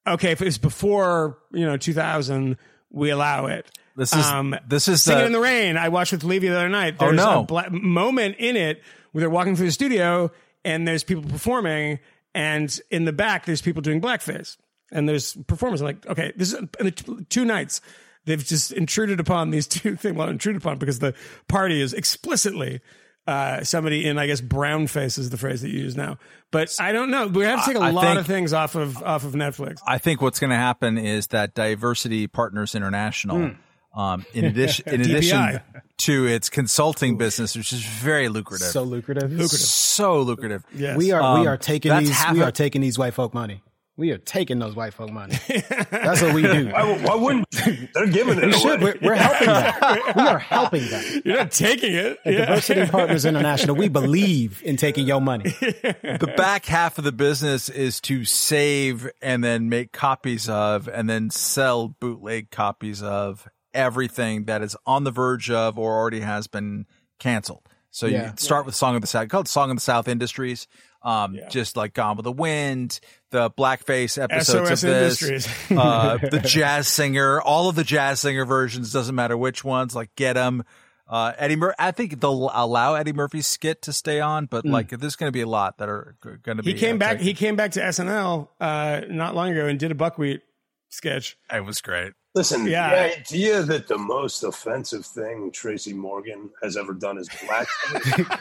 okay, 0.07 0.33
if 0.33 0.43
it's 0.43 0.59
before 0.59 1.39
you 1.53 1.65
know 1.65 1.77
2000, 1.77 2.57
we 2.91 3.11
allow 3.11 3.47
it. 3.47 3.71
This 3.97 4.13
is- 4.15 4.27
um, 4.27 4.55
this 4.69 4.89
is 4.89 5.03
Singing 5.03 5.21
the- 5.21 5.27
in 5.27 5.33
the 5.33 5.41
Rain. 5.41 5.77
I 5.77 5.89
watched 5.89 6.13
with 6.13 6.25
Levy 6.25 6.49
the 6.49 6.57
other 6.57 6.69
night. 6.69 6.97
Oh, 7.01 7.07
There's 7.07 7.17
no. 7.17 7.41
a 7.41 7.45
bla- 7.45 7.71
moment 7.71 8.37
in 8.39 8.57
it 8.57 8.83
where 9.13 9.21
they're 9.21 9.31
walking 9.31 9.55
through 9.57 9.67
the 9.67 9.73
studio 9.73 10.31
and 10.65 10.87
there's 10.89 11.05
people 11.05 11.23
performing, 11.25 11.99
and 12.35 12.79
in 12.91 13.05
the 13.05 13.13
back 13.13 13.45
there's 13.47 13.63
people 13.63 13.83
doing 13.83 14.01
blackface, 14.01 14.57
and 14.93 15.09
there's 15.09 15.35
performers. 15.47 15.81
I'm 15.81 15.87
like, 15.87 16.07
okay, 16.07 16.33
this 16.37 16.53
is 16.53 16.59
in 16.59 16.69
the 16.81 16.91
t- 16.91 17.25
two 17.29 17.45
nights. 17.45 17.81
They've 18.27 18.43
just 18.45 18.73
intruded 18.73 19.21
upon 19.21 19.51
these 19.51 19.67
two 19.69 19.97
things. 19.97 20.17
Well, 20.17 20.29
intruded 20.29 20.63
upon 20.63 20.79
because 20.79 20.99
the 20.99 21.15
party 21.49 21.81
is 21.81 21.93
explicitly 21.93 22.81
uh, 23.27 23.63
somebody 23.65 24.07
in, 24.07 24.19
I 24.19 24.27
guess, 24.27 24.41
brown 24.41 24.87
face 24.87 25.17
is 25.19 25.31
the 25.31 25.37
phrase 25.39 25.63
that 25.63 25.71
you 25.71 25.81
use 25.81 25.97
now. 25.97 26.19
But 26.51 26.75
I 26.79 26.93
don't 26.93 27.11
know. 27.11 27.27
We 27.27 27.45
have 27.45 27.65
to 27.65 27.73
take 27.73 27.77
a 27.81 27.85
I- 27.85 27.89
I 27.89 27.91
lot 27.91 28.05
think- 28.05 28.21
of 28.21 28.27
things 28.27 28.53
off 28.53 28.75
of 28.75 29.03
off 29.03 29.25
of 29.25 29.33
Netflix. 29.33 29.77
I 29.87 29.99
think 29.99 30.21
what's 30.23 30.39
going 30.41 30.51
to 30.51 30.57
happen 30.57 30.99
is 30.99 31.29
that 31.29 31.55
Diversity 31.55 32.27
Partners 32.27 32.75
International, 32.75 33.49
Hmm. 33.95 33.99
um, 34.01 34.27
in 34.35 34.45
addition, 34.45 34.89
in 34.93 35.01
addition 35.01 35.61
to 35.99 36.27
its 36.27 36.51
consulting 36.51 37.17
business, 37.17 37.57
which 37.57 37.73
is 37.73 37.83
very 37.85 38.29
lucrative, 38.29 38.69
So 38.69 38.83
lucrative. 38.83 39.31
lucrative, 39.33 39.59
so 39.61 40.21
lucrative. 40.21 40.63
Yes. 40.75 40.97
We 40.99 41.13
are 41.13 41.23
Um, 41.23 41.41
we 41.41 41.47
are 41.47 41.57
taking 41.57 41.97
these 41.99 42.15
we 42.33 42.41
a- 42.41 42.45
are 42.45 42.53
taking 42.53 42.81
these 42.83 42.99
white 42.99 43.15
folk 43.15 43.33
money. 43.35 43.63
We 43.97 44.11
are 44.11 44.19
taking 44.19 44.59
those 44.59 44.75
white 44.75 44.93
folk 44.93 45.13
money. 45.13 45.37
That's 45.91 46.21
what 46.21 46.35
we 46.35 46.43
do. 46.43 46.69
Why, 46.71 46.99
why 46.99 47.15
wouldn't 47.15 47.47
they're 47.95 48.09
giving 48.09 48.39
it 48.39 48.47
We 48.47 48.53
should. 48.53 48.83
We're, 48.83 48.97
we're 49.01 49.15
helping 49.15 49.47
them. 49.47 50.03
We 50.17 50.23
are 50.23 50.39
helping 50.41 50.89
them. 50.89 51.05
You're 51.25 51.37
not 51.37 51.53
taking 51.53 51.95
it. 51.95 52.19
At 52.25 52.33
Yeah. 52.33 52.45
Diversity 52.47 52.87
Partners 52.91 53.25
International, 53.25 53.77
we 53.77 53.89
believe 53.89 54.61
in 54.65 54.77
taking 54.77 55.07
your 55.07 55.21
money. 55.21 55.51
The 55.61 56.33
back 56.37 56.67
half 56.67 56.99
of 56.99 57.05
the 57.05 57.13
business 57.13 57.69
is 57.69 58.01
to 58.03 58.25
save 58.25 59.09
and 59.23 59.45
then 59.45 59.69
make 59.69 59.93
copies 59.93 60.49
of 60.49 60.89
and 60.89 61.09
then 61.09 61.31
sell 61.31 61.87
bootleg 61.87 62.51
copies 62.51 63.01
of 63.01 63.47
everything 63.73 64.47
that 64.47 64.63
is 64.63 64.77
on 64.87 65.05
the 65.05 65.11
verge 65.13 65.51
of 65.53 65.79
or 65.79 65.93
already 65.97 66.21
has 66.21 66.49
been 66.49 66.87
canceled. 67.21 67.63
So 67.93 68.07
Yeah. 68.07 68.31
you 68.31 68.33
start 68.39 68.67
with 68.67 68.75
Song 68.75 68.97
of 68.97 69.03
the 69.03 69.07
South, 69.07 69.29
called 69.29 69.47
Song 69.47 69.71
of 69.71 69.77
the 69.77 69.81
South 69.81 70.09
Industries. 70.09 70.67
Um, 71.05 71.39
just 71.51 71.77
like 71.77 71.93
Gone 71.93 72.17
with 72.17 72.25
the 72.25 72.33
Wind, 72.33 72.99
the 73.31 73.51
blackface 73.51 74.21
episodes 74.21 74.81
SOS 74.81 74.85
of 74.85 74.91
this, 74.91 75.71
uh, 75.71 76.17
the 76.31 76.41
jazz 76.41 76.89
singer, 76.89 77.43
all 77.43 77.69
of 77.69 77.77
the 77.77 77.85
jazz 77.85 78.21
singer 78.21 78.47
versions, 78.47 78.91
doesn't 78.91 79.15
matter 79.15 79.37
which 79.37 79.63
ones, 79.63 79.95
like 79.95 80.15
Get 80.17 80.39
'em. 80.39 80.65
Uh, 81.07 81.33
Eddie 81.37 81.57
Murphy, 81.57 81.75
I 81.79 81.91
think 81.91 82.19
they'll 82.21 82.51
allow 82.55 82.95
Eddie 82.95 83.13
Murphy's 83.13 83.47
skit 83.47 83.83
to 83.83 83.93
stay 83.93 84.21
on, 84.21 84.47
but 84.47 84.65
like 84.65 84.89
there's 84.89 85.17
going 85.17 85.29
to 85.29 85.33
be 85.33 85.43
a 85.43 85.47
lot 85.47 85.77
that 85.77 85.89
are 85.91 86.17
going 86.23 86.57
to 86.57 86.63
be. 86.63 86.73
He 86.73 86.79
came 86.79 86.97
uh, 86.97 86.99
back. 87.01 87.11
taken. 87.13 87.27
He 87.27 87.35
came 87.35 87.57
back 87.57 87.73
to 87.73 87.81
SNL 87.81 88.49
uh, 88.59 89.03
not 89.11 89.35
long 89.35 89.51
ago 89.51 89.67
and 89.67 89.79
did 89.79 89.91
a 89.91 89.95
buckwheat 89.95 90.41
sketch. 90.89 91.37
It 91.53 91.65
was 91.65 91.83
great. 91.83 92.15
Listen, 92.35 92.67
Yeah. 92.67 92.91
the 92.91 93.17
idea 93.19 93.63
that 93.63 93.87
the 93.87 93.97
most 93.99 94.43
offensive 94.43 95.07
thing 95.07 95.51
Tracy 95.53 95.93
Morgan 95.93 96.51
has 96.63 96.77
ever 96.77 96.93
done 96.93 97.19
is 97.19 97.29
black. 97.47 97.69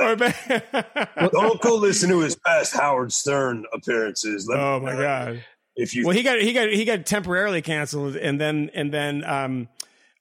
Or 0.00 0.16
ba- 0.16 1.08
Don't 1.32 1.60
go 1.60 1.74
listen 1.76 2.08
to 2.10 2.20
his 2.20 2.36
past 2.36 2.74
Howard 2.74 3.12
Stern 3.12 3.64
appearances. 3.72 4.46
Let 4.48 4.58
oh 4.60 4.80
my 4.80 4.92
god! 4.94 5.44
If 5.74 5.94
you 5.94 6.06
Well, 6.06 6.14
he 6.16 6.22
got 6.22 6.38
he 6.40 6.52
got 6.52 6.68
he 6.68 6.84
got 6.84 7.06
temporarily 7.06 7.62
canceled, 7.62 8.16
and 8.16 8.40
then 8.40 8.70
and 8.74 8.92
then 8.92 9.24
um, 9.24 9.68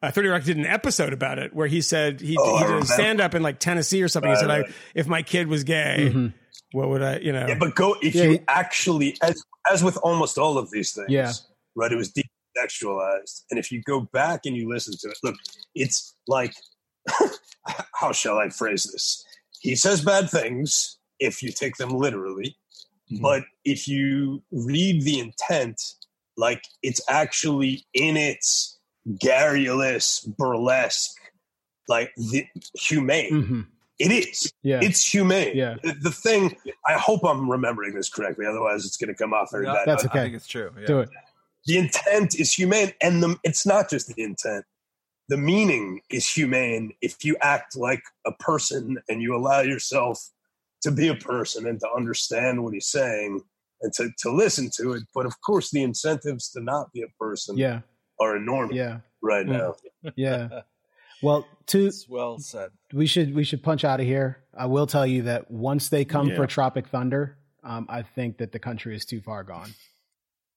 uh, 0.02 0.12
Thirty 0.12 0.28
Rock 0.30 0.44
did 0.44 0.58
an 0.58 0.66
episode 0.66 1.14
about 1.14 1.40
it 1.40 1.54
where 1.54 1.68
he 1.68 1.82
said 1.82 2.20
he, 2.22 2.36
Oh, 2.40 2.58
he 2.58 2.64
did 2.66 2.84
a 2.84 2.86
stand 2.86 3.22
up 3.22 3.36
in 3.36 3.44
like 3.44 3.60
Tennessee 3.60 4.02
or 4.02 4.08
something. 4.08 4.30
he 4.30 4.34
Right, 4.36 4.40
said, 4.42 4.50
I, 4.52 4.60
right. 4.62 4.72
"If 4.96 5.08
my 5.08 5.22
kid 5.22 5.48
was 5.48 5.64
gay." 5.64 6.32
what 6.72 6.90
would 6.90 7.02
I, 7.02 7.18
you 7.20 7.32
know? 7.32 7.48
Yeah, 7.48 7.58
but 7.60 7.76
go 7.76 7.96
if 8.02 8.16
Yeah, 8.16 8.24
you 8.24 8.32
he- 8.32 8.40
actually, 8.48 9.18
as 9.22 9.42
as 9.72 9.84
with 9.84 9.98
almost 9.98 10.38
all 10.38 10.58
of 10.58 10.72
these 10.72 10.94
things, 10.94 11.10
Yeah. 11.10 11.32
right? 11.76 11.92
It 11.92 11.96
was 11.96 12.12
decontextualized, 12.56 13.44
and 13.50 13.60
if 13.60 13.72
you 13.72 13.82
go 13.84 14.02
back 14.02 14.42
and 14.46 14.56
you 14.56 14.70
listen 14.70 14.94
to 15.00 15.10
it, 15.10 15.18
look, 15.24 15.36
it's 15.74 16.16
like, 16.28 16.54
how 18.00 18.12
shall 18.12 18.38
I 18.38 18.50
phrase 18.50 18.84
this? 18.92 19.24
He 19.60 19.76
says 19.76 20.04
bad 20.04 20.30
things 20.30 20.98
if 21.20 21.42
you 21.42 21.52
take 21.52 21.78
them 21.78 21.90
literally, 21.90 22.58
Mhm. 23.12 23.22
but 23.22 23.44
if 23.64 23.88
you 23.88 24.44
read 24.52 25.04
the 25.04 25.20
intent, 25.20 25.82
like 26.38 26.64
it's 26.84 27.02
actually 27.10 27.86
in 27.94 28.18
its 28.18 28.80
garrulous, 29.20 30.22
burlesque, 30.38 31.16
like 31.88 32.12
the 32.16 32.46
humane. 32.74 33.32
Mhm. 33.32 33.68
It 33.98 34.12
is. 34.12 34.52
Yeah. 34.62 34.80
It's 34.84 35.06
humane. 35.06 35.56
Yeah. 35.56 35.76
The, 35.82 35.94
the 35.94 36.12
thing, 36.12 36.58
I 36.86 36.94
hope 36.94 37.24
I'm 37.24 37.50
remembering 37.50 37.94
this 37.96 38.10
correctly. 38.10 38.46
Otherwise, 38.46 38.86
it's 38.86 38.98
going 38.98 39.08
to 39.08 39.14
come 39.14 39.34
off 39.34 39.52
very 39.52 39.68
Yeah, 39.68 39.74
bad. 39.74 39.86
That's 39.88 40.06
okay. 40.06 40.20
I 40.20 40.24
think 40.24 40.36
it's 40.36 40.48
true. 40.48 40.70
Yeah. 40.78 40.86
Do 40.86 41.00
it. 41.00 41.10
The 41.66 41.78
intent 41.78 42.36
is 42.40 42.54
humane, 42.54 42.94
and 43.02 43.24
the, 43.24 43.38
it's 43.44 43.66
not 43.66 43.90
just 43.90 44.08
the 44.14 44.22
intent. 44.22 44.66
The 45.30 45.38
meaning 45.38 46.02
is 46.12 46.30
humane 46.30 46.92
if 47.02 47.26
you 47.26 47.36
act 47.42 47.76
like 47.76 48.04
a 48.28 48.32
person 48.34 48.98
and 49.10 49.22
you 49.22 49.36
allow 49.36 49.62
yourself 49.62 50.24
to 50.84 50.92
be 50.92 51.08
a 51.08 51.16
person 51.16 51.66
and 51.66 51.80
to 51.80 51.88
understand 51.96 52.64
what 52.64 52.76
he's 52.76 52.86
saying 52.88 53.42
and 53.82 53.92
to, 53.94 54.10
to 54.20 54.30
listen 54.32 54.70
to 54.78 54.94
it. 54.94 55.04
But 55.16 55.26
of 55.26 55.42
course, 55.42 55.72
the 55.72 55.82
incentives 55.82 56.50
to 56.52 56.62
not 56.62 56.94
be 56.94 57.02
a 57.02 57.08
person 57.20 57.58
Yeah. 57.58 57.82
are 58.20 58.36
enormous 58.36 58.76
Yeah. 58.76 59.00
right 59.24 59.48
Mm. 59.48 59.52
now. 60.04 60.12
Yeah. 60.16 60.62
Well, 61.24 61.48
to 61.68 61.88
It's 61.88 62.08
well 62.08 62.38
said. 62.38 62.70
we 62.94 63.08
should 63.08 63.34
we 63.34 63.44
should 63.44 63.64
punch 63.64 63.84
out 63.84 64.00
of 64.00 64.06
here. 64.06 64.44
I 64.56 64.68
will 64.68 64.86
tell 64.86 65.08
you 65.08 65.24
that 65.24 65.50
once 65.50 65.90
they 65.90 66.06
come 66.06 66.28
Yeah. 66.30 66.36
for 66.36 66.46
Tropic 66.46 66.88
Thunder, 66.90 67.38
um, 67.64 67.88
I 67.90 68.04
think 68.04 68.38
that 68.38 68.52
the 68.52 68.60
country 68.60 68.96
is 68.96 69.06
too 69.06 69.22
far 69.22 69.44
gone. 69.44 69.74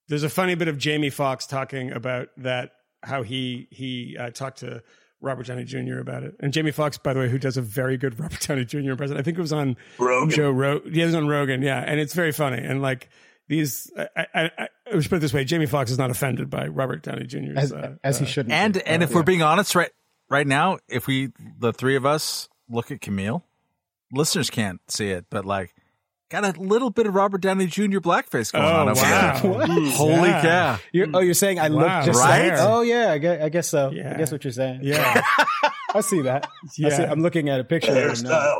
There's 0.08 0.22
a 0.22 0.28
funny 0.28 0.54
bit 0.54 0.68
of 0.68 0.78
Jamie 0.78 1.10
Foxx 1.10 1.46
talking 1.46 1.92
about 1.92 2.28
that, 2.38 2.72
how 3.02 3.22
he 3.22 3.68
he 3.70 4.16
uh, 4.18 4.30
talked 4.30 4.58
to 4.58 4.82
Robert 5.20 5.46
Downey 5.46 5.64
Jr. 5.64 5.98
about 5.98 6.22
it. 6.22 6.34
And 6.40 6.52
Jamie 6.52 6.70
Foxx, 6.70 6.96
by 6.98 7.12
the 7.12 7.20
way, 7.20 7.28
who 7.28 7.38
does 7.38 7.56
a 7.56 7.62
very 7.62 7.96
good 7.96 8.18
Robert 8.20 8.40
Downey 8.40 8.64
Jr. 8.64 8.78
impression. 8.90 9.16
I 9.16 9.22
think 9.22 9.36
it 9.38 9.40
was 9.40 9.52
on 9.52 9.76
Rogan. 9.98 10.30
Joe 10.30 10.50
Rogan. 10.50 10.94
Yeah, 10.94 11.02
it 11.02 11.06
was 11.06 11.14
on 11.14 11.28
Rogan. 11.28 11.62
Yeah, 11.62 11.78
and 11.78 12.00
it's 12.00 12.14
very 12.14 12.32
funny. 12.32 12.58
And 12.58 12.80
like 12.80 13.08
these, 13.48 13.90
I, 13.96 14.08
I, 14.16 14.26
I, 14.58 14.68
I 14.92 14.94
was 14.94 15.06
put 15.08 15.16
it 15.16 15.20
this 15.20 15.32
way: 15.34 15.44
Jamie 15.44 15.66
Foxx 15.66 15.90
is 15.90 15.98
not 15.98 16.10
offended 16.10 16.48
by 16.50 16.66
Robert 16.68 17.02
Downey 17.02 17.26
Jr. 17.26 17.56
As 17.56 17.72
uh, 17.72 17.96
as 18.02 18.18
he 18.18 18.24
uh, 18.24 18.28
shouldn't. 18.28 18.52
And 18.52 18.74
be. 18.74 18.86
and 18.86 19.02
if 19.02 19.10
Yeah. 19.10 19.16
we're 19.16 19.22
being 19.24 19.42
honest, 19.42 19.74
right 19.74 19.90
right 20.30 20.46
now, 20.46 20.78
if 20.88 21.06
we 21.06 21.32
the 21.58 21.72
three 21.72 21.96
of 21.96 22.06
us 22.06 22.48
look 22.70 22.90
at 22.90 23.00
Camille, 23.00 23.44
listeners 24.12 24.50
can't 24.50 24.80
see 24.90 25.10
it, 25.10 25.26
but 25.30 25.44
like 25.44 25.74
got 26.30 26.44
a 26.44 26.60
little 26.60 26.90
bit 26.90 27.06
of 27.06 27.14
Robert 27.14 27.40
Downey 27.40 27.66
Jr. 27.66 27.98
blackface 28.00 28.52
going 28.52 28.64
on 28.64 28.88
Oh 28.88 28.90
over 28.92 29.00
wow! 29.00 29.38
there. 29.40 29.50
What? 29.52 29.68
Holy 29.92 30.28
Yeah. 30.28 30.42
cow! 30.42 30.78
You're, 30.92 31.06
oh, 31.14 31.20
you're 31.20 31.34
saying 31.34 31.58
I 31.58 31.68
Wow, 31.70 31.98
look 31.98 32.06
just 32.06 32.20
right? 32.20 32.48
like- 32.48 32.58
Oh 32.60 32.82
yeah, 32.82 33.12
I 33.12 33.18
guess, 33.18 33.42
I 33.42 33.48
guess 33.48 33.68
so. 33.68 33.90
Yeah. 33.90 34.12
I 34.14 34.18
guess 34.18 34.30
what 34.32 34.44
you're 34.44 34.52
saying. 34.52 34.80
Yeah, 34.82 35.22
I 35.94 36.00
see 36.00 36.22
that. 36.22 36.46
I 36.64 36.68
see, 36.68 36.82
Yeah. 36.82 37.10
I'm 37.10 37.20
looking 37.22 37.48
at 37.48 37.60
a 37.60 37.64
picture. 37.64 37.90
of 37.92 37.96
him 38.18 38.24
now. 38.24 38.30
Hairstyle. 38.30 38.58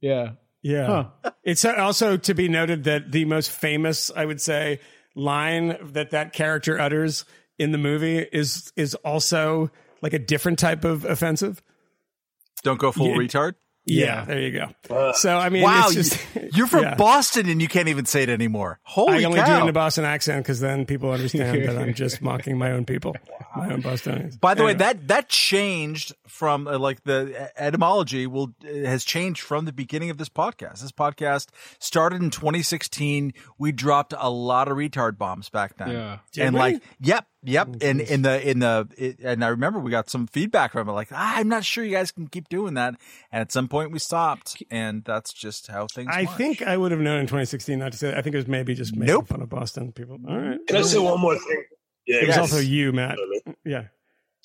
Yeah. 0.00 0.28
yeah. 0.62 0.86
Huh. 1.24 1.30
It's 1.44 1.64
also 1.64 2.16
to 2.16 2.34
be 2.34 2.48
noted 2.48 2.84
that 2.84 3.10
the 3.12 3.24
most 3.26 3.50
famous, 3.50 4.10
I 4.14 4.24
would 4.24 4.40
say, 4.40 4.80
line 5.14 5.76
that 5.92 6.10
that 6.10 6.32
character 6.32 6.78
utters 6.80 7.24
in 7.58 7.70
the 7.72 7.78
movie 7.78 8.18
is 8.18 8.72
is 8.76 8.94
also 8.96 9.70
like 10.02 10.12
a 10.12 10.18
different 10.18 10.58
type 10.58 10.84
of 10.84 11.04
offensive. 11.04 11.62
Don't 12.64 12.78
go 12.78 12.90
full 12.92 13.08
Yeah. 13.08 13.16
retard. 13.16 13.54
Yeah, 13.86 14.24
there 14.24 14.40
you 14.40 14.50
go. 14.50 14.94
Uh, 14.94 15.12
So 15.12 15.36
I 15.36 15.50
mean, 15.50 15.62
wow, 15.62 15.86
it's 15.86 15.94
just, 15.94 16.34
you, 16.34 16.48
you're 16.54 16.66
from 16.66 16.84
yeah. 16.84 16.94
Boston 16.94 17.48
and 17.48 17.60
you 17.60 17.68
can't 17.68 17.88
even 17.88 18.06
say 18.06 18.22
it 18.22 18.30
anymore. 18.30 18.78
Holy 18.82 19.24
I 19.24 19.24
only 19.24 19.40
cow! 19.40 19.46
do 19.46 19.52
it 19.52 19.62
in 19.64 19.68
a 19.68 19.72
Boston 19.72 20.04
accent 20.04 20.44
because 20.44 20.60
then 20.60 20.86
people 20.86 21.10
understand 21.10 21.68
that 21.68 21.76
I'm 21.76 21.92
just 21.92 22.22
mocking 22.22 22.56
my 22.56 22.72
own 22.72 22.86
people, 22.86 23.14
my 23.56 23.70
own 23.70 23.82
Bostonians. 23.82 24.36
By 24.38 24.54
the 24.54 24.64
way, 24.64 24.74
that 24.74 25.08
that 25.08 25.28
changed 25.28 26.14
from 26.26 26.66
uh, 26.66 26.78
like 26.78 27.04
the 27.04 27.50
etymology 27.56 28.26
will 28.26 28.54
uh, 28.64 28.88
has 28.88 29.04
changed 29.04 29.42
from 29.42 29.66
the 29.66 29.72
beginning 29.72 30.10
of 30.10 30.18
this 30.18 30.28
podcast. 30.28 30.80
This 30.80 30.92
podcast 30.92 31.48
started 31.78 32.22
in 32.22 32.30
2016. 32.30 33.34
We 33.58 33.72
dropped 33.72 34.14
a 34.16 34.30
lot 34.30 34.68
of 34.68 34.76
retard 34.76 35.18
bombs 35.18 35.50
back 35.50 35.76
then. 35.76 35.90
Yeah. 35.90 36.18
Did 36.32 36.46
and 36.46 36.54
we? 36.54 36.60
like, 36.60 36.82
yep, 37.00 37.26
yep. 37.42 37.68
And 37.82 38.00
in 38.00 38.22
the 38.22 38.48
in 38.48 38.60
the 38.60 38.88
it, 38.96 39.20
and 39.22 39.44
I 39.44 39.48
remember 39.48 39.78
we 39.78 39.90
got 39.90 40.08
some 40.08 40.26
feedback 40.26 40.72
from 40.72 40.88
it. 40.88 40.92
Like, 40.92 41.08
ah, 41.12 41.34
I'm 41.36 41.48
not 41.48 41.64
sure 41.64 41.84
you 41.84 41.92
guys 41.92 42.12
can 42.12 42.28
keep 42.28 42.48
doing 42.48 42.74
that. 42.74 42.94
And 43.30 43.42
at 43.42 43.52
some 43.52 43.68
point 43.74 43.90
we 43.92 43.98
stopped, 43.98 44.62
and 44.70 45.02
that's 45.04 45.32
just 45.32 45.66
how 45.66 45.86
things. 45.86 46.08
I 46.12 46.22
march. 46.24 46.36
think 46.36 46.62
I 46.62 46.76
would 46.76 46.92
have 46.92 47.00
known 47.00 47.18
in 47.20 47.26
2016 47.26 47.78
not 47.78 47.92
to 47.92 47.98
say 47.98 48.08
that. 48.08 48.16
I 48.18 48.22
think 48.22 48.34
it 48.34 48.38
was 48.38 48.46
maybe 48.46 48.74
just 48.74 48.94
making 48.94 49.12
Nope. 49.14 49.28
fun 49.28 49.42
of 49.42 49.48
Boston 49.48 49.90
people. 49.92 50.18
All 50.28 50.38
right. 50.38 50.58
Can 50.66 50.76
I 50.76 50.82
say 50.82 50.98
one 50.98 51.20
more 51.20 51.36
thing? 51.36 51.64
Yeah, 52.06 52.16
It 52.22 52.26
was 52.28 52.38
also 52.38 52.58
you, 52.58 52.92
Matt. 52.92 53.16
Yeah. 53.64 53.84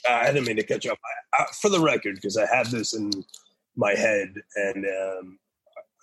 Uh, 0.09 0.13
I 0.13 0.27
didn't 0.31 0.47
mean 0.47 0.55
to 0.55 0.63
catch 0.63 0.87
up. 0.87 0.97
I, 1.37 1.43
I, 1.43 1.45
for 1.61 1.69
the 1.69 1.79
record, 1.79 2.15
because 2.15 2.37
I 2.37 2.45
have 2.55 2.71
this 2.71 2.93
in 2.93 3.11
my 3.75 3.93
head, 3.95 4.33
and 4.55 4.85
um, 4.85 5.39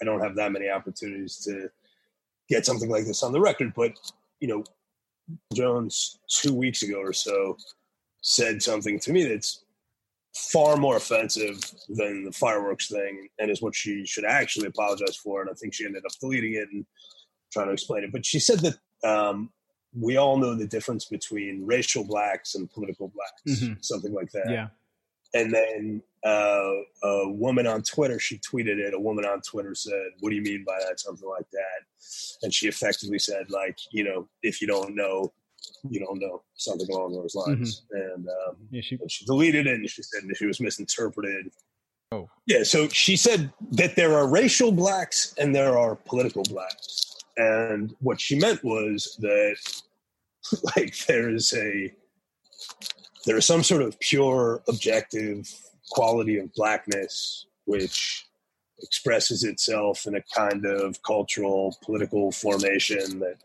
I 0.01 0.05
don't 0.05 0.21
have 0.21 0.37
that 0.37 0.53
many 0.53 0.69
opportunities 0.69 1.39
to 1.47 1.69
get 2.49 2.65
something 2.67 2.91
like 2.91 3.07
this 3.07 3.23
on 3.23 3.33
the 3.33 3.41
record. 3.41 3.73
But 3.75 3.93
you 4.41 4.49
know, 4.49 4.65
Jones 5.55 6.19
two 6.29 6.55
weeks 6.55 6.83
ago 6.83 7.01
or 7.01 7.13
so 7.13 7.57
said 8.23 8.63
something 8.63 8.99
to 9.01 9.13
me 9.13 9.25
that's 9.25 9.65
far 10.53 10.77
more 10.77 10.97
offensive 10.97 11.59
than 11.89 12.25
the 12.25 12.33
fireworks 12.33 12.89
thing, 12.89 13.29
and 13.39 13.51
is 13.51 13.63
what 13.63 13.75
she 13.75 14.05
should 14.07 14.25
actually 14.25 14.67
apologize 14.67 15.17
for. 15.17 15.41
And 15.41 15.51
I 15.51 15.55
think 15.55 15.73
she 15.75 15.85
ended 15.87 16.05
up 16.05 16.13
deleting 16.21 16.55
it 16.55 16.69
and 16.73 16.85
trying 17.53 17.67
to 17.69 17.73
explain 17.73 18.05
it. 18.05 18.13
But 18.13 18.27
she 18.27 18.39
said 18.39 18.61
that 18.61 18.79
um, 19.09 19.51
we 19.99 20.17
all 20.17 20.37
know 20.37 20.55
the 20.55 20.67
difference 20.67 21.07
between 21.07 21.65
racial 21.65 22.05
blacks 22.05 22.55
and 22.55 22.71
political 22.71 23.09
blacks, 23.09 23.61
Mhm. 23.63 23.85
something 23.85 24.13
like 24.13 24.31
that. 24.33 24.51
Yeah. 24.51 24.69
And 25.35 25.53
then 25.53 26.03
uh, 26.25 26.73
a 27.03 27.29
woman 27.29 27.67
on 27.67 27.83
Twitter, 27.83 28.19
she 28.19 28.39
tweeted 28.39 28.79
it. 28.79 28.95
A 28.95 28.99
woman 29.01 29.25
on 29.25 29.41
Twitter 29.43 29.75
said, 29.75 30.11
"What 30.21 30.31
do 30.31 30.37
you 30.37 30.43
mean 30.43 30.65
by 30.67 30.79
that?" 30.89 30.99
Something 30.99 31.29
like 31.29 31.49
that. 31.51 32.43
And 32.43 32.53
she 32.53 32.67
effectively 32.69 33.19
said, 33.19 33.51
like, 33.51 33.79
you 33.93 34.03
know, 34.05 34.29
if 34.43 34.61
you 34.61 34.67
don't 34.67 34.95
know, 34.95 35.33
you 35.89 36.01
don't 36.01 36.21
know, 36.21 36.43
something 36.55 36.89
along 36.91 37.13
those 37.13 37.35
lines. 37.35 37.83
And 37.91 38.29
um, 38.29 38.57
Yeah. 38.71 38.81
She, 38.83 38.99
she 39.09 39.25
deleted 39.25 39.67
it, 39.67 39.75
and 39.75 39.91
she 39.91 40.03
said 40.03 40.23
that 40.29 40.37
she 40.37 40.47
was 40.47 40.61
misinterpreted. 40.61 41.51
Oh. 42.13 42.29
Yeah. 42.47 42.63
So 42.63 42.89
she 42.89 43.17
said 43.17 43.53
that 43.73 43.97
there 43.97 44.15
are 44.15 44.29
racial 44.29 44.73
blacks 44.73 45.35
and 45.39 45.55
there 45.55 45.77
are 45.79 45.97
political 45.97 46.45
blacks, 46.45 47.17
and 47.37 47.95
what 48.01 48.21
she 48.21 48.39
meant 48.39 48.63
was 48.65 49.17
that, 49.21 49.57
like, 50.77 50.97
there 51.07 51.31
is 51.31 51.53
a 51.55 51.93
there 53.25 53.37
is 53.37 53.45
some 53.45 53.63
sort 53.63 53.83
of 53.83 53.99
pure 53.99 54.63
objective 54.69 55.53
quality 55.91 56.39
of 56.39 56.53
blackness 56.55 57.47
which 57.65 58.27
expresses 58.83 59.45
itself 59.45 60.07
in 60.07 60.15
a 60.17 60.23
kind 60.35 60.65
of 60.65 61.03
cultural 61.03 61.77
political 61.83 62.31
formation 62.31 63.19
that 63.19 63.37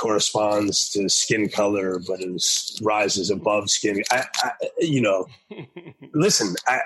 corresponds 0.00 0.88
to 0.90 1.08
skin 1.08 1.48
color 1.48 2.00
but 2.06 2.20
is 2.20 2.80
rises 2.82 3.30
above 3.30 3.70
skin 3.70 4.02
I, 4.10 4.24
I 4.36 4.50
you 4.78 5.00
know 5.00 5.26
listen 6.14 6.54
I, 6.66 6.80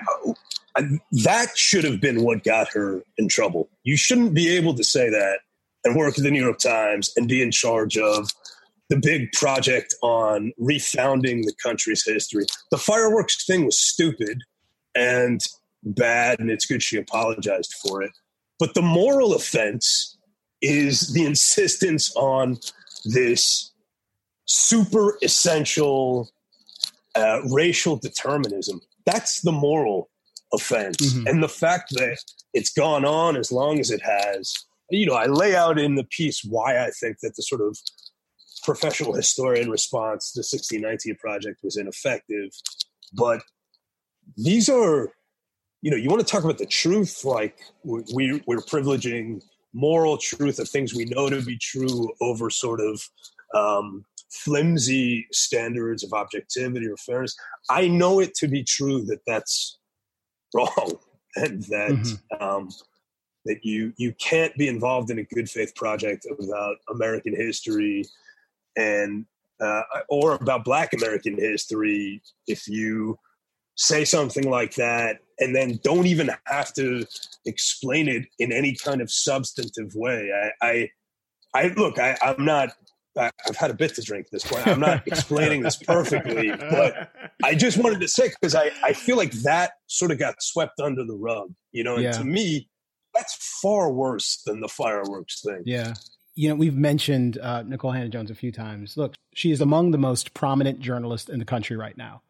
I, 0.75 0.83
that 1.23 1.57
should 1.57 1.83
have 1.83 1.99
been 1.99 2.23
what 2.23 2.43
got 2.43 2.69
her 2.69 3.01
in 3.17 3.27
trouble 3.27 3.69
you 3.83 3.97
shouldn't 3.97 4.33
be 4.33 4.55
able 4.55 4.75
to 4.75 4.83
say 4.83 5.09
that 5.09 5.39
and 5.83 5.95
work 5.95 6.17
at 6.17 6.23
the 6.23 6.31
new 6.31 6.41
york 6.41 6.59
times 6.59 7.11
and 7.15 7.27
be 7.27 7.41
in 7.41 7.51
charge 7.51 7.97
of 7.97 8.29
the 8.89 8.97
big 8.97 9.31
project 9.33 9.93
on 10.01 10.51
refounding 10.59 11.43
the 11.43 11.53
country's 11.63 12.03
history. 12.05 12.45
The 12.71 12.77
fireworks 12.77 13.45
thing 13.45 13.65
was 13.65 13.79
stupid 13.79 14.43
and 14.95 15.41
bad, 15.83 16.39
and 16.39 16.49
it's 16.49 16.65
good 16.65 16.81
she 16.81 16.97
apologized 16.97 17.73
for 17.81 18.01
it. 18.01 18.11
But 18.57 18.73
the 18.73 18.81
moral 18.81 19.33
offense 19.33 20.17
is 20.61 21.13
the 21.13 21.23
insistence 21.23 22.13
on 22.15 22.57
this 23.05 23.71
super 24.45 25.17
essential 25.21 26.29
uh, 27.15 27.41
racial 27.51 27.97
determinism. 27.97 28.79
That's 29.05 29.41
the 29.41 29.51
moral 29.51 30.09
offense. 30.53 30.97
Mhm. 30.97 31.29
And 31.29 31.43
the 31.43 31.49
fact 31.49 31.91
that 31.91 32.17
it's 32.53 32.71
gone 32.71 33.05
on 33.05 33.35
as 33.35 33.51
long 33.51 33.79
as 33.79 33.91
it 33.91 34.01
has, 34.01 34.53
you 34.89 35.05
know, 35.05 35.13
I 35.15 35.25
lay 35.25 35.55
out 35.55 35.77
in 35.79 35.95
the 35.95 36.03
piece 36.03 36.43
why 36.43 36.83
I 36.83 36.91
think 36.91 37.17
that 37.21 37.35
the 37.35 37.43
sort 37.43 37.61
of 37.61 37.77
professional 38.63 39.13
historian 39.13 39.69
response 39.69 40.31
to 40.31 40.39
the 40.39 40.43
1619 40.43 41.15
project 41.17 41.59
was 41.63 41.77
ineffective. 41.77 42.51
But 43.13 43.41
these 44.37 44.69
are, 44.69 45.11
you 45.81 45.91
know, 45.91 45.97
you 45.97 46.09
want 46.09 46.25
to 46.25 46.31
talk 46.31 46.43
about 46.43 46.57
the 46.57 46.65
truth, 46.65 47.23
like 47.23 47.57
we, 47.83 48.41
we're 48.45 48.57
privileging 48.57 49.41
moral 49.73 50.17
truth 50.17 50.59
of 50.59 50.69
things 50.69 50.93
we 50.93 51.05
know 51.05 51.29
to 51.29 51.41
be 51.41 51.57
true 51.57 52.11
over 52.21 52.49
sort 52.49 52.81
of 52.81 53.01
um, 53.53 54.05
flimsy 54.31 55.27
standards 55.31 56.03
of 56.03 56.13
objectivity 56.13 56.87
or 56.87 56.97
fairness. 56.97 57.35
I 57.69 57.87
know 57.87 58.19
it 58.19 58.35
to 58.35 58.47
be 58.47 58.63
true 58.63 59.03
that 59.05 59.21
that's 59.25 59.79
wrong 60.53 60.97
and 61.35 61.63
that 61.63 61.93
Mhm. 61.93 62.41
um, 62.41 62.69
that 63.45 63.63
you 63.63 63.93
you 63.97 64.13
can't 64.13 64.55
be 64.57 64.67
involved 64.67 65.09
in 65.09 65.19
a 65.19 65.23
good 65.23 65.49
faith 65.49 65.73
project 65.75 66.25
without 66.37 66.75
American 66.89 67.35
history 67.35 68.05
and 68.75 69.25
uh, 69.61 69.81
or 70.09 70.35
about 70.35 70.63
Black 70.63 70.93
American 70.93 71.35
history 71.37 72.21
if 72.47 72.67
you 72.67 73.17
say 73.75 74.03
something 74.03 74.49
like 74.49 74.75
that 74.75 75.19
and 75.39 75.55
then 75.55 75.79
don't 75.83 76.05
even 76.05 76.29
have 76.45 76.73
to 76.73 77.05
explain 77.45 78.07
it 78.07 78.25
in 78.39 78.51
any 78.51 78.75
kind 78.75 79.01
of 79.01 79.11
substantive 79.11 79.93
way. 79.95 80.31
I, 80.61 80.67
I, 80.67 80.89
I 81.53 81.67
look, 81.75 81.99
I, 81.99 82.17
I'm 82.21 82.45
not. 82.45 82.69
I, 83.17 83.31
I've 83.47 83.57
had 83.57 83.71
a 83.71 83.73
bit 83.73 83.95
to 83.95 84.01
drink 84.01 84.27
at 84.27 84.31
this 84.31 84.45
point. 84.45 84.65
I'm 84.67 84.79
not 84.79 85.03
explaining 85.07 85.63
this 85.63 85.75
perfectly, 85.75 86.51
but 86.51 87.11
I 87.43 87.55
just 87.55 87.77
wanted 87.77 87.99
to 88.01 88.07
say 88.07 88.29
because 88.29 88.55
I, 88.55 88.71
I 88.83 88.93
feel 88.93 89.17
like 89.17 89.31
that 89.43 89.71
sort 89.87 90.11
of 90.11 90.19
got 90.19 90.35
swept 90.41 90.79
under 90.79 91.03
the 91.03 91.15
rug, 91.15 91.53
you 91.71 91.83
know. 91.83 91.95
And 91.95 92.03
Yeah. 92.03 92.11
to 92.11 92.23
me, 92.23 92.69
that's 93.15 93.33
far 93.61 93.91
worse 93.91 94.41
than 94.45 94.61
the 94.61 94.67
fireworks 94.67 95.41
thing. 95.41 95.63
Yeah. 95.65 95.95
You 96.35 96.49
know, 96.49 96.55
we've 96.55 96.75
mentioned 96.75 97.37
uh, 97.41 97.63
Nikole 97.63 97.93
Hannah-Jones 97.95 98.31
a 98.31 98.35
few 98.35 98.51
times. 98.51 98.95
Look, 98.95 99.15
she 99.33 99.51
is 99.51 99.59
among 99.59 99.91
the 99.91 99.97
most 99.97 100.33
prominent 100.33 100.79
journalists 100.79 101.29
in 101.29 101.39
the 101.39 101.45
country 101.45 101.75
right 101.75 101.97
now. 101.97 102.21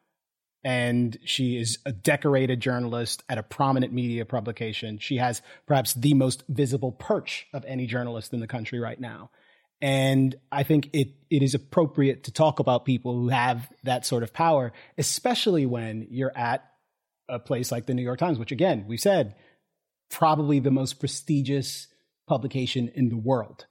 And 0.64 1.18
she 1.24 1.58
is 1.58 1.80
a 1.86 1.94
decorated 1.94 2.60
journalist 2.60 3.24
at 3.30 3.38
a 3.38 3.44
prominent 3.44 3.94
media 3.94 4.26
publication. 4.26 4.98
She 5.00 5.18
has 5.18 5.42
perhaps 5.66 5.94
the 5.94 6.14
most 6.14 6.44
visible 6.50 6.92
perch 6.92 7.48
of 7.54 7.64
any 7.66 7.88
journalist 7.88 8.34
in 8.34 8.42
the 8.42 8.48
country 8.48 8.80
right 8.80 9.00
now. 9.00 9.30
And 9.82 10.36
I 10.52 10.64
think 10.64 10.90
it, 10.92 11.14
it 11.30 11.42
is 11.42 11.56
appropriate 11.56 12.26
to 12.26 12.32
talk 12.32 12.60
about 12.60 12.84
people 12.84 13.14
who 13.14 13.30
have 13.30 13.70
that 13.84 14.06
sort 14.06 14.24
of 14.24 14.34
power, 14.34 14.74
especially 14.98 15.66
when 15.66 16.08
you're 16.10 16.38
at 16.38 16.66
a 17.30 17.40
place 17.40 17.72
like 17.72 17.86
the 17.86 17.94
New 17.94 18.02
York 18.02 18.20
Times, 18.20 18.38
which 18.38 18.52
again, 18.52 18.86
we 18.88 18.98
said, 18.98 19.36
probably 20.10 20.60
the 20.60 20.72
most 20.72 21.00
prestigious 21.00 21.88
publication 22.28 22.92
in 22.94 23.10
the 23.10 23.18
world. 23.18 23.66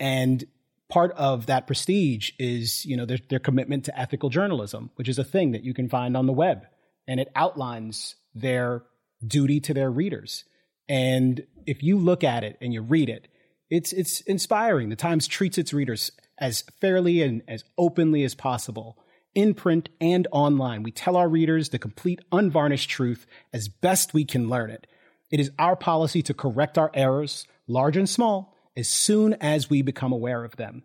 And 0.00 0.44
part 0.92 1.12
of 1.12 1.46
that 1.46 1.66
prestige 1.66 2.32
is, 2.38 2.84
you 2.84 2.98
know, 2.98 3.06
their, 3.06 3.16
their 3.30 3.38
commitment 3.38 3.86
to 3.86 3.98
ethical 3.98 4.28
journalism, 4.28 4.90
which 4.96 5.08
is 5.08 5.18
a 5.18 5.24
thing 5.24 5.52
that 5.52 5.64
you 5.64 5.72
can 5.72 5.88
find 5.88 6.18
on 6.18 6.26
the 6.26 6.34
web. 6.34 6.66
And 7.08 7.18
it 7.18 7.32
outlines 7.34 8.16
their 8.34 8.82
duty 9.26 9.58
to 9.60 9.72
their 9.72 9.90
readers. 9.90 10.44
And 10.90 11.46
if 11.64 11.82
you 11.82 11.96
look 11.96 12.22
at 12.22 12.44
it 12.44 12.58
and 12.60 12.74
you 12.74 12.82
read 12.82 13.08
it, 13.08 13.28
it's, 13.70 13.94
it's 13.94 14.20
inspiring. 14.20 14.90
The 14.90 14.96
Times 14.96 15.26
treats 15.26 15.56
its 15.56 15.72
readers 15.72 16.12
as 16.36 16.62
fairly 16.78 17.22
and 17.22 17.40
as 17.48 17.64
openly 17.78 18.22
as 18.22 18.34
possible 18.34 18.98
in 19.34 19.54
print 19.54 19.88
and 19.98 20.28
online. 20.30 20.82
We 20.82 20.90
tell 20.90 21.16
our 21.16 21.28
readers 21.28 21.70
the 21.70 21.78
complete 21.78 22.20
unvarnished 22.32 22.90
truth 22.90 23.26
as 23.54 23.66
best 23.66 24.12
we 24.12 24.26
can 24.26 24.50
learn 24.50 24.68
it. 24.68 24.86
It 25.30 25.40
is 25.40 25.52
our 25.58 25.74
policy 25.74 26.20
to 26.24 26.34
correct 26.34 26.76
our 26.76 26.90
errors, 26.92 27.46
large 27.66 27.96
and 27.96 28.06
small, 28.08 28.51
as 28.76 28.88
soon 28.88 29.34
as 29.34 29.68
we 29.68 29.82
become 29.82 30.12
aware 30.12 30.44
of 30.44 30.56
them. 30.56 30.82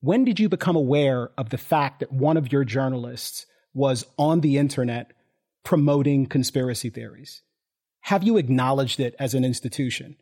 When 0.00 0.24
did 0.24 0.40
you 0.40 0.48
become 0.48 0.76
aware 0.76 1.30
of 1.38 1.50
the 1.50 1.58
fact 1.58 2.00
that 2.00 2.12
one 2.12 2.36
of 2.36 2.52
your 2.52 2.64
journalists 2.64 3.46
was 3.72 4.04
on 4.18 4.40
the 4.40 4.58
internet 4.58 5.12
promoting 5.64 6.26
conspiracy 6.26 6.90
theories? 6.90 7.42
Have 8.00 8.24
you 8.24 8.36
acknowledged 8.36 8.98
it 8.98 9.14
as 9.18 9.34
an 9.34 9.44
institution? 9.44 10.16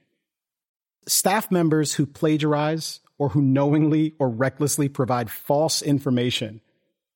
Staff 1.08 1.50
members 1.50 1.94
who 1.94 2.04
plagiarize 2.04 3.00
or 3.18 3.30
who 3.30 3.40
knowingly 3.40 4.14
or 4.18 4.28
recklessly 4.28 4.88
provide 4.88 5.30
false 5.30 5.80
information 5.82 6.60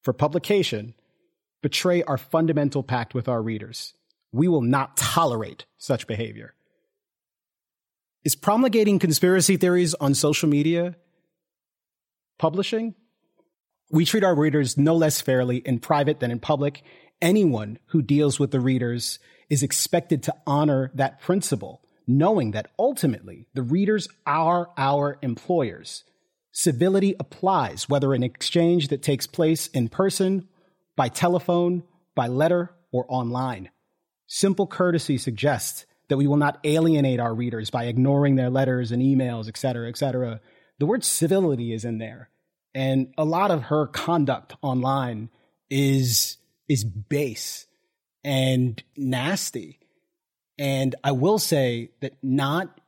for 0.03 0.12
publication 0.12 0.95
betray 1.62 2.03
our 2.03 2.19
fundamental 2.19 2.83
pact 2.83 3.15
with 3.15 3.29
our 3.29 3.43
readers. 3.43 3.95
We 4.33 4.49
will 4.49 4.62
not 4.62 4.97
tolerate 4.97 5.65
such 5.79 6.07
behavior. 6.07 6.55
Is 8.25 8.35
promulgating 8.35 8.99
conspiracy 8.99 9.59
theories 9.59 9.93
on 9.93 10.15
social 10.15 10.49
media 10.49 10.97
publishing? 12.39 12.95
We 13.91 14.07
treat 14.07 14.25
our 14.25 14.35
readers 14.35 14.79
no 14.79 14.97
less 14.97 15.21
fairly 15.21 15.59
in 15.59 15.79
private 15.79 16.21
than 16.21 16.31
in 16.31 16.41
public. 16.41 16.83
Anyone 17.21 17.79
who 17.89 18.01
deals 18.01 18.41
with 18.41 18.51
the 18.51 18.61
readers 18.61 19.19
is 19.51 19.63
expected 19.63 20.23
to 20.23 20.35
honor 20.47 20.91
that 20.95 21.21
principle, 21.21 21.83
knowing 22.07 22.53
that 22.53 22.71
ultimately 22.79 23.47
the 23.53 23.63
readers 23.63 24.09
are 24.25 24.71
our 24.79 25.19
employers. 25.21 26.05
Civility 26.51 27.15
applies 27.21 27.91
whether 27.91 28.15
an 28.15 28.23
exchange 28.23 28.89
that 28.89 29.03
takes 29.03 29.27
place 29.27 29.67
in 29.69 29.91
person, 29.91 30.49
by 30.97 31.09
telephone, 31.09 31.83
by 32.15 32.27
letter, 32.29 32.71
or 32.91 33.05
online. 33.09 33.69
Simple 34.27 34.67
courtesy 34.67 35.19
suggests 35.19 35.85
that 36.09 36.17
we 36.17 36.27
will 36.27 36.37
not 36.37 36.59
alienate 36.65 37.21
our 37.21 37.35
readers 37.35 37.71
by 37.71 37.85
ignoring 37.85 38.37
their 38.37 38.51
letters 38.51 38.93
and 38.93 39.03
emails, 39.03 39.49
et 39.49 39.57
cetera, 39.57 39.89
et 39.89 39.97
cetera. 39.97 40.41
The 40.79 40.87
word 40.87 41.05
civility 41.05 41.73
is 41.73 41.85
in 41.85 41.99
there. 41.99 42.31
And 42.75 43.15
a 43.17 43.25
lot 43.25 43.51
of 43.51 43.63
her 43.65 43.87
conduct 43.87 44.57
online 44.61 45.31
is, 45.71 46.37
is 46.69 46.85
base 46.85 47.67
and 48.25 48.83
nasty. 48.97 49.79
And 50.59 50.95
I 51.03 51.13
will 51.13 51.39
say 51.39 51.91
that 52.01 52.15
not 52.23 52.81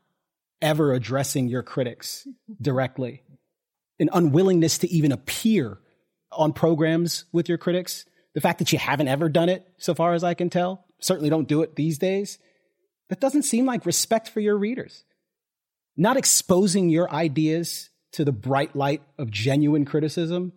ever 0.61 0.93
addressing 0.93 1.49
your 1.49 1.63
critics 1.63 2.27
directly, 2.61 3.23
an 3.99 4.11
unwillingness 4.13 4.79
to 4.79 4.91
even 4.91 5.13
appear 5.13 5.79
on 6.33 6.53
programs 6.53 7.25
with 7.33 7.49
your 7.49 7.59
critics, 7.59 8.05
the 8.35 8.41
fact 8.41 8.59
that 8.59 8.73
you 8.73 8.79
haven't 8.79 9.09
ever 9.09 9.29
done 9.29 9.49
it, 9.49 9.67
so 9.79 9.95
far 9.95 10.15
as 10.15 10.25
I 10.25 10.35
can 10.35 10.51
tell, 10.51 10.85
certainly 11.01 11.31
don't 11.31 11.49
do 11.49 11.63
it 11.63 11.77
these 11.77 11.99
days, 11.99 12.39
that 13.09 13.21
doesn't 13.21 13.43
seem 13.43 13.67
like 13.67 13.87
respect 13.87 14.29
for 14.29 14.41
your 14.41 14.57
readers. 14.57 15.05
Not 15.97 16.17
exposing 16.17 16.89
your 16.89 17.11
ideas 17.11 17.91
to 18.13 18.25
the 18.25 18.33
bright 18.33 18.75
light 18.77 19.03
of 19.19 19.31
genuine 19.31 19.85
criticism, 19.85 20.53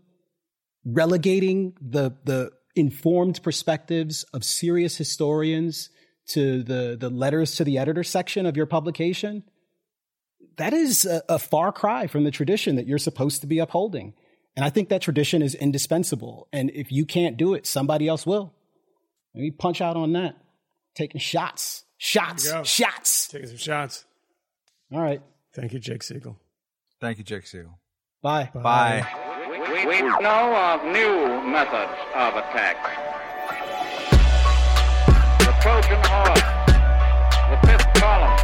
relegating 0.85 1.73
the, 1.81 2.11
the 2.23 2.51
informed 2.75 3.41
perspectives 3.43 4.23
of 4.33 4.43
serious 4.43 4.97
historians 4.97 5.89
to 6.27 6.63
the, 6.63 6.97
the 6.99 7.09
letters 7.09 7.55
to 7.55 7.63
the 7.63 7.77
editor 7.77 8.03
section 8.03 8.45
of 8.45 8.55
your 8.55 8.65
publication, 8.65 9.43
that 10.57 10.73
is 10.73 11.05
a, 11.05 11.23
a 11.29 11.39
far 11.39 11.71
cry 11.71 12.07
from 12.07 12.23
the 12.23 12.31
tradition 12.31 12.75
that 12.75 12.87
you're 12.87 12.97
supposed 12.97 13.41
to 13.41 13.47
be 13.47 13.59
upholding. 13.59 14.13
And 14.55 14.65
I 14.65 14.69
think 14.69 14.89
that 14.89 15.01
tradition 15.01 15.41
is 15.41 15.55
indispensable. 15.55 16.47
And 16.51 16.69
if 16.71 16.91
you 16.91 17.05
can't 17.05 17.37
do 17.37 17.53
it, 17.53 17.65
somebody 17.65 18.07
else 18.07 18.25
will. 18.25 18.53
Let 19.33 19.41
me 19.41 19.51
punch 19.51 19.81
out 19.81 19.95
on 19.95 20.13
that. 20.13 20.35
Taking 20.95 21.19
shots, 21.19 21.83
shots, 21.99 22.45
There 22.45 22.53
you 22.55 22.59
go. 22.61 22.63
shots. 22.63 23.27
Taking 23.27 23.47
some 23.49 23.57
shots. 23.57 24.05
All 24.91 24.99
right. 25.01 25.21
Thank 25.53 25.73
you, 25.73 25.79
Jake 25.79 26.01
Siegel. 26.01 26.35
Thank 26.99 27.19
you, 27.19 27.23
Jake 27.23 27.45
Siegel. 27.45 27.77
Bye. 28.23 28.49
Bye. 28.55 29.05
We, 29.49 29.85
we 29.85 30.01
know 30.01 30.55
of 30.55 30.83
new 30.85 31.43
methods 31.49 31.91
of 32.15 32.35
attack. 32.35 32.75
The 35.39 35.53
Trojan 35.61 36.01
horse, 36.05 36.41
the 37.49 37.67
fifth 37.67 37.93
column, 38.01 38.38